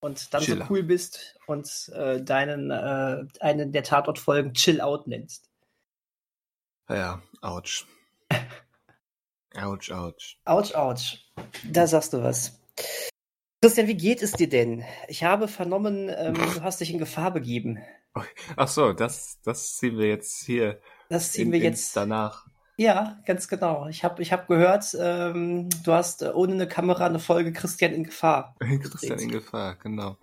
und 0.00 0.32
dann 0.34 0.42
Chiller. 0.42 0.66
so 0.66 0.72
cool 0.74 0.82
bist 0.82 1.36
und 1.46 1.90
äh, 1.94 2.22
deinen, 2.22 2.70
äh, 2.70 3.24
einen 3.40 3.72
der 3.72 3.82
Tatortfolgen 3.82 4.54
Chill 4.54 4.80
Out 4.80 5.06
nennst. 5.06 5.50
Ja, 6.88 7.22
ouch. 7.42 7.84
ouch, 9.56 9.90
ouch. 9.90 10.36
Autsch, 10.44 10.74
autsch. 10.74 11.18
Da 11.64 11.86
sagst 11.86 12.12
du 12.12 12.22
was. 12.22 12.58
Christian, 13.60 13.88
wie 13.88 13.96
geht 13.96 14.22
es 14.22 14.32
dir 14.32 14.48
denn? 14.48 14.84
Ich 15.08 15.24
habe 15.24 15.48
vernommen, 15.48 16.08
ähm, 16.08 16.34
du 16.54 16.62
hast 16.62 16.80
dich 16.80 16.90
in 16.92 16.98
Gefahr 16.98 17.32
begeben. 17.32 17.78
Ach 18.56 18.68
so, 18.68 18.92
das, 18.92 19.38
das 19.44 19.76
ziehen 19.76 19.96
wir 19.98 20.08
jetzt 20.08 20.44
hier 20.44 20.80
Das 21.08 21.32
ziehen 21.32 21.46
in, 21.48 21.52
wir 21.52 21.60
jetzt. 21.60 21.96
danach. 21.96 22.47
Ja, 22.78 23.20
ganz 23.26 23.48
genau. 23.48 23.88
Ich 23.88 24.04
habe 24.04 24.22
ich 24.22 24.32
hab 24.32 24.46
gehört, 24.46 24.96
ähm, 25.00 25.68
du 25.82 25.92
hast 25.92 26.22
äh, 26.22 26.30
ohne 26.32 26.52
eine 26.52 26.68
Kamera 26.68 27.06
eine 27.06 27.18
Folge 27.18 27.52
Christian 27.52 27.92
in 27.92 28.04
Gefahr. 28.04 28.54
Christian 28.60 29.18
in 29.18 29.32
Gefahr, 29.32 29.74
genau. 29.74 30.16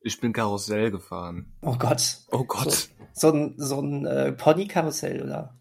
Ich 0.00 0.18
bin 0.18 0.32
Karussell 0.32 0.90
gefahren. 0.90 1.52
Oh 1.60 1.76
Gott. 1.76 2.20
Oh 2.30 2.44
Gott. 2.44 2.88
So 3.12 3.30
ein, 3.30 3.54
so 3.58 3.82
ein 3.82 4.06
äh, 4.06 4.32
Pony-Karussell, 4.32 5.22
oder? 5.22 5.60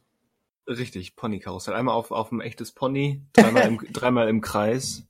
Richtig, 0.66 1.18
Ponykarussell. 1.18 1.74
Einmal 1.74 1.96
auf, 1.96 2.12
auf 2.12 2.32
ein 2.32 2.40
echtes 2.40 2.72
Pony, 2.72 3.26
dreimal 3.34 3.68
im, 3.68 3.78
dreimal 3.92 4.30
im 4.30 4.40
Kreis. 4.40 5.04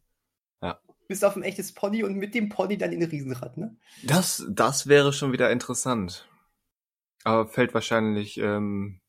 Bist 1.07 1.25
auf 1.25 1.35
ein 1.35 1.43
echtes 1.43 1.73
Pony 1.73 2.03
und 2.03 2.15
mit 2.15 2.33
dem 2.33 2.47
Pony 2.47 2.77
dann 2.77 2.93
in 2.93 3.03
ein 3.03 3.09
Riesenrad, 3.09 3.57
ne? 3.57 3.75
Das, 4.01 4.45
das 4.49 4.87
wäre 4.87 5.11
schon 5.11 5.33
wieder 5.33 5.51
interessant. 5.51 6.25
Aber 7.25 7.47
fällt 7.47 7.73
wahrscheinlich 7.73 8.37
ähm, 8.37 9.00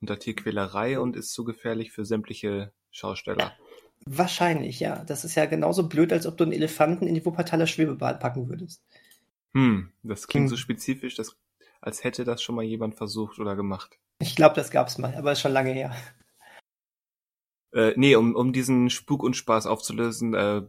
unter 0.00 0.18
Tierquälerei 0.18 0.98
und 0.98 1.16
ist 1.16 1.32
zu 1.32 1.44
gefährlich 1.44 1.92
für 1.92 2.04
sämtliche 2.04 2.72
Schausteller. 2.90 3.52
Wahrscheinlich, 4.06 4.80
ja. 4.80 5.04
Das 5.04 5.24
ist 5.24 5.34
ja 5.34 5.46
genauso 5.46 5.88
blöd, 5.88 6.12
als 6.12 6.26
ob 6.26 6.36
du 6.36 6.44
einen 6.44 6.52
Elefanten 6.52 7.06
in 7.06 7.14
die 7.14 7.24
Wuppertaler 7.24 7.66
Schwebebahn 7.66 8.18
packen 8.18 8.48
würdest. 8.48 8.82
Hm, 9.54 9.92
das 10.02 10.26
klingt 10.26 10.44
Hm. 10.44 10.48
so 10.50 10.56
spezifisch, 10.56 11.16
dass, 11.16 11.36
als 11.80 12.04
hätte 12.04 12.24
das 12.24 12.42
schon 12.42 12.54
mal 12.54 12.64
jemand 12.64 12.94
versucht 12.94 13.38
oder 13.38 13.56
gemacht. 13.56 13.98
Ich 14.20 14.36
glaube, 14.36 14.54
das 14.54 14.70
gab's 14.70 14.98
mal, 14.98 15.14
aber 15.14 15.32
ist 15.32 15.40
schon 15.40 15.52
lange 15.52 15.72
her. 15.72 15.94
Äh, 17.72 17.92
nee, 17.96 18.16
um, 18.16 18.34
um 18.34 18.52
diesen 18.52 18.90
Spuk 18.90 19.22
und 19.22 19.36
Spaß 19.36 19.66
aufzulösen, 19.66 20.34
äh, 20.34 20.62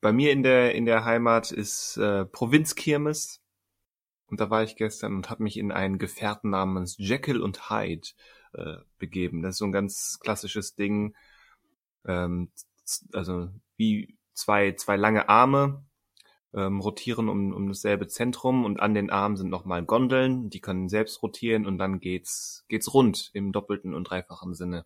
bei 0.00 0.12
mir 0.12 0.32
in 0.32 0.42
der, 0.42 0.74
in 0.74 0.84
der 0.84 1.04
Heimat 1.04 1.52
ist 1.52 1.96
äh, 1.96 2.24
Provinzkirmes. 2.24 3.40
Und 4.26 4.40
da 4.40 4.50
war 4.50 4.62
ich 4.62 4.76
gestern 4.76 5.14
und 5.14 5.30
habe 5.30 5.42
mich 5.42 5.58
in 5.58 5.72
einen 5.72 5.98
Gefährten 5.98 6.50
namens 6.50 6.96
Jekyll 6.98 7.40
und 7.40 7.70
Hyde 7.70 8.08
äh, 8.54 8.76
begeben. 8.98 9.42
Das 9.42 9.54
ist 9.54 9.58
so 9.58 9.64
ein 9.64 9.72
ganz 9.72 10.18
klassisches 10.20 10.74
Ding. 10.74 11.14
Ähm, 12.06 12.50
also 13.12 13.48
wie 13.76 14.16
zwei, 14.34 14.72
zwei 14.72 14.96
lange 14.96 15.28
Arme 15.28 15.84
ähm, 16.54 16.80
rotieren 16.80 17.28
um, 17.28 17.52
um 17.52 17.68
dasselbe 17.68 18.08
Zentrum 18.08 18.64
und 18.64 18.80
an 18.80 18.94
den 18.94 19.10
Armen 19.10 19.36
sind 19.36 19.50
nochmal 19.50 19.84
Gondeln, 19.84 20.50
die 20.50 20.60
können 20.60 20.88
selbst 20.88 21.22
rotieren 21.22 21.66
und 21.66 21.78
dann 21.78 22.00
geht's, 22.00 22.64
geht's 22.68 22.92
rund 22.92 23.30
im 23.32 23.52
doppelten 23.52 23.94
und 23.94 24.04
dreifachen 24.04 24.54
Sinne. 24.54 24.84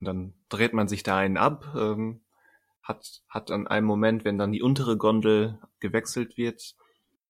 Und 0.00 0.06
dann 0.06 0.34
dreht 0.48 0.72
man 0.72 0.88
sich 0.88 1.02
da 1.02 1.16
einen 1.16 1.36
ab, 1.36 1.74
ähm, 1.76 2.20
hat, 2.82 3.22
hat 3.28 3.50
an 3.50 3.66
einem 3.66 3.86
Moment, 3.86 4.24
wenn 4.24 4.38
dann 4.38 4.52
die 4.52 4.62
untere 4.62 4.96
Gondel 4.96 5.58
gewechselt 5.80 6.36
wird, 6.36 6.76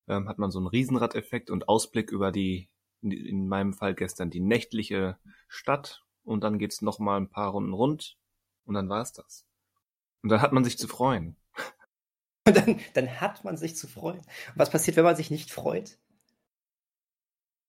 ähm, 0.09 0.29
hat 0.29 0.39
man 0.39 0.51
so 0.51 0.59
einen 0.59 0.69
Riesenrad-Effekt 0.69 1.51
und 1.51 1.69
Ausblick 1.69 2.11
über 2.11 2.33
die, 2.33 2.69
in, 3.13 3.49
meinem 3.49 3.75
Fall 3.75 3.95
gestern 3.95 4.31
die 4.31 4.41
nächtliche 4.41 5.19
Stadt 5.49 6.05
und 6.25 6.43
dann 6.43 6.59
geht's 6.59 6.83
noch 6.83 6.99
mal 6.99 7.17
ein 7.17 7.29
paar 7.29 7.51
Runden 7.51 7.73
rund 7.73 8.17
und 8.65 8.75
dann 8.75 8.89
war's 8.89 9.13
das. 9.13 9.47
Und 10.23 10.31
dann 10.31 10.41
hat 10.41 10.53
man 10.53 10.65
sich 10.65 10.79
zu 10.79 10.89
freuen. 10.89 11.37
Und 12.47 12.57
dann, 12.57 12.81
dann 12.95 13.21
hat 13.21 13.45
man 13.45 13.57
sich 13.57 13.77
zu 13.77 13.87
freuen. 13.87 14.23
Was 14.55 14.71
passiert, 14.71 14.97
wenn 14.97 15.05
man 15.05 15.17
sich 15.17 15.31
nicht 15.31 15.51
freut? 15.51 15.99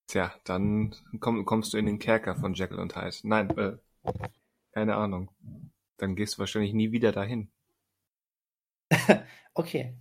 Tja, 0.07 0.33
dann 0.43 0.95
komm, 1.19 1.45
kommst 1.45 1.73
du 1.73 1.77
in 1.77 1.85
den 1.85 1.99
Kerker 1.99 2.35
von 2.35 2.53
Jekyll 2.53 2.79
und 2.79 2.95
Hyde. 2.95 3.17
Nein, 3.23 3.49
äh, 3.57 3.77
keine 4.71 4.95
Ahnung. 4.95 5.31
Dann 5.97 6.15
gehst 6.15 6.35
du 6.35 6.39
wahrscheinlich 6.39 6.73
nie 6.73 6.91
wieder 6.91 7.11
dahin. 7.11 7.51
Okay. 9.57 9.95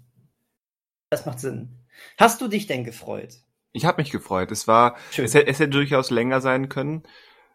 Das 1.10 1.26
macht 1.26 1.38
Sinn. 1.38 1.78
Hast 2.18 2.40
du 2.40 2.48
dich 2.48 2.66
denn 2.66 2.82
gefreut? 2.82 3.43
Ich 3.74 3.84
habe 3.84 4.00
mich 4.00 4.10
gefreut. 4.12 4.52
Es 4.52 4.68
war, 4.68 4.96
es, 5.10 5.34
hätte- 5.34 5.48
es 5.48 5.58
hätte 5.58 5.68
durchaus 5.70 6.10
länger 6.10 6.40
sein 6.40 6.68
können. 6.68 7.02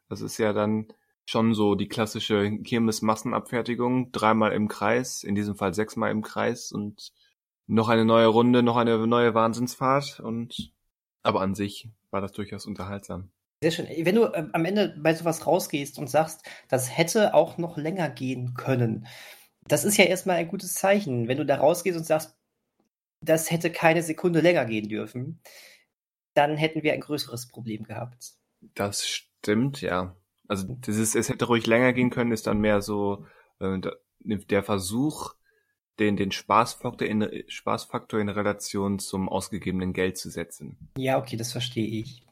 Das 0.09 0.19
ist 0.21 0.37
ja 0.37 0.51
dann 0.53 0.87
schon 1.25 1.53
so 1.53 1.75
die 1.75 1.87
klassische 1.87 2.51
Kirmes-Massenabfertigung. 2.61 4.11
Dreimal 4.11 4.51
im 4.51 4.67
Kreis, 4.67 5.23
in 5.23 5.33
diesem 5.35 5.55
Fall 5.55 5.73
sechsmal 5.73 6.11
im 6.11 6.21
Kreis 6.21 6.71
und 6.73 7.13
noch 7.67 7.87
eine 7.87 8.03
neue 8.03 8.27
Runde, 8.27 8.63
noch 8.63 8.75
eine 8.75 9.07
neue 9.07 9.33
Wahnsinnsfahrt 9.33 10.19
und, 10.19 10.73
aber 11.23 11.41
an 11.41 11.55
sich 11.55 11.87
war 12.11 12.19
das 12.19 12.33
durchaus 12.33 12.65
unterhaltsam. 12.65 13.31
Sehr 13.61 13.71
schön. 13.71 13.87
Wenn 14.05 14.15
du 14.15 14.25
ähm, 14.33 14.49
am 14.53 14.65
Ende 14.65 14.95
bei 15.01 15.13
sowas 15.13 15.45
rausgehst 15.47 15.99
und 15.99 16.09
sagst, 16.09 16.43
das 16.67 16.97
hätte 16.97 17.33
auch 17.33 17.57
noch 17.57 17.77
länger 17.77 18.09
gehen 18.09 18.55
können, 18.55 19.07
das 19.67 19.85
ist 19.85 19.97
ja 19.97 20.05
erstmal 20.05 20.37
ein 20.37 20.47
gutes 20.47 20.73
Zeichen. 20.73 21.27
Wenn 21.27 21.37
du 21.37 21.45
da 21.45 21.57
rausgehst 21.57 21.97
und 21.97 22.05
sagst, 22.05 22.35
das 23.21 23.51
hätte 23.51 23.71
keine 23.71 24.01
Sekunde 24.01 24.41
länger 24.41 24.65
gehen 24.65 24.89
dürfen, 24.89 25.41
dann 26.39 26.55
hätten 26.55 26.83
wir 26.83 26.93
ein 26.93 27.01
größeres 27.01 27.49
Problem 27.49 27.83
gehabt. 27.83 28.31
Das 28.73 29.07
stimmt, 29.07 29.81
ja. 29.81 30.15
Also 30.47 30.73
dieses, 30.73 31.13
es 31.15 31.29
hätte 31.29 31.45
ruhig 31.45 31.67
länger 31.67 31.91
gehen 31.93 32.09
können, 32.09 32.31
ist 32.31 32.47
dann 32.47 32.59
mehr 32.59 32.81
so 32.81 33.25
äh, 33.59 33.79
der 34.21 34.63
Versuch, 34.63 35.35
den, 35.99 36.15
den 36.15 36.31
Spaßfaktor 36.31 37.05
in, 37.05 37.43
Spaßfaktor 37.47 38.21
in 38.21 38.29
Relation 38.29 38.99
zum 38.99 39.27
ausgegebenen 39.27 39.91
Geld 39.91 40.17
zu 40.17 40.29
setzen. 40.29 40.77
Ja, 40.97 41.19
okay, 41.19 41.35
das 41.35 41.51
verstehe 41.51 41.87
ich. 41.87 42.23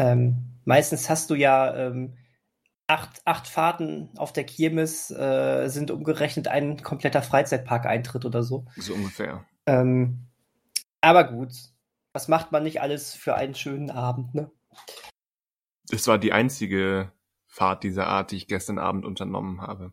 Ähm, 0.00 0.36
meistens 0.64 1.10
hast 1.10 1.28
du 1.28 1.34
ja 1.34 1.74
ähm, 1.76 2.16
acht, 2.86 3.20
acht 3.26 3.46
Fahrten 3.46 4.08
auf 4.16 4.32
der 4.32 4.44
Kirmes, 4.44 5.10
äh, 5.10 5.68
sind 5.68 5.90
umgerechnet 5.90 6.48
ein 6.48 6.82
kompletter 6.82 7.20
Freizeitpark-Eintritt 7.22 8.24
oder 8.24 8.42
so. 8.42 8.64
So 8.76 8.94
ungefähr. 8.94 9.44
Ähm, 9.66 10.26
aber 11.02 11.24
gut, 11.24 11.52
was 12.16 12.28
macht 12.28 12.50
man 12.50 12.62
nicht 12.62 12.80
alles 12.80 13.14
für 13.14 13.34
einen 13.34 13.54
schönen 13.54 13.90
Abend, 13.90 14.34
ne? 14.34 14.50
Es 15.90 16.08
war 16.08 16.16
die 16.18 16.32
einzige 16.32 17.12
Fahrt 17.46 17.84
dieser 17.84 18.06
Art, 18.06 18.30
die 18.30 18.36
ich 18.36 18.48
gestern 18.48 18.78
Abend 18.78 19.04
unternommen 19.04 19.60
habe. 19.60 19.92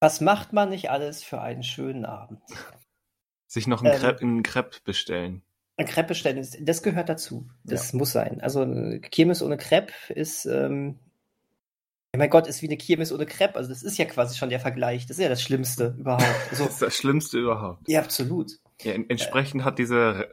Was 0.00 0.20
macht 0.20 0.52
man 0.52 0.68
nicht 0.70 0.90
alles 0.90 1.22
für 1.22 1.40
einen 1.40 1.62
schönen 1.62 2.04
Abend? 2.04 2.40
Sich 3.46 3.68
noch 3.68 3.82
einen, 3.82 3.94
Ähm. 3.94 4.00
Crepe, 4.00 4.20
einen 4.22 4.42
Crepe 4.42 4.76
bestellen. 4.84 5.42
Ein 5.76 5.86
Crepe 5.86 6.08
bestellen, 6.08 6.44
das 6.62 6.82
gehört 6.82 7.08
dazu. 7.08 7.48
Das 7.62 7.92
muss 7.92 8.10
sein. 8.10 8.40
Also 8.40 8.62
eine 8.62 8.98
Kirmes 9.00 9.42
ohne 9.42 9.56
Crepe 9.58 9.92
ist, 10.12 10.46
ähm, 10.46 10.98
ja, 12.12 12.18
mein 12.18 12.30
Gott, 12.30 12.46
ist 12.48 12.60
wie 12.62 12.66
eine 12.66 12.76
Kirmes 12.78 13.12
ohne 13.12 13.26
Crepe. 13.26 13.56
Also 13.56 13.68
das 13.68 13.82
ist 13.84 13.98
ja 13.98 14.04
quasi 14.06 14.36
schon 14.36 14.48
der 14.50 14.58
Vergleich. 14.60 15.06
Das 15.06 15.18
ist 15.18 15.22
ja 15.22 15.28
das 15.28 15.42
Schlimmste 15.42 15.94
überhaupt. 15.98 16.24
Das 16.50 16.60
Also, 16.60 16.64
ist 16.66 16.82
das 16.82 16.96
Schlimmste 16.96 17.38
überhaupt. 17.38 17.88
ja, 17.88 18.00
absolut. 18.00 18.52
Ja, 18.82 18.92
en- 18.92 19.08
entsprechend 19.08 19.64
hat 19.64 19.78
diese, 19.78 20.28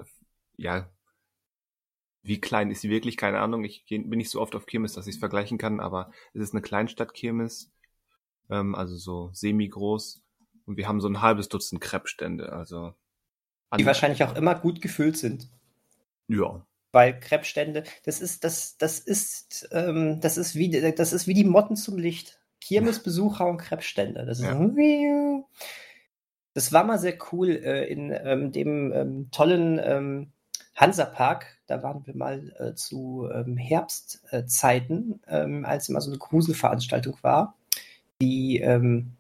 ja, 0.58 0.90
wie 2.24 2.40
klein 2.40 2.72
ist 2.72 2.82
sie 2.82 2.90
wirklich? 2.90 3.18
Keine 3.18 3.40
Ahnung. 3.40 3.66
Ich 3.66 3.86
bin 3.88 4.10
nicht 4.10 4.30
so 4.30 4.42
oft 4.42 4.56
auf 4.56 4.66
Kirmes, 4.66 4.94
dass 4.94 5.08
ich 5.08 5.16
es 5.16 5.20
vergleichen 5.20 5.58
kann, 5.58 5.80
aber 5.82 6.10
es 6.34 6.42
ist 6.42 6.54
eine 6.54 6.62
Kleinstadt-Kirmes, 6.62 7.72
ähm, 8.50 8.76
also 8.76 8.96
so 8.96 9.30
semi-groß. 9.34 10.22
Und 10.66 10.78
wir 10.78 10.88
haben 10.88 11.02
so 11.02 11.10
ein 11.10 11.22
halbes 11.22 11.50
Dutzend 11.50 11.82
Crepe-Stände, 11.82 12.54
also. 12.54 12.94
Die 13.78 13.86
wahrscheinlich 13.86 14.24
auch 14.24 14.36
immer 14.36 14.56
gut 14.56 14.82
gefüllt 14.82 15.18
sind. 15.18 15.50
Ja. 16.28 16.66
Weil 16.94 17.20
Crepe-Stände, 17.20 17.84
das 18.06 18.22
ist, 18.22 18.44
das, 18.44 18.78
das 18.78 19.00
ist, 19.00 19.68
ähm, 19.72 20.22
das 20.22 20.38
ist 20.38 20.56
wie, 20.56 20.70
das 20.94 21.12
ist 21.12 21.28
wie 21.28 21.34
die 21.34 21.44
Motten 21.44 21.76
zum 21.76 21.98
Licht. 21.98 22.40
Kirmesbesucher 22.62 23.46
und 23.46 23.58
Crepe-Stände. 23.58 24.26
Das 24.26 24.40
ist 24.40 24.46
Ja. 24.46 24.54
so, 24.56 25.50
das 26.54 26.72
war 26.72 26.84
mal 26.86 27.00
sehr 27.00 27.18
cool 27.32 27.50
äh, 27.50 27.86
in 27.92 28.12
ähm, 28.12 28.52
dem 28.54 28.94
ähm, 28.94 29.32
tollen 29.32 29.82
ähm, 29.84 30.32
Hansapark. 30.76 31.58
Da 31.68 31.84
waren 31.84 32.06
wir 32.06 32.16
mal 32.16 32.54
äh, 32.60 32.76
zu 32.76 33.30
ähm, 33.34 33.58
Herbstzeiten, 33.58 35.22
ähm, 35.28 35.66
als 35.66 35.90
immer 35.90 36.02
so 36.02 36.10
eine 36.10 36.20
Gruselveranstaltung 36.20 37.18
war. 37.22 37.56
Die, 38.22 38.60
ähm, 38.60 39.14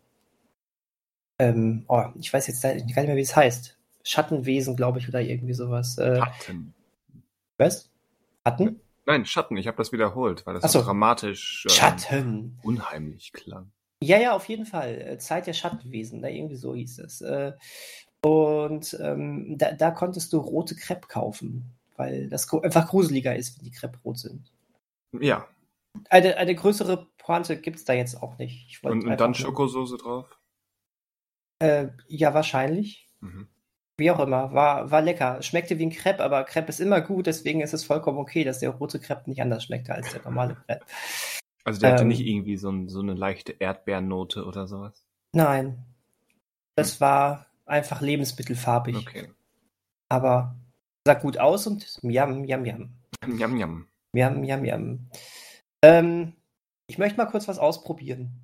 ähm, 1.39 1.85
oh, 1.88 2.05
ich 2.15 2.31
weiß 2.31 2.47
jetzt 2.47 2.61
gar 2.61 2.73
nicht 2.73 2.95
mehr, 2.95 3.15
wie 3.15 3.21
es 3.21 3.35
heißt. 3.35 3.77
Schattenwesen, 4.03 4.75
glaube 4.75 4.99
ich, 4.99 5.07
oder 5.07 5.21
irgendwie 5.21 5.53
sowas. 5.53 5.97
Äh, 5.97 6.17
Schatten. 6.17 6.73
was? 7.57 7.89
Hatten? 8.43 8.81
Nein, 9.05 9.25
Schatten, 9.25 9.57
ich 9.57 9.67
habe 9.67 9.77
das 9.77 9.91
wiederholt, 9.91 10.45
weil 10.45 10.59
das 10.59 10.71
so. 10.71 10.81
dramatisch 10.81 11.65
ähm, 11.67 11.75
Schatten. 11.75 12.59
unheimlich 12.63 13.31
klang. 13.34 13.71
Ja, 14.01 14.17
ja, 14.17 14.35
auf 14.35 14.49
jeden 14.49 14.65
Fall. 14.65 14.99
Äh, 14.99 15.17
Zeit 15.17 15.47
der 15.47 15.53
Schattenwesen, 15.53 16.19
ne? 16.19 16.35
irgendwie 16.35 16.57
so 16.57 16.75
hieß 16.75 16.99
es. 16.99 17.21
Äh, 17.21 17.53
Und 18.23 18.97
ähm, 19.01 19.57
da, 19.57 19.73
da 19.73 19.91
konntest 19.91 20.31
du 20.33 20.37
rote 20.37 20.75
Crepe 20.75 21.07
kaufen. 21.07 21.73
weil 21.95 22.29
das 22.29 22.51
einfach 22.53 22.87
gruseliger 22.87 23.35
ist, 23.35 23.57
wenn 23.57 23.65
die 23.65 23.71
Crepe 23.71 23.99
rot 24.03 24.17
sind. 24.19 24.51
Ja. 25.19 25.47
Eine, 26.09 26.37
eine 26.37 26.55
größere 26.55 27.07
Pointe 27.17 27.59
gibt's 27.59 27.85
da 27.85 27.93
jetzt 27.93 28.21
auch 28.21 28.37
nicht. 28.37 28.83
Und, 28.83 29.05
und 29.05 29.19
dann 29.19 29.33
Schokosoße 29.35 29.97
drauf? 29.97 30.25
Äh, 31.59 31.89
ja, 32.07 32.33
wahrscheinlich. 32.33 33.09
Mhm. 33.19 33.47
Wie 33.97 34.09
auch 34.09 34.19
immer, 34.19 34.53
war, 34.53 34.89
war 34.89 35.01
lecker. 35.01 35.41
Schmeckte 35.43 35.77
wie 35.77 35.85
ein 35.85 35.91
Crepe, 35.91 36.23
aber 36.23 36.45
Crepe 36.45 36.69
ist 36.69 36.79
immer 36.79 36.99
gut, 36.99 37.27
deswegen 37.27 37.61
ist 37.61 37.73
es 37.73 37.83
vollkommen 37.83 38.17
okay, 38.17 38.43
dass 38.43 38.59
der 38.59 38.71
rote 38.71 38.99
Crepe 38.99 39.29
nicht 39.29 39.41
anders 39.41 39.65
schmeckte 39.65 39.93
als 39.93 40.11
der 40.11 40.23
normale 40.23 40.55
Crepe. 40.55 40.85
Also 41.63 41.79
der 41.79 41.91
hatte 41.91 42.01
Ähm. 42.01 42.07
nicht 42.07 42.21
irgendwie 42.21 42.57
so, 42.57 42.69
ein, 42.71 42.89
so 42.89 43.01
eine 43.01 43.13
leichte 43.13 43.53
Erdbeernote 43.59 44.45
oder 44.45 44.65
sowas? 44.67 45.05
Nein, 45.33 45.85
das 46.75 46.99
war 46.99 47.45
einfach 47.65 48.02
lebensmittelfarbig, 48.02 48.95
Okay. 48.98 49.30
aber 50.10 50.56
sah 51.06 51.14
gut 51.15 51.38
aus 51.38 51.68
und 51.68 52.03
miam, 52.03 52.41
miam, 52.41 52.61
miam. 52.61 52.94
Jam, 53.38 53.57
jam. 53.57 53.88
Miam, 54.14 54.41
miam, 54.41 54.61
miam. 54.61 55.10
Ähm, 55.84 56.34
ich 56.88 56.98
möchte 56.98 57.18
mal 57.18 57.26
kurz 57.26 57.48
was 57.48 57.57
ausprobieren. 57.60 58.40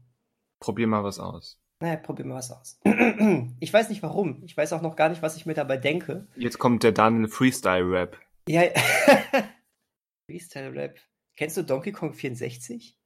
Probier 0.61 0.87
mal 0.87 1.03
was 1.03 1.19
aus. 1.19 1.61
Naja, 1.81 1.95
probieren 1.97 2.29
wir 2.29 2.35
was 2.35 2.51
aus. 2.51 2.79
Ich 3.61 3.73
weiß 3.73 3.89
nicht 3.89 4.01
warum. 4.03 4.41
Ich 4.45 4.55
weiß 4.55 4.73
auch 4.73 4.81
noch 4.81 4.95
gar 4.95 5.09
nicht, 5.09 5.21
was 5.21 5.35
ich 5.35 5.45
mir 5.45 5.53
dabei 5.53 5.77
denke. 5.77 6.27
Jetzt 6.35 6.57
kommt 6.59 6.83
der 6.83 6.91
Daniel 6.93 7.27
Freestyle 7.27 7.89
Rap. 7.89 8.17
Ja, 8.47 8.63
Freestyle 10.29 10.73
Rap. 10.73 10.99
Kennst 11.35 11.57
du 11.57 11.63
Donkey 11.63 11.91
Kong 11.91 12.13
64? 12.13 12.97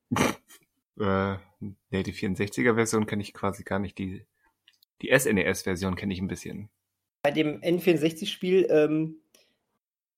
Äh, 1.00 1.36
nee, 1.90 2.04
die 2.04 2.14
64er-Version 2.14 3.06
kenne 3.06 3.22
ich 3.24 3.34
quasi 3.34 3.64
gar 3.64 3.80
nicht. 3.80 3.98
Die, 3.98 4.26
die 5.02 5.18
SNES-Version 5.18 5.96
kenne 5.96 6.14
ich 6.14 6.22
ein 6.22 6.28
bisschen. 6.28 6.70
Bei 7.24 7.32
dem 7.32 7.62
N64-Spiel 7.62 8.68
ähm, 8.70 9.18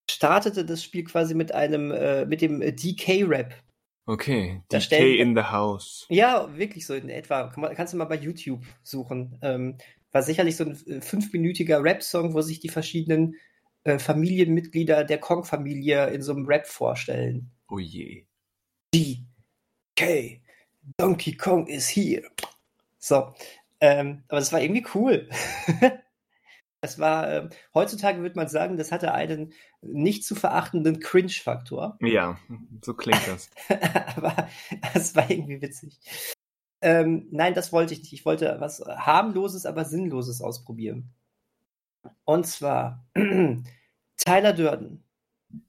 startete 0.10 0.66
das 0.66 0.84
Spiel 0.84 1.04
quasi 1.04 1.36
mit 1.36 1.54
einem, 1.54 1.92
äh, 1.92 2.26
mit 2.26 2.42
dem 2.42 2.62
äh, 2.62 2.72
DK-Rap. 2.72 3.54
Okay, 4.08 4.62
DK 4.72 4.82
stellen- 4.82 5.20
in 5.20 5.36
the 5.36 5.44
house. 5.44 6.06
Ja, 6.10 6.56
wirklich 6.56 6.86
so 6.86 6.94
in 6.94 7.10
etwa. 7.10 7.50
Kann 7.50 7.62
man, 7.62 7.76
kannst 7.76 7.94
du 7.94 7.98
mal 7.98 8.06
bei 8.06 8.18
YouTube 8.18 8.64
suchen. 8.84 9.38
Ähm, 9.42 9.78
war 10.12 10.22
sicherlich 10.22 10.56
so 10.56 10.66
ein 10.66 10.78
äh, 10.88 11.02
fünfminütiger 11.02 11.84
Rap-Song, 11.84 12.34
wo 12.34 12.42
sich 12.42 12.60
die 12.60 12.70
verschiedenen 12.70 13.36
äh, 13.84 14.00
Familienmitglieder 14.00 15.04
der 15.04 15.18
Kong-Familie 15.18 16.08
in 16.08 16.22
so 16.22 16.34
einem 16.34 16.46
Rap 16.46 16.68
vorstellen. 16.68 17.52
Oh 17.68 17.80
je. 17.80 18.26
DK, 18.94 20.42
Donkey 20.98 21.36
Kong 21.36 21.68
is 21.68 21.88
here. 21.88 22.24
So, 22.98 23.34
ähm, 23.80 24.24
aber 24.28 24.40
das 24.40 24.52
war 24.54 24.62
irgendwie 24.62 24.86
cool. 24.94 25.30
Das 26.82 27.00
war, 27.00 27.32
ähm, 27.32 27.50
heutzutage 27.74 28.22
würde 28.22 28.36
man 28.36 28.48
sagen, 28.48 28.78
das 28.78 28.92
hatte 28.92 29.12
einen 29.12 29.54
nicht 29.82 30.24
zu 30.24 30.36
verachtenden 30.36 31.00
Cringe-Faktor. 31.00 31.98
Ja, 32.00 32.38
so 32.84 32.94
klingt 32.94 33.28
das. 33.28 33.50
aber 34.16 34.48
es 34.94 35.16
war 35.16 35.28
irgendwie 35.32 35.64
witzig. 35.64 36.00
Ähm, 36.82 37.28
nein, 37.32 37.56
das 37.56 37.74
wollte 37.74 37.94
ich 37.96 38.02
nicht. 38.02 38.14
Ich 38.14 38.24
wollte 38.24 38.58
was 38.60 38.82
harmloses, 38.82 39.66
aber 39.66 39.84
sinnloses 39.84 40.44
ausprobieren. 40.44 41.10
Und 42.24 42.46
zwar 42.46 43.04
Tyler 44.18 44.54
Durden, 44.54 45.04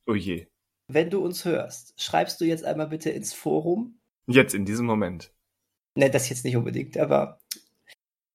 Oh 0.06 0.14
je. 0.14 0.48
wenn 0.88 1.08
du 1.08 1.24
uns 1.24 1.46
hörst, 1.46 1.98
schreibst 1.98 2.38
du 2.42 2.44
jetzt 2.44 2.64
einmal 2.66 2.88
bitte 2.88 3.08
ins 3.08 3.32
Forum. 3.32 4.00
Jetzt 4.26 4.54
in 4.54 4.66
diesem 4.66 4.84
Moment. 4.84 5.32
Ne, 5.94 6.10
das 6.10 6.28
jetzt 6.28 6.44
nicht 6.44 6.58
unbedingt, 6.58 6.98
aber 6.98 7.40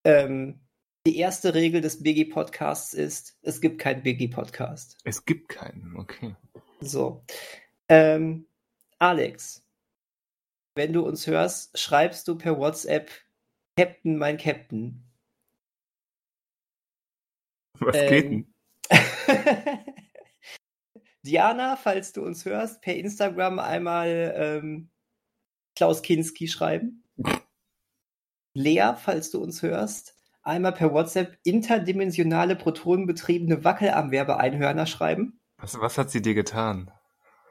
ähm, 0.04 0.60
die 1.08 1.18
erste 1.18 1.54
Regel 1.54 1.82
des 1.82 2.04
BG-Podcasts 2.04 2.94
ist, 2.94 3.38
es 3.42 3.60
gibt 3.60 3.80
keinen 3.80 4.04
BG-Podcast. 4.04 4.98
Es 5.04 5.26
gibt 5.26 5.50
keinen, 5.50 5.96
okay. 5.98 6.36
So. 6.80 7.26
Ähm, 7.90 8.48
Alex, 9.00 9.66
wenn 10.76 10.94
du 10.94 11.06
uns 11.06 11.26
hörst, 11.28 11.78
schreibst 11.78 12.28
du 12.28 12.38
per 12.38 12.58
WhatsApp 12.58 13.10
Captain, 13.78 14.18
mein 14.18 14.38
Captain. 14.38 15.04
Was 17.80 17.96
Ähm, 17.96 18.10
geht 18.10 18.26
denn? 18.26 18.54
Diana, 21.24 21.76
falls 21.78 22.14
du 22.14 22.24
uns 22.24 22.46
hörst, 22.46 22.82
per 22.82 22.96
Instagram 22.96 23.60
einmal 23.60 24.34
ähm, 24.36 24.92
Klaus 25.76 26.02
Kinski 26.02 26.48
schreiben. 26.48 27.04
Lea, 28.54 28.94
falls 28.98 29.32
du 29.32 29.42
uns 29.42 29.62
hörst, 29.62 30.16
einmal 30.44 30.74
per 30.74 30.94
WhatsApp 30.94 31.38
interdimensionale 31.44 32.56
protonenbetriebene 32.56 33.64
Wackelarmwerbe-Einhörner 33.64 34.86
schreiben. 34.86 35.40
Was, 35.58 35.80
was 35.80 35.98
hat 35.98 36.12
sie 36.12 36.22
dir 36.22 36.34
getan? 36.34 36.92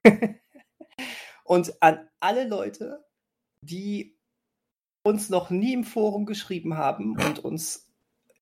Und 1.44 1.82
an 1.82 2.08
alle 2.20 2.46
Leute, 2.46 3.04
die 3.62 4.16
uns 5.02 5.30
noch 5.30 5.50
nie 5.50 5.72
im 5.72 5.84
Forum 5.84 6.26
geschrieben 6.26 6.76
haben 6.76 7.16
und 7.16 7.38
uns 7.38 7.90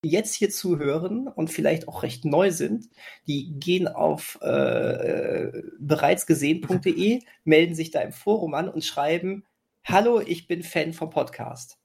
jetzt 0.02 0.34
hier 0.34 0.50
zuhören 0.50 1.26
und 1.28 1.50
vielleicht 1.50 1.88
auch 1.88 2.02
recht 2.02 2.24
neu 2.24 2.50
sind, 2.50 2.88
die 3.26 3.58
gehen 3.58 3.88
auf 3.88 4.38
äh, 4.42 5.62
bereitsgesehen.de, 5.78 7.22
melden 7.44 7.74
sich 7.74 7.90
da 7.90 8.00
im 8.00 8.12
Forum 8.12 8.54
an 8.54 8.68
und 8.68 8.84
schreiben, 8.84 9.44
hallo, 9.84 10.20
ich 10.20 10.46
bin 10.46 10.62
Fan 10.62 10.92
vom 10.92 11.10
Podcast. 11.10 11.78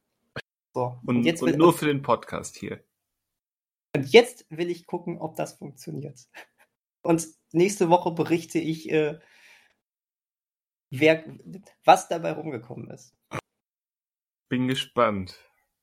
So, 0.74 1.00
Und, 1.06 1.24
jetzt 1.24 1.42
und 1.44 1.50
will, 1.52 1.58
nur 1.58 1.74
für 1.74 1.86
den 1.86 2.02
Podcast 2.02 2.56
hier. 2.58 2.84
und 3.96 4.12
jetzt 4.12 4.46
will 4.50 4.70
ich 4.70 4.88
gucken, 4.88 5.20
ob 5.20 5.36
das 5.36 5.54
funktioniert. 5.54 6.20
Und 7.04 7.28
nächste 7.52 7.90
Woche 7.90 8.12
berichte 8.12 8.58
ich, 8.60 8.90
äh, 8.92 9.20
wer, 10.90 11.24
was 11.84 12.08
dabei 12.08 12.32
rumgekommen 12.32 12.90
ist. 12.90 13.16
Bin 14.50 14.68
gespannt. 14.68 15.38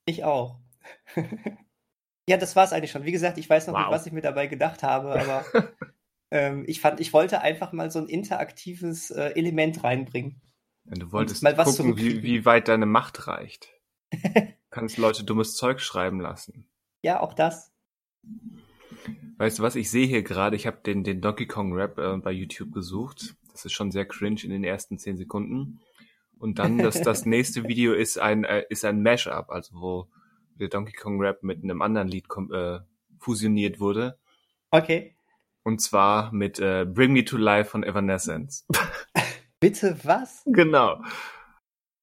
Ich 0.07 0.25
auch. 0.25 0.59
ja, 2.28 2.36
das 2.36 2.57
war's 2.57 2.73
eigentlich 2.73 2.91
schon. 2.91 3.05
Wie 3.05 3.12
gesagt, 3.12 3.39
ich 3.39 3.49
weiß 3.49 3.67
noch 3.67 3.75
nicht, 3.77 3.86
Wow. 3.86 3.93
was 3.93 4.07
ich 4.07 4.12
mir 4.12 4.23
dabei 4.23 4.47
gedacht 4.47 4.83
habe, 4.83 5.12
aber 5.20 5.44
ähm, 6.33 6.65
ich 6.67 6.81
fand, 6.81 7.01
ich 7.01 7.12
wollte 7.12 7.43
einfach 7.43 7.73
mal 7.73 7.91
so 7.91 7.99
ein 8.01 8.09
interaktives 8.09 9.10
äh, 9.10 9.33
Element 9.36 9.85
reinbringen. 9.85 10.41
Ja, 10.85 10.94
du 10.94 11.12
wolltest 11.12 11.43
mal 11.43 11.57
was 11.59 11.77
gucken, 11.77 11.97
wie, 11.97 12.23
wie 12.23 12.44
weit 12.44 12.69
deine 12.69 12.86
Macht 12.86 13.27
reicht. 13.28 13.73
Kannst 14.71 14.99
Leute 14.99 15.25
dummes 15.25 15.57
Zeug 15.57 15.81
schreiben 15.81 16.21
lassen. 16.21 16.69
Ja, 17.03 17.21
auch 17.21 17.35
das. 17.35 17.73
Weißt 19.39 19.59
du 19.59 19.63
was, 19.63 19.75
ich 19.75 19.91
sehe 19.91 20.07
hier 20.07 20.23
gerade, 20.23 20.55
ich 20.55 20.67
habe 20.67 20.79
den, 20.85 21.03
den 21.03 21.21
Donkey 21.21 21.47
Kong 21.47 21.73
Rap 21.73 21.99
äh, 21.99 22.17
bei 22.19 22.31
YouTube 22.31 22.73
gesucht. 22.73 23.35
Das 23.53 23.65
ist 23.65 23.73
schon 23.73 23.91
sehr 23.91 24.05
cringe 24.05 24.43
in 24.45 24.51
den 24.51 24.65
ersten 24.65 24.99
zehn 24.99 25.17
Sekunden. 25.17 25.81
Und 26.39 26.59
dann 26.59 26.79
das, 26.79 27.01
das 27.03 27.27
nächste 27.27 27.65
Video 27.65 27.95
ist 27.95 28.19
ein, 28.19 28.45
äh, 28.45 28.65
ist 28.69 28.85
ein 28.85 29.03
Mashup, 29.03 29.51
also 29.51 29.81
wo 29.81 30.09
der 30.55 30.69
Donkey 30.69 30.93
Kong 30.93 31.21
Rap 31.21 31.43
mit 31.43 31.63
einem 31.63 31.83
anderen 31.83 32.09
Lied 32.09 32.27
äh, 32.53 32.81
fusioniert 33.19 33.81
wurde. 33.81 34.19
Okay. 34.71 35.17
Und 35.63 35.81
zwar 35.81 36.33
mit 36.33 36.59
äh, 36.59 36.85
Bring 36.85 37.13
Me 37.13 37.25
to 37.25 37.37
Life 37.37 37.71
von 37.71 37.83
Evanescence. 37.83 38.67
Bitte 39.61 39.99
was? 40.05 40.43
genau. 40.47 41.03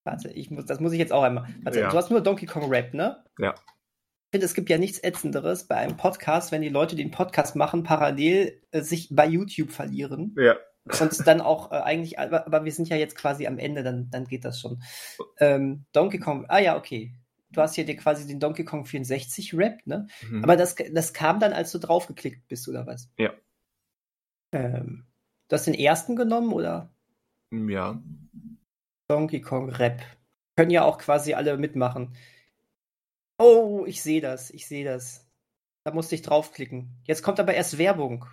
Warte, 0.07 0.29
ich 0.29 0.49
muss, 0.49 0.65
das 0.65 0.79
muss 0.79 0.93
ich 0.93 0.99
jetzt 0.99 1.11
auch 1.11 1.21
einmal. 1.23 1.49
Warte, 1.63 1.81
Ja. 1.81 1.89
du 1.89 1.97
hast 1.97 2.09
nur 2.09 2.21
Donkey 2.21 2.45
Kong 2.45 2.69
Rap, 2.69 2.93
ne? 2.93 3.25
Ja. 3.39 3.55
Ich 3.55 4.31
finde, 4.31 4.45
es 4.45 4.53
gibt 4.53 4.69
ja 4.69 4.77
nichts 4.77 4.99
Ätzenderes 4.99 5.67
bei 5.67 5.75
einem 5.75 5.97
Podcast, 5.97 6.53
wenn 6.53 6.61
die 6.61 6.69
Leute, 6.69 6.95
die 6.95 7.03
den 7.03 7.11
Podcast 7.11 7.57
machen, 7.57 7.83
parallel 7.83 8.61
äh, 8.71 8.81
sich 8.81 9.09
bei 9.11 9.27
YouTube 9.27 9.69
verlieren. 9.71 10.33
Ja. 10.37 10.55
Und 11.01 11.27
dann 11.27 11.41
auch 11.41 11.73
äh, 11.73 11.75
eigentlich, 11.75 12.19
aber, 12.19 12.47
aber 12.47 12.63
wir 12.63 12.71
sind 12.71 12.87
ja 12.87 12.95
jetzt 12.95 13.15
quasi 13.17 13.47
am 13.47 13.57
Ende, 13.57 13.83
dann, 13.83 14.09
dann 14.09 14.23
geht 14.23 14.45
das 14.45 14.61
schon. 14.61 14.81
Ähm, 15.39 15.83
Donkey 15.91 16.19
Kong, 16.19 16.45
ah 16.47 16.59
ja, 16.59 16.77
okay. 16.77 17.13
Du 17.49 17.61
hast 17.61 17.75
hier 17.75 17.85
dir 17.85 17.97
quasi 17.97 18.25
den 18.25 18.39
Donkey 18.39 18.63
Kong 18.63 18.85
64 18.85 19.55
Rap, 19.55 19.85
ne? 19.85 20.07
Mhm. 20.29 20.41
Aber 20.41 20.55
das, 20.55 20.75
das 20.93 21.11
kam 21.11 21.41
dann, 21.41 21.51
als 21.51 21.73
du 21.73 21.79
draufgeklickt 21.79 22.47
bist, 22.47 22.69
oder 22.69 22.87
was? 22.87 23.11
Ja. 23.17 23.33
Ähm, 24.53 25.05
du 25.49 25.53
hast 25.53 25.67
den 25.67 25.73
ersten 25.73 26.15
genommen, 26.15 26.53
oder? 26.53 26.93
ja. 27.51 28.01
Donkey 29.07 29.41
Kong 29.41 29.69
Rap. 29.69 30.01
Können 30.55 30.71
ja 30.71 30.83
auch 30.83 30.97
quasi 30.97 31.33
alle 31.33 31.57
mitmachen. 31.57 32.15
Oh, 33.37 33.85
ich 33.85 34.01
sehe 34.01 34.21
das, 34.21 34.49
ich 34.49 34.67
sehe 34.67 34.83
das. 34.83 35.29
Da 35.83 35.93
musste 35.93 36.15
ich 36.15 36.23
draufklicken. 36.23 36.89
Jetzt 37.03 37.21
kommt 37.23 37.39
aber 37.39 37.53
erst 37.53 37.77
Werbung. 37.77 38.25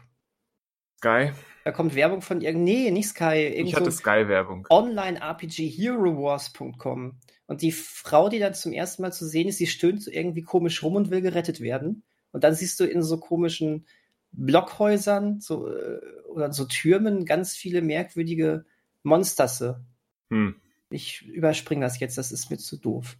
Sky. 0.98 1.30
Da 1.64 1.72
kommt 1.72 1.94
Werbung 1.94 2.22
von 2.22 2.40
irgend, 2.40 2.64
nee, 2.64 2.90
nicht 2.90 3.08
Sky, 3.08 3.36
irgend 3.36 3.68
Ich 3.68 3.74
so 3.74 3.80
hatte 3.80 3.92
Sky-Werbung. 3.92 4.66
Online-RPG-Hero-Wars.com. 4.70 7.18
Und 7.46 7.62
die 7.62 7.72
Frau, 7.72 8.30
die 8.30 8.38
dann 8.38 8.54
zum 8.54 8.72
ersten 8.72 9.02
Mal 9.02 9.12
zu 9.12 9.26
sehen 9.26 9.48
ist, 9.48 9.60
die 9.60 9.66
stöhnt 9.66 10.02
so 10.02 10.10
irgendwie 10.10 10.40
komisch 10.42 10.82
rum 10.82 10.96
und 10.96 11.10
will 11.10 11.20
gerettet 11.20 11.60
werden. 11.60 12.04
Und 12.32 12.42
dann 12.42 12.54
siehst 12.54 12.80
du 12.80 12.84
in 12.84 13.02
so 13.02 13.18
komischen 13.18 13.86
Blockhäusern 14.32 15.40
so, 15.40 15.68
äh, 15.68 16.00
oder 16.26 16.50
so 16.52 16.64
Türmen 16.64 17.26
ganz 17.26 17.54
viele 17.54 17.82
merkwürdige 17.82 18.64
Monsterse. 19.02 19.84
Hm. 20.30 20.56
Ich 20.94 21.22
überspringe 21.22 21.84
das 21.84 21.98
jetzt, 22.00 22.16
das 22.18 22.32
ist 22.32 22.50
mir 22.50 22.58
zu 22.58 22.76
doof. 22.76 23.16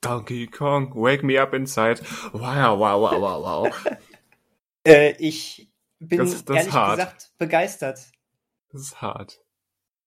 Donkey 0.00 0.46
Kong, 0.46 0.94
wake 0.94 1.22
me 1.24 1.40
up 1.40 1.52
inside. 1.54 2.00
Wow, 2.32 2.78
wow, 2.78 3.00
wow, 3.00 3.20
wow, 3.20 3.42
wow. 3.44 3.86
Äh, 4.86 5.16
ich 5.18 5.68
bin 5.98 6.18
Das 6.20 6.44
das 6.44 6.56
ehrlich 6.58 6.72
hart. 6.72 6.96
gesagt 6.98 7.32
begeistert. 7.38 7.98
Das 8.70 8.80
ist 8.80 9.02
hart. 9.02 9.40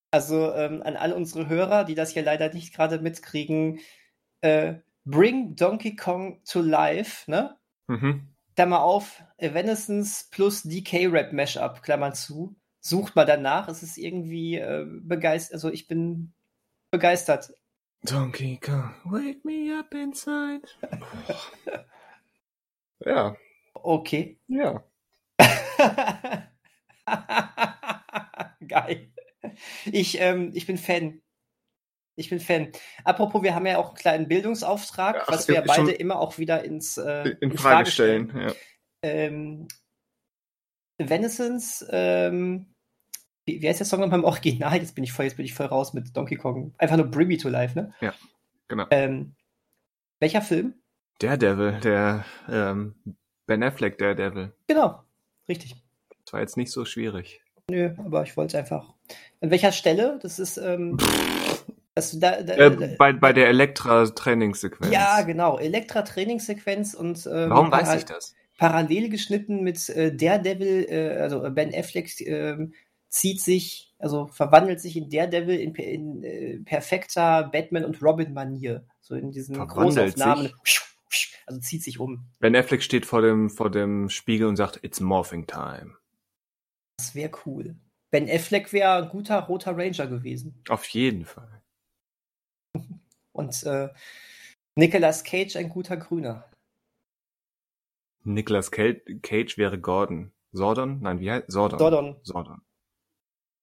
Also 0.09 0.53
ähm, 0.53 0.81
an 0.83 0.95
alle 0.95 1.15
unsere 1.15 1.49
Hörer, 1.49 1.83
die 1.83 1.95
das 1.95 2.11
hier 2.11 2.23
leider 2.23 2.53
nicht 2.53 2.73
gerade 2.73 2.99
mitkriegen, 2.99 3.79
äh, 4.39 4.75
Bring 5.03 5.55
Donkey 5.57 5.97
Kong 5.97 6.41
to 6.45 6.61
Life, 6.61 7.29
ne? 7.29 7.57
Mhm. 7.87 8.29
Klammer 8.55 8.81
auf, 8.81 9.21
Evanescence 9.37 10.29
plus 10.31 10.63
DK-Rap 10.63 11.33
Mashup, 11.33 11.83
Klammer 11.83 12.13
zu. 12.13 12.55
Sucht 12.79 13.17
mal 13.17 13.25
danach, 13.25 13.67
es 13.67 13.83
ist 13.83 13.97
irgendwie 13.97 14.55
äh, 14.55 14.85
begeistert, 14.87 15.55
also 15.55 15.69
ich 15.69 15.87
bin 15.87 16.31
begeistert. 16.91 17.53
Donkey 18.03 18.57
Kong, 18.57 18.93
wake 19.05 19.43
me 19.43 19.77
up 19.77 19.93
inside. 19.93 20.61
ja, 23.05 23.35
Okay. 23.73 24.39
ja. 24.47 24.83
Geil. 28.67 29.11
Ich, 29.85 30.19
ähm, 30.19 30.51
ich 30.53 30.67
bin 30.67 30.77
Fan. 30.77 31.21
Ich 32.15 32.29
bin 32.29 32.39
Fan. 32.39 32.71
Apropos, 33.05 33.41
wir 33.43 33.55
haben 33.55 33.65
ja 33.65 33.77
auch 33.77 33.89
einen 33.89 33.97
kleinen 33.97 34.27
Bildungsauftrag, 34.27 35.21
Ach, 35.21 35.27
was 35.31 35.47
wir 35.47 35.61
beide 35.61 35.91
immer 35.91 36.19
auch 36.19 36.37
wieder 36.37 36.63
ins 36.63 36.97
äh, 36.97 37.29
In 37.39 37.57
Frage 37.57 37.89
stellen. 37.89 38.33
Ja. 38.37 38.53
Ähm, 39.01 39.67
Evanescence, 40.97 41.85
ähm, 41.89 42.75
wie, 43.49 43.61
wie 43.61 43.67
heißt 43.67 43.79
der 43.79 43.87
Song 43.87 43.99
nochmal 43.99 44.19
im 44.19 44.25
Original? 44.25 44.77
Jetzt 44.77 44.95
bin 44.95 45.03
ich 45.03 45.11
voll, 45.11 45.25
jetzt 45.25 45.37
bin 45.37 45.45
ich 45.45 45.53
voll 45.53 45.65
raus 45.65 45.93
mit 45.93 46.15
Donkey 46.15 46.35
Kong. 46.35 46.73
Einfach 46.77 46.97
nur 46.97 47.07
Bring 47.07 47.27
Me 47.27 47.37
to 47.37 47.49
Life, 47.49 47.77
ne? 47.77 47.93
Ja, 48.01 48.13
genau. 48.67 48.85
Ähm, 48.91 49.33
welcher 50.19 50.41
Film? 50.41 50.75
Daredevil, 51.19 51.79
der 51.83 52.25
ähm, 52.49 52.95
Ben 53.45 53.63
Affleck 53.63 53.97
Daredevil. 53.97 54.53
Genau, 54.67 55.01
richtig. 55.47 55.75
Das 56.25 56.33
war 56.33 56.41
jetzt 56.41 56.57
nicht 56.57 56.71
so 56.71 56.85
schwierig. 56.85 57.41
Nö, 57.69 57.91
aber 57.97 58.23
ich 58.23 58.37
wollte 58.37 58.55
es 58.57 58.59
einfach. 58.59 58.93
An 59.41 59.51
welcher 59.51 59.71
Stelle? 59.71 60.19
Das 60.21 60.37
ist, 60.39 60.57
ähm, 60.57 60.97
das, 61.95 62.17
da, 62.19 62.41
da, 62.41 62.53
Äh, 62.53 62.95
bei, 62.97 63.13
bei 63.13 63.33
der 63.33 63.47
Elektra-Trainingssequenz. 63.47 64.93
ja, 64.93 65.21
genau. 65.23 65.57
Elektra-Trainingssequenz 65.57 66.93
und 66.93 67.25
ähm, 67.31 67.49
Warum 67.49 67.71
weiß 67.71 67.95
ich 67.95 68.05
das? 68.05 68.35
parallel 68.57 69.09
geschnitten 69.09 69.63
mit 69.63 69.89
äh, 69.89 70.15
Daredevil, 70.15 70.85
äh, 70.89 71.17
also 71.17 71.49
Ben 71.49 71.73
Affleck 71.73 72.09
ähm, 72.21 72.73
zieht 73.09 73.41
sich, 73.41 73.93
also 73.99 74.27
verwandelt 74.27 74.79
sich 74.79 74.95
in 74.95 75.09
Daredevil 75.09 75.59
in, 75.59 75.73
per- 75.73 75.85
in 75.85 76.23
äh, 76.23 76.59
perfekter 76.59 77.49
Batman 77.51 77.85
und 77.85 78.01
Robin-Manier. 78.01 78.85
So 79.01 79.15
in 79.15 79.31
diesen 79.31 79.55
Verwandelt 79.55 80.15
Großaufnahmen. 80.15 80.53
Also 81.47 81.59
zieht 81.61 81.83
sich 81.83 81.99
um. 81.99 82.27
Ben 82.39 82.55
Affleck 82.55 82.83
steht 82.83 83.07
vor 83.07 83.23
dem, 83.23 83.49
vor 83.49 83.71
dem 83.71 84.09
Spiegel 84.09 84.47
und 84.47 84.55
sagt, 84.55 84.83
it's 84.83 84.99
morphing 84.99 85.47
time. 85.47 85.95
Das 86.97 87.15
wäre 87.15 87.31
cool. 87.45 87.75
Ben 88.11 88.29
Affleck 88.29 88.71
wäre 88.71 89.03
ein 89.03 89.09
guter 89.09 89.39
roter 89.39 89.75
Ranger 89.75 90.05
gewesen. 90.07 90.61
Auf 90.69 90.85
jeden 90.89 91.25
Fall. 91.25 91.61
Und 93.31 93.63
äh, 93.63 93.89
Nicolas 94.75 95.23
Cage 95.23 95.55
ein 95.55 95.69
guter 95.69 95.97
Grüner. 95.97 96.45
Nicolas 98.23 98.69
Cage, 98.69 99.01
Cage 99.23 99.57
wäre 99.57 99.79
Gordon. 99.79 100.31
Sordon? 100.51 100.99
Nein, 101.01 101.19
wie 101.19 101.31
heißt 101.31 101.51
Sordon? 101.51 101.79
Sordon. 101.79 102.15
Sordon. 102.23 102.61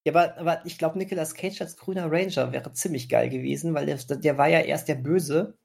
Ja, 0.06 0.12
aber, 0.12 0.38
aber 0.38 0.64
ich 0.64 0.78
glaube, 0.78 0.98
Nicolas 0.98 1.34
Cage 1.34 1.60
als 1.60 1.76
grüner 1.76 2.08
Ranger 2.08 2.52
wäre 2.52 2.72
ziemlich 2.72 3.08
geil 3.08 3.28
gewesen, 3.28 3.74
weil 3.74 3.86
der, 3.86 3.96
der 3.96 4.38
war 4.38 4.46
ja 4.46 4.60
erst 4.60 4.86
der 4.86 4.94
Böse 4.94 5.58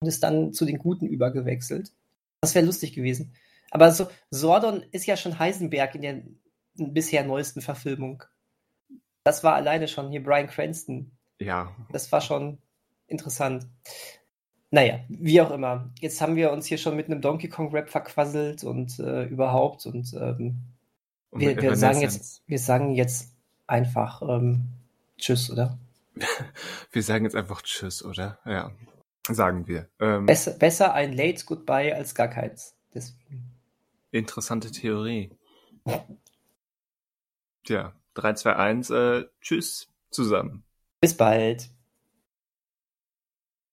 und 0.00 0.08
ist 0.08 0.24
dann 0.24 0.52
zu 0.52 0.64
den 0.64 0.78
Guten 0.78 1.06
übergewechselt. 1.06 1.92
Das 2.40 2.56
wäre 2.56 2.66
lustig 2.66 2.94
gewesen. 2.94 3.36
Aber 3.70 3.92
so, 3.92 4.08
Sordon 4.28 4.82
ist 4.90 5.06
ja 5.06 5.16
schon 5.16 5.38
Heisenberg 5.38 5.94
in 5.94 6.02
der 6.02 6.22
bisher 6.74 7.24
neuesten 7.24 7.60
Verfilmung. 7.60 8.24
Das 9.22 9.44
war 9.44 9.54
alleine 9.54 9.86
schon 9.86 10.10
hier 10.10 10.22
Brian 10.22 10.48
Cranston. 10.48 11.12
Ja, 11.38 11.72
Das 11.92 12.10
war 12.10 12.20
schon 12.20 12.58
interessant. 13.06 13.68
Naja, 14.72 14.98
wie 15.08 15.40
auch 15.40 15.52
immer. 15.52 15.92
Jetzt 16.00 16.20
haben 16.20 16.34
wir 16.34 16.50
uns 16.50 16.66
hier 16.66 16.78
schon 16.78 16.96
mit 16.96 17.06
einem 17.06 17.20
Donkey 17.20 17.48
Kong 17.48 17.70
Rap 17.70 17.88
verquasselt 17.88 18.64
und 18.64 18.98
äh, 18.98 19.26
überhaupt 19.26 19.86
und 19.86 20.12
ähm, 20.14 20.56
und 21.30 21.40
wir, 21.40 21.60
wir, 21.60 21.76
sagen 21.76 22.00
jetzt, 22.00 22.42
wir 22.48 22.58
sagen 22.58 22.92
jetzt 22.92 23.35
einfach 23.66 24.22
ähm, 24.22 24.64
Tschüss, 25.18 25.50
oder? 25.50 25.78
Wir 26.92 27.02
sagen 27.02 27.24
jetzt 27.24 27.36
einfach 27.36 27.62
Tschüss, 27.62 28.04
oder? 28.04 28.38
Ja, 28.44 28.72
sagen 29.28 29.66
wir. 29.66 29.88
Ähm, 30.00 30.26
Besser, 30.26 30.52
besser 30.52 30.94
ein 30.94 31.12
Late 31.12 31.44
Goodbye 31.44 31.94
als 31.94 32.14
gar 32.14 32.28
keins. 32.28 32.74
Deswegen. 32.94 33.50
interessante 34.10 34.70
Theorie. 34.70 35.30
Tja, 37.64 37.92
3, 38.14 38.32
2, 38.34 38.56
1, 38.56 38.90
äh, 38.90 39.24
Tschüss 39.40 39.88
zusammen. 40.10 40.64
Bis 41.00 41.16
bald. 41.16 41.68